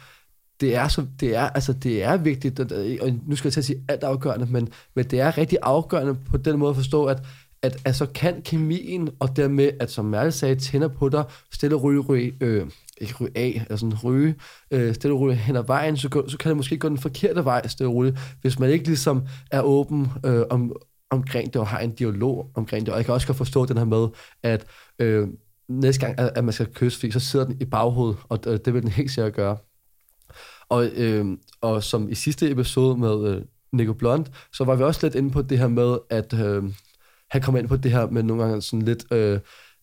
det 0.60 0.74
er, 0.76 0.88
så, 0.88 1.06
det 1.20 1.36
er, 1.36 1.48
altså, 1.48 1.72
det 1.72 2.02
er 2.02 2.16
vigtigt, 2.16 2.60
og 2.60 3.10
nu 3.26 3.36
skal 3.36 3.48
jeg 3.48 3.52
til 3.52 3.60
at 3.60 3.64
sige 3.64 3.84
alt 3.88 4.04
afgørende, 4.04 4.46
men, 4.46 4.68
men 4.96 5.04
det 5.04 5.20
er 5.20 5.38
rigtig 5.38 5.58
afgørende 5.62 6.14
på 6.30 6.36
den 6.36 6.58
måde 6.58 6.70
at 6.70 6.76
forstå, 6.76 7.04
at 7.04 7.22
at 7.64 7.82
altså 7.84 8.06
kan 8.06 8.42
kemien, 8.42 9.10
og 9.20 9.36
dermed, 9.36 9.70
at 9.80 9.90
som 9.90 10.04
Merle 10.04 10.32
sagde, 10.32 10.54
tænder 10.54 10.88
på 10.88 11.08
dig, 11.08 11.24
stille 11.52 11.76
ryge, 11.76 12.00
ryge 12.00 12.34
øh, 12.40 12.66
ikke 13.00 13.14
ryge 13.20 13.30
af, 13.34 13.66
altså 13.70 13.76
sådan 13.76 14.04
ryge, 14.04 14.34
øh, 14.70 14.94
stille 14.94 15.16
ryge 15.16 15.34
hen 15.34 15.56
ad 15.56 15.64
vejen, 15.66 15.96
så, 15.96 16.22
så 16.28 16.38
kan 16.38 16.48
det 16.48 16.56
måske 16.56 16.78
gå 16.78 16.88
den 16.88 16.98
forkerte 16.98 17.44
vej, 17.44 17.66
stille 17.66 17.92
ryge, 17.92 18.18
hvis 18.40 18.58
man 18.58 18.70
ikke 18.70 18.86
ligesom 18.86 19.22
er 19.50 19.62
åben 19.62 20.08
øh, 20.26 20.42
om, 20.50 20.76
omkring 21.10 21.52
det, 21.52 21.56
og 21.60 21.66
har 21.66 21.78
en 21.78 21.90
dialog 21.90 22.50
omkring 22.54 22.86
det. 22.86 22.92
Og 22.92 22.98
jeg 22.98 23.04
kan 23.04 23.14
også 23.14 23.26
godt 23.26 23.38
forstå 23.38 23.66
den 23.66 23.78
her 23.78 23.84
med, 23.84 24.08
at 24.42 24.66
øh, 24.98 25.28
næste 25.68 26.06
gang, 26.06 26.18
at, 26.18 26.32
at 26.34 26.44
man 26.44 26.52
skal 26.52 26.66
kysse, 26.74 26.98
fordi 26.98 27.12
så 27.12 27.20
sidder 27.20 27.46
den 27.46 27.56
i 27.60 27.64
baghovedet, 27.64 28.16
og 28.28 28.38
øh, 28.46 28.58
det 28.64 28.74
vil 28.74 28.82
den 28.82 28.90
helt 28.90 29.10
sikkert 29.10 29.34
gøre. 29.34 29.56
Og, 30.68 30.86
øh, 30.86 31.26
og 31.60 31.82
som 31.82 32.08
i 32.08 32.14
sidste 32.14 32.50
episode 32.50 32.96
med 32.96 33.28
øh, 33.28 33.42
Nico 33.72 33.92
Blond, 33.92 34.26
så 34.52 34.64
var 34.64 34.76
vi 34.76 34.82
også 34.82 35.00
lidt 35.02 35.14
inde 35.14 35.30
på 35.30 35.42
det 35.42 35.58
her 35.58 35.68
med, 35.68 35.98
at 36.10 36.32
øh, 36.32 36.64
han 37.34 37.42
kommer 37.42 37.58
ind 37.58 37.68
på 37.68 37.76
det 37.76 37.90
her 37.90 38.06
med 38.06 38.22
nogle 38.22 38.42
gange 38.42 38.62
sådan 38.62 38.82
lidt... 38.82 39.04
Øh, 39.12 39.40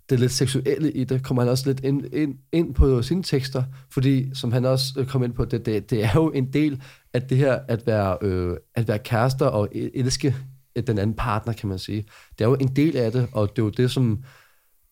det 0.10 0.20
lidt 0.20 0.32
seksuelle 0.32 0.92
i 0.92 1.04
det, 1.04 1.24
kommer 1.24 1.44
han 1.44 1.52
også 1.52 1.70
lidt 1.70 1.80
ind, 1.80 2.14
ind, 2.14 2.36
ind 2.52 2.74
på 2.74 3.02
sine 3.02 3.24
tekster, 3.24 3.64
fordi, 3.90 4.36
som 4.36 4.52
han 4.52 4.66
også 4.66 4.94
øh, 4.98 5.08
kom 5.08 5.24
ind 5.24 5.34
på, 5.34 5.46
det, 5.46 5.66
det, 5.66 5.90
det 5.90 6.04
er 6.04 6.12
jo 6.16 6.32
en 6.32 6.54
del 6.54 6.82
af 7.14 7.22
det 7.22 7.38
her 7.38 7.60
at 7.68 7.88
være, 7.88 8.18
øh, 8.22 8.58
at 8.76 8.88
være 8.88 9.00
kærester 9.00 9.46
og 9.46 9.70
elske 9.74 10.36
den 10.88 11.00
anden 11.00 11.16
partner, 11.16 11.54
kan 11.54 11.70
man 11.70 11.80
sige. 11.80 12.06
Det 12.40 12.46
er 12.46 12.50
jo 12.50 12.56
en 12.60 12.76
del 12.76 12.98
af 12.98 13.12
det, 13.12 13.28
og 13.32 13.50
det 13.50 13.62
er 13.62 13.66
jo 13.66 13.70
det, 13.70 13.92
som 13.92 14.24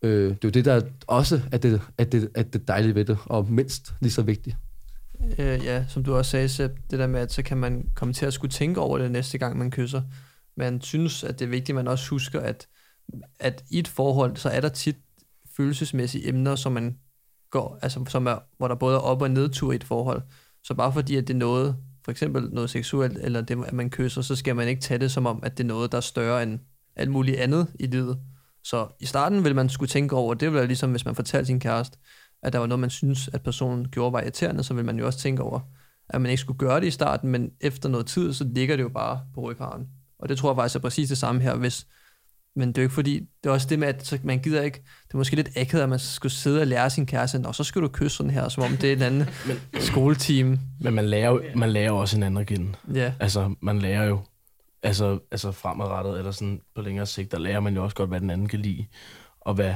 øh, 0.02 0.30
det 0.30 0.32
er 0.32 0.38
jo 0.44 0.50
det, 0.50 0.66
der 0.66 0.82
også 1.08 1.42
er 1.52 1.58
det, 1.58 1.82
er 1.98 2.04
det, 2.04 2.30
er 2.36 2.44
det 2.44 2.68
dejlige 2.68 2.96
ved 2.96 3.06
det, 3.06 3.18
og 3.26 3.52
mindst 3.52 3.94
lige 4.02 4.12
så 4.12 4.22
vigtigt. 4.22 4.56
Øh, 5.40 5.66
ja, 5.66 5.86
som 5.88 6.04
du 6.04 6.16
også 6.16 6.32
sagde, 6.32 6.50
Sepp, 6.50 6.74
det 6.92 7.00
der 7.00 7.08
med, 7.08 7.20
at 7.20 7.32
så 7.32 7.44
kan 7.44 7.58
man 7.58 7.86
komme 7.96 8.14
til 8.14 8.26
at 8.26 8.34
skulle 8.34 8.52
tænke 8.52 8.80
over 8.80 8.98
det 8.98 9.12
næste 9.12 9.38
gang, 9.38 9.58
man 9.58 9.72
kysser. 9.72 10.02
Man 10.60 10.82
synes, 10.82 11.24
at 11.24 11.40
det 11.40 11.46
er 11.46 11.50
vigtigt, 11.50 11.70
at 11.70 11.76
man 11.76 11.88
også 11.88 12.10
husker, 12.10 12.40
at, 12.40 12.68
at 13.40 13.64
i 13.70 13.80
et 13.80 13.88
forhold, 13.88 14.36
så 14.38 14.50
er 14.50 14.62
der 14.62 14.70
tit 14.70 14.98
følelsesmæssige 15.58 16.28
emner, 16.28 16.56
som 16.56 16.72
man 16.72 16.98
går, 17.50 17.80
altså 17.82 18.06
som 18.08 18.28
er, 18.28 18.38
hvor 18.58 18.68
der 18.68 18.76
både 18.76 18.96
er 18.96 19.00
op- 19.00 19.22
og 19.22 19.32
nedtur 19.32 19.72
i 19.72 19.76
et 19.76 19.84
forhold. 19.84 20.22
Så 20.64 20.74
bare 20.74 20.94
fordi, 20.94 21.16
at 21.16 21.28
det 21.28 21.34
er 21.34 21.38
noget, 21.38 21.76
for 22.06 22.12
eksempel 22.12 22.50
noget 22.52 22.70
seksuelt, 22.70 23.18
eller 23.18 23.42
det, 23.42 23.66
at 23.66 23.74
man 23.74 23.90
kysser, 23.90 24.22
så 24.22 24.36
skal 24.36 24.56
man 24.56 24.68
ikke 24.68 24.82
tage 24.82 24.98
det 24.98 25.12
som 25.12 25.26
om, 25.26 25.40
at 25.44 25.58
det 25.58 25.64
er 25.64 25.68
noget, 25.68 25.92
der 25.92 25.98
er 25.98 26.02
større 26.02 26.44
end 26.44 26.60
alt 26.96 27.12
muligt 27.12 27.38
andet 27.38 27.68
i 27.80 27.86
livet. 27.86 28.20
Så 28.64 28.88
i 29.00 29.06
starten 29.06 29.44
vil 29.44 29.56
man 29.56 29.70
skulle 29.70 29.90
tænke 29.90 30.16
over, 30.16 30.34
det 30.34 30.46
ville 30.46 30.58
være 30.58 30.68
ligesom, 30.68 30.92
hvis 30.92 31.06
man 31.06 31.16
fortalte 31.16 31.46
sin 31.46 31.60
kæreste, 31.60 31.98
at 32.44 32.54
der 32.54 32.60
var 32.60 32.68
noget, 32.68 32.80
man 32.80 32.90
synes, 32.90 33.30
at 33.34 33.44
personen 33.44 33.88
gjorde 33.90 34.14
var 34.14 34.22
irriterende, 34.22 34.64
så 34.64 34.74
vil 34.74 34.86
man 34.86 35.00
jo 35.00 35.06
også 35.06 35.20
tænke 35.20 35.44
over, 35.44 35.60
at 36.10 36.22
man 36.22 36.32
ikke 36.32 36.42
skulle 36.42 36.60
gøre 36.60 36.80
det 36.80 36.88
i 36.88 36.92
starten, 36.92 37.30
men 37.30 37.52
efter 37.62 37.90
noget 37.90 38.06
tid, 38.06 38.34
så 38.34 38.44
ligger 38.44 38.76
det 38.76 38.84
jo 38.84 38.90
bare 38.90 39.22
på 39.34 39.42
ryggen. 39.42 39.88
Og 40.20 40.30
det 40.30 40.38
tror 40.38 40.52
jeg 40.52 40.58
faktisk 40.58 40.76
er 40.76 40.80
præcis 40.80 41.10
det 41.10 41.18
samme 41.18 41.42
her, 41.42 41.56
hvis 41.56 41.88
men 42.56 42.70
det 42.70 42.78
er 42.78 42.82
jo 42.82 42.86
ikke 42.86 42.96
fordi, 42.96 43.20
det 43.44 43.50
er 43.50 43.54
også 43.54 43.68
det 43.70 43.80
med, 43.80 43.88
at 43.88 44.20
man 44.24 44.40
gider 44.40 44.62
ikke, 44.62 44.78
det 44.78 45.14
er 45.14 45.18
måske 45.18 45.36
lidt 45.36 45.58
akavet, 45.58 45.84
at 45.84 45.90
man 45.90 46.00
skulle 46.00 46.32
sidde 46.32 46.62
og 46.62 46.68
lære 46.68 46.90
sin 46.90 47.06
kæreste, 47.06 47.42
og 47.46 47.56
så 47.56 47.64
skal 47.64 47.82
du 47.82 47.88
kysse 47.88 48.18
sådan 48.18 48.30
her, 48.30 48.50
som 48.50 48.64
om 48.64 48.78
det 48.78 48.90
er 48.90 48.96
en 48.96 49.02
anden 49.02 49.30
men, 49.48 49.82
skoleteam. 49.82 50.60
Men 50.80 50.94
man 50.94 51.06
lærer, 51.06 51.30
jo, 51.30 51.44
man 51.56 51.70
lærer 51.70 51.92
også 51.92 52.18
en 52.18 52.24
anden 52.24 52.46
kende. 52.46 52.74
Ja. 52.94 53.14
Altså, 53.20 53.56
man 53.62 53.80
lærer 53.80 54.04
jo, 54.04 54.20
altså, 54.84 55.20
altså 55.32 55.52
fremadrettet, 55.52 56.18
eller 56.18 56.32
sådan 56.32 56.62
på 56.76 56.82
længere 56.82 57.06
sigt, 57.06 57.32
der 57.32 57.40
lærer 57.40 57.60
man 57.60 57.76
jo 57.76 57.84
også 57.84 57.96
godt, 57.96 58.10
hvad 58.10 58.20
den 58.20 58.30
anden 58.30 58.48
kan 58.48 58.60
lide, 58.60 58.86
og 59.42 59.54
hvad, 59.54 59.74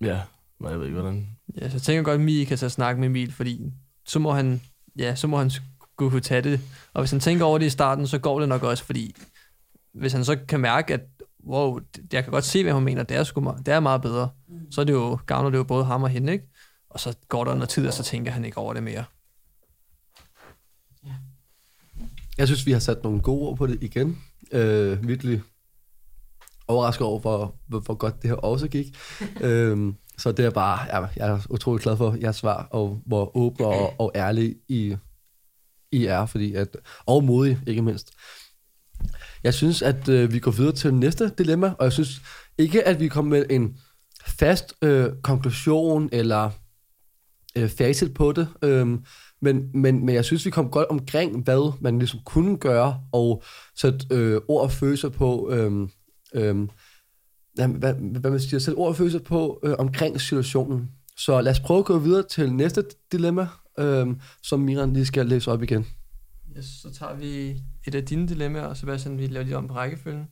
ja, 0.00 0.20
jeg 0.64 0.78
ved 0.78 0.86
ikke, 0.86 1.00
hvordan. 1.00 1.28
Ja, 1.60 1.68
så 1.68 1.74
jeg 1.74 1.82
tænker 1.82 2.02
godt, 2.02 2.14
at 2.14 2.20
Mie 2.20 2.46
kan 2.46 2.58
tage 2.58 2.70
snak 2.70 2.98
med 2.98 3.06
Emil, 3.06 3.32
fordi 3.32 3.60
så 4.06 4.18
må 4.18 4.32
han, 4.32 4.60
ja, 4.98 5.14
så 5.14 5.26
må 5.26 5.36
han 5.36 5.50
kunne 5.96 6.20
tage 6.20 6.42
det. 6.42 6.60
Og 6.94 7.02
hvis 7.02 7.10
han 7.10 7.20
tænker 7.20 7.44
over 7.44 7.58
det 7.58 7.66
i 7.66 7.70
starten, 7.70 8.06
så 8.06 8.18
går 8.18 8.40
det 8.40 8.48
nok 8.48 8.62
også, 8.62 8.84
fordi 8.84 9.14
hvis 9.94 10.12
han 10.12 10.24
så 10.24 10.38
kan 10.48 10.60
mærke, 10.60 10.94
at 10.94 11.00
wow, 11.46 11.80
jeg 12.12 12.24
kan 12.24 12.32
godt 12.32 12.44
se, 12.44 12.62
hvad 12.62 12.72
hun 12.72 12.84
mener, 12.84 13.02
det 13.02 13.16
er, 13.16 13.24
sgu 13.24 13.40
meget, 13.40 13.66
det 13.66 13.74
er 13.74 13.80
meget 13.80 14.02
bedre. 14.02 14.30
Mm. 14.48 14.72
Så 14.72 14.80
er 14.80 14.84
det 14.84 14.92
jo, 14.92 15.18
gavner 15.26 15.50
det 15.50 15.58
jo 15.58 15.64
både 15.64 15.84
ham 15.84 16.02
og 16.02 16.08
hende, 16.08 16.32
ikke? 16.32 16.48
Og 16.90 17.00
så 17.00 17.16
går 17.28 17.44
der 17.44 17.54
noget 17.54 17.68
tid, 17.68 17.86
og 17.86 17.92
så 17.92 18.02
tænker 18.02 18.32
han 18.32 18.44
ikke 18.44 18.58
over 18.58 18.74
det 18.74 18.82
mere. 18.82 19.04
Ja. 21.06 21.12
Jeg 22.38 22.46
synes, 22.46 22.66
vi 22.66 22.72
har 22.72 22.78
sat 22.78 23.04
nogle 23.04 23.20
gode 23.20 23.48
ord 23.48 23.56
på 23.56 23.66
det 23.66 23.82
igen. 23.82 24.18
Øh, 24.52 25.08
virkelig 25.08 25.42
overrasket 26.68 27.06
over, 27.06 27.20
hvor, 27.20 27.54
hvor, 27.66 27.80
hvor 27.80 27.94
godt 27.94 28.22
det 28.22 28.30
her 28.30 28.36
også 28.36 28.68
gik. 28.68 28.96
øhm, 29.40 29.96
så 30.18 30.32
det 30.32 30.44
er 30.44 30.50
bare, 30.50 30.98
ja, 30.98 31.06
jeg 31.16 31.28
er 31.28 31.40
utrolig 31.50 31.82
glad 31.82 31.96
for 31.96 32.16
jeres 32.20 32.36
svar, 32.36 32.68
og 32.70 33.02
hvor 33.06 33.36
åbne 33.36 33.66
og, 33.66 33.94
og 34.00 34.12
ærlige 34.14 34.54
I, 34.68 34.96
i 35.96 36.04
er, 36.04 36.26
fordi 36.26 36.54
at, 36.54 36.76
og 37.06 37.24
modige, 37.24 37.60
ikke 37.66 37.82
mindst. 37.82 38.10
Jeg 39.44 39.54
synes, 39.54 39.82
at 39.82 40.08
øh, 40.08 40.32
vi 40.32 40.38
går 40.38 40.50
videre 40.50 40.72
til 40.72 40.94
næste 40.94 41.32
dilemma, 41.38 41.74
og 41.78 41.84
jeg 41.84 41.92
synes 41.92 42.20
ikke, 42.58 42.86
at 42.86 43.00
vi 43.00 43.08
kommer 43.08 43.30
med 43.30 43.46
en 43.50 43.76
fast 44.26 44.74
øh, 44.82 45.08
konklusion 45.22 46.08
eller 46.12 46.50
øh, 47.56 47.68
facit 47.68 48.14
på 48.14 48.32
det, 48.32 48.48
øh, 48.62 48.98
men, 49.42 49.70
men, 49.74 50.06
men 50.06 50.14
jeg 50.14 50.24
synes, 50.24 50.46
vi 50.46 50.50
kom 50.50 50.70
godt 50.70 50.88
omkring, 50.88 51.44
hvad 51.44 51.72
man 51.80 51.98
ligesom 51.98 52.20
kunne 52.24 52.56
gøre, 52.56 53.00
og 53.12 53.42
sætte 53.80 54.06
øh, 54.10 54.40
ord 54.48 54.62
og 54.62 54.72
følelser 54.72 55.08
på, 55.08 55.50
øh, 55.52 55.88
øh, 56.34 56.68
hvad, 57.54 57.94
hvad 58.20 58.30
man 58.30 58.40
siger, 58.40 58.60
sætte 58.60 58.78
ord 58.78 58.88
og 58.88 58.96
følelser 58.96 59.18
på 59.18 59.60
øh, 59.62 59.74
omkring 59.78 60.20
situationen. 60.20 60.90
Så 61.18 61.40
lad 61.40 61.52
os 61.52 61.60
prøve 61.60 61.78
at 61.78 61.84
gå 61.84 61.98
videre 61.98 62.22
til 62.22 62.52
næste 62.52 62.84
dilemma, 63.12 63.48
øh, 63.78 64.16
som 64.42 64.60
Miran 64.60 64.92
lige 64.92 65.06
skal 65.06 65.26
læse 65.26 65.52
op 65.52 65.62
igen. 65.62 65.86
Yes, 66.56 66.66
så 66.82 66.92
tager 66.92 67.14
vi 67.14 67.62
et 67.86 67.94
af 67.94 68.04
dine 68.04 68.28
dilemmaer, 68.28 68.66
og 68.66 68.76
Sebastian, 68.76 69.18
vi 69.18 69.26
laver 69.26 69.44
lige 69.44 69.56
om 69.56 69.68
på 69.68 69.74
rækkefølgen. 69.74 70.26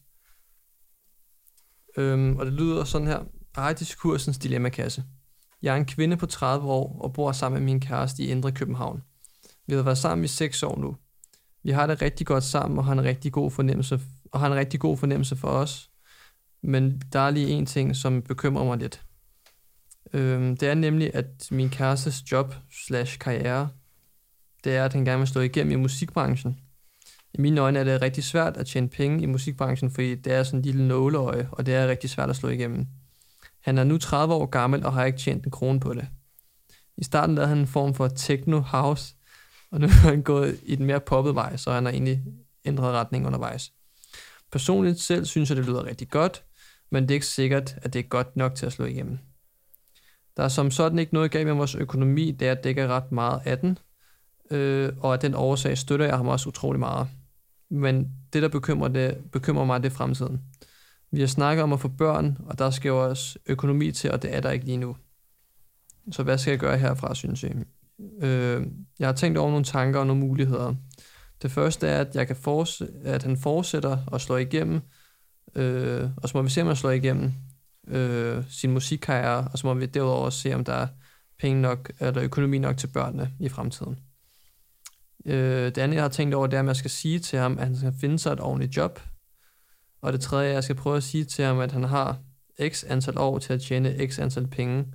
Øhm, 1.97 2.36
og 2.36 2.47
det 2.47 2.55
lyder 2.55 2.84
sådan 2.84 3.07
her. 3.07 3.24
Hej, 3.57 3.72
diskursens 3.72 4.38
dilemmakasse. 4.38 5.05
Jeg 5.62 5.72
er 5.72 5.76
en 5.76 5.86
kvinde 5.86 6.16
på 6.16 6.26
30 6.26 6.66
år 6.66 6.99
og 7.01 7.12
bor 7.12 7.32
sammen 7.32 7.62
med 7.62 7.72
min 7.72 7.80
kæreste 7.80 8.22
i 8.22 8.26
Indre 8.26 8.53
København. 8.53 9.03
Vi 9.66 9.74
har 9.74 9.82
været 9.82 9.99
sammen 9.99 10.24
i 10.24 10.28
6 10.28 10.62
år 10.62 10.78
nu. 10.78 10.97
Vi 11.62 11.70
har 11.70 11.86
det 11.86 12.03
rigtig 12.03 12.26
godt 12.26 12.45
sammen 12.45 12.78
og 12.78 12.84
har 12.84 12.92
en 12.92 13.05
rigtig 13.05 13.32
god 13.32 13.51
fornemmelse, 13.51 14.01
og 14.32 14.40
har 14.40 14.47
en 14.47 14.55
rigtig 14.55 14.80
god 14.80 14.97
fornemmelse 14.97 15.36
for 15.36 15.49
os. 15.49 15.90
Men 16.62 17.03
der 17.12 17.20
er 17.20 17.30
lige 17.30 17.49
en 17.49 17.66
ting, 17.66 17.97
som 17.97 18.22
bekymrer 18.22 18.64
mig 18.64 18.78
lidt. 18.78 19.03
Øhm, 20.15 20.57
det 20.57 20.69
er 20.69 20.75
nemlig, 20.75 21.15
at 21.15 21.49
min 21.51 21.71
kærestes 21.71 22.33
job 22.33 22.55
slash 22.87 23.19
karriere, 23.19 23.69
det 24.65 24.77
er, 24.77 24.85
at 24.85 24.93
han 24.93 25.05
gerne 25.05 25.19
vil 25.19 25.29
stå 25.29 25.41
igennem 25.41 25.73
i 25.73 25.83
musikbranchen. 25.83 26.61
I 27.35 27.41
mine 27.41 27.61
øjne 27.61 27.79
er 27.79 27.85
det 27.85 28.03
rigtig 28.03 28.25
svært 28.25 28.57
at 28.57 28.67
tjene 28.67 28.89
penge 28.89 29.23
i 29.23 29.27
musikbranchen, 29.27 29.91
fordi 29.91 30.15
det 30.15 30.33
er 30.33 30.43
sådan 30.43 30.59
en 30.59 30.65
lille 30.65 30.89
nåleøje, 30.89 31.49
og 31.53 31.67
det 31.67 31.75
er 31.75 31.89
rigtig 31.89 32.11
svært 32.11 32.31
at 32.31 32.37
slå 32.37 32.49
igennem. 32.49 32.87
Han 33.61 33.79
er 33.79 33.85
nu 33.85 33.99
30 33.99 34.35
år 34.35 34.47
gammel 34.47 34.87
og 34.87 34.93
har 34.93 35.05
ikke 35.05 35.19
tjent 35.19 35.45
en 35.45 35.51
krone 35.51 35.81
på 35.81 35.95
det. 35.95 36.07
I 36.97 37.05
starten 37.05 37.35
lavede 37.35 37.49
han 37.49 37.59
en 37.59 37.67
form 37.67 37.95
for 37.95 38.09
techno 38.09 38.61
house, 38.61 39.15
og 39.71 39.81
nu 39.81 39.87
er 40.05 40.11
han 40.11 40.23
gået 40.23 40.61
i 40.62 40.77
den 40.77 40.87
mere 40.87 41.01
poppet 41.01 41.35
vej, 41.35 41.57
så 41.57 41.73
han 41.73 41.85
har 41.85 41.93
egentlig 41.93 42.23
ændret 42.65 42.93
retning 42.93 43.27
undervejs. 43.27 43.73
Personligt 44.53 45.01
selv 45.01 45.25
synes 45.25 45.51
jeg, 45.51 45.57
det 45.57 45.67
lyder 45.67 45.85
rigtig 45.85 46.09
godt, 46.09 46.45
men 46.91 47.03
det 47.03 47.11
er 47.11 47.15
ikke 47.15 47.27
sikkert, 47.27 47.75
at 47.83 47.93
det 47.93 47.99
er 47.99 48.09
godt 48.09 48.37
nok 48.37 48.55
til 48.55 48.67
at 48.67 48.73
slå 48.73 48.85
igennem. 48.85 49.19
Der 50.37 50.43
er 50.43 50.49
som 50.49 50.70
sådan 50.70 50.99
ikke 50.99 51.14
noget 51.14 51.30
galt 51.30 51.47
med 51.47 51.55
vores 51.55 51.74
økonomi, 51.74 52.30
det 52.30 52.47
jeg 52.47 52.64
dækker 52.64 52.89
ret 52.89 53.12
meget 53.12 53.41
af 53.45 53.59
den, 53.59 53.78
øh, 54.51 54.93
og 55.01 55.12
af 55.12 55.18
den 55.18 55.35
årsag 55.35 55.78
støtter 55.78 56.07
jeg 56.07 56.16
ham 56.16 56.28
også 56.28 56.49
utrolig 56.49 56.80
meget. 56.80 57.09
Men 57.70 58.09
det, 58.32 58.43
der 58.43 58.49
bekymrer, 58.49 58.89
det, 58.89 59.16
bekymrer 59.32 59.64
mig, 59.64 59.82
det 59.82 59.91
er 59.91 59.95
fremtiden. 59.95 60.41
Vi 61.11 61.20
har 61.20 61.26
snakket 61.26 61.62
om 61.62 61.72
at 61.72 61.80
få 61.80 61.89
børn, 61.89 62.39
og 62.47 62.59
der 62.59 62.70
skal 62.70 62.89
jo 62.89 63.05
også 63.05 63.39
økonomi 63.47 63.93
til, 63.93 64.11
og 64.11 64.22
det 64.22 64.35
er 64.35 64.41
der 64.41 64.51
ikke 64.51 64.64
lige 64.64 64.76
nu. 64.76 64.97
Så 66.12 66.22
hvad 66.22 66.39
skal 66.39 66.51
jeg 66.51 66.61
gøre 66.61 66.78
herfra, 66.78 67.14
synes 67.14 67.45
jeg? 67.45 67.55
Øh, 68.22 68.66
jeg 68.99 69.09
har 69.09 69.12
tænkt 69.12 69.39
over 69.39 69.51
nogle 69.51 69.64
tanker 69.64 70.01
og 70.01 70.07
nogle 70.07 70.20
muligheder. 70.20 70.74
Det 71.43 71.51
første 71.51 71.87
er, 71.87 72.01
at, 72.01 72.16
jeg 72.16 72.26
kan 72.26 72.37
forse, 72.37 72.89
at 73.05 73.22
han 73.22 73.37
fortsætter 73.37 73.99
og 74.07 74.20
slår 74.20 74.37
igennem, 74.37 74.80
øh, 75.55 76.09
og 76.16 76.28
så 76.28 76.39
må 76.39 76.43
vi 76.43 76.51
se, 76.51 76.61
om 76.61 76.66
han 76.66 76.76
slår 76.76 76.91
igennem 76.91 77.32
øh, 77.89 78.45
sin 78.49 78.70
musikkarriere, 78.70 79.49
og 79.53 79.59
så 79.59 79.66
må 79.66 79.74
vi 79.74 79.87
derudover 79.87 80.30
se, 80.30 80.55
om 80.55 80.64
der 80.64 80.72
er 80.72 80.87
penge 81.39 81.62
nok, 81.62 81.91
eller 82.01 82.22
økonomi 82.22 82.59
nok 82.59 82.76
til 82.76 82.87
børnene 82.87 83.32
i 83.41 83.49
fremtiden. 83.49 83.99
Øh, 85.26 85.64
det 85.64 85.78
andet, 85.78 85.95
jeg 85.95 86.05
har 86.05 86.09
tænkt 86.09 86.35
over, 86.35 86.47
det 86.47 86.57
er, 86.57 86.61
at 86.61 86.66
jeg 86.66 86.76
skal 86.76 86.91
sige 86.91 87.18
til 87.18 87.39
ham, 87.39 87.59
at 87.59 87.66
han 87.66 87.76
skal 87.76 87.95
finde 88.01 88.18
sig 88.18 88.32
et 88.32 88.41
ordentligt 88.41 88.76
job. 88.76 89.01
Og 90.03 90.12
det 90.12 90.20
tredje, 90.20 90.53
jeg 90.53 90.64
skal 90.64 90.76
prøve 90.76 90.97
at 90.97 91.03
sige 91.03 91.24
til 91.24 91.45
ham, 91.45 91.59
at 91.59 91.72
han 91.72 91.85
har 91.85 92.18
x 92.68 92.85
antal 92.89 93.18
år 93.18 93.39
til 93.39 93.53
at 93.53 93.61
tjene 93.61 94.09
x 94.09 94.18
antal 94.18 94.47
penge, 94.47 94.87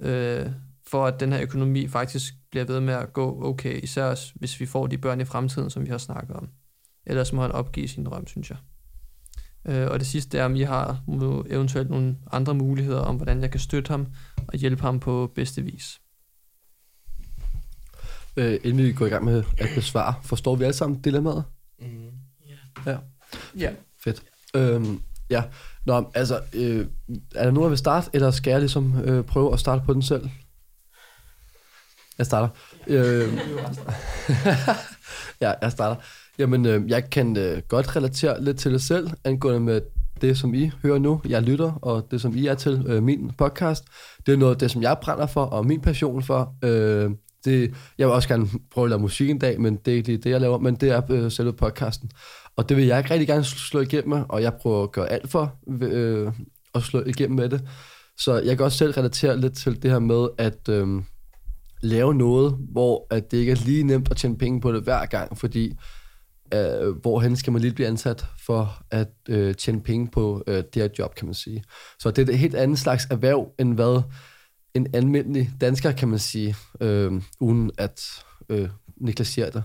øh, 0.00 0.50
for 0.86 1.06
at 1.06 1.20
den 1.20 1.32
her 1.32 1.42
økonomi 1.42 1.88
faktisk 1.88 2.34
bliver 2.50 2.64
ved 2.64 2.80
med 2.80 2.94
at 2.94 3.12
gå 3.12 3.44
okay, 3.44 3.82
især 3.82 4.38
hvis 4.38 4.60
vi 4.60 4.66
får 4.66 4.86
de 4.86 4.98
børn 4.98 5.20
i 5.20 5.24
fremtiden, 5.24 5.70
som 5.70 5.84
vi 5.84 5.90
har 5.90 5.98
snakket 5.98 6.36
om. 6.36 6.48
Ellers 7.06 7.32
må 7.32 7.42
han 7.42 7.52
opgive 7.52 7.88
sin 7.88 8.04
drøm, 8.04 8.26
synes 8.26 8.50
jeg. 8.50 8.58
Øh, 9.64 9.90
og 9.90 9.98
det 9.98 10.06
sidste 10.06 10.38
er, 10.38 10.44
om 10.44 10.56
I 10.56 10.62
har 10.62 11.02
eventuelt 11.46 11.90
nogle 11.90 12.16
andre 12.32 12.54
muligheder 12.54 13.00
om, 13.00 13.16
hvordan 13.16 13.42
jeg 13.42 13.50
kan 13.50 13.60
støtte 13.60 13.88
ham 13.88 14.06
og 14.48 14.58
hjælpe 14.58 14.82
ham 14.82 15.00
på 15.00 15.32
bedste 15.34 15.62
vis. 15.62 16.00
Øh, 18.36 18.60
inden 18.64 18.86
vi 18.86 18.92
går 18.92 19.06
i 19.06 19.08
gang 19.08 19.24
med 19.24 19.44
at 19.58 19.68
besvare, 19.74 20.14
forstår 20.22 20.56
vi 20.56 20.64
alle 20.64 20.76
sammen 20.76 21.00
dilemmaet? 21.00 21.44
Mm. 21.78 21.86
Yeah. 21.86 22.58
Ja. 22.86 22.96
Ja. 23.58 23.72
Fedt. 24.04 24.22
Øhm, 24.56 25.02
ja. 25.30 25.42
Nå, 25.86 26.10
altså, 26.14 26.40
øh, 26.54 26.86
er 27.34 27.44
der 27.44 27.50
nogen, 27.50 27.62
der 27.62 27.68
vil 27.68 27.78
starte, 27.78 28.10
eller 28.12 28.30
skal 28.30 28.50
jeg 28.50 28.60
ligesom 28.60 29.00
øh, 29.00 29.24
prøve 29.24 29.52
at 29.52 29.60
starte 29.60 29.82
på 29.86 29.94
den 29.94 30.02
selv? 30.02 30.30
Jeg 32.18 32.26
starter. 32.26 32.48
Øh, 32.86 33.34
ja, 35.40 35.52
jeg 35.62 35.72
starter. 35.72 35.96
Jamen, 36.40 36.66
øh, 36.66 36.90
jeg 36.90 37.10
kan 37.10 37.36
øh, 37.36 37.62
godt 37.68 37.96
relatere 37.96 38.44
lidt 38.44 38.58
til 38.58 38.72
det 38.72 38.82
selv, 38.82 39.08
angående 39.24 39.60
med 39.60 39.80
det, 40.20 40.38
som 40.38 40.54
I 40.54 40.70
hører 40.82 40.98
nu. 40.98 41.20
Jeg 41.28 41.42
lytter, 41.42 41.72
og 41.72 42.06
det, 42.10 42.20
som 42.20 42.36
I 42.36 42.46
er 42.46 42.54
til 42.54 42.84
øh, 42.86 43.02
min 43.02 43.30
podcast. 43.38 43.84
Det 44.26 44.32
er 44.32 44.36
noget 44.36 44.54
af 44.54 44.58
det, 44.58 44.70
som 44.70 44.82
jeg 44.82 44.96
brænder 45.02 45.26
for, 45.26 45.44
og 45.44 45.66
min 45.66 45.80
passion 45.80 46.22
for. 46.22 46.54
Øh, 46.64 47.10
det, 47.44 47.74
jeg 47.98 48.06
vil 48.06 48.14
også 48.14 48.28
gerne 48.28 48.46
prøve 48.70 48.84
at 48.84 48.88
lave 48.90 49.00
musik 49.00 49.30
en 49.30 49.38
dag, 49.38 49.60
men 49.60 49.76
det 49.76 49.92
er 49.92 49.96
ikke 49.96 50.16
det, 50.16 50.30
jeg 50.30 50.40
laver, 50.40 50.58
men 50.58 50.74
det 50.74 50.90
er 50.90 51.02
øh, 51.10 51.30
selve 51.30 51.52
podcasten. 51.52 52.10
Og 52.56 52.68
det 52.68 52.76
vil 52.76 52.86
jeg 52.86 52.98
ikke 52.98 53.10
rigtig 53.10 53.28
gerne 53.28 53.44
slå 53.44 53.80
igennem 53.80 54.08
med, 54.08 54.22
og 54.28 54.42
jeg 54.42 54.54
prøver 54.54 54.82
at 54.82 54.92
gøre 54.92 55.12
alt 55.12 55.30
for 55.30 55.54
øh, 55.82 56.32
at 56.74 56.82
slå 56.82 57.02
igennem 57.06 57.36
med 57.36 57.48
det. 57.48 57.64
Så 58.18 58.40
jeg 58.40 58.56
kan 58.56 58.64
også 58.64 58.78
selv 58.78 58.92
relatere 58.92 59.40
lidt 59.40 59.56
til 59.56 59.82
det 59.82 59.90
her 59.90 59.98
med 59.98 60.28
at 60.38 60.68
øh, 60.68 61.02
lave 61.82 62.14
noget, 62.14 62.56
hvor 62.72 63.06
at 63.10 63.30
det 63.30 63.36
ikke 63.36 63.52
er 63.52 63.64
lige 63.64 63.82
nemt 63.82 64.10
at 64.10 64.16
tjene 64.16 64.38
penge 64.38 64.60
på 64.60 64.72
det 64.72 64.82
hver 64.82 65.06
gang, 65.06 65.38
fordi 65.38 65.72
øh, 66.54 66.96
hvorhen 66.96 67.36
skal 67.36 67.52
man 67.52 67.62
lige 67.62 67.74
blive 67.74 67.88
ansat 67.88 68.26
for 68.46 68.82
at 68.90 69.08
øh, 69.28 69.54
tjene 69.54 69.80
penge 69.80 70.08
på 70.08 70.42
øh, 70.46 70.56
det 70.56 70.82
her 70.82 70.88
job, 70.98 71.14
kan 71.14 71.26
man 71.26 71.34
sige. 71.34 71.64
Så 71.98 72.10
det 72.10 72.28
er 72.28 72.32
et 72.32 72.38
helt 72.38 72.54
andet 72.54 72.78
slags 72.78 73.06
erhverv, 73.10 73.52
end 73.58 73.74
hvad 73.74 74.02
en 74.74 74.86
almindelig 74.94 75.50
dansker, 75.60 75.92
kan 75.92 76.08
man 76.08 76.18
sige, 76.18 76.56
øh, 76.80 77.22
uden 77.40 77.70
at 77.78 78.00
øh, 78.48 78.68
negligere 78.96 79.50
det. 79.50 79.62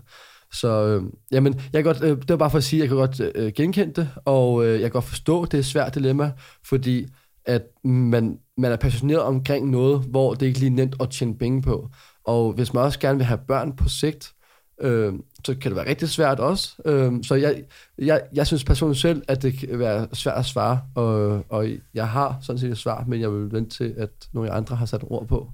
Så 0.54 0.86
øh, 0.88 1.04
jamen, 1.32 1.54
jeg 1.74 1.84
kan 1.84 1.94
godt, 1.94 2.04
øh, 2.04 2.18
det 2.18 2.30
var 2.30 2.38
bare 2.38 2.52
for 2.52 2.58
at 2.58 2.64
sige, 2.64 2.80
at 2.80 2.82
jeg 2.82 2.90
kan 2.90 2.98
godt 2.98 3.32
øh, 3.36 3.54
genkende 3.56 3.94
det, 3.94 4.10
og 4.26 4.66
øh, 4.66 4.72
jeg 4.72 4.82
kan 4.82 4.92
godt 4.92 5.06
forstå, 5.06 5.46
det 5.46 5.54
er 5.54 5.60
et 5.60 5.66
svært 5.66 5.96
dilemma, 5.96 6.32
fordi 6.66 7.08
at 7.46 7.62
man, 7.84 8.40
man 8.58 8.72
er 8.72 8.76
passioneret 8.76 9.22
omkring 9.22 9.70
noget, 9.70 10.00
hvor 10.00 10.34
det 10.34 10.46
ikke 10.46 10.60
lige 10.60 10.72
er 10.72 10.76
nemt 10.76 10.96
at 11.00 11.10
tjene 11.10 11.38
penge 11.38 11.62
på. 11.62 11.90
Og 12.26 12.54
hvis 12.54 12.74
man 12.74 12.84
også 12.84 13.00
gerne 13.00 13.18
vil 13.18 13.26
have 13.26 13.40
børn 13.48 13.76
på 13.76 13.90
sigt, 13.90 14.34
øh, 14.82 15.14
så 15.46 15.56
kan 15.56 15.72
det 15.72 15.76
være 15.76 15.90
rigtig 15.90 16.10
svært 16.10 16.40
også. 16.40 16.76
Øh, 16.86 17.14
så 17.24 17.36
jeg, 17.36 17.64
jeg, 17.98 18.22
jeg 18.34 18.48
synes 18.48 18.64
personligt 18.64 19.02
selv, 19.02 19.24
at 19.28 19.42
det 19.42 19.58
kan 19.58 19.80
være 19.80 20.08
svært 20.14 20.38
at 20.38 20.46
svare, 20.46 20.82
og, 20.96 21.44
og 21.50 21.68
jeg 21.94 22.10
har 22.10 22.38
sådan 22.42 22.60
set 22.60 22.72
et 22.72 22.78
svar, 22.78 23.04
men 23.08 23.22
jeg 23.22 23.32
vil 23.32 23.52
vente 23.52 23.78
til, 23.78 23.94
at 23.98 24.10
nogle 24.32 24.52
andre 24.52 24.76
har 24.76 24.86
sat 24.86 25.04
ord 25.04 25.28
på. 25.28 25.52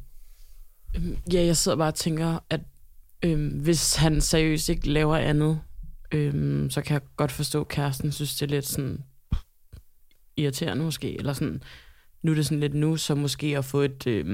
Øhm, 0.95 1.17
ja, 1.33 1.45
jeg 1.45 1.57
sidder 1.57 1.77
bare 1.77 1.87
og 1.87 1.95
tænker, 1.95 2.39
at 2.49 2.61
øh, 3.23 3.61
hvis 3.61 3.95
han 3.95 4.21
seriøst 4.21 4.69
ikke 4.69 4.89
laver 4.89 5.17
andet, 5.17 5.59
øh, 6.11 6.71
så 6.71 6.81
kan 6.81 6.93
jeg 6.93 7.01
godt 7.17 7.31
forstå, 7.31 7.61
at 7.61 7.67
kæresten 7.67 8.11
synes, 8.11 8.35
det 8.35 8.45
er 8.45 8.49
lidt 8.49 8.67
sådan 8.67 9.03
irriterende 10.37 10.83
måske, 10.83 11.17
eller 11.17 11.33
sådan, 11.33 11.63
nu 12.23 12.31
er 12.31 12.35
det 12.35 12.45
sådan 12.45 12.59
lidt 12.59 12.73
nu, 12.73 12.97
så 12.97 13.15
måske 13.15 13.57
at 13.57 13.65
få 13.65 13.81
et, 13.81 14.07
øh, 14.07 14.25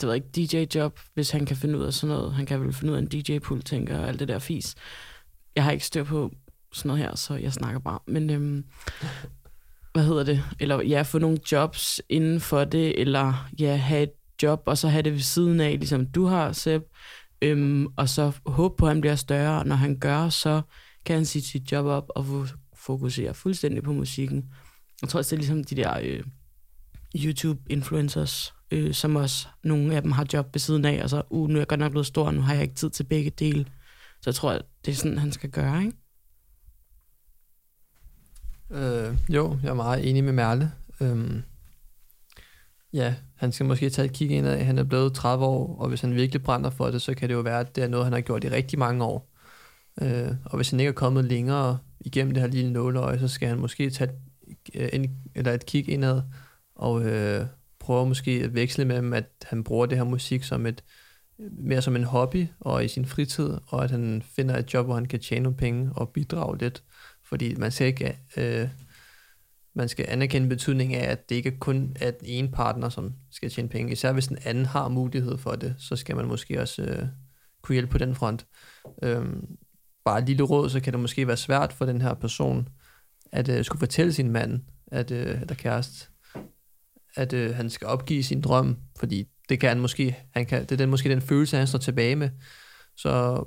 det 0.00 0.08
ved 0.08 0.14
ikke, 0.14 0.28
DJ-job, 0.36 1.00
hvis 1.14 1.30
han 1.30 1.46
kan 1.46 1.56
finde 1.56 1.78
ud 1.78 1.84
af 1.84 1.92
sådan 1.92 2.16
noget. 2.16 2.34
Han 2.34 2.46
kan 2.46 2.60
vel 2.60 2.72
finde 2.72 2.92
ud 2.92 2.96
af 2.98 3.02
en 3.02 3.08
DJ-pool, 3.08 3.62
tænker 3.62 3.98
og 3.98 4.08
alt 4.08 4.20
det 4.20 4.28
der 4.28 4.38
fis. 4.38 4.74
Jeg 5.56 5.64
har 5.64 5.70
ikke 5.70 5.86
styr 5.86 6.04
på 6.04 6.30
sådan 6.72 6.88
noget 6.88 7.02
her, 7.02 7.16
så 7.16 7.34
jeg 7.34 7.52
snakker 7.52 7.80
bare. 7.80 7.98
Men 8.06 8.30
øh, 8.30 8.64
hvad 9.92 10.04
hedder 10.04 10.24
det? 10.24 10.44
Eller 10.60 10.82
ja, 10.82 11.02
få 11.02 11.18
nogle 11.18 11.38
jobs 11.52 12.00
inden 12.08 12.40
for 12.40 12.64
det, 12.64 13.00
eller 13.00 13.48
ja, 13.60 13.76
have 13.76 14.02
et 14.02 14.12
job, 14.42 14.62
og 14.66 14.78
så 14.78 14.88
have 14.88 15.02
det 15.02 15.12
ved 15.12 15.20
siden 15.20 15.60
af, 15.60 15.70
ligesom 15.78 16.06
du 16.06 16.24
har, 16.24 16.52
Seb. 16.52 16.82
Øhm, 17.42 17.86
og 17.96 18.08
så 18.08 18.32
håbe 18.46 18.76
på, 18.76 18.86
at 18.86 18.92
han 18.92 19.00
bliver 19.00 19.16
større. 19.16 19.66
Når 19.66 19.76
han 19.76 19.98
gør, 19.98 20.28
så 20.28 20.62
kan 21.04 21.16
han 21.16 21.24
sige 21.24 21.42
sit 21.42 21.72
job 21.72 21.86
op 21.86 22.04
og 22.08 22.48
fokusere 22.76 23.34
fuldstændig 23.34 23.82
på 23.82 23.92
musikken. 23.92 24.44
Jeg 25.02 25.08
tror 25.08 25.18
også, 25.18 25.30
det 25.30 25.36
er 25.36 25.40
ligesom 25.40 25.64
de 25.64 25.74
der 25.76 25.98
øh, 26.02 26.22
YouTube-influencers, 27.14 28.54
øh, 28.70 28.94
som 28.94 29.16
også 29.16 29.46
nogle 29.64 29.96
af 29.96 30.02
dem 30.02 30.12
har 30.12 30.26
job 30.32 30.54
ved 30.54 30.60
siden 30.60 30.84
af, 30.84 31.02
og 31.02 31.10
så, 31.10 31.22
uh, 31.30 31.48
nu 31.48 31.54
er 31.54 31.60
jeg 31.60 31.68
godt 31.68 31.80
nok 31.80 31.90
blevet 31.90 32.06
stor, 32.06 32.30
nu 32.30 32.40
har 32.40 32.54
jeg 32.54 32.62
ikke 32.62 32.74
tid 32.74 32.90
til 32.90 33.04
begge 33.04 33.30
dele. 33.30 33.64
Så 34.20 34.30
jeg 34.30 34.34
tror, 34.34 34.52
at 34.52 34.62
det 34.84 34.90
er 34.90 34.96
sådan, 34.96 35.18
han 35.18 35.32
skal 35.32 35.50
gøre, 35.50 35.84
ikke? 35.84 35.96
Øh, 38.70 39.16
jo, 39.28 39.58
jeg 39.62 39.68
er 39.70 39.74
meget 39.74 40.10
enig 40.10 40.24
med 40.24 40.32
Merle. 40.32 40.72
Øhm, 41.00 41.42
ja, 42.92 43.14
han 43.36 43.52
skal 43.52 43.66
måske 43.66 43.90
tage 43.90 44.06
et 44.06 44.12
kig 44.12 44.30
ind 44.30 44.46
af, 44.46 44.64
han 44.64 44.78
er 44.78 44.84
blevet 44.84 45.12
30 45.12 45.44
år, 45.44 45.76
og 45.78 45.88
hvis 45.88 46.00
han 46.00 46.14
virkelig 46.14 46.42
brænder 46.42 46.70
for 46.70 46.90
det, 46.90 47.02
så 47.02 47.14
kan 47.14 47.28
det 47.28 47.34
jo 47.34 47.40
være, 47.40 47.60
at 47.60 47.76
det 47.76 47.84
er 47.84 47.88
noget, 47.88 48.06
han 48.06 48.12
har 48.12 48.20
gjort 48.20 48.44
i 48.44 48.50
rigtig 48.50 48.78
mange 48.78 49.04
år. 49.04 49.30
Øh, 50.02 50.30
og 50.44 50.56
hvis 50.56 50.70
han 50.70 50.80
ikke 50.80 50.88
er 50.88 50.92
kommet 50.92 51.24
længere 51.24 51.78
igennem 52.00 52.34
det 52.34 52.40
her 52.40 52.50
lille 52.50 52.72
nåleøje, 52.72 53.18
så 53.18 53.28
skal 53.28 53.48
han 53.48 53.58
måske 53.58 53.90
tage 53.90 54.10
et, 54.48 54.56
øh, 54.74 54.88
en, 54.92 55.10
eller 55.34 55.52
et 55.52 55.66
kig 55.66 55.88
indad, 55.88 56.22
og 56.74 57.04
øh, 57.04 57.46
prøver 57.78 58.04
måske 58.04 58.30
at 58.30 58.54
veksle 58.54 58.84
med, 58.84 59.16
at 59.16 59.30
han 59.42 59.64
bruger 59.64 59.86
det 59.86 59.98
her 59.98 60.04
musik 60.04 60.44
som 60.44 60.66
et 60.66 60.84
mere 61.38 61.82
som 61.82 61.96
en 61.96 62.04
hobby 62.04 62.46
og 62.60 62.84
i 62.84 62.88
sin 62.88 63.06
fritid, 63.06 63.50
og 63.66 63.84
at 63.84 63.90
han 63.90 64.22
finder 64.36 64.58
et 64.58 64.74
job, 64.74 64.86
hvor 64.86 64.94
han 64.94 65.06
kan 65.06 65.20
tjene 65.20 65.42
nogle 65.42 65.56
penge 65.56 65.90
og 65.96 66.08
bidrage 66.08 66.58
lidt. 66.58 66.82
Fordi 67.24 67.54
man 67.54 67.70
skal 67.70 67.86
ikke 67.86 68.18
øh, 68.36 68.68
man 69.74 69.88
skal 69.88 70.06
anerkende 70.08 70.48
betydningen 70.48 71.00
af, 71.00 71.10
at 71.10 71.28
det 71.28 71.34
ikke 71.34 71.58
kun 71.58 71.96
er 72.00 72.10
den 72.10 72.28
ene 72.28 72.50
partner, 72.50 72.88
som 72.88 73.14
skal 73.30 73.50
tjene 73.50 73.68
penge. 73.68 73.92
Især 73.92 74.12
hvis 74.12 74.26
den 74.26 74.38
anden 74.44 74.66
har 74.66 74.88
mulighed 74.88 75.38
for 75.38 75.52
det, 75.52 75.74
så 75.78 75.96
skal 75.96 76.16
man 76.16 76.26
måske 76.26 76.60
også 76.60 76.82
øh, 76.82 77.06
kunne 77.62 77.74
hjælpe 77.74 77.92
på 77.92 77.98
den 77.98 78.14
front. 78.14 78.46
Øhm, 79.02 79.46
bare 80.04 80.18
et 80.18 80.26
lille 80.26 80.42
råd, 80.42 80.70
så 80.70 80.80
kan 80.80 80.92
det 80.92 81.00
måske 81.00 81.26
være 81.26 81.36
svært 81.36 81.72
for 81.72 81.86
den 81.86 82.00
her 82.00 82.14
person, 82.14 82.68
at 83.32 83.48
øh, 83.48 83.64
skulle 83.64 83.78
fortælle 83.78 84.12
sin 84.12 84.30
mand, 84.30 84.60
at, 84.86 85.10
øh, 85.10 85.40
eller 85.40 85.54
kæreste, 85.54 86.08
at 87.16 87.32
øh, 87.32 87.54
han 87.54 87.70
skal 87.70 87.86
opgive 87.86 88.22
sin 88.22 88.40
drøm, 88.40 88.76
fordi 88.96 89.24
det 89.48 89.60
kan 89.60 89.68
han 89.68 89.80
måske, 89.80 90.16
han 90.30 90.46
kan, 90.46 90.62
det 90.62 90.72
er 90.72 90.76
den, 90.76 90.90
måske 90.90 91.08
den 91.08 91.20
følelse, 91.20 91.56
han 91.56 91.66
står 91.66 91.78
tilbage 91.78 92.16
med. 92.16 92.30
Så 92.96 93.44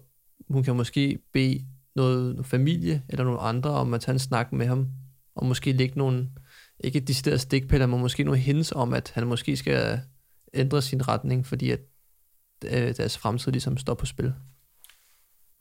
hun 0.49 0.63
kan 0.63 0.76
måske 0.76 1.20
bede 1.34 1.65
noget, 1.95 2.36
noget 2.36 2.45
familie 2.45 3.03
eller 3.09 3.24
nogle 3.24 3.39
andre 3.39 3.70
om 3.70 3.93
at 3.93 4.01
tage 4.01 4.13
en 4.13 4.20
snak 4.20 4.53
med 4.53 4.65
ham, 4.65 4.88
og 5.36 5.45
måske 5.45 5.72
lægge 5.72 5.97
nogle, 5.97 6.30
ikke 6.80 6.99
de 6.99 7.13
steder 7.13 7.38
stikpiller, 7.38 7.88
men 7.88 7.99
måske 7.99 8.24
nogle 8.24 8.39
hints 8.39 8.72
om, 8.72 8.93
at 8.93 9.11
han 9.15 9.28
måske 9.28 9.57
skal 9.57 10.01
ændre 10.53 10.82
sin 10.82 11.07
retning, 11.07 11.45
fordi 11.45 11.72
at 11.72 11.80
øh, 12.65 12.95
deres 12.97 13.18
fremtid 13.18 13.51
ligesom 13.51 13.78
står 13.78 13.93
på 13.93 14.05
spil. 14.05 14.34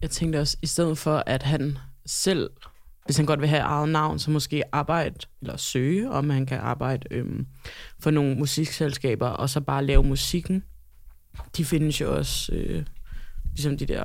Jeg 0.01 0.11
tænkte 0.11 0.41
også, 0.41 0.57
i 0.63 0.67
stedet 0.67 0.99
for 0.99 1.23
at 1.27 1.43
han 1.43 1.79
selv, 2.07 2.51
hvis 3.07 3.17
han 3.17 3.27
godt 3.27 3.41
vil 3.41 3.49
have 3.49 3.63
eget 3.63 3.89
navn, 3.89 4.19
så 4.19 4.31
måske 4.31 4.63
arbejde, 4.75 5.15
eller 5.41 5.57
søge, 5.57 6.11
om 6.11 6.31
han 6.31 6.47
kan 6.47 6.59
arbejde 6.59 7.07
øhm, 7.11 7.47
for 8.01 8.11
nogle 8.11 8.35
musikselskaber, 8.37 9.29
og 9.29 9.51
så 9.51 9.61
bare 9.61 9.85
lave 9.85 10.03
musikken. 10.03 10.65
De 11.57 11.65
findes 11.65 12.01
jo 12.01 12.17
også, 12.17 12.53
øh, 12.55 12.85
ligesom 13.51 13.79
de 13.79 13.87
der 13.87 14.03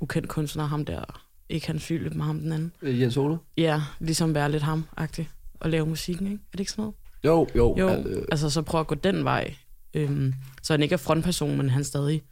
ukendt 0.00 0.28
kunstnere, 0.28 0.66
ham 0.68 0.84
der, 0.84 1.20
ikke 1.48 1.66
han 1.66 1.80
fyldt 1.80 2.16
med 2.16 2.24
ham 2.24 2.38
den 2.40 2.52
anden. 2.52 2.72
Øh, 2.82 3.00
Jens 3.00 3.16
Ole? 3.16 3.38
Ja, 3.56 3.82
ligesom 4.00 4.34
være 4.34 4.50
lidt 4.52 4.62
ham-agtig, 4.62 5.28
og 5.60 5.70
lave 5.70 5.86
musikken, 5.86 6.26
ikke? 6.26 6.36
Er 6.36 6.52
det 6.52 6.60
ikke 6.60 6.72
sådan 6.72 6.82
noget? 6.82 6.94
Jo, 7.24 7.46
jo. 7.56 7.76
Jo, 7.78 7.88
al- 7.88 8.06
øh. 8.06 8.24
altså 8.30 8.50
så 8.50 8.62
prøv 8.62 8.80
at 8.80 8.86
gå 8.86 8.94
den 8.94 9.24
vej. 9.24 9.54
Øhm, 9.94 10.34
så 10.62 10.72
han 10.72 10.82
ikke 10.82 10.92
er 10.92 10.96
frontperson, 10.96 11.56
men 11.56 11.70
han 11.70 11.84
stadig 11.84 12.22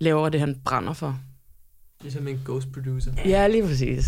laver 0.00 0.28
det, 0.28 0.40
han 0.40 0.60
brænder 0.64 0.92
for. 0.92 1.20
Ligesom 2.02 2.28
en 2.28 2.40
ghost 2.44 2.72
producer. 2.72 3.12
Ja, 3.24 3.46
lige 3.48 3.62
præcis. 3.66 4.06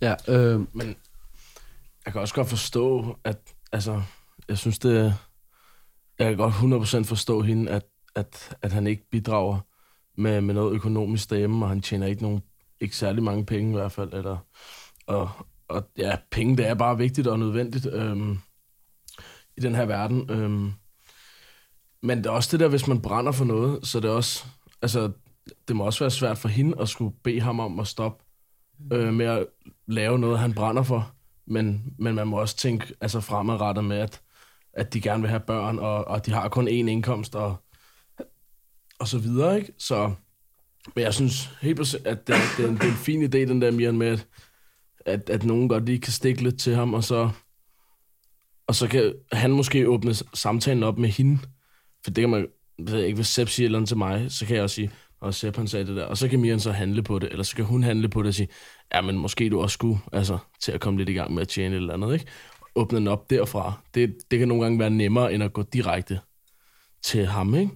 Ja, 0.00 0.14
øh, 0.28 0.60
Men 0.72 0.96
jeg 2.04 2.12
kan 2.12 2.20
også 2.20 2.34
godt 2.34 2.48
forstå, 2.48 3.16
at 3.24 3.54
altså, 3.72 4.02
jeg 4.48 4.58
synes 4.58 4.78
det, 4.78 5.14
jeg 6.18 6.28
kan 6.28 6.36
godt 6.36 6.54
100% 7.04 7.04
forstå 7.04 7.40
hende, 7.40 7.70
at, 7.70 7.86
at, 8.14 8.56
at 8.62 8.72
han 8.72 8.86
ikke 8.86 9.10
bidrager 9.10 9.60
med, 10.16 10.40
med 10.40 10.54
noget 10.54 10.74
økonomisk 10.74 11.30
derhjemme, 11.30 11.64
og 11.64 11.68
han 11.68 11.82
tjener 11.82 12.06
ikke 12.06 12.22
nogen, 12.22 12.42
ikke 12.80 12.96
særlig 12.96 13.22
mange 13.22 13.46
penge 13.46 13.70
i 13.70 13.74
hvert 13.74 13.92
fald, 13.92 14.12
eller, 14.12 14.38
og, 15.06 15.30
og 15.68 15.88
ja, 15.96 16.16
penge, 16.30 16.56
det 16.56 16.66
er 16.66 16.74
bare 16.74 16.98
vigtigt 16.98 17.26
og 17.26 17.38
nødvendigt 17.38 17.86
øhm, 17.86 18.38
i 19.56 19.60
den 19.60 19.74
her 19.74 19.84
verden. 19.84 20.30
Øhm, 20.30 20.72
men 22.02 22.18
det 22.18 22.26
er 22.26 22.30
også 22.30 22.48
det 22.52 22.60
der, 22.60 22.68
hvis 22.68 22.86
man 22.86 23.02
brænder 23.02 23.32
for 23.32 23.44
noget, 23.44 23.86
så 23.86 24.00
det 24.00 24.08
er 24.10 24.14
også, 24.14 24.44
altså, 24.82 25.10
det 25.68 25.76
må 25.76 25.84
også 25.84 26.04
være 26.04 26.10
svært 26.10 26.38
for 26.38 26.48
hende 26.48 26.80
at 26.80 26.88
skulle 26.88 27.16
bede 27.24 27.40
ham 27.40 27.60
om 27.60 27.80
at 27.80 27.86
stoppe 27.86 28.23
øh, 28.92 29.14
med 29.14 29.26
at 29.26 29.46
lave 29.86 30.18
noget, 30.18 30.38
han 30.38 30.54
brænder 30.54 30.82
for. 30.82 31.12
Men, 31.46 31.94
men 31.98 32.14
man 32.14 32.26
må 32.26 32.40
også 32.40 32.56
tænke 32.56 32.94
altså 33.00 33.20
fremadrettet 33.20 33.84
med, 33.84 33.98
at, 33.98 34.20
at 34.72 34.94
de 34.94 35.00
gerne 35.00 35.22
vil 35.22 35.30
have 35.30 35.40
børn, 35.40 35.78
og, 35.78 36.04
og 36.04 36.26
de 36.26 36.30
har 36.30 36.48
kun 36.48 36.68
én 36.68 36.70
indkomst, 36.70 37.34
og, 37.34 37.56
og 38.98 39.08
så 39.08 39.18
videre, 39.18 39.56
ikke? 39.56 39.72
Så, 39.78 40.12
men 40.94 41.04
jeg 41.04 41.14
synes 41.14 41.50
helt 41.62 41.78
præcis, 41.78 42.00
at 42.04 42.26
det, 42.26 42.36
det, 42.56 42.64
er 42.64 42.68
en, 42.68 42.74
det 42.74 42.82
er 42.82 42.90
en 42.90 42.96
fin 42.96 43.22
idé, 43.22 43.38
den 43.38 43.62
der 43.62 43.70
Mian 43.70 43.98
med, 43.98 44.06
at, 44.06 44.26
at, 45.06 45.30
at 45.30 45.44
nogen 45.44 45.68
godt 45.68 45.86
lige 45.86 46.00
kan 46.00 46.12
stikke 46.12 46.42
lidt 46.42 46.58
til 46.58 46.74
ham, 46.74 46.94
og 46.94 47.04
så, 47.04 47.30
og 48.66 48.74
så 48.74 48.88
kan 48.88 49.14
han 49.32 49.50
måske 49.50 49.88
åbne 49.88 50.14
samtalen 50.14 50.82
op 50.82 50.98
med 50.98 51.08
hende. 51.08 51.38
For 52.04 52.10
det 52.10 52.22
kan 52.22 52.30
man, 52.30 52.46
ved 52.78 52.98
jeg 52.98 53.06
ikke, 53.06 53.16
hvis 53.16 53.26
Sepp 53.26 53.50
siger 53.50 53.70
noget 53.70 53.88
til 53.88 53.96
mig, 53.96 54.32
så 54.32 54.46
kan 54.46 54.56
jeg 54.56 54.62
også 54.62 54.74
sige, 54.74 54.90
og 55.24 55.34
Sepp 55.34 55.56
han 55.56 55.68
sagde 55.68 55.86
det 55.86 55.96
der, 55.96 56.04
og 56.04 56.18
så 56.18 56.28
kan 56.28 56.40
Mian 56.40 56.60
så 56.60 56.72
handle 56.72 57.02
på 57.02 57.18
det, 57.18 57.28
eller 57.30 57.44
så 57.44 57.56
kan 57.56 57.64
hun 57.64 57.82
handle 57.82 58.08
på 58.08 58.22
det 58.22 58.28
og 58.28 58.34
sige, 58.34 58.48
ja, 58.94 59.00
men 59.00 59.18
måske 59.18 59.50
du 59.50 59.60
også 59.60 59.74
skulle, 59.74 59.98
altså, 60.12 60.38
til 60.60 60.72
at 60.72 60.80
komme 60.80 60.98
lidt 60.98 61.08
i 61.08 61.12
gang 61.12 61.34
med 61.34 61.42
at 61.42 61.48
tjene 61.48 61.74
et 61.74 61.80
eller 61.80 61.94
andet, 61.94 62.12
ikke? 62.12 62.26
Åbne 62.76 62.98
den 62.98 63.08
op 63.08 63.30
derfra. 63.30 63.72
Det, 63.94 64.14
det 64.30 64.38
kan 64.38 64.48
nogle 64.48 64.62
gange 64.62 64.78
være 64.78 64.90
nemmere, 64.90 65.34
end 65.34 65.42
at 65.42 65.52
gå 65.52 65.62
direkte 65.62 66.20
til 67.02 67.26
ham, 67.26 67.54
ikke? 67.54 67.70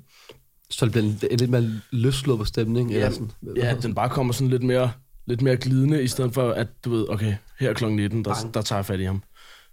Så 0.71 0.85
det 0.85 0.93
bliver 0.93 1.05
en, 1.05 1.83
lidt 1.91 2.27
mere 2.27 2.39
på 2.39 2.45
stemning? 2.45 2.91
Ja, 2.91 2.97
eller 2.97 3.11
sådan. 3.11 3.31
ja, 3.57 3.77
den 3.83 3.95
bare 3.95 4.09
kommer 4.09 4.33
sådan 4.33 4.51
lidt 4.51 4.63
mere, 4.63 4.91
lidt 5.27 5.43
mere 5.43 5.57
glidende, 5.57 6.03
i 6.03 6.09
stedet 6.09 6.35
for, 6.35 6.51
at 6.51 6.69
du 6.85 6.91
ved, 6.91 7.07
okay, 7.09 7.35
her 7.61 7.73
kl. 7.73 7.87
19, 7.87 8.25
der, 8.25 8.35
der 8.55 8.63
tager 8.63 8.79
jeg 8.79 8.87
fat 8.87 9.01
i 9.01 9.05
ham. 9.05 9.23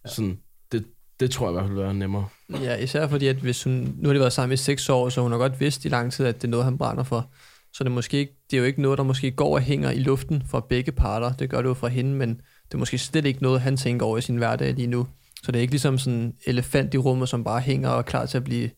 Ja. 0.05 0.09
Sådan, 0.09 0.39
det, 0.71 0.86
det 1.19 1.32
tror 1.32 1.47
jeg 1.47 1.51
i 1.51 1.53
hvert 1.53 1.63
fald 1.63 1.73
vil 1.73 1.84
være 1.84 1.93
nemmere. 1.93 2.28
Ja, 2.61 2.76
især 2.76 3.07
fordi, 3.07 3.28
at 3.28 3.36
hvis 3.36 3.63
hun, 3.63 3.95
nu 3.97 4.09
har 4.09 4.13
de 4.13 4.19
været 4.19 4.34
sammen 4.34 4.53
i 4.53 4.57
seks 4.57 4.89
år, 4.89 5.09
så 5.09 5.21
hun 5.21 5.32
har 5.32 5.39
godt 5.39 5.59
vidst 5.59 5.86
i 5.86 5.89
lang 5.89 6.13
tid, 6.13 6.26
at 6.26 6.36
det 6.36 6.43
er 6.43 6.51
noget, 6.51 6.65
han 6.65 6.78
brænder 6.78 7.03
for. 7.03 7.32
Så 7.76 7.84
det 7.84 7.91
måske 7.91 8.17
ikke, 8.17 8.34
det 8.51 8.57
er 8.57 8.59
jo 8.59 8.65
ikke 8.65 8.82
noget, 8.82 8.97
der 8.97 9.03
måske 9.03 9.32
går 9.32 9.55
og 9.55 9.61
hænger 9.61 9.91
i 9.91 9.99
luften 9.99 10.43
for 10.45 10.59
begge 10.59 10.91
parter. 10.91 11.34
Det 11.34 11.49
gør 11.49 11.61
det 11.61 11.69
jo 11.69 11.73
for 11.73 11.88
hende, 11.88 12.13
men 12.13 12.30
det 12.67 12.73
er 12.73 12.78
måske 12.78 12.97
slet 12.97 13.26
ikke 13.26 13.43
noget, 13.43 13.61
han 13.61 13.78
tænker 13.78 14.05
over 14.05 14.17
i 14.17 14.21
sin 14.21 14.36
hverdag 14.36 14.73
lige 14.73 14.88
nu. 14.88 15.07
Så 15.43 15.51
det 15.51 15.59
er 15.59 15.61
ikke 15.61 15.73
ligesom 15.73 15.97
sådan 15.97 16.19
en 16.19 16.34
elefant 16.45 16.93
i 16.93 16.97
rummet, 16.97 17.30
som 17.30 17.43
bare 17.43 17.59
hænger 17.59 17.89
og 17.89 17.97
er 17.97 18.01
klar 18.01 18.26
til 18.26 18.38
at 18.38 18.43
blive 18.43 18.69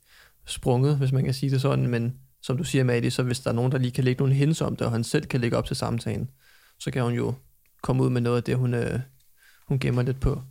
sprunget, 0.46 0.98
hvis 0.98 1.12
man 1.12 1.24
kan 1.24 1.34
sige 1.34 1.50
det 1.50 1.62
sådan. 1.62 1.88
Men 1.88 2.14
som 2.42 2.58
du 2.58 2.64
siger, 2.64 2.84
Madi, 2.84 3.10
så 3.10 3.24
hvis 3.24 3.40
der 3.40 3.50
er 3.50 3.54
nogen, 3.54 3.72
der 3.72 3.78
lige 3.78 3.92
kan 3.92 4.04
lægge 4.04 4.20
nogle 4.20 4.34
hints 4.34 4.62
om 4.62 4.76
det, 4.76 4.88
og 4.88 4.92
han 4.92 5.04
selv 5.04 5.26
kan 5.26 5.42
lægge 5.42 5.58
op 5.58 5.66
til 5.66 5.76
samtalen, 5.76 6.30
så 6.80 6.92
kan 6.92 7.04
hun 7.04 7.14
jo 7.14 7.34
komme 7.84 8.04
ud 8.04 8.10
med 8.10 8.22
noget 8.22 8.38
af 8.38 8.44
det, 8.44 8.58
hun, 8.58 8.74
øh, 8.74 9.00
hun 9.68 9.80
gemmer 9.80 10.02
lidt 10.02 10.20
på. 10.20 10.42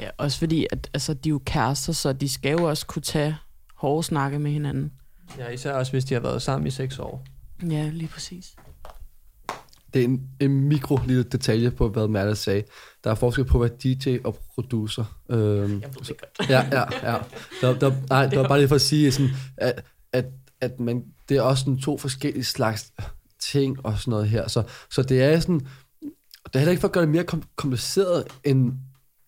Ja, 0.00 0.08
også 0.16 0.38
fordi, 0.38 0.66
at 0.70 0.90
altså, 0.94 1.14
de 1.14 1.28
er 1.28 1.30
jo 1.30 1.40
kærester, 1.46 1.92
så 1.92 2.12
de 2.12 2.28
skal 2.28 2.52
jo 2.52 2.64
også 2.64 2.86
kunne 2.86 3.02
tage 3.02 3.36
hårde 3.74 4.02
snakke 4.02 4.38
med 4.38 4.50
hinanden. 4.50 4.92
Ja, 5.38 5.48
især 5.48 5.72
også 5.72 5.92
hvis 5.92 6.04
de 6.04 6.14
har 6.14 6.20
været 6.20 6.42
sammen 6.42 6.66
i 6.66 6.70
seks 6.70 6.98
år. 6.98 7.24
Ja, 7.62 7.88
lige 7.92 8.08
præcis. 8.08 8.56
Det 9.94 10.00
er 10.00 10.04
en, 10.04 10.20
en 10.40 10.68
mikro 10.68 10.98
lille 11.06 11.22
detalje 11.22 11.70
på, 11.70 11.88
hvad 11.88 12.08
Merle 12.08 12.36
sagde. 12.36 12.62
Der 13.04 13.10
er 13.10 13.14
forskel 13.14 13.44
på 13.44 13.62
at 13.62 13.70
være 13.70 13.94
DJ 13.94 14.18
og 14.24 14.38
producer. 14.54 15.04
Øhm, 15.30 15.40
Jeg 15.40 15.70
ved 15.70 16.04
det 16.06 16.16
godt. 16.20 16.50
ja, 16.50 16.66
ja, 16.72 17.12
ja. 17.12 17.18
Der, 17.60 17.78
der, 17.78 17.92
nej, 18.08 18.26
det 18.26 18.38
var 18.38 18.48
bare 18.48 18.58
lige 18.58 18.68
for 18.68 18.74
at 18.74 18.80
sige, 18.80 19.12
sådan, 19.12 19.30
at, 19.56 19.84
at, 20.12 20.24
at 20.60 20.80
man, 20.80 21.04
det 21.28 21.36
er 21.36 21.42
også 21.42 21.60
sådan 21.60 21.78
to 21.78 21.98
forskellige 21.98 22.44
slags 22.44 22.92
ting 23.40 23.86
og 23.86 23.98
sådan 23.98 24.10
noget 24.10 24.28
her. 24.28 24.48
Så, 24.48 24.62
så 24.90 25.02
det 25.02 25.22
er 25.22 25.40
sådan, 25.40 25.60
det 26.44 26.54
er 26.54 26.58
heller 26.58 26.70
ikke 26.70 26.80
for 26.80 26.88
at 26.88 26.92
gøre 26.92 27.02
det 27.04 27.12
mere 27.12 27.24
kom- 27.24 27.42
kompliceret, 27.56 28.24
end, 28.44 28.72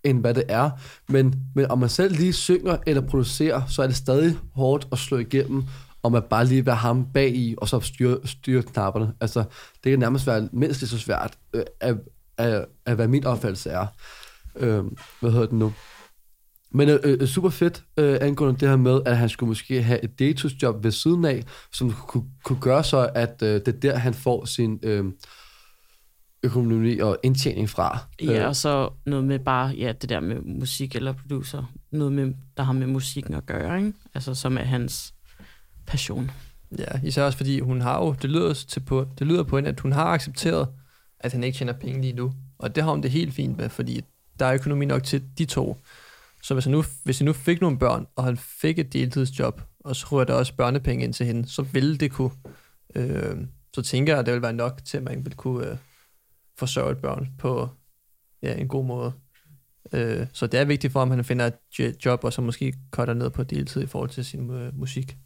end 0.05 0.21
hvad 0.21 0.35
det 0.35 0.45
er. 0.49 0.71
Men, 1.09 1.35
men 1.55 1.67
om 1.71 1.79
man 1.79 1.89
selv 1.89 2.17
lige 2.17 2.33
synger 2.33 2.77
eller 2.87 3.03
producerer, 3.07 3.67
så 3.67 3.83
er 3.83 3.87
det 3.87 3.97
stadig 3.97 4.37
hårdt 4.55 4.89
at 4.93 4.99
slå 4.99 5.19
igennem, 5.19 5.65
om 6.03 6.15
at 6.15 6.25
bare 6.25 6.45
lige 6.45 6.67
være 6.67 6.77
ham 6.77 7.07
bag 7.15 7.35
i, 7.37 7.55
og 7.59 7.69
så 7.69 7.81
styre, 7.81 8.19
styre 8.25 8.63
knapperne. 8.63 9.13
Altså, 9.21 9.45
det 9.85 9.91
kan 9.91 9.99
nærmest 9.99 10.27
være 10.27 10.49
mindst 10.53 10.81
lige 10.81 10.89
så 10.89 10.99
svært, 10.99 11.39
øh, 11.53 11.63
at, 11.81 11.97
at, 12.39 12.67
at 12.87 12.95
hvad 12.95 13.09
min 13.09 13.25
opfattelse 13.25 13.71
er. 13.71 13.87
Øh, 14.57 14.85
hvad 15.21 15.31
hedder 15.31 15.47
det 15.47 15.53
nu? 15.55 15.73
Men 16.73 16.89
øh, 16.89 16.99
øh, 17.05 17.27
super 17.27 17.49
fedt 17.49 17.85
øh, 17.97 18.19
angående 18.21 18.61
det 18.61 18.69
her 18.69 18.77
med, 18.77 19.01
at 19.07 19.19
han 19.19 19.29
skulle 19.29 19.49
måske 19.49 19.83
have 19.83 20.05
et 20.05 20.19
datusjob 20.19 20.85
ved 20.85 20.91
siden 20.91 21.25
af, 21.25 21.45
som 21.73 21.93
kunne, 21.93 22.25
kunne 22.45 22.61
gøre 22.61 22.85
så, 22.85 23.11
at 23.15 23.43
øh, 23.43 23.49
det 23.49 23.69
er 23.69 23.81
der, 23.81 23.97
han 23.97 24.15
får 24.15 24.45
sin 24.45 24.79
øh, 24.83 25.05
økonomi 26.43 26.99
og 26.99 27.19
indtjening 27.23 27.71
fra. 27.71 27.99
Ja, 28.23 28.43
Øh, 28.43 28.49
og 28.49 28.57
så 28.57 28.91
noget 29.07 29.25
med 29.25 29.39
bare, 29.39 29.69
ja, 29.69 29.93
det 29.93 30.09
der 30.09 30.21
med 30.21 30.41
musik 30.41 30.97
eller 30.97 31.13
producer. 31.13 31.73
Noget, 31.93 32.13
med, 32.13 32.35
der 32.57 32.63
har 32.63 32.73
med 32.73 32.87
musikken 32.87 33.35
at 33.35 33.47
gøre, 33.47 33.79
ikke? 33.79 33.93
Altså, 34.15 34.35
som 34.35 34.59
er 34.59 34.63
hans 34.63 35.15
passion. 35.91 36.31
Ja, 36.79 37.01
især 37.05 37.23
også 37.25 37.37
fordi 37.37 37.61
hun 37.61 37.81
har 37.81 37.99
jo, 37.99 38.13
det 38.23 38.31
lyder, 38.31 38.55
til 38.55 38.81
på, 38.81 39.07
det 39.19 39.27
lyder 39.27 39.43
på 39.43 39.57
hende, 39.57 39.71
at 39.71 39.81
hun 39.81 39.93
har 39.93 40.05
accepteret, 40.05 40.69
at 41.21 41.33
han 41.33 41.45
ikke 41.45 41.59
tjener 41.59 41.73
penge 41.73 42.01
lige 42.01 42.13
nu. 42.13 42.33
Og 42.59 42.75
det 42.75 42.85
har 42.85 42.91
hun 42.91 43.03
det 43.03 43.11
helt 43.11 43.35
fint 43.35 43.57
med, 43.57 43.69
fordi 43.69 44.01
der 44.39 44.47
er 44.47 44.55
økonomi 44.55 44.85
nok 44.85 45.03
til 45.03 45.23
de 45.39 45.45
to. 45.45 45.77
Så 46.43 46.55
hvis 46.55 46.65
han 46.65 46.73
nu, 46.73 46.85
hvis 47.05 47.19
han 47.19 47.27
nu 47.27 47.33
fik 47.33 47.61
nogle 47.61 47.79
børn, 47.79 48.07
og 48.17 48.25
han 48.25 48.37
fik 48.37 48.79
et 48.79 48.93
deltidsjob, 48.93 49.63
og 49.81 49.97
så 49.97 50.07
rører 50.11 50.25
der 50.25 50.35
også 50.35 50.55
børnepenge 50.55 51.05
ind 51.05 51.13
til 51.13 51.27
hende, 51.27 51.49
så 51.49 51.63
ville 51.63 51.99
det 51.99 52.13
kunne, 52.13 52.31
øh, 52.95 53.37
så 53.75 53.83
tænker 53.83 54.13
jeg, 54.13 54.21
at 54.21 54.27
det 54.27 54.35
vil 54.35 54.43
være 54.43 54.53
nok 54.53 54.81
til, 54.85 54.97
at 54.97 55.03
man 55.03 55.25
vil 55.25 55.35
kunne 55.35 55.67
øh, 55.67 55.77
forsørge 56.59 56.93
et 56.93 56.99
børn 56.99 57.29
på 57.39 57.69
ja, 58.43 58.55
en 58.55 58.69
god 58.69 58.85
måde. 58.85 59.13
Øh, 59.93 60.27
så 60.33 60.47
det 60.47 60.61
er 60.61 60.65
vigtigt 60.65 60.93
for 60.93 61.01
ham, 61.01 61.11
at 61.11 61.17
han 61.17 61.25
finder 61.25 61.51
et 61.79 62.05
job, 62.05 62.25
og 62.25 62.33
så 62.33 62.43
måske 62.43 62.75
cutter 62.91 63.15
ned 63.15 63.31
på 63.31 63.43
deltid 63.43 63.83
i 63.83 63.87
forhold 63.87 64.11
til 64.11 64.25
sin 64.25 64.51
øh, 64.51 64.79
musik. 64.79 65.17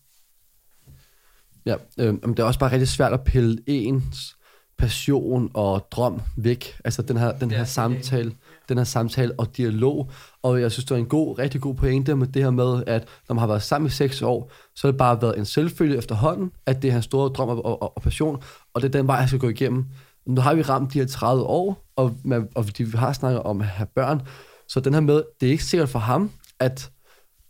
Ja, 1.67 1.75
øh, 1.99 2.07
men 2.07 2.31
det 2.31 2.39
er 2.39 2.45
også 2.45 2.59
bare 2.59 2.73
rigtig 2.73 2.89
svært 2.89 3.13
at 3.13 3.25
pille 3.25 3.59
ens 3.67 4.37
passion 4.79 5.51
og 5.55 5.87
drøm 5.91 6.21
væk. 6.37 6.81
Altså 6.85 7.03
den 7.03 7.17
her, 7.17 7.39
den 7.39 7.51
her 7.51 7.59
Ja, 7.59 7.65
samtale, 7.65 8.33
den 8.69 8.77
her 8.79 8.85
samtale 8.85 9.33
og 9.39 9.57
dialog. 9.57 10.11
Og 10.43 10.61
jeg 10.61 10.73
synes, 10.73 10.85
det 10.85 10.95
er 10.95 10.99
en 10.99 11.07
god, 11.07 11.39
rigtig 11.39 11.61
god 11.61 11.75
pointe 11.75 12.15
med 12.15 12.27
det 12.27 12.43
her 12.43 12.51
med, 12.51 12.85
at 12.87 13.09
når 13.29 13.35
man 13.35 13.41
har 13.41 13.47
været 13.47 13.63
sammen 13.63 13.87
i 13.87 13.91
seks 13.91 14.23
år, 14.23 14.53
så 14.75 14.87
har 14.87 14.93
det 14.93 14.99
bare 14.99 15.23
været 15.23 15.39
en 15.39 15.45
selvfølge 15.45 15.97
efterhånden, 15.97 16.51
at 16.67 16.83
det 16.83 16.89
er 16.89 16.93
hans 16.93 17.05
store 17.05 17.29
drøm 17.29 17.49
og, 17.49 17.65
og, 17.65 17.97
og 17.97 18.03
passion, 18.03 18.43
og 18.75 18.83
det 18.83 18.89
er 18.89 18.93
den 18.93 19.07
vej, 19.07 19.17
jeg 19.17 19.29
skal 19.29 19.41
gå 19.41 19.49
igennem. 19.49 19.85
Nu 20.27 20.41
har 20.41 20.55
vi 20.55 20.63
ramt 20.63 20.93
de 20.93 20.99
her 20.99 21.07
30 21.07 21.43
år, 21.43 21.85
og, 21.97 22.17
man, 22.25 22.49
og 22.55 22.67
vi 22.79 22.85
har 22.95 23.13
snakket 23.13 23.43
om 23.43 23.61
at 23.61 23.67
have 23.67 23.87
børn, 23.95 24.23
så 24.69 24.81
den 24.81 24.95
her 24.95 25.01
med, 25.01 25.23
det 25.41 25.47
er 25.47 25.51
ikke 25.51 25.65
sikkert 25.65 25.89
for 25.89 25.99
ham, 25.99 26.31
at 26.61 26.91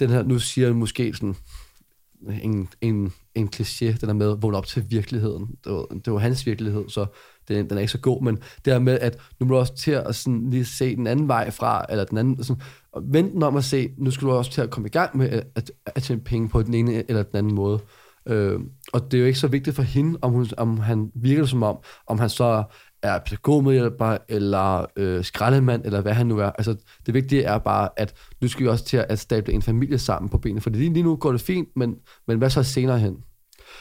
den 0.00 0.10
her, 0.10 0.22
nu 0.22 0.38
siger 0.38 0.66
jeg 0.66 0.76
måske 0.76 1.14
sådan, 1.14 1.36
en, 2.42 2.68
en, 2.80 3.12
en 3.34 3.48
kliché, 3.56 3.84
den 3.84 4.08
der 4.08 4.12
med 4.12 4.32
at 4.32 4.42
vågne 4.42 4.56
op 4.56 4.66
til 4.66 4.84
virkeligheden. 4.90 5.46
Det 5.64 5.72
var, 5.72 5.86
det 6.04 6.12
var 6.12 6.18
hans 6.18 6.46
virkelighed, 6.46 6.88
så 6.88 7.06
den, 7.48 7.68
den 7.68 7.76
er 7.76 7.80
ikke 7.80 7.92
så 7.92 8.00
god, 8.00 8.22
men 8.22 8.36
det 8.64 8.72
her 8.72 8.78
med, 8.78 8.98
at 9.00 9.18
nu 9.40 9.46
må 9.46 9.54
du 9.54 9.58
også 9.58 9.74
til 9.74 9.90
at 9.90 10.14
sådan 10.14 10.50
lige 10.50 10.64
se 10.64 10.96
den 10.96 11.06
anden 11.06 11.28
vej 11.28 11.50
fra, 11.50 11.86
eller 11.90 12.04
den 12.04 12.18
anden, 12.18 12.44
sådan, 12.44 12.62
og 12.92 13.02
vente 13.06 13.44
om 13.44 13.56
at 13.56 13.64
se, 13.64 13.88
nu 13.98 14.10
skal 14.10 14.28
du 14.28 14.32
også 14.32 14.50
til 14.50 14.60
at 14.60 14.70
komme 14.70 14.88
i 14.88 14.90
gang 14.90 15.16
med 15.16 15.28
at, 15.28 15.46
at, 15.54 15.70
at 15.86 16.02
tjene 16.02 16.20
penge 16.20 16.48
på 16.48 16.62
den 16.62 16.74
ene 16.74 17.10
eller 17.10 17.22
den 17.22 17.36
anden 17.36 17.54
måde. 17.54 17.80
Øh, 18.26 18.60
og 18.92 19.10
det 19.10 19.14
er 19.14 19.20
jo 19.20 19.26
ikke 19.26 19.38
så 19.38 19.48
vigtigt 19.48 19.76
for 19.76 19.82
hende, 19.82 20.18
om, 20.22 20.32
hun, 20.32 20.46
om 20.56 20.78
han 20.78 21.10
virker 21.14 21.44
som 21.44 21.62
om, 21.62 21.76
om 22.06 22.18
han 22.18 22.28
så 22.28 22.64
er 23.04 23.18
pædagogmedhjælper, 23.18 24.16
eller 24.28 24.86
øh, 24.96 25.24
skraldemand, 25.24 25.84
eller 25.84 26.00
hvad 26.00 26.12
han 26.12 26.26
nu 26.26 26.38
er. 26.38 26.50
Altså, 26.50 26.76
det 27.06 27.14
vigtige 27.14 27.42
er 27.42 27.58
bare, 27.58 27.88
at 27.96 28.14
nu 28.40 28.48
skal 28.48 28.64
vi 28.64 28.68
også 28.68 28.84
til 28.84 28.96
at 28.96 29.18
stable 29.18 29.52
en 29.52 29.62
familie 29.62 29.98
sammen 29.98 30.28
på 30.28 30.38
benene, 30.38 30.60
for 30.60 30.70
lige, 30.70 30.92
lige 30.92 31.02
nu 31.02 31.16
går 31.16 31.32
det 31.32 31.40
fint, 31.40 31.68
men, 31.76 31.96
men 32.26 32.38
hvad 32.38 32.50
så 32.50 32.62
senere 32.62 32.98
hen? 32.98 33.16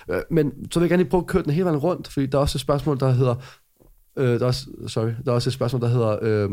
Øh, 0.10 0.22
men 0.32 0.72
så 0.72 0.80
vil 0.80 0.86
jeg 0.86 0.90
gerne 0.90 1.04
lige 1.04 1.10
prøve 1.10 1.22
at 1.22 1.28
køre 1.28 1.44
den 1.44 1.52
hele 1.52 1.66
vejen 1.66 1.78
rundt, 1.78 2.08
fordi 2.08 2.26
der 2.26 2.38
er 2.38 2.42
også 2.42 2.58
et 2.58 2.62
spørgsmål, 2.62 3.00
der 3.00 3.12
hedder, 3.12 3.36
øh, 4.18 4.40
der 4.40 4.40
er 4.40 4.46
også, 4.46 4.66
sorry, 4.88 5.12
der 5.26 5.32
er 5.32 5.36
også 5.36 5.50
et 5.50 5.54
spørgsmål, 5.54 5.82
der 5.82 5.88
hedder, 5.88 6.18
øh, 6.22 6.50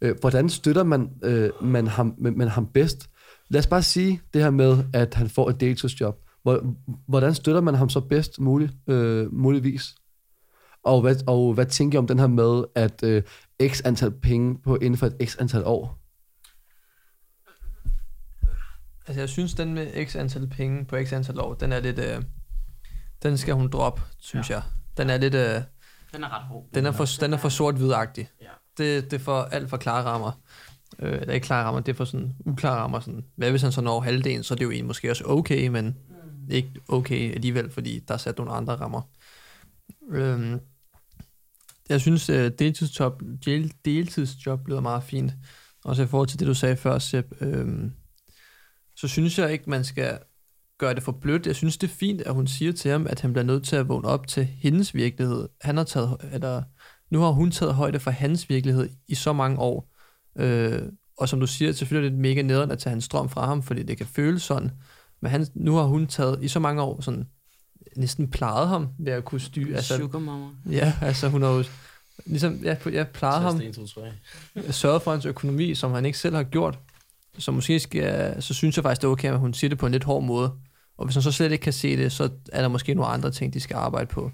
øh, 0.00 0.14
hvordan 0.20 0.48
støtter 0.48 0.82
man, 0.82 1.10
øh, 1.24 1.50
man, 1.62 1.86
ham, 1.86 2.14
man 2.18 2.48
ham 2.48 2.66
bedst? 2.66 3.10
Lad 3.48 3.58
os 3.58 3.66
bare 3.66 3.82
sige 3.82 4.20
det 4.34 4.42
her 4.42 4.50
med, 4.50 4.78
at 4.92 5.14
han 5.14 5.28
får 5.28 5.50
et 5.50 5.60
deltidsjob. 5.60 6.20
Hvordan 7.08 7.34
støtter 7.34 7.60
man 7.60 7.74
ham 7.74 7.88
så 7.88 8.00
bedst 8.00 8.40
muligt, 8.40 8.72
øh, 8.88 9.34
muligvis? 9.34 9.94
Og 10.84 11.00
hvad, 11.00 11.16
og 11.28 11.54
hvad 11.54 11.66
tænker 11.66 11.96
jeg 11.96 12.00
om 12.00 12.06
den 12.06 12.18
her 12.18 12.26
med, 12.26 12.64
at 12.74 13.02
øh, 13.02 13.22
x 13.68 13.82
antal 13.84 14.10
penge 14.10 14.58
på 14.58 14.76
inden 14.76 14.96
for 14.96 15.06
et 15.06 15.16
x 15.28 15.36
antal 15.38 15.64
år? 15.64 15.98
Altså 19.06 19.20
jeg 19.20 19.28
synes, 19.28 19.54
den 19.54 19.74
med 19.74 20.06
x 20.06 20.16
antal 20.16 20.46
penge 20.46 20.84
på 20.84 20.96
x 21.04 21.12
antal 21.12 21.40
år, 21.40 21.54
den 21.54 21.72
er 21.72 21.80
lidt... 21.80 21.98
Øh, 21.98 22.22
den 23.22 23.38
skal 23.38 23.54
hun 23.54 23.70
droppe, 23.70 24.02
synes 24.18 24.50
ja. 24.50 24.54
jeg. 24.54 24.62
Den 24.96 25.10
er 25.10 25.16
lidt... 25.16 25.34
Øh, 25.34 25.60
den 26.12 26.24
er 26.24 26.36
ret 26.38 26.42
hård. 26.42 26.66
Den 26.74 26.86
er 26.86 26.92
for, 26.92 27.06
den 27.20 27.32
er 27.32 27.36
for 27.36 27.48
sort-hvidagtig. 27.48 28.28
Ja. 28.40 28.46
Det, 28.78 29.10
det 29.10 29.12
er 29.12 29.24
for 29.24 29.42
alt 29.42 29.70
for 29.70 29.76
klare 29.76 30.04
rammer. 30.04 30.32
Øh, 30.98 31.12
eller 31.20 31.34
ikke 31.34 31.44
klare 31.44 31.64
rammer, 31.64 31.80
det 31.80 31.92
er 31.92 31.96
for 31.96 32.04
sådan 32.04 32.34
uklare 32.46 32.76
rammer. 32.76 33.00
Sådan, 33.00 33.24
hvad 33.36 33.50
hvis 33.50 33.62
han 33.62 33.72
så 33.72 33.80
når 33.80 34.00
halvdelen, 34.00 34.42
så 34.42 34.54
er 34.54 34.56
det 34.56 34.64
jo 34.64 34.70
egentlig 34.70 34.86
måske 34.86 35.10
også 35.10 35.24
okay, 35.26 35.68
men 35.68 35.84
mm. 35.86 36.50
ikke 36.50 36.70
okay 36.88 37.34
alligevel, 37.34 37.70
fordi 37.70 37.98
der 38.08 38.14
er 38.14 38.18
sat 38.18 38.38
nogle 38.38 38.52
andre 38.52 38.74
rammer. 38.74 39.02
Øh, 40.10 40.56
jeg 41.88 42.00
synes, 42.00 42.30
uh, 42.30 42.36
deltidsjob, 42.36 43.22
del, 43.44 43.72
deltidsjob 43.84 44.68
lyder 44.68 44.80
meget 44.80 45.02
fint. 45.02 45.32
Også 45.84 46.02
i 46.02 46.06
forhold 46.06 46.28
til 46.28 46.38
det, 46.38 46.46
du 46.46 46.54
sagde 46.54 46.76
før, 46.76 46.98
Sepp. 46.98 47.32
Øhm, 47.40 47.92
så 48.96 49.08
synes 49.08 49.38
jeg 49.38 49.52
ikke, 49.52 49.70
man 49.70 49.84
skal 49.84 50.18
gøre 50.78 50.94
det 50.94 51.02
for 51.02 51.12
blødt. 51.12 51.46
Jeg 51.46 51.56
synes, 51.56 51.76
det 51.76 51.90
er 51.90 51.94
fint, 51.94 52.20
at 52.20 52.34
hun 52.34 52.46
siger 52.46 52.72
til 52.72 52.90
ham, 52.90 53.06
at 53.06 53.20
han 53.20 53.32
bliver 53.32 53.44
nødt 53.44 53.64
til 53.64 53.76
at 53.76 53.88
vågne 53.88 54.08
op 54.08 54.26
til 54.26 54.44
hendes 54.44 54.94
virkelighed. 54.94 55.48
Han 55.60 55.76
har 55.76 55.84
taget, 55.84 56.16
eller, 56.32 56.62
nu 57.10 57.20
har 57.20 57.30
hun 57.30 57.50
taget 57.50 57.74
højde 57.74 58.00
for 58.00 58.10
hans 58.10 58.48
virkelighed 58.48 58.88
i 59.08 59.14
så 59.14 59.32
mange 59.32 59.58
år. 59.58 59.90
Øh, 60.36 60.82
og 61.18 61.28
som 61.28 61.40
du 61.40 61.46
siger, 61.46 61.72
selvfølgelig 61.72 62.08
er 62.08 62.10
det 62.10 62.20
mega 62.20 62.42
nederen 62.42 62.70
at 62.70 62.78
tage 62.78 62.90
hans 62.90 63.04
strøm 63.04 63.28
fra 63.28 63.46
ham, 63.46 63.62
fordi 63.62 63.82
det 63.82 63.96
kan 63.96 64.06
føles 64.06 64.42
sådan. 64.42 64.70
Men 65.22 65.30
han, 65.30 65.46
nu 65.54 65.74
har 65.74 65.84
hun 65.84 66.06
taget 66.06 66.38
i 66.42 66.48
så 66.48 66.60
mange 66.60 66.82
år 66.82 67.00
sådan 67.00 67.28
næsten 67.96 68.30
plejede 68.30 68.66
ham 68.66 68.88
ved 68.98 69.12
at 69.12 69.24
kunne 69.24 69.40
styre. 69.40 69.76
Altså, 69.76 69.96
Sugar 69.96 70.18
mama. 70.18 70.46
Ja, 70.70 70.94
altså 71.00 71.28
hun 71.28 71.42
har 71.42 71.50
jo 71.50 71.64
ligesom, 72.26 72.54
ja, 72.54 72.76
jeg 72.92 73.08
plejede 73.08 73.40
ham, 73.40 73.60
1, 73.60 73.74
2, 73.74 73.86
3. 73.86 74.72
sørget 74.72 75.02
for 75.02 75.10
hans 75.10 75.24
økonomi, 75.24 75.74
som 75.74 75.92
han 75.92 76.06
ikke 76.06 76.18
selv 76.18 76.36
har 76.36 76.42
gjort. 76.42 76.78
Så 77.38 77.52
måske 77.52 77.80
skal, 77.80 78.42
så 78.42 78.54
synes 78.54 78.76
jeg 78.76 78.82
faktisk, 78.82 79.00
det 79.02 79.08
er 79.08 79.12
okay, 79.12 79.32
at 79.32 79.38
hun 79.38 79.54
siger 79.54 79.68
det 79.68 79.78
på 79.78 79.86
en 79.86 79.92
lidt 79.92 80.04
hård 80.04 80.24
måde. 80.24 80.52
Og 80.96 81.04
hvis 81.04 81.14
han 81.14 81.22
så 81.22 81.32
slet 81.32 81.52
ikke 81.52 81.62
kan 81.62 81.72
se 81.72 81.96
det, 81.96 82.12
så 82.12 82.30
er 82.52 82.60
der 82.60 82.68
måske 82.68 82.94
nogle 82.94 83.10
andre 83.10 83.30
ting, 83.30 83.54
de 83.54 83.60
skal 83.60 83.74
arbejde 83.76 84.06
på. 84.06 84.30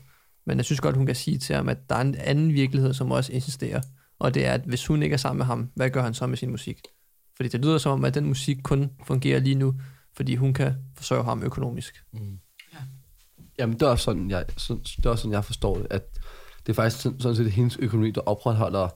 Men 0.46 0.56
jeg 0.56 0.64
synes 0.64 0.80
godt, 0.80 0.96
hun 0.96 1.06
kan 1.06 1.14
sige 1.14 1.38
til 1.38 1.56
ham, 1.56 1.68
at 1.68 1.90
der 1.90 1.94
er 1.96 2.00
en 2.00 2.14
anden 2.14 2.52
virkelighed, 2.52 2.94
som 2.94 3.10
også 3.10 3.32
insisterer. 3.32 3.80
Og 4.18 4.34
det 4.34 4.46
er, 4.46 4.52
at 4.52 4.60
hvis 4.66 4.86
hun 4.86 5.02
ikke 5.02 5.14
er 5.14 5.18
sammen 5.18 5.38
med 5.38 5.46
ham, 5.46 5.70
hvad 5.74 5.90
gør 5.90 6.02
han 6.02 6.14
så 6.14 6.26
med 6.26 6.36
sin 6.36 6.50
musik? 6.50 6.80
Fordi 7.36 7.48
det 7.48 7.60
lyder 7.60 7.78
som 7.78 7.92
om, 7.92 8.04
at 8.04 8.14
den 8.14 8.26
musik 8.26 8.56
kun 8.62 8.90
fungerer 9.06 9.40
lige 9.40 9.54
nu, 9.54 9.74
fordi 10.16 10.34
hun 10.34 10.54
kan 10.54 10.74
forsørge 10.96 11.24
ham 11.24 11.42
økonomisk. 11.42 12.04
Mm. 12.12 12.38
Jamen, 13.60 13.74
det 13.74 13.82
er 13.82 13.90
også 13.90 14.04
sådan, 14.04 14.30
jeg, 14.30 14.44
så, 14.56 14.78
det 14.96 15.06
er 15.06 15.10
også 15.10 15.22
sådan, 15.22 15.32
jeg 15.32 15.44
forstår 15.44 15.76
det, 15.76 15.86
at 15.90 16.18
det 16.66 16.68
er 16.68 16.74
faktisk 16.74 17.02
sådan, 17.02 17.20
sådan 17.20 17.36
set 17.36 17.52
hendes 17.52 17.76
økonomi, 17.76 18.10
der 18.10 18.20
opretholder 18.20 18.88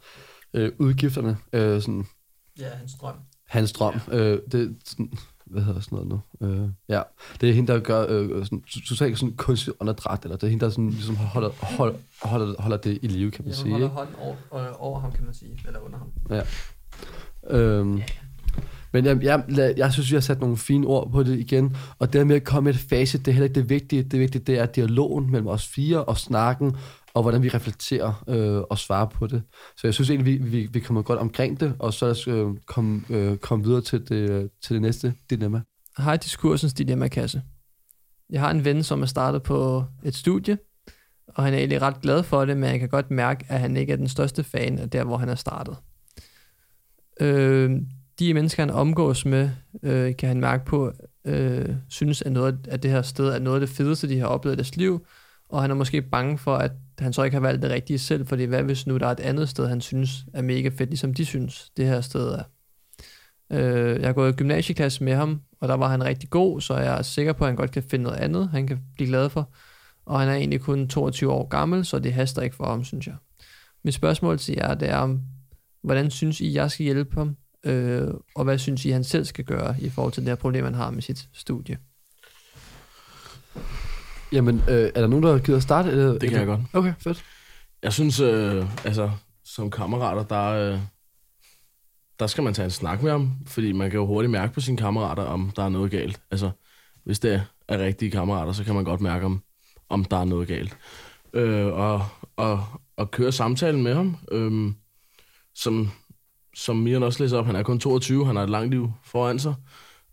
øh, 0.54 0.72
udgifterne. 0.78 1.36
Øh, 1.52 1.80
sådan, 1.80 2.06
ja, 2.58 2.68
hans 2.68 2.94
drøm. 3.00 3.14
Hans 3.46 3.72
drøm. 3.72 3.94
Ja. 4.12 4.16
Øh, 4.16 4.40
det, 4.52 4.76
sådan, 4.84 5.12
hvad 5.46 5.62
hedder 5.62 5.80
sådan 5.80 5.96
noget 5.98 6.22
nu? 6.40 6.46
Øh, 6.46 6.68
ja, 6.88 7.02
det 7.40 7.50
er 7.50 7.54
hende, 7.54 7.72
der 7.72 7.80
gør 7.80 8.06
øh, 8.08 8.44
sådan, 8.44 8.62
totalt 8.62 9.18
sådan 9.18 9.36
kunstig 9.36 9.72
underdræt, 9.80 10.22
eller 10.22 10.36
det 10.36 10.46
er 10.46 10.50
hende, 10.50 10.64
der 10.64 10.70
sådan, 10.70 10.90
ligesom 10.90 11.16
holder, 11.16 11.50
holder, 11.50 11.98
holder, 12.22 12.62
holder 12.62 12.76
det 12.76 12.98
i 13.02 13.06
live, 13.06 13.30
kan 13.30 13.44
man 13.44 13.54
ja, 13.54 13.58
sige. 13.58 13.78
Ja, 13.78 13.86
holder 13.86 13.88
hånden 13.88 14.14
over, 14.50 14.72
over 14.72 15.00
ham, 15.00 15.12
kan 15.12 15.24
man 15.24 15.34
sige, 15.34 15.60
eller 15.66 15.80
under 15.80 15.98
ham. 15.98 16.12
Ja. 16.30 16.42
Øhm, 17.56 17.98
yeah. 17.98 18.08
Men 18.94 19.04
jeg, 19.04 19.44
jeg, 19.48 19.74
jeg 19.76 19.92
synes, 19.92 20.10
vi 20.10 20.16
har 20.16 20.20
sat 20.20 20.40
nogle 20.40 20.56
fine 20.56 20.86
ord 20.86 21.10
på 21.12 21.22
det 21.22 21.38
igen, 21.38 21.76
og 21.98 22.12
det 22.12 22.26
med 22.26 22.36
at 22.36 22.44
komme 22.44 22.64
med 22.64 22.74
et 22.74 22.80
facit, 22.80 23.20
det 23.20 23.28
er 23.28 23.32
heller 23.32 23.44
ikke 23.44 23.60
det 23.60 23.70
vigtige. 23.70 24.02
Det 24.02 24.20
vigtige, 24.20 24.44
det 24.44 24.58
er 24.58 24.66
dialogen 24.66 25.30
mellem 25.30 25.46
os 25.46 25.66
fire 25.66 26.04
og 26.04 26.18
snakken, 26.18 26.76
og 27.14 27.22
hvordan 27.22 27.42
vi 27.42 27.48
reflekterer 27.48 28.24
øh, 28.28 28.62
og 28.70 28.78
svarer 28.78 29.06
på 29.06 29.26
det. 29.26 29.42
Så 29.76 29.86
jeg 29.86 29.94
synes 29.94 30.10
egentlig, 30.10 30.42
vi, 30.42 30.48
vi, 30.50 30.68
vi 30.72 30.80
kommer 30.80 31.02
godt 31.02 31.18
omkring 31.18 31.60
det, 31.60 31.74
og 31.78 31.94
så 31.94 32.04
lad 32.04 32.12
os 32.12 32.28
øh, 32.28 32.46
komme, 32.66 33.02
øh, 33.10 33.36
komme 33.36 33.64
videre 33.64 33.80
til 33.80 34.08
det, 34.08 34.50
til 34.62 34.74
det 34.74 34.82
næste 34.82 35.14
dilemma. 35.30 35.60
Hej 35.98 36.16
diskursens 36.16 36.74
dilemma-kasse. 36.74 37.42
Jeg 38.30 38.40
har 38.40 38.50
en 38.50 38.64
ven, 38.64 38.82
som 38.82 39.02
er 39.02 39.06
startet 39.06 39.42
på 39.42 39.84
et 40.04 40.14
studie, 40.14 40.58
og 41.28 41.44
han 41.44 41.54
er 41.54 41.58
egentlig 41.58 41.82
ret 41.82 42.00
glad 42.00 42.22
for 42.22 42.44
det, 42.44 42.56
men 42.56 42.70
jeg 42.70 42.80
kan 42.80 42.88
godt 42.88 43.10
mærke, 43.10 43.44
at 43.48 43.60
han 43.60 43.76
ikke 43.76 43.92
er 43.92 43.96
den 43.96 44.08
største 44.08 44.44
fan 44.44 44.78
af 44.78 44.90
der, 44.90 45.04
hvor 45.04 45.16
han 45.16 45.28
er 45.28 45.34
startet. 45.34 45.76
Øh, 47.20 47.70
de 48.18 48.34
mennesker, 48.34 48.62
han 48.62 48.70
omgås 48.70 49.24
med, 49.24 49.50
øh, 49.82 50.16
kan 50.16 50.28
han 50.28 50.40
mærke 50.40 50.64
på, 50.64 50.92
øh, 51.24 51.68
synes, 51.88 52.22
at 52.22 52.32
noget 52.32 52.68
at 52.70 52.82
det 52.82 52.90
her 52.90 53.02
sted 53.02 53.28
er 53.28 53.38
noget 53.38 53.60
af 53.60 53.66
det 53.66 53.76
fedeste, 53.76 54.08
de 54.08 54.18
har 54.18 54.26
oplevet 54.26 54.54
i 54.54 54.58
deres 54.58 54.76
liv, 54.76 55.06
og 55.48 55.62
han 55.62 55.70
er 55.70 55.74
måske 55.74 56.02
bange 56.02 56.38
for, 56.38 56.56
at 56.56 56.72
han 56.98 57.12
så 57.12 57.22
ikke 57.22 57.34
har 57.34 57.40
valgt 57.40 57.62
det 57.62 57.70
rigtige 57.70 57.98
selv, 57.98 58.26
fordi 58.26 58.44
hvad 58.44 58.62
hvis 58.62 58.86
nu 58.86 58.96
der 58.96 59.06
er 59.06 59.10
et 59.10 59.20
andet 59.20 59.48
sted, 59.48 59.68
han 59.68 59.80
synes 59.80 60.24
er 60.34 60.42
mega 60.42 60.68
fedt, 60.68 60.90
ligesom 60.90 61.14
de 61.14 61.24
synes, 61.24 61.70
det 61.76 61.86
her 61.86 62.00
sted 62.00 62.28
er. 62.28 62.42
Øh, 63.52 64.00
jeg 64.00 64.08
har 64.08 64.12
gået 64.12 64.32
i 64.32 64.36
gymnasieklasse 64.36 65.04
med 65.04 65.14
ham, 65.14 65.40
og 65.60 65.68
der 65.68 65.74
var 65.74 65.88
han 65.88 66.04
rigtig 66.04 66.30
god, 66.30 66.60
så 66.60 66.76
jeg 66.76 66.98
er 66.98 67.02
sikker 67.02 67.32
på, 67.32 67.44
at 67.44 67.48
han 67.48 67.56
godt 67.56 67.70
kan 67.70 67.82
finde 67.82 68.02
noget 68.02 68.18
andet, 68.18 68.48
han 68.48 68.66
kan 68.66 68.78
blive 68.94 69.08
glad 69.08 69.30
for. 69.30 69.50
Og 70.06 70.20
han 70.20 70.28
er 70.28 70.34
egentlig 70.34 70.60
kun 70.60 70.88
22 70.88 71.32
år 71.32 71.48
gammel, 71.48 71.84
så 71.84 71.98
det 71.98 72.12
haster 72.12 72.42
ikke 72.42 72.56
for 72.56 72.66
ham, 72.66 72.84
synes 72.84 73.06
jeg. 73.06 73.14
Mit 73.84 73.94
spørgsmål 73.94 74.38
til 74.38 74.54
jer, 74.54 74.74
det 74.74 74.88
er, 74.88 75.18
hvordan 75.82 76.10
synes 76.10 76.40
I, 76.40 76.54
jeg 76.54 76.70
skal 76.70 76.84
hjælpe 76.84 77.14
ham 77.14 77.36
Øh, 77.64 78.08
og 78.34 78.44
hvad 78.44 78.58
synes 78.58 78.84
I, 78.84 78.90
han 78.90 79.04
selv 79.04 79.24
skal 79.24 79.44
gøre 79.44 79.76
i 79.80 79.90
forhold 79.90 80.12
til 80.12 80.22
det 80.22 80.28
her 80.28 80.36
problem, 80.36 80.64
han 80.64 80.74
har 80.74 80.90
med 80.90 81.02
sit 81.02 81.28
studie? 81.32 81.78
Jamen, 84.32 84.62
øh, 84.68 84.90
er 84.94 85.00
der 85.00 85.06
nogen, 85.06 85.22
der 85.22 85.38
gider 85.38 85.60
starte? 85.60 85.90
Eller, 85.90 86.18
det 86.18 86.30
kan 86.30 86.38
jeg 86.38 86.46
godt. 86.46 86.60
Okay, 86.72 86.94
fedt. 86.98 87.24
Jeg 87.82 87.92
synes, 87.92 88.20
øh, 88.20 88.66
altså, 88.84 89.10
som 89.44 89.70
kammerater, 89.70 90.22
der, 90.22 90.72
øh, 90.72 90.78
der 92.18 92.26
skal 92.26 92.44
man 92.44 92.54
tage 92.54 92.64
en 92.64 92.70
snak 92.70 93.02
med 93.02 93.10
ham, 93.10 93.32
fordi 93.46 93.72
man 93.72 93.90
kan 93.90 93.98
jo 93.98 94.06
hurtigt 94.06 94.30
mærke 94.30 94.52
på 94.52 94.60
sine 94.60 94.76
kammerater, 94.76 95.22
om 95.22 95.52
der 95.56 95.64
er 95.64 95.68
noget 95.68 95.90
galt. 95.90 96.20
Altså, 96.30 96.50
hvis 97.04 97.18
det 97.18 97.42
er 97.68 97.78
rigtige 97.78 98.10
kammerater, 98.10 98.52
så 98.52 98.64
kan 98.64 98.74
man 98.74 98.84
godt 98.84 99.00
mærke, 99.00 99.26
om, 99.26 99.42
om 99.88 100.04
der 100.04 100.16
er 100.16 100.24
noget 100.24 100.48
galt. 100.48 100.76
Øh, 101.32 101.66
og, 101.66 102.06
og, 102.36 102.64
og 102.96 103.10
køre 103.10 103.32
samtalen 103.32 103.82
med 103.82 103.94
ham, 103.94 104.16
øh, 104.32 104.72
som 105.54 105.90
som 106.54 106.76
Miran 106.76 107.02
også 107.02 107.22
læser 107.22 107.38
op, 107.38 107.46
han 107.46 107.56
er 107.56 107.62
kun 107.62 107.80
22, 107.80 108.26
han 108.26 108.36
har 108.36 108.42
et 108.42 108.50
langt 108.50 108.70
liv 108.70 108.92
foran 109.04 109.38
sig. 109.38 109.54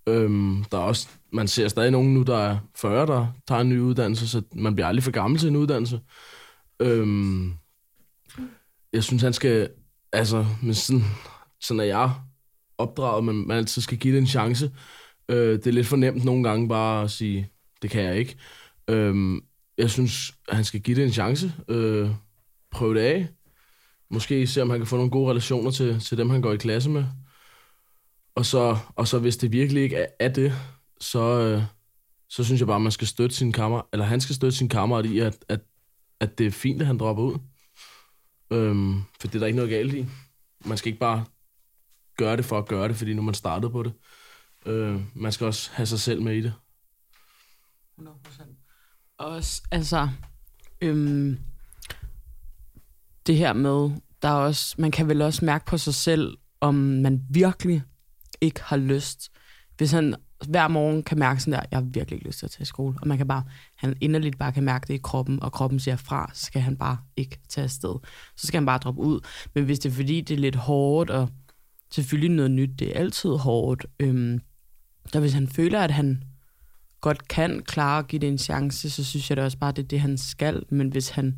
Øhm, 0.08 0.64
der 0.72 0.78
er 0.78 0.82
også, 0.82 1.08
man 1.32 1.48
ser 1.48 1.68
stadig 1.68 1.92
nogen 1.92 2.14
nu, 2.14 2.24
der 2.24 2.38
er 2.38 2.58
40, 2.76 3.08
der 3.08 3.28
tager 3.48 3.62
en 3.62 3.70
ny 3.70 3.80
uddannelse, 3.80 4.28
så 4.28 4.42
man 4.56 4.76
bliver 4.76 4.88
aldrig 4.88 5.04
for 5.04 5.12
gammel 5.12 5.40
til 5.40 5.50
en 5.50 5.56
uddannelse. 5.56 6.02
Øhm, 6.80 7.54
jeg 8.94 9.04
synes, 9.04 9.22
han 9.22 9.34
skal, 9.34 9.70
altså, 10.12 10.46
men 10.64 10.74
sådan, 10.74 11.04
sådan 11.62 11.80
er 11.80 11.84
jeg 11.84 12.12
opdraget, 12.78 13.24
men 13.24 13.48
man 13.48 13.58
altid 13.58 13.82
skal 13.82 13.98
give 13.98 14.14
det 14.14 14.22
en 14.22 14.28
chance. 14.28 14.72
Øh, 15.30 15.54
det 15.54 15.68
er 15.68 15.72
lidt 15.72 15.88
for 15.88 15.96
nemt 15.96 16.26
nogle 16.26 16.44
gange 16.44 16.70
bare 16.70 17.04
at 17.04 17.12
sige, 17.12 17.50
det 17.82 17.90
kan 17.90 18.04
jeg 18.04 18.18
ikke. 18.18 18.36
Øhm, 18.88 19.42
jeg 19.78 19.90
synes, 19.90 20.34
han 20.50 20.64
skal 20.64 20.82
give 20.82 20.96
det 20.96 21.04
en 21.04 21.12
chance. 21.12 21.54
Øh, 21.68 22.10
prøve 22.72 22.96
det 22.96 23.02
af 23.02 23.28
måske 24.12 24.48
se, 24.48 24.62
om 24.62 24.70
han 24.70 24.80
kan 24.80 24.88
få 24.88 24.96
nogle 24.96 25.12
gode 25.12 25.30
relationer 25.30 25.72
til, 25.72 26.00
til 26.00 26.18
dem, 26.18 26.30
han 26.30 26.42
går 26.42 26.54
i 26.54 26.58
klasse 26.58 26.90
med. 26.90 27.06
Og 28.36 28.46
så, 28.46 28.78
og 28.96 29.08
så 29.08 29.20
hvis 29.20 29.38
det 29.38 29.52
virkelig 29.52 29.84
ikke 29.84 29.96
er, 29.96 30.08
er 30.20 30.30
det, 30.30 30.54
så, 31.00 31.40
øh, 31.40 31.64
så 32.30 32.44
synes 32.44 32.62
jeg 32.62 32.68
bare, 32.68 32.80
man 32.80 32.92
skal 32.92 33.08
støtte 33.08 33.36
sin 33.36 33.52
kammer, 33.52 33.82
eller 33.94 34.06
han 34.06 34.22
skal 34.22 34.36
støtte 34.36 34.58
sin 34.58 34.70
kammerat 34.70 35.06
i, 35.06 35.20
at, 35.20 35.46
at, 35.50 35.60
at 36.20 36.38
det 36.38 36.48
er 36.48 36.52
fint, 36.52 36.82
at 36.82 36.88
han 36.88 36.98
dropper 36.98 37.24
ud. 37.24 37.38
Øhm, 38.52 39.02
for 39.20 39.28
det 39.28 39.36
er 39.36 39.40
der 39.40 39.48
ikke 39.48 39.56
noget 39.56 39.72
galt 39.72 39.94
i. 39.94 40.06
Man 40.66 40.78
skal 40.78 40.90
ikke 40.90 41.00
bare 41.00 41.26
gøre 42.18 42.38
det 42.38 42.46
for 42.46 42.58
at 42.58 42.68
gøre 42.68 42.88
det, 42.88 42.96
fordi 42.96 43.14
nu 43.14 43.22
man 43.22 43.34
startede 43.34 43.72
på 43.72 43.84
det. 43.84 43.94
Øh, 44.66 45.02
man 45.16 45.32
skal 45.32 45.48
også 45.48 45.72
have 45.74 45.86
sig 45.86 46.00
selv 46.00 46.22
med 46.22 46.36
i 46.36 46.42
det. 46.42 46.54
100%. 48.00 49.16
Også, 49.18 49.62
altså, 49.72 50.10
øhm, 50.82 51.38
det 53.28 53.38
her 53.38 53.54
med, 53.54 53.90
der 54.22 54.28
er 54.28 54.34
også, 54.34 54.76
man 54.78 54.92
kan 54.92 55.08
vel 55.08 55.22
også 55.22 55.46
mærke 55.46 55.66
på 55.66 55.78
sig 55.78 55.94
selv, 55.94 56.38
om 56.62 56.76
man 56.76 57.22
virkelig 57.30 57.84
ikke 58.42 58.62
har 58.64 58.78
lyst, 58.78 59.32
hvis 59.78 59.92
han 59.92 60.16
hver 60.50 60.68
morgen 60.68 61.04
kan 61.04 61.20
mærke 61.20 61.40
sådan 61.40 61.54
der, 61.54 61.66
jeg 61.72 61.78
har 61.78 61.86
virkelig 61.94 62.18
ikke 62.18 62.28
lyst 62.28 62.40
til 62.40 62.46
at 62.46 62.52
tage 62.52 62.62
i 62.62 62.66
skole, 62.66 62.98
og 63.02 63.08
man 63.08 63.18
kan 63.18 63.28
bare, 63.28 63.44
han 63.78 63.96
inderligt 64.02 64.38
bare 64.38 64.52
kan 64.52 64.64
mærke 64.64 64.88
det 64.88 64.94
i 64.94 65.02
kroppen, 65.04 65.44
og 65.44 65.52
kroppen 65.52 65.80
siger 65.80 65.96
fra, 65.96 66.32
så 66.34 66.46
skal 66.46 66.62
han 66.62 66.78
bare 66.78 66.98
ikke 67.18 67.40
tage 67.50 67.64
afsted. 67.64 67.96
Så 68.38 68.48
skal 68.48 68.58
han 68.58 68.66
bare 68.66 68.78
droppe 68.78 69.02
ud. 69.02 69.20
Men 69.56 69.66
hvis 69.66 69.80
det 69.80 69.90
er 69.90 69.94
fordi, 69.94 70.22
det 70.22 70.34
er 70.34 70.40
lidt 70.40 70.56
hårdt, 70.56 71.10
og 71.10 71.30
selvfølgelig 71.92 72.36
noget 72.36 72.52
nyt, 72.52 72.80
det 72.80 72.88
er 72.88 73.00
altid 73.00 73.30
hårdt, 73.30 73.86
øhm, 74.00 74.40
der 75.14 75.20
hvis 75.20 75.34
han 75.34 75.48
føler, 75.48 75.80
at 75.80 75.92
han 75.92 76.24
godt 77.02 77.28
kan 77.28 77.64
klare 77.64 78.00
at 78.00 78.08
give 78.08 78.20
det 78.20 78.30
en 78.30 78.38
chance, 78.38 78.90
så 78.90 79.04
synes 79.04 79.30
jeg 79.30 79.38
da 79.38 79.44
også 79.44 79.58
bare, 79.58 79.72
det 79.72 79.84
er 79.84 79.88
det, 79.88 80.02
han 80.02 80.18
skal. 80.18 80.64
Men 80.70 80.90
hvis 80.90 81.10
han 81.10 81.38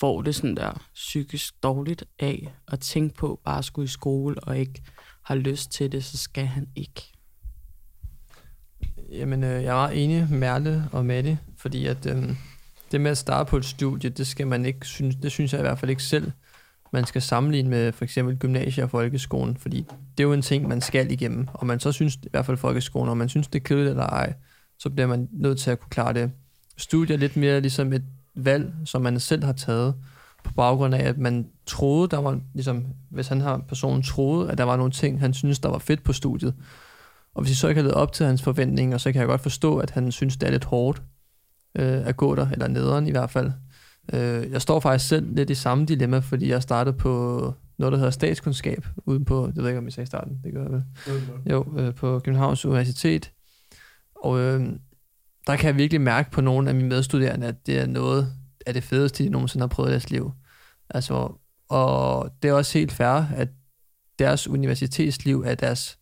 får 0.00 0.22
det 0.22 0.34
sådan 0.34 0.56
der 0.56 0.86
psykisk 0.94 1.62
dårligt 1.62 2.04
af 2.18 2.54
at 2.68 2.80
tænke 2.80 3.14
på 3.14 3.40
bare 3.44 3.58
at 3.58 3.64
skulle 3.64 3.84
i 3.84 3.88
skole 3.88 4.40
og 4.42 4.58
ikke 4.58 4.82
har 5.22 5.34
lyst 5.34 5.72
til 5.72 5.92
det, 5.92 6.04
så 6.04 6.16
skal 6.16 6.46
han 6.46 6.68
ikke. 6.76 7.12
Jamen, 9.10 9.44
øh, 9.44 9.62
jeg 9.62 9.70
er 9.70 9.74
meget 9.74 10.04
enig 10.04 10.26
med 10.30 10.38
Merle 10.38 10.88
og 10.92 11.06
Mette, 11.06 11.38
fordi 11.56 11.86
at 11.86 12.06
øh, 12.06 12.36
det 12.92 13.00
med 13.00 13.10
at 13.10 13.18
starte 13.18 13.50
på 13.50 13.56
et 13.56 13.64
studie, 13.64 14.10
det 14.10 14.26
skal 14.26 14.46
man 14.46 14.64
ikke 14.64 14.86
synes, 14.86 15.16
det 15.16 15.32
synes 15.32 15.52
jeg 15.52 15.60
i 15.60 15.62
hvert 15.62 15.78
fald 15.78 15.90
ikke 15.90 16.02
selv, 16.02 16.32
man 16.92 17.04
skal 17.04 17.22
sammenligne 17.22 17.70
med 17.70 17.92
for 17.92 18.04
eksempel 18.04 18.36
gymnasiet 18.36 18.84
og 18.84 18.90
folkeskolen, 18.90 19.56
fordi 19.56 19.86
det 20.18 20.24
er 20.24 20.28
jo 20.28 20.32
en 20.32 20.42
ting, 20.42 20.68
man 20.68 20.80
skal 20.80 21.10
igennem, 21.10 21.48
og 21.52 21.66
man 21.66 21.80
så 21.80 21.92
synes, 21.92 22.16
i 22.16 22.28
hvert 22.30 22.46
fald 22.46 22.56
folkeskolen, 22.56 23.08
og 23.08 23.16
man 23.16 23.28
synes, 23.28 23.48
det 23.48 23.58
er 23.58 23.64
kedeligt 23.64 23.90
eller 23.90 24.06
ej, 24.06 24.34
så 24.78 24.90
bliver 24.90 25.06
man 25.06 25.28
nødt 25.32 25.58
til 25.58 25.70
at 25.70 25.80
kunne 25.80 25.90
klare 25.90 26.12
det. 26.12 26.30
Studier 26.76 27.16
er 27.16 27.20
lidt 27.20 27.36
mere 27.36 27.60
ligesom 27.60 27.92
et 27.92 28.02
valg, 28.36 28.72
som 28.84 29.02
man 29.02 29.20
selv 29.20 29.44
har 29.44 29.52
taget, 29.52 29.94
på 30.44 30.52
baggrund 30.52 30.94
af, 30.94 31.08
at 31.08 31.18
man 31.18 31.46
troede, 31.66 32.08
der 32.08 32.18
var, 32.18 32.40
ligesom, 32.54 32.84
hvis 33.10 33.28
han 33.28 33.40
har 33.40 33.58
personen 33.68 34.02
troede, 34.02 34.50
at 34.50 34.58
der 34.58 34.64
var 34.64 34.76
nogle 34.76 34.92
ting, 34.92 35.20
han 35.20 35.34
synes, 35.34 35.58
der 35.58 35.68
var 35.68 35.78
fedt 35.78 36.02
på 36.02 36.12
studiet. 36.12 36.54
Og 37.34 37.42
hvis 37.42 37.52
I 37.52 37.54
så 37.54 37.68
ikke 37.68 37.78
har 37.78 37.82
levet 37.82 37.94
op 37.94 38.12
til 38.12 38.26
hans 38.26 38.42
forventninger, 38.42 38.98
så 38.98 39.12
kan 39.12 39.20
jeg 39.20 39.28
godt 39.28 39.40
forstå, 39.40 39.78
at 39.78 39.90
han 39.90 40.12
synes, 40.12 40.36
det 40.36 40.46
er 40.46 40.50
lidt 40.50 40.64
hårdt 40.64 41.02
øh, 41.78 42.06
at 42.06 42.16
gå 42.16 42.34
der, 42.34 42.50
eller 42.50 42.68
nederen 42.68 43.06
i 43.06 43.10
hvert 43.10 43.30
fald. 43.30 43.52
Øh, 44.12 44.50
jeg 44.52 44.62
står 44.62 44.80
faktisk 44.80 45.08
selv 45.08 45.34
lidt 45.34 45.50
i 45.50 45.54
samme 45.54 45.86
dilemma, 45.86 46.18
fordi 46.18 46.48
jeg 46.48 46.62
startede 46.62 46.96
på 46.96 47.54
noget, 47.78 47.92
der 47.92 47.98
hedder 47.98 48.10
statskundskab, 48.10 48.86
ude 49.06 49.24
på, 49.24 49.46
det 49.46 49.56
ved 49.56 49.64
jeg 49.64 49.70
ikke, 49.70 49.78
om 49.78 49.88
I 49.88 49.90
sagde 49.90 50.04
i 50.04 50.06
starten, 50.06 50.40
det 50.44 50.52
gør 50.52 50.62
jeg 50.62 50.72
vel. 50.72 50.82
Jo, 51.50 51.66
øh, 51.78 51.94
på 51.94 52.18
Københavns 52.18 52.64
Universitet. 52.64 53.32
Og 54.24 54.40
øh, 54.40 54.68
der 55.46 55.56
kan 55.56 55.66
jeg 55.66 55.76
virkelig 55.76 56.00
mærke 56.00 56.30
på 56.30 56.40
nogle 56.40 56.68
af 56.68 56.74
mine 56.74 56.88
medstuderende, 56.88 57.46
at 57.46 57.66
det 57.66 57.78
er 57.78 57.86
noget 57.86 58.32
af 58.66 58.74
det 58.74 58.84
fedeste, 58.84 59.24
de 59.24 59.28
nogensinde 59.28 59.62
har 59.62 59.68
prøvet 59.68 59.88
i 59.88 59.92
deres 59.92 60.10
liv. 60.10 60.32
Altså, 60.90 61.32
og 61.68 62.30
det 62.42 62.48
er 62.48 62.52
også 62.52 62.78
helt 62.78 62.92
fair, 62.92 63.26
at 63.36 63.48
deres 64.18 64.48
universitetsliv 64.48 65.42
er 65.46 65.54
deres, 65.54 65.98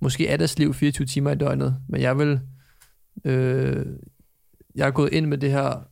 måske 0.00 0.28
er 0.28 0.36
deres 0.36 0.58
liv 0.58 0.74
24 0.74 1.06
timer 1.06 1.30
i 1.30 1.34
døgnet, 1.34 1.76
men 1.88 2.00
jeg 2.00 2.18
vil, 2.18 2.40
øh, 3.24 3.86
jeg 4.74 4.86
er 4.86 4.90
gået 4.90 5.12
ind 5.12 5.26
med 5.26 5.38
det 5.38 5.50
her, 5.50 5.82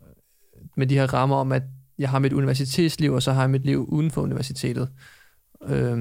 med 0.77 0.87
de 0.87 0.95
her 0.95 1.15
rammer 1.15 1.37
om, 1.37 1.53
at 1.53 1.63
jeg 1.99 2.11
har 2.11 2.19
mit 2.19 2.33
universitetsliv, 2.33 3.13
og 3.13 3.23
så 3.23 3.33
har 3.33 3.41
jeg 3.41 3.51
mit 3.51 3.65
liv 3.65 3.89
uden 3.89 4.11
for 4.11 4.23
universitetet. 4.23 4.89
Øh, 5.63 5.99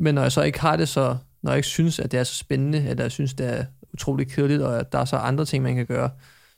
men 0.00 0.14
når 0.14 0.22
jeg 0.22 0.32
så 0.32 0.42
ikke 0.42 0.60
har 0.60 0.76
det 0.76 0.88
så, 0.88 1.16
når 1.42 1.50
jeg 1.50 1.58
ikke 1.58 1.68
synes, 1.68 1.98
at 1.98 2.12
det 2.12 2.20
er 2.20 2.24
så 2.24 2.34
spændende, 2.34 2.88
eller 2.88 3.04
jeg 3.04 3.12
synes, 3.12 3.34
det 3.34 3.58
er 3.58 3.64
utrolig 3.98 4.30
kedeligt, 4.30 4.62
og 4.62 4.80
at 4.80 4.92
der 4.92 4.98
er 4.98 5.04
så 5.04 5.16
andre 5.16 5.44
ting, 5.44 5.62
man 5.62 5.76
kan 5.76 5.86
gøre, 5.86 6.10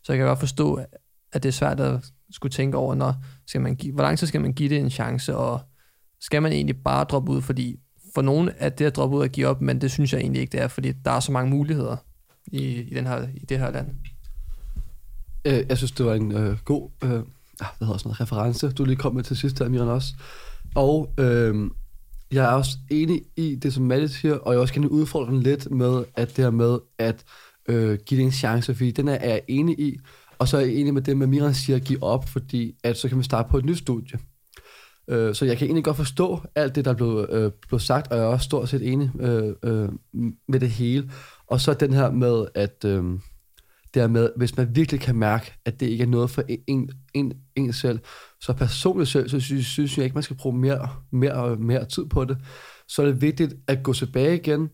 så 0.05 0.13
jeg 0.13 0.19
kan 0.19 0.27
godt 0.27 0.39
forstå, 0.39 0.81
at 1.33 1.43
det 1.43 1.49
er 1.49 1.53
svært 1.53 1.81
at 1.81 2.01
skulle 2.31 2.53
tænke 2.53 2.77
over, 2.77 2.95
når 2.95 3.15
skal 3.47 3.61
man 3.61 3.77
give, 3.77 3.95
hvor 3.95 4.03
lang 4.03 4.19
tid 4.19 4.27
skal 4.27 4.41
man 4.41 4.53
give 4.53 4.69
det 4.69 4.79
en 4.79 4.91
chance, 4.91 5.37
og 5.37 5.61
skal 6.21 6.43
man 6.43 6.53
egentlig 6.53 6.77
bare 6.77 7.05
droppe 7.05 7.33
ud, 7.33 7.43
fordi 7.43 7.77
for 8.15 8.23
nogen 8.23 8.51
er 8.59 8.69
det 8.69 8.85
at 8.85 8.97
droppe 8.97 9.17
ud 9.17 9.23
og 9.23 9.29
give 9.29 9.47
op, 9.47 9.61
men 9.61 9.81
det 9.81 9.91
synes 9.91 10.13
jeg 10.13 10.21
egentlig 10.21 10.41
ikke, 10.41 10.53
det 10.53 10.61
er, 10.61 10.69
fordi 10.69 10.93
der 10.93 11.11
er 11.11 11.21
så 11.21 11.33
mange 11.33 11.51
muligheder 11.51 11.97
i, 12.47 12.65
i, 12.65 12.95
den 12.95 13.07
her, 13.07 13.27
i 13.35 13.45
det 13.45 13.59
her 13.59 13.71
land. 13.71 13.89
Øh, 15.45 15.65
jeg 15.69 15.77
synes, 15.77 15.93
det 15.93 16.07
var 16.07 16.15
en 16.15 16.33
øh, 16.33 16.59
god 16.65 16.91
øh, 17.05 17.11
ah, 17.11 17.19
hvad 17.79 17.87
hedder 17.87 17.99
sådan 17.99 18.09
noget, 18.09 18.21
reference, 18.21 18.71
du 18.71 18.85
lige 18.85 18.97
kom 18.97 19.15
med 19.15 19.23
til 19.23 19.37
sidst 19.37 19.59
her, 19.59 19.69
Miran, 19.69 19.89
også. 19.89 20.15
Og 20.75 21.15
øh, 21.19 21.71
jeg 22.33 22.45
er 22.45 22.49
også 22.49 22.71
enig 22.91 23.23
i 23.37 23.55
det, 23.55 23.73
som 23.73 23.85
Malle 23.85 24.09
siger, 24.09 24.35
og 24.35 24.53
jeg 24.53 24.61
også 24.61 24.75
kan 24.75 24.89
udfordre 24.89 25.33
den 25.33 25.43
lidt 25.43 25.71
med, 25.71 26.05
at 26.17 26.29
det 26.37 26.45
her 26.45 26.51
med 26.51 26.79
at 26.99 27.25
øh, 27.69 27.99
give 28.07 28.21
det 28.21 28.25
en 28.25 28.33
chance, 28.33 28.75
fordi 28.75 28.91
den 28.91 29.09
er, 29.09 29.15
er 29.15 29.31
jeg 29.31 29.43
enig 29.49 29.81
i. 29.81 29.99
Og 30.39 30.49
så 30.49 30.57
er 30.57 30.61
jeg 30.61 30.75
enig 30.75 30.95
med 30.95 31.03
det, 31.03 31.17
med 31.17 31.27
Miran 31.27 31.55
siger, 31.55 31.77
at 31.77 31.85
give 31.85 32.03
op, 32.03 32.29
fordi 32.29 32.75
at 32.85 32.97
så 32.97 33.09
kan 33.09 33.19
vi 33.19 33.23
starte 33.23 33.51
på 33.51 33.59
et 33.59 33.65
nyt 33.65 33.79
studie. 33.79 34.19
Øh, 35.09 35.35
så 35.35 35.45
jeg 35.45 35.59
kan 35.59 35.67
egentlig 35.67 35.85
godt 35.85 35.97
forstå 35.97 36.41
alt 36.55 36.75
det, 36.75 36.85
der 36.85 36.91
er 36.91 36.95
blevet, 36.95 37.31
øh, 37.31 37.53
blevet 37.69 37.83
sagt, 37.83 38.13
og 38.13 38.17
jeg 38.17 38.25
er 38.25 38.29
også 38.29 38.45
stort 38.45 38.69
set 38.69 38.93
enig 38.93 39.11
øh, 39.21 39.55
øh, 39.63 39.89
med 40.49 40.61
det 40.61 40.71
hele. 40.71 41.11
Og 41.47 41.61
så 41.61 41.75
den 41.75 41.93
her 41.93 42.11
med, 42.11 42.47
at 42.55 42.85
øh, 42.85 43.05
det 43.95 44.03
er 44.03 44.07
med, 44.07 44.31
hvis 44.37 44.57
man 44.57 44.77
virkelig 44.77 45.01
kan 45.01 45.17
mærke, 45.17 45.53
at 45.65 45.81
det 45.81 45.87
ikke 45.87 46.03
er 46.03 46.09
noget 46.09 46.31
for 46.31 46.43
en, 46.67 46.91
en, 47.15 47.33
en 47.57 47.73
selv, 47.73 47.99
så 48.41 48.53
personligt 48.53 49.11
selv, 49.11 49.29
så 49.29 49.41
synes, 49.41 49.67
synes 49.67 49.97
jeg 49.97 50.05
ikke, 50.05 50.15
man 50.15 50.23
skal 50.23 50.37
bruge 50.37 50.59
mere, 50.59 50.89
mere, 51.13 51.57
mere 51.57 51.85
tid 51.85 52.07
på 52.07 52.25
det. 52.25 52.39
Så 52.89 53.03
er 53.03 53.07
det 53.07 53.21
vigtigt 53.21 53.55
at 53.69 53.83
gå 53.83 53.93
tilbage 53.93 54.37
igen. 54.37 54.71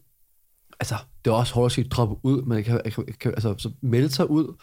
Altså, 0.80 0.94
det 1.24 1.30
er 1.30 1.34
også 1.34 1.54
hårdt 1.54 1.70
at 1.70 1.74
sige, 1.74 1.88
droppe 1.88 2.16
ud, 2.22 2.42
men 2.42 2.56
jeg 2.56 2.64
kan, 2.64 2.80
jeg 2.84 2.92
kan, 2.92 3.04
jeg 3.06 3.18
kan 3.18 3.30
altså, 3.30 3.54
så 3.58 3.70
melde 3.82 4.08
sig 4.08 4.30
ud, 4.30 4.62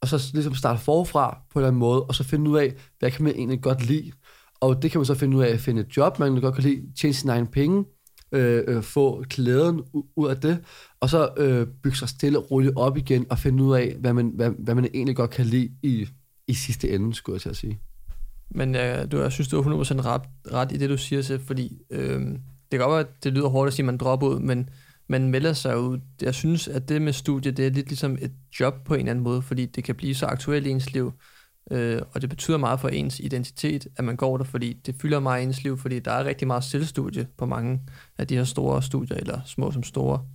og 0.00 0.08
så 0.08 0.30
ligesom 0.32 0.54
starte 0.54 0.80
forfra 0.80 1.38
på 1.52 1.58
en 1.58 1.60
eller 1.60 1.68
anden 1.68 1.80
måde, 1.80 2.02
og 2.02 2.14
så 2.14 2.24
finde 2.24 2.50
ud 2.50 2.58
af, 2.58 2.74
hvad 2.98 3.10
kan 3.10 3.24
man 3.24 3.34
egentlig 3.34 3.62
godt 3.62 3.86
lide. 3.86 4.12
Og 4.60 4.82
det 4.82 4.90
kan 4.90 4.98
man 4.98 5.06
så 5.06 5.14
finde 5.14 5.36
ud 5.36 5.42
af 5.42 5.48
at 5.48 5.60
finde 5.60 5.82
et 5.82 5.96
job, 5.96 6.18
man 6.18 6.40
godt 6.40 6.54
kan 6.54 6.64
lide, 6.64 6.82
tjene 7.00 7.14
sine 7.14 7.32
egne 7.32 7.46
penge, 7.46 7.84
øh, 8.32 8.64
øh, 8.66 8.82
få 8.82 9.24
klæden 9.30 9.82
ud 10.16 10.28
af 10.28 10.36
det, 10.36 10.64
og 11.02 11.10
så 11.10 11.28
øh, 11.36 11.66
bygge 11.82 11.96
sig 11.98 12.08
stille 12.08 12.38
og 12.38 12.50
roligt 12.50 12.76
op 12.76 12.96
igen, 12.96 13.26
og 13.30 13.38
finde 13.38 13.64
ud 13.64 13.74
af, 13.74 13.96
hvad 13.98 14.12
man, 14.12 14.32
hvad, 14.34 14.50
hvad 14.58 14.74
man 14.74 14.88
egentlig 14.94 15.16
godt 15.16 15.30
kan 15.30 15.46
lide 15.46 15.70
i, 15.82 16.08
i 16.48 16.54
sidste 16.54 16.90
ende, 16.90 17.14
skulle 17.14 17.34
jeg 17.34 17.40
til 17.40 17.48
at 17.48 17.56
sige. 17.56 17.80
Men 18.50 18.74
øh, 18.74 19.10
du, 19.12 19.20
jeg 19.20 19.32
synes, 19.32 19.48
du 19.48 19.60
er 19.60 19.84
100% 19.84 20.06
ret, 20.06 20.22
ret 20.52 20.72
i 20.72 20.76
det, 20.76 20.90
du 20.90 20.96
siger, 20.96 21.22
Sef, 21.22 21.40
fordi 21.40 21.78
øh, 21.90 22.20
det 22.20 22.40
kan 22.70 22.78
godt 22.78 22.90
være, 22.90 23.00
at 23.00 23.24
det 23.24 23.32
lyder 23.32 23.48
hårdt 23.48 23.68
at 23.68 23.74
sige, 23.74 23.84
at 23.84 23.86
man 23.86 23.96
dropper 23.96 24.26
ud, 24.26 24.40
men 24.40 24.70
man 25.08 25.28
melder 25.28 25.52
sig 25.52 25.78
ud. 25.78 26.00
Jeg 26.22 26.34
synes, 26.34 26.68
at 26.68 26.88
det 26.88 27.02
med 27.02 27.12
studie, 27.12 27.52
det 27.52 27.66
er 27.66 27.70
lidt 27.70 27.88
ligesom 27.88 28.18
et 28.20 28.32
job 28.60 28.74
på 28.84 28.94
en 28.94 29.00
eller 29.00 29.10
anden 29.10 29.24
måde, 29.24 29.42
fordi 29.42 29.66
det 29.66 29.84
kan 29.84 29.94
blive 29.94 30.14
så 30.14 30.26
aktuelt 30.26 30.66
i 30.66 30.70
ens 30.70 30.92
liv, 30.92 31.12
øh, 31.70 32.00
og 32.14 32.20
det 32.20 32.30
betyder 32.30 32.58
meget 32.58 32.80
for 32.80 32.88
ens 32.88 33.20
identitet, 33.20 33.86
at 33.96 34.04
man 34.04 34.16
går 34.16 34.36
der, 34.36 34.44
fordi 34.44 34.72
det 34.72 34.94
fylder 35.00 35.20
meget 35.20 35.40
i 35.40 35.44
ens 35.44 35.64
liv, 35.64 35.78
fordi 35.78 35.98
der 35.98 36.10
er 36.10 36.24
rigtig 36.24 36.46
meget 36.46 36.64
selvstudie 36.64 37.26
på 37.38 37.46
mange 37.46 37.80
af 38.18 38.26
de 38.26 38.36
her 38.36 38.44
store 38.44 38.82
studier, 38.82 39.16
eller 39.16 39.40
små 39.46 39.70
som 39.70 39.82
store. 39.82 40.26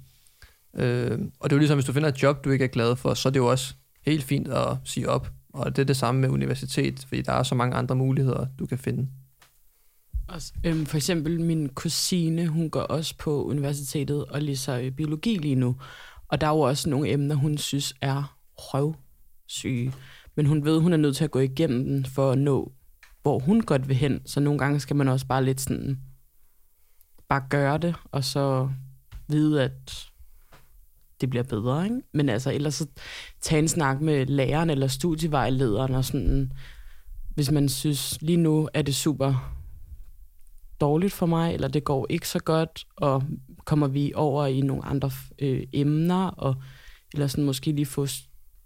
Øh, 0.78 1.20
og 1.40 1.49
det 1.49 1.54
er 1.54 1.58
jo 1.58 1.60
ligesom, 1.60 1.78
hvis 1.78 1.86
du 1.86 1.94
finder 1.94 2.10
et 2.10 2.24
job, 2.24 2.45
du 2.45 2.49
ikke 2.49 2.64
er 2.64 2.70
glad 2.70 2.95
for, 2.95 3.14
så 3.14 3.30
er 3.30 3.32
det 3.32 3.40
jo 3.40 3.48
også 3.48 3.74
helt 4.06 4.24
fint 4.24 4.48
at 4.48 4.78
sige 4.84 5.10
op. 5.10 5.32
Og 5.54 5.76
det 5.76 5.82
er 5.82 5.86
det 5.86 5.98
samme 5.98 6.22
med 6.22 6.30
universitet, 6.30 7.06
fordi 7.08 7.22
der 7.22 7.34
er 7.34 7.44
så 7.44 7.56
mange 7.56 7.76
andre 7.76 7.95
muligheder, 7.95 8.45
du 8.60 8.66
kan 8.66 8.78
finde. 8.78 9.08
Også, 10.28 10.54
øhm, 10.64 10.86
for 10.86 10.98
eksempel 10.98 11.41
min 11.41 11.70
kusine, 11.70 12.48
hun 12.48 12.70
går 12.70 12.82
også 12.82 13.18
på 13.18 13.45
universitetet 13.45 14.26
og 14.26 14.41
læser 14.41 14.76
øh, 14.76 14.91
biologi 14.91 15.36
lige 15.36 15.56
nu. 15.56 15.76
Og 16.28 16.41
der 16.41 16.48
er 16.48 16.52
jo 16.52 16.60
også 16.60 16.90
nogle 16.90 17.10
emner, 17.10 17.36
hun 17.36 17.58
synes 17.58 17.94
er 18.02 18.38
røvsyge. 18.56 19.94
Men 20.36 20.45
hun 20.45 20.66
ved, 20.66 20.80
hun 20.80 20.94
er 20.94 20.98
nødt 20.98 21.16
til 21.16 21.24
at 21.24 21.32
gå 21.32 21.40
igennem 21.40 21.84
den 21.84 22.06
for 22.06 22.32
at 22.32 22.38
nå, 22.38 22.72
hvor 23.22 23.40
hun 23.40 23.62
godt 23.62 23.88
vil 23.88 23.95
hen. 23.95 24.22
Så 24.26 24.40
nogle 24.40 24.60
gange 24.60 24.80
skal 24.80 24.95
man 24.95 25.08
også 25.08 25.28
bare 25.28 25.45
lidt 25.45 25.62
sådan, 25.62 25.99
bare 27.30 27.44
gøre 27.49 27.78
det, 27.78 27.95
og 28.12 28.24
så 28.24 28.70
vide, 29.28 29.64
at 29.64 30.08
det 31.22 31.30
bliver 31.30 31.44
bedre, 31.44 31.84
ikke? 31.84 32.02
Men 32.14 32.30
altså, 32.30 32.52
ellers 32.52 32.76
så 32.76 32.88
tage 33.41 33.60
en 33.60 33.68
snak 33.68 34.02
med 34.02 34.26
læreren 34.26 34.69
eller 34.69 34.88
studievejlederen 34.88 35.95
og 35.95 36.06
sådan, 36.06 36.52
hvis 37.35 37.52
man 37.52 37.69
synes, 37.69 38.22
lige 38.22 38.38
nu 38.38 38.69
er 38.73 38.81
det 38.81 38.95
super 38.95 39.53
dårligt 40.81 41.14
for 41.14 41.26
mig, 41.26 41.53
eller 41.53 41.68
det 41.68 41.84
går 41.84 42.07
ikke 42.10 42.27
så 42.27 42.39
godt, 42.39 42.85
og 42.95 43.23
kommer 43.65 43.88
vi 43.88 44.11
over 44.15 44.45
i 44.45 44.61
nogle 44.61 44.85
andre 44.85 45.11
øh, 45.39 45.64
emner, 45.73 46.27
og, 46.27 46.56
eller 47.14 47.27
sådan 47.27 47.44
måske 47.44 47.72
lige 47.72 47.85
få, 47.85 48.07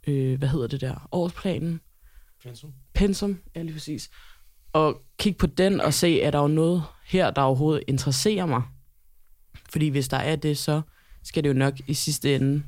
øh, 0.08 0.38
hvad 0.38 0.48
hedder 0.48 0.68
det 0.68 0.82
der, 0.82 1.08
årsplanen? 1.12 1.82
Pensum. 2.44 2.74
Pensum, 2.94 3.40
ja 3.56 3.62
lige 3.62 3.74
præcis. 3.74 4.10
Og 4.74 5.02
kigge 5.20 5.38
på 5.38 5.48
den 5.48 5.82
og 5.82 5.94
se, 5.94 6.22
er 6.22 6.32
der 6.32 6.40
jo 6.40 6.48
noget 6.48 6.84
her, 7.06 7.32
der 7.32 7.42
overhovedet 7.42 7.84
interesserer 7.88 8.46
mig. 8.46 8.62
Fordi 9.70 9.88
hvis 9.88 10.08
der 10.08 10.18
er 10.18 10.36
det, 10.36 10.58
så 10.58 10.82
skal 11.24 11.44
det 11.44 11.50
jo 11.50 11.54
nok 11.54 11.74
i 11.88 11.94
sidste 11.94 12.36
ende 12.36 12.64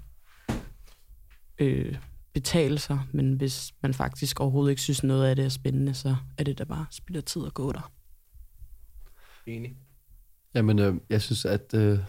øh, 1.59 1.95
betale 2.33 2.79
sig. 2.79 2.99
Men 3.11 3.33
hvis 3.33 3.73
man 3.81 3.93
faktisk 3.93 4.39
overhovedet 4.39 4.71
ikke 4.71 4.81
synes, 4.81 5.03
noget 5.03 5.25
af 5.25 5.35
det 5.35 5.45
er 5.45 5.49
spændende, 5.49 5.93
så 5.93 6.15
er 6.37 6.43
det 6.43 6.57
da 6.57 6.63
bare 6.63 6.85
spild 6.91 7.17
af 7.17 7.23
tid 7.23 7.45
at 7.45 7.53
gå 7.53 7.71
der. 7.71 7.91
Enig. 9.45 9.75
Jamen, 10.55 10.79
øh, 10.79 10.95
jeg 11.09 11.21
synes, 11.21 11.45
at... 11.45 11.73
Øh, 11.73 11.99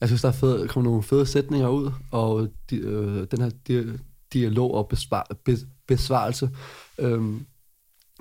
jeg 0.00 0.08
synes, 0.08 0.22
der 0.22 0.28
er 0.28 0.32
fed, 0.32 0.68
kommer 0.68 0.90
nogle 0.90 1.02
fede 1.02 1.26
sætninger 1.26 1.68
ud, 1.68 1.92
og 2.12 2.48
de, 2.70 2.76
øh, 2.76 3.26
den 3.30 3.40
her 3.40 3.50
di- 3.68 3.98
dialog 4.32 4.74
og 4.74 4.88
besvar, 4.88 5.26
be, 5.44 5.56
besvarelse. 5.86 6.50
Øh, 6.98 7.40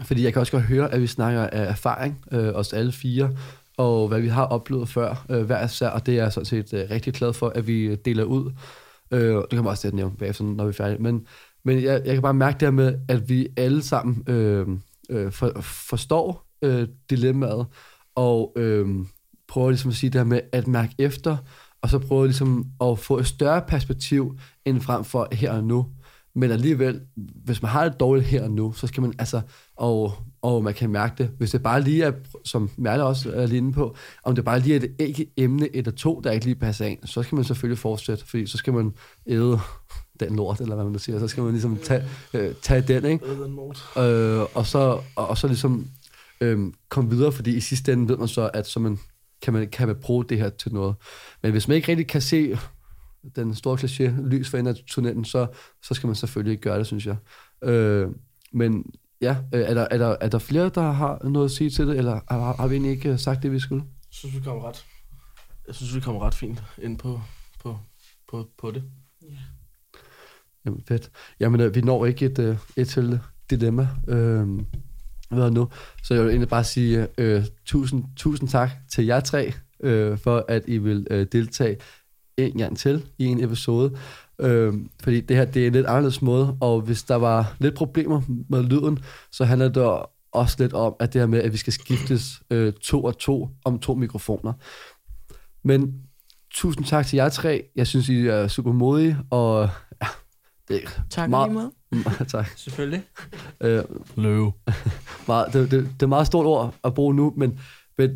fordi 0.01 0.23
jeg 0.23 0.33
kan 0.33 0.39
også 0.39 0.51
godt 0.51 0.63
høre, 0.63 0.91
at 0.91 1.01
vi 1.01 1.07
snakker 1.07 1.47
af 1.47 1.69
erfaring, 1.69 2.25
øh, 2.31 2.53
os 2.53 2.73
alle 2.73 2.91
fire, 2.91 3.37
og 3.77 4.07
hvad 4.07 4.21
vi 4.21 4.27
har 4.27 4.45
oplevet 4.45 4.89
før, 4.89 5.25
øh, 5.29 5.43
hver 5.43 5.65
især, 5.65 5.89
og 5.89 6.05
det 6.05 6.19
er 6.19 6.23
jeg 6.23 6.33
sådan 6.33 6.45
set 6.45 6.73
øh, 6.73 6.89
rigtig 6.89 7.13
glad 7.13 7.33
for, 7.33 7.49
at 7.49 7.67
vi 7.67 7.81
øh, 7.81 7.97
deler 8.05 8.23
ud. 8.23 8.51
Øh, 9.11 9.35
det 9.35 9.49
kan 9.49 9.63
man 9.63 9.67
også 9.67 9.91
nævne 9.93 10.15
bagefter, 10.15 10.43
når 10.43 10.63
vi 10.63 10.69
er 10.69 10.73
færdige. 10.73 11.01
Men, 11.01 11.27
men 11.65 11.83
jeg, 11.83 12.01
jeg 12.05 12.13
kan 12.13 12.21
bare 12.21 12.33
mærke 12.33 12.53
det 12.59 12.65
her 12.65 12.71
med, 12.71 12.99
at 13.07 13.29
vi 13.29 13.47
alle 13.57 13.81
sammen 13.81 14.23
øh, 14.27 14.67
øh, 15.09 15.31
for, 15.31 15.51
forstår 15.61 16.45
øh, 16.61 16.87
dilemmaet, 17.09 17.65
og 18.15 18.53
øh, 18.55 18.87
prøver 19.47 19.69
ligesom 19.69 19.89
at 19.89 19.95
sige 19.95 20.09
det 20.09 20.19
her 20.19 20.25
med 20.25 20.41
at 20.51 20.67
mærke 20.67 20.95
efter, 20.99 21.37
og 21.81 21.89
så 21.89 21.99
prøver 21.99 22.25
ligesom 22.25 22.65
at 22.81 22.99
få 22.99 23.17
et 23.17 23.27
større 23.27 23.61
perspektiv 23.67 24.37
end 24.65 24.81
frem 24.81 25.03
for 25.03 25.27
her 25.31 25.51
og 25.51 25.63
nu. 25.63 25.85
Men 26.35 26.51
alligevel, 26.51 27.01
hvis 27.15 27.61
man 27.61 27.71
har 27.71 27.89
det 27.89 27.99
dårligt 27.99 28.27
her 28.27 28.43
og 28.43 28.51
nu, 28.51 28.73
så 28.73 28.87
skal 28.87 29.01
man 29.01 29.13
altså, 29.19 29.41
og, 29.75 30.13
og 30.41 30.63
man 30.63 30.73
kan 30.73 30.89
mærke 30.89 31.13
det, 31.17 31.31
hvis 31.37 31.51
det 31.51 31.63
bare 31.63 31.81
lige 31.81 32.03
er, 32.03 32.11
som 32.45 32.69
Merle 32.77 33.03
også 33.03 33.31
er 33.31 33.45
lige 33.45 33.57
inde 33.57 33.73
på, 33.73 33.95
om 34.23 34.35
det 34.35 34.45
bare 34.45 34.59
lige 34.59 34.75
er 34.75 34.79
et 34.79 34.95
ikke 34.99 35.31
emne 35.37 35.65
et 35.65 35.77
eller 35.77 35.91
to, 35.91 36.21
der 36.23 36.31
ikke 36.31 36.45
lige 36.45 36.55
passer 36.55 36.85
ind, 36.85 36.99
så 37.05 37.23
skal 37.23 37.35
man 37.35 37.45
selvfølgelig 37.45 37.79
fortsætte, 37.79 38.25
fordi 38.25 38.47
så 38.47 38.57
skal 38.57 38.73
man 38.73 38.93
æde 39.27 39.59
den 40.19 40.35
lort, 40.35 40.61
eller 40.61 40.75
hvad 40.75 40.85
man 40.85 40.99
siger, 40.99 41.19
så 41.19 41.27
skal 41.27 41.43
man 41.43 41.51
ligesom 41.51 41.77
tage, 41.77 42.03
øh, 42.33 42.53
tage 42.61 42.81
den, 42.81 43.05
ikke? 43.05 43.25
Øh, 43.97 44.45
og, 44.53 44.65
så, 44.65 45.01
og, 45.15 45.27
og 45.27 45.37
så 45.37 45.47
ligesom 45.47 45.87
øh, 46.41 46.59
komme 46.89 47.09
videre, 47.09 47.31
fordi 47.31 47.55
i 47.55 47.59
sidste 47.59 47.93
ende 47.93 48.09
ved 48.09 48.17
man 48.17 48.27
så, 48.27 48.49
at 48.53 48.67
så 48.67 48.79
man, 48.79 48.99
kan, 49.41 49.53
man, 49.53 49.69
kan 49.69 49.87
man 49.87 49.95
bruge 50.01 50.25
det 50.25 50.37
her 50.37 50.49
til 50.49 50.73
noget. 50.73 50.95
Men 51.43 51.51
hvis 51.51 51.67
man 51.67 51.75
ikke 51.75 51.87
rigtig 51.87 52.07
kan 52.07 52.21
se 52.21 52.57
den 53.35 53.55
store 53.55 53.77
kliché, 53.77 54.21
lys 54.27 54.49
for 54.49 54.57
enden 54.57 54.75
af 54.75 54.81
tunnelen, 54.87 55.25
så, 55.25 55.47
så 55.83 55.93
skal 55.93 56.07
man 56.07 56.15
selvfølgelig 56.15 56.51
ikke 56.51 56.61
gøre 56.61 56.79
det, 56.79 56.87
synes 56.87 57.05
jeg. 57.05 57.15
Øh, 57.69 58.07
men 58.53 58.85
ja, 59.21 59.37
øh, 59.53 59.61
er 59.61 59.73
der, 59.73 59.87
er, 59.91 59.97
der, 59.97 60.15
er 60.21 60.29
der 60.29 60.39
flere, 60.39 60.69
der 60.69 60.91
har 60.91 61.21
noget 61.23 61.45
at 61.45 61.51
sige 61.51 61.69
til 61.69 61.87
det, 61.87 61.97
eller 61.97 62.19
har, 62.29 62.55
har 62.55 62.67
vi 62.67 62.75
egentlig 62.75 62.91
ikke 62.91 63.17
sagt 63.17 63.43
det, 63.43 63.51
vi 63.51 63.59
skulle? 63.59 63.83
Jeg 63.83 64.09
synes, 64.09 64.35
vi 64.35 64.41
kommer 64.41 64.67
ret, 64.67 64.85
jeg 65.67 65.75
synes, 65.75 65.95
vi 65.95 65.99
kommer 65.99 66.21
ret 66.21 66.35
fint 66.35 66.63
ind 66.77 66.97
på, 66.97 67.21
på, 67.59 67.79
på, 68.29 68.47
på 68.57 68.71
det. 68.71 68.83
Ja. 69.21 69.27
Jamen, 70.65 70.83
fedt. 70.87 71.11
Jamen, 71.39 71.61
øh, 71.61 71.75
vi 71.75 71.81
når 71.81 72.05
ikke 72.05 72.25
et, 72.25 72.39
øh, 72.39 72.57
et 72.75 72.87
til 72.87 73.19
dilemma. 73.49 73.87
Øh, 74.07 74.47
hvad 75.29 75.51
nu? 75.51 75.69
Så 76.03 76.13
jeg 76.13 76.23
vil 76.23 76.29
egentlig 76.29 76.49
bare 76.49 76.63
sige 76.63 77.07
øh, 77.17 77.45
tusind, 77.65 78.03
tusind 78.15 78.49
tak 78.49 78.69
til 78.91 79.05
jer 79.05 79.19
tre, 79.19 79.53
øh, 79.79 80.17
for 80.17 80.45
at 80.47 80.63
I 80.67 80.77
vil 80.77 81.07
øh, 81.09 81.27
deltage 81.31 81.77
en 82.37 82.57
gang 82.57 82.77
til 82.77 83.05
i 83.17 83.25
en 83.25 83.43
episode. 83.43 83.97
Øh, 84.41 84.73
fordi 85.03 85.21
det 85.21 85.37
her 85.37 85.45
det 85.45 85.63
er 85.63 85.67
en 85.67 85.73
lidt 85.73 85.85
anderledes 85.85 86.21
måde, 86.21 86.57
og 86.61 86.81
hvis 86.81 87.03
der 87.03 87.15
var 87.15 87.55
lidt 87.59 87.75
problemer 87.75 88.21
med 88.49 88.63
lyden, 88.63 88.99
så 89.31 89.45
handler 89.45 89.69
det 89.69 90.01
også 90.31 90.55
lidt 90.59 90.73
om, 90.73 90.95
at 90.99 91.13
det 91.13 91.21
her 91.21 91.27
med, 91.27 91.41
at 91.41 91.51
vi 91.51 91.57
skal 91.57 91.73
skiftes 91.73 92.41
øh, 92.49 92.73
to 92.73 93.03
og 93.03 93.17
to 93.17 93.49
om 93.65 93.79
to 93.79 93.95
mikrofoner. 93.95 94.53
Men 95.63 96.01
tusind 96.53 96.85
tak 96.85 97.05
til 97.05 97.17
jer 97.17 97.29
tre. 97.29 97.63
Jeg 97.75 97.87
synes, 97.87 98.09
I 98.09 98.27
er 98.27 98.47
super 98.47 98.71
modige, 98.71 99.17
og 99.29 99.69
ja, 100.01 100.07
det 100.67 100.83
er 100.83 100.89
tak 101.09 101.29
meget, 101.29 101.51
lige 101.91 102.03
meget. 102.05 102.27
tak. 102.27 102.47
Selvfølgelig. 102.55 103.03
Øh, 103.61 103.83
Løve. 104.15 104.53
meget, 105.27 105.53
det, 105.53 105.71
det, 105.71 105.89
det 105.93 106.03
er 106.03 106.07
meget 106.07 106.27
stort 106.27 106.45
ord 106.45 106.75
at 106.83 106.93
bruge 106.93 107.15
nu, 107.15 107.33
men, 107.37 107.59
men 107.97 108.11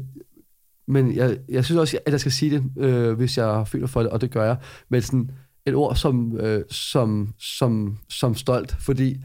men 0.87 1.15
jeg, 1.15 1.37
jeg 1.49 1.65
synes 1.65 1.79
også, 1.79 1.99
at 2.05 2.11
jeg 2.11 2.19
skal 2.19 2.31
sige 2.31 2.51
det, 2.51 2.83
øh, 2.83 3.13
hvis 3.13 3.37
jeg 3.37 3.67
føler 3.67 3.87
for 3.87 4.01
det, 4.01 4.09
og 4.11 4.21
det 4.21 4.31
gør 4.31 4.43
jeg, 4.45 4.57
med 4.89 5.01
sådan 5.01 5.31
et 5.65 5.75
ord 5.75 5.95
som, 5.95 6.37
øh, 6.37 6.63
som, 6.69 7.33
som, 7.39 7.97
som 8.09 8.35
stolt, 8.35 8.75
fordi 8.79 9.17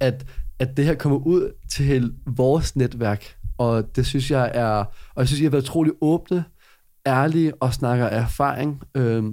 at, 0.00 0.26
at 0.58 0.76
det 0.76 0.84
her 0.84 0.94
kommer 0.94 1.18
ud 1.18 1.52
til 1.70 2.12
vores 2.26 2.76
netværk, 2.76 3.36
og 3.58 3.96
det 3.96 4.06
synes 4.06 4.30
jeg 4.30 4.50
er, 4.54 4.84
og 5.14 5.18
jeg 5.18 5.26
synes, 5.26 5.40
I 5.40 5.44
har 5.44 5.50
været 5.50 5.62
utrolig 5.62 5.92
åbne, 6.00 6.44
ærlige 7.06 7.54
og 7.62 7.74
snakker 7.74 8.08
af 8.08 8.22
erfaring, 8.22 8.82
øh, 8.94 9.24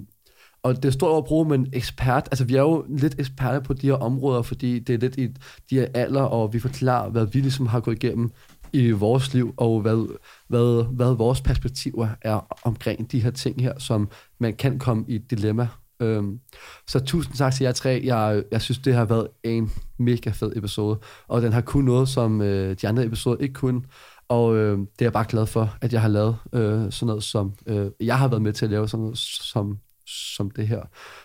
og 0.64 0.76
det 0.76 0.86
er 0.86 0.92
stort 0.92 1.10
over 1.10 1.22
at 1.22 1.28
bruge 1.28 1.50
men 1.50 1.68
ekspert. 1.74 2.28
Altså, 2.32 2.46
vi 2.46 2.56
er 2.56 2.62
jo 2.62 2.86
lidt 2.90 3.16
eksperter 3.20 3.60
på 3.60 3.74
de 3.74 3.88
her 3.88 3.94
områder, 3.94 4.42
fordi 4.42 4.80
det 4.80 4.94
er 4.96 5.00
lidt 5.00 5.18
i 5.18 5.28
de 5.70 5.76
her 5.76 5.88
alder, 5.94 6.22
og 6.22 6.54
vi 6.54 6.60
forklarer, 6.60 7.10
hvad 7.10 7.26
vi 7.26 7.40
ligesom 7.40 7.68
har 7.68 7.80
gået 7.80 8.04
igennem 8.04 8.32
i 8.74 8.92
vores 8.92 9.34
liv, 9.34 9.54
og 9.58 9.82
hvad, 9.82 10.18
hvad, 10.48 10.96
hvad 10.96 11.16
vores 11.16 11.42
perspektiver 11.42 12.10
er 12.22 12.58
omkring 12.64 13.12
de 13.12 13.20
her 13.20 13.32
ting 13.32 13.62
her, 13.62 13.80
som 13.80 14.10
man 14.40 14.56
kan 14.56 14.80
komme 14.80 15.06
i 15.08 15.16
et 15.16 15.32
dilemma. 15.32 15.68
Øhm, 16.00 16.40
så 16.88 17.00
tusind 17.00 17.36
tak 17.36 17.54
til 17.54 17.64
jer 17.64 17.72
tre. 17.72 18.02
Jeg, 18.04 18.44
jeg 18.52 18.62
synes, 18.62 18.80
det 18.80 18.94
har 18.94 19.06
været 19.06 19.28
en 19.44 19.72
mega 19.98 20.30
fed 20.30 20.52
episode, 20.56 21.00
og 21.28 21.42
den 21.42 21.54
har 21.54 21.62
kun 21.62 21.84
noget, 21.84 22.10
som 22.10 22.42
øh, 22.42 22.76
de 22.82 22.88
andre 22.88 23.06
episoder 23.06 23.38
ikke 23.38 23.54
kunne. 23.54 23.82
Og 24.30 24.56
øh, 24.56 24.78
det 24.78 25.02
er 25.02 25.06
jeg 25.06 25.14
bare 25.14 25.26
glad 25.30 25.46
for, 25.46 25.78
at 25.82 25.94
jeg 25.94 26.02
har 26.02 26.08
lavet 26.08 26.38
øh, 26.54 26.92
sådan 26.92 27.08
noget, 27.08 27.24
som 27.24 27.54
øh, 27.68 27.92
jeg 28.00 28.18
har 28.18 28.28
været 28.28 28.42
med 28.42 28.54
til 28.54 28.66
at 28.66 28.72
lave 28.72 28.88
sådan 28.88 29.04
noget, 29.04 29.18
som, 29.18 29.80
som 30.08 30.52
det 30.52 30.68
her. 30.68 30.82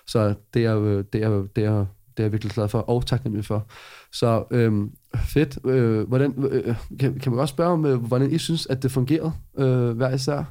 Så 0.06 0.34
det 0.54 0.64
er, 0.64 0.80
øh, 0.80 1.04
det 1.12 1.22
er, 1.22 1.46
det 1.56 1.64
er, 1.64 1.86
det 2.16 2.22
er 2.22 2.24
jeg 2.24 2.32
virkelig 2.32 2.52
glad 2.52 2.68
for, 2.68 2.78
og 2.78 3.06
taknemmelig 3.06 3.44
for. 3.44 3.66
Så 4.12 4.44
øh, 4.50 4.88
fedt. 5.14 5.58
Øh, 5.66 6.08
hvordan, 6.08 6.44
øh, 6.50 6.76
kan, 7.00 7.18
kan 7.18 7.32
man 7.32 7.40
også 7.40 7.52
spørge 7.52 7.72
om, 7.72 7.86
øh, 7.86 8.04
hvordan 8.04 8.30
I 8.32 8.38
synes, 8.38 8.66
at 8.66 8.82
det 8.82 8.90
fungerede 8.90 9.32
øh, 9.58 9.90
hver 9.90 10.14
især? 10.14 10.44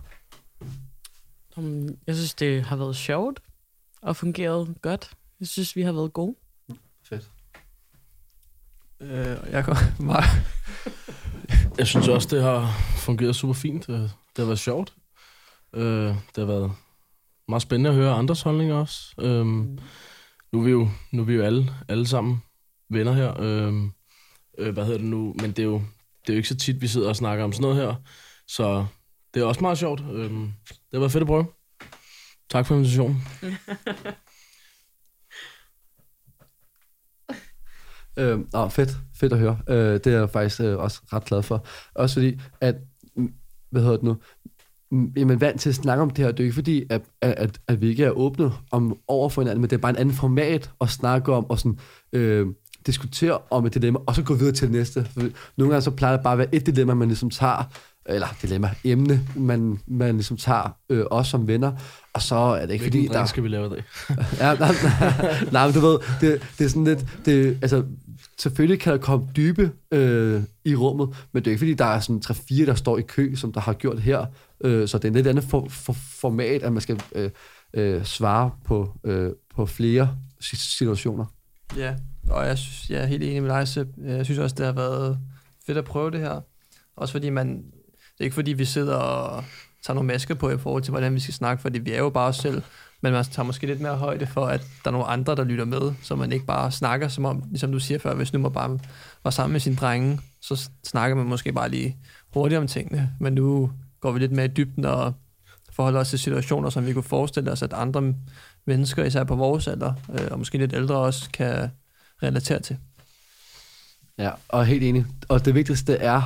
Jeg 2.07 2.15
synes, 2.15 2.33
det 2.33 2.61
har 2.63 2.75
været 2.75 2.95
sjovt 2.95 3.39
og 4.01 4.15
fungeret 4.15 4.75
godt. 4.81 5.11
Jeg 5.39 5.47
synes, 5.47 5.75
vi 5.75 5.81
har 5.81 5.91
været 5.91 6.13
gode. 6.13 6.35
Fedt. 7.03 7.31
Øh, 9.01 9.37
jeg 9.51 9.65
kan 9.65 9.75
meget. 10.05 10.25
jeg 11.77 11.87
synes 11.87 12.07
også, 12.07 12.27
det 12.35 12.43
har 12.43 12.71
fungeret 12.97 13.35
super 13.35 13.53
fint. 13.53 13.89
Øh, 13.89 13.99
det 13.99 14.37
har 14.37 14.45
været 14.45 14.59
sjovt. 14.59 14.93
Øh, 15.73 16.07
det 16.07 16.37
har 16.37 16.45
været 16.45 16.71
meget 17.47 17.61
spændende 17.61 17.89
at 17.89 17.95
høre 17.95 18.13
andres 18.13 18.41
holdninger 18.41 18.75
også. 18.75 19.13
Øh, 19.19 19.45
mm. 19.45 19.77
nu, 20.51 20.59
er 20.59 20.63
vi 20.63 20.71
jo, 20.71 20.89
nu 21.11 21.21
er 21.21 21.25
vi 21.25 21.33
jo 21.33 21.43
alle, 21.43 21.75
alle 21.87 22.07
sammen 22.07 22.43
venner 22.89 23.13
her. 23.13 23.41
Øh, 23.41 23.73
øh, 24.57 24.73
hvad 24.73 24.85
hedder 24.85 24.99
det 24.99 25.07
nu? 25.07 25.35
Men 25.41 25.51
det 25.51 25.59
er, 25.59 25.63
jo, 25.63 25.81
det 26.21 26.29
er 26.29 26.33
jo 26.33 26.37
ikke 26.37 26.49
så 26.49 26.57
tit, 26.57 26.81
vi 26.81 26.87
sidder 26.87 27.09
og 27.09 27.15
snakker 27.15 27.43
om 27.43 27.51
sådan 27.53 27.61
noget 27.61 27.77
her. 27.77 27.95
Så 28.47 28.85
det 29.33 29.41
er 29.41 29.45
også 29.45 29.61
meget 29.61 29.77
sjovt. 29.77 30.01
Øh, 30.01 30.31
det 30.31 30.93
har 30.93 30.99
været 30.99 31.11
fedt 31.11 31.21
at 31.21 31.27
prøve. 31.27 31.45
Tak 32.51 32.65
for 32.65 32.75
invitationen. 32.75 33.17
øh, 38.19 38.39
åh, 38.53 38.71
fedt. 38.71 38.97
Fedt 39.15 39.33
at 39.33 39.39
høre. 39.39 39.59
Øh, 39.69 39.93
det 39.93 40.07
er 40.07 40.19
jeg 40.19 40.29
faktisk 40.29 40.61
øh, 40.61 40.77
også 40.77 41.01
ret 41.13 41.25
glad 41.25 41.43
for. 41.43 41.65
Også 41.95 42.13
fordi, 42.15 42.41
at, 42.61 42.75
mm, 43.15 43.33
hvad 43.69 43.81
hedder 43.81 43.95
det 43.95 44.03
nu, 44.03 44.17
mm, 44.91 45.13
jamen, 45.17 45.41
vant 45.41 45.61
til 45.61 45.69
at 45.69 45.75
snakke 45.75 46.01
om 46.01 46.09
det 46.09 46.25
her. 46.25 46.31
Det 46.31 46.39
er 46.39 46.43
ikke 46.43 46.53
fordi, 46.53 46.83
at, 46.89 47.01
at, 47.21 47.59
at 47.67 47.81
vi 47.81 47.87
ikke 47.87 48.05
er 48.05 48.11
åbne 48.11 48.51
om, 48.71 48.97
over 49.07 49.29
for 49.29 49.41
hinanden, 49.41 49.61
men 49.61 49.69
det 49.69 49.75
er 49.75 49.81
bare 49.81 49.89
en 49.89 49.97
anden 49.97 50.15
format 50.15 50.71
at 50.81 50.89
snakke 50.89 51.33
om, 51.33 51.49
og 51.49 51.59
sådan, 51.59 51.79
øh, 52.13 52.47
diskutere 52.85 53.39
om 53.49 53.65
et 53.65 53.73
dilemma, 53.73 53.99
og 54.07 54.15
så 54.15 54.23
gå 54.23 54.33
videre 54.33 54.53
til 54.53 54.67
det 54.67 54.75
næste. 54.75 55.05
For 55.05 55.21
nogle 55.57 55.73
gange 55.73 55.81
så 55.81 55.91
plejer 55.91 56.15
det 56.15 56.23
bare 56.23 56.33
at 56.33 56.37
være 56.37 56.55
et 56.55 56.65
dilemma, 56.65 56.93
man 56.93 57.07
ligesom 57.07 57.29
tager, 57.29 57.63
eller 58.05 58.27
dilemma, 58.41 58.69
emne, 58.83 59.21
man, 59.35 59.79
man 59.87 60.15
ligesom 60.15 60.37
tager 60.37 60.77
øh, 60.89 61.05
os 61.11 61.27
som 61.27 61.47
venner, 61.47 61.71
og 62.13 62.21
så 62.21 62.35
er 62.35 62.65
det 62.65 62.73
ikke 62.73 62.83
Hvilken 62.83 63.07
fordi, 63.07 63.19
der... 63.19 63.25
skal 63.25 63.43
vi 63.43 63.47
lave 63.47 63.69
dag? 63.69 63.83
ja, 64.39 64.55
nej, 64.55 64.55
nej, 64.57 65.45
nej, 65.51 65.65
men 65.65 65.73
du 65.73 65.79
ved, 65.79 65.99
det, 66.21 66.41
det 66.57 66.65
er 66.65 66.69
sådan 66.69 66.83
lidt, 66.83 67.05
det, 67.25 67.57
altså, 67.61 67.83
selvfølgelig 68.39 68.79
kan 68.79 68.93
der 68.93 68.99
komme 68.99 69.27
dybe 69.35 69.71
øh, 69.91 70.43
i 70.65 70.75
rummet, 70.75 71.09
men 71.31 71.43
det 71.43 71.47
er 71.47 71.51
ikke 71.51 71.59
fordi, 71.59 71.73
der 71.73 71.85
er 71.85 71.99
sådan 71.99 72.21
tre 72.21 72.33
fire 72.33 72.65
der 72.65 72.75
står 72.75 72.97
i 72.97 73.01
kø, 73.01 73.35
som 73.35 73.53
der 73.53 73.59
har 73.59 73.73
gjort 73.73 73.99
her, 73.99 74.25
øh, 74.63 74.87
så 74.87 74.97
det 74.97 75.03
er 75.03 75.09
en 75.09 75.15
lidt 75.15 75.27
andet 75.27 75.43
for, 75.43 75.67
for, 75.69 75.93
format, 75.93 76.63
at 76.63 76.73
man 76.73 76.81
skal 76.81 77.01
øh, 77.15 77.29
øh, 77.73 78.03
svare 78.03 78.51
på, 78.65 78.99
øh, 79.03 79.31
på 79.55 79.65
flere 79.65 80.17
situationer. 80.39 81.25
Ja, 81.77 81.95
og 82.29 82.47
jeg, 82.47 82.57
synes, 82.57 82.89
jeg 82.89 83.01
er 83.01 83.05
helt 83.05 83.23
enig 83.23 83.41
med 83.41 83.49
dig, 83.49 83.67
Sepp. 83.67 83.89
Jeg 84.03 84.25
synes 84.25 84.39
også, 84.39 84.55
det 84.57 84.65
har 84.65 84.73
været 84.73 85.19
fedt 85.65 85.77
at 85.77 85.85
prøve 85.85 86.11
det 86.11 86.19
her. 86.19 86.41
Også 86.95 87.11
fordi 87.11 87.29
man, 87.29 87.63
det 88.21 88.25
er 88.25 88.27
ikke 88.27 88.35
fordi, 88.35 88.53
vi 88.53 88.65
sidder 88.65 88.95
og 88.95 89.43
tager 89.83 89.95
nogle 89.95 90.07
masker 90.07 90.35
på 90.35 90.49
i 90.49 90.57
forhold 90.57 90.83
til, 90.83 90.91
hvordan 90.91 91.15
vi 91.15 91.19
skal 91.19 91.33
snakke, 91.33 91.61
fordi 91.61 91.79
vi 91.79 91.91
er 91.91 91.97
jo 91.97 92.09
bare 92.09 92.27
os 92.27 92.37
selv. 92.37 92.61
Men 93.01 93.13
man 93.13 93.25
tager 93.25 93.45
måske 93.45 93.67
lidt 93.67 93.81
mere 93.81 93.95
højde 93.95 94.27
for, 94.27 94.45
at 94.45 94.61
der 94.83 94.89
er 94.89 94.91
nogle 94.91 95.07
andre, 95.07 95.35
der 95.35 95.43
lytter 95.43 95.65
med, 95.65 95.93
så 96.01 96.15
man 96.15 96.31
ikke 96.31 96.45
bare 96.45 96.71
snakker, 96.71 97.07
som 97.07 97.25
om, 97.25 97.43
ligesom 97.49 97.71
du 97.71 97.79
siger 97.79 97.99
før, 97.99 98.15
hvis 98.15 98.33
nu 98.33 98.39
man 98.39 98.53
bare 98.53 98.79
var 99.23 99.31
sammen 99.31 99.51
med 99.51 99.59
sine 99.59 99.75
drenge, 99.75 100.19
så 100.41 100.69
snakker 100.83 101.15
man 101.15 101.25
måske 101.25 101.53
bare 101.53 101.69
lige 101.69 101.97
hurtigt 102.33 102.59
om 102.59 102.67
tingene. 102.67 103.09
Men 103.19 103.33
nu 103.33 103.71
går 104.01 104.11
vi 104.11 104.19
lidt 104.19 104.31
mere 104.31 104.45
i 104.45 104.53
dybden 104.57 104.85
og 104.85 105.13
forholder 105.71 105.99
os 105.99 106.09
til 106.09 106.19
situationer, 106.19 106.69
som 106.69 106.85
vi 106.85 106.93
kunne 106.93 107.03
forestille 107.03 107.51
os, 107.51 107.61
at 107.61 107.73
andre 107.73 108.13
mennesker, 108.67 109.03
især 109.03 109.23
på 109.23 109.35
vores 109.35 109.67
alder, 109.67 109.93
øh, 110.13 110.27
og 110.31 110.39
måske 110.39 110.57
lidt 110.57 110.73
ældre 110.73 110.95
også, 110.95 111.29
kan 111.33 111.69
relatere 112.23 112.59
til. 112.59 112.77
Ja, 114.17 114.31
og 114.49 114.65
helt 114.65 114.83
enig. 114.83 115.05
Og 115.29 115.45
det 115.45 115.55
vigtigste 115.55 115.95
er, 115.95 116.21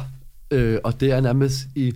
øh, 0.51 0.79
og 0.83 0.99
det 0.99 1.11
er 1.11 1.21
nærmest 1.21 1.57
i 1.75 1.93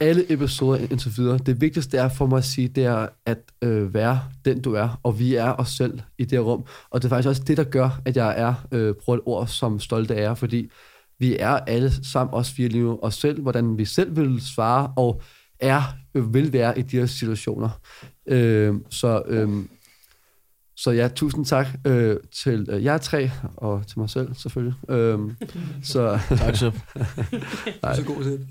alle 0.00 0.32
episoder 0.32 0.78
indtil 0.78 1.12
videre, 1.16 1.38
det 1.38 1.60
vigtigste 1.60 1.96
er 1.96 2.08
for 2.08 2.26
mig 2.26 2.38
at 2.38 2.44
sige, 2.44 2.68
det 2.68 2.84
er 2.84 3.06
at 3.26 3.38
øh, 3.62 3.94
være 3.94 4.20
den, 4.44 4.62
du 4.62 4.74
er, 4.74 5.00
og 5.02 5.18
vi 5.18 5.34
er 5.34 5.52
os 5.52 5.68
selv 5.68 6.00
i 6.18 6.24
det 6.24 6.44
rum. 6.44 6.64
Og 6.90 7.02
det 7.02 7.08
er 7.08 7.08
faktisk 7.08 7.28
også 7.28 7.42
det, 7.46 7.56
der 7.56 7.64
gør, 7.64 8.00
at 8.04 8.16
jeg 8.16 8.40
er, 8.40 8.54
øh, 8.72 8.94
bruger 8.94 9.18
et 9.18 9.22
ord 9.26 9.46
som 9.46 9.80
stolte 9.80 10.14
er, 10.14 10.34
fordi 10.34 10.70
vi 11.18 11.36
er 11.36 11.48
alle 11.50 11.90
sammen, 12.04 12.34
os 12.34 12.50
fire 12.50 12.68
liv, 12.68 12.98
os 13.02 13.14
selv, 13.14 13.42
hvordan 13.42 13.78
vi 13.78 13.84
selv 13.84 14.16
vil 14.16 14.40
svare, 14.40 14.92
og 14.96 15.22
er, 15.60 15.82
øh, 16.14 16.34
vil 16.34 16.52
være 16.52 16.78
i 16.78 16.82
de 16.82 16.98
her 16.98 17.06
situationer. 17.06 17.80
Øh, 18.26 18.74
så, 18.90 19.22
øh, 19.26 19.48
så 20.78 20.90
ja, 20.90 21.08
tusind 21.08 21.44
tak 21.44 21.66
øh, 21.84 22.16
til 22.44 22.66
øh, 22.70 22.84
jer 22.84 22.98
tre, 22.98 23.30
og 23.56 23.86
til 23.86 23.98
mig 23.98 24.10
selv 24.10 24.34
selvfølgelig. 24.34 24.74
Øh, 24.88 25.18
så, 25.82 26.18
tak, 26.28 26.56
så. 26.56 26.70
så 27.94 28.04
god 28.06 28.24
til 28.24 28.46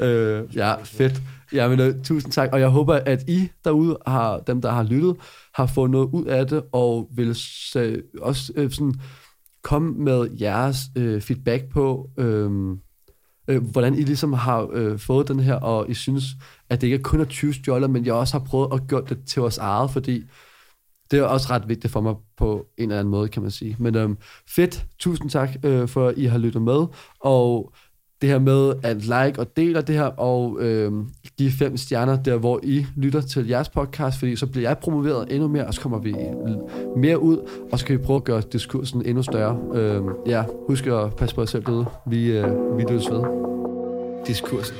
øh, 0.06 0.56
Ja, 0.56 0.74
fedt. 0.82 1.22
Ja, 1.52 1.68
men, 1.68 1.80
uh, 1.80 2.02
tusind 2.04 2.32
tak, 2.32 2.48
og 2.52 2.60
jeg 2.60 2.68
håber, 2.68 2.94
at 2.94 3.28
I 3.28 3.48
derude, 3.64 3.98
har, 4.06 4.38
dem 4.38 4.62
der 4.62 4.70
har 4.70 4.82
lyttet, 4.82 5.16
har 5.54 5.66
fået 5.66 5.90
noget 5.90 6.08
ud 6.12 6.24
af 6.24 6.46
det, 6.46 6.62
og 6.72 7.08
vil 7.16 7.36
uh, 7.76 7.82
også 8.22 8.52
uh, 8.56 8.70
sådan, 8.70 8.94
komme 9.62 10.04
med 10.04 10.28
jeres 10.40 10.78
uh, 10.96 11.20
feedback 11.20 11.64
på, 11.72 12.10
uh, 12.16 12.52
uh, 13.48 13.70
hvordan 13.70 13.94
I 13.94 14.02
ligesom 14.02 14.32
har 14.32 14.62
uh, 14.62 14.98
fået 14.98 15.28
den 15.28 15.40
her, 15.40 15.54
og 15.54 15.90
I 15.90 15.94
synes, 15.94 16.24
at 16.70 16.80
det 16.80 16.86
ikke 16.86 17.02
kun 17.02 17.20
er 17.20 17.24
20 17.24 17.54
stjåler, 17.54 17.88
men 17.88 18.06
jeg 18.06 18.14
også 18.14 18.38
har 18.38 18.44
prøvet 18.44 18.68
at 18.72 18.80
gøre 18.88 19.04
det 19.08 19.18
til 19.26 19.40
vores 19.40 19.58
eget, 19.58 19.90
fordi 19.90 20.24
det 21.10 21.18
er 21.18 21.22
også 21.22 21.46
ret 21.50 21.68
vigtigt 21.68 21.92
for 21.92 22.00
mig 22.00 22.14
på 22.36 22.66
en 22.78 22.82
eller 22.82 22.98
anden 22.98 23.10
måde, 23.10 23.28
kan 23.28 23.42
man 23.42 23.50
sige. 23.50 23.76
Men 23.78 23.94
øhm, 23.94 24.16
fedt, 24.48 24.86
tusind 24.98 25.30
tak, 25.30 25.50
øh, 25.62 25.88
for 25.88 26.08
at 26.08 26.14
I 26.16 26.24
har 26.24 26.38
lyttet 26.38 26.62
med, 26.62 26.86
og 27.20 27.72
det 28.20 28.28
her 28.28 28.38
med 28.38 28.74
at 28.82 29.02
like 29.02 29.38
og 29.38 29.56
dele 29.56 29.82
det 29.82 29.94
her, 29.94 30.04
og 30.04 30.56
øh, 30.60 30.92
give 31.38 31.50
fem 31.50 31.76
stjerner 31.76 32.22
der, 32.22 32.36
hvor 32.36 32.60
I 32.62 32.86
lytter 32.96 33.20
til 33.20 33.48
jeres 33.48 33.68
podcast, 33.68 34.18
fordi 34.18 34.36
så 34.36 34.46
bliver 34.46 34.68
jeg 34.68 34.78
promoveret 34.78 35.32
endnu 35.32 35.48
mere, 35.48 35.66
og 35.66 35.74
så 35.74 35.80
kommer 35.80 35.98
vi 35.98 36.14
mere 36.96 37.22
ud, 37.22 37.50
og 37.72 37.78
så 37.78 37.86
kan 37.86 37.98
vi 37.98 38.04
prøve 38.04 38.16
at 38.16 38.24
gøre 38.24 38.42
diskursen 38.52 39.06
endnu 39.06 39.22
større. 39.22 39.58
Øh, 39.74 40.02
ja, 40.26 40.44
husk 40.68 40.86
at 40.86 41.16
passe 41.16 41.34
på 41.34 41.40
jer 41.40 41.46
selv 41.46 41.64
derude. 41.64 41.86
Vi, 42.06 42.30
øh, 42.30 42.76
vi 42.78 42.82
lyttes 42.82 43.10
ved. 43.10 43.24
Diskursen. 44.26 44.76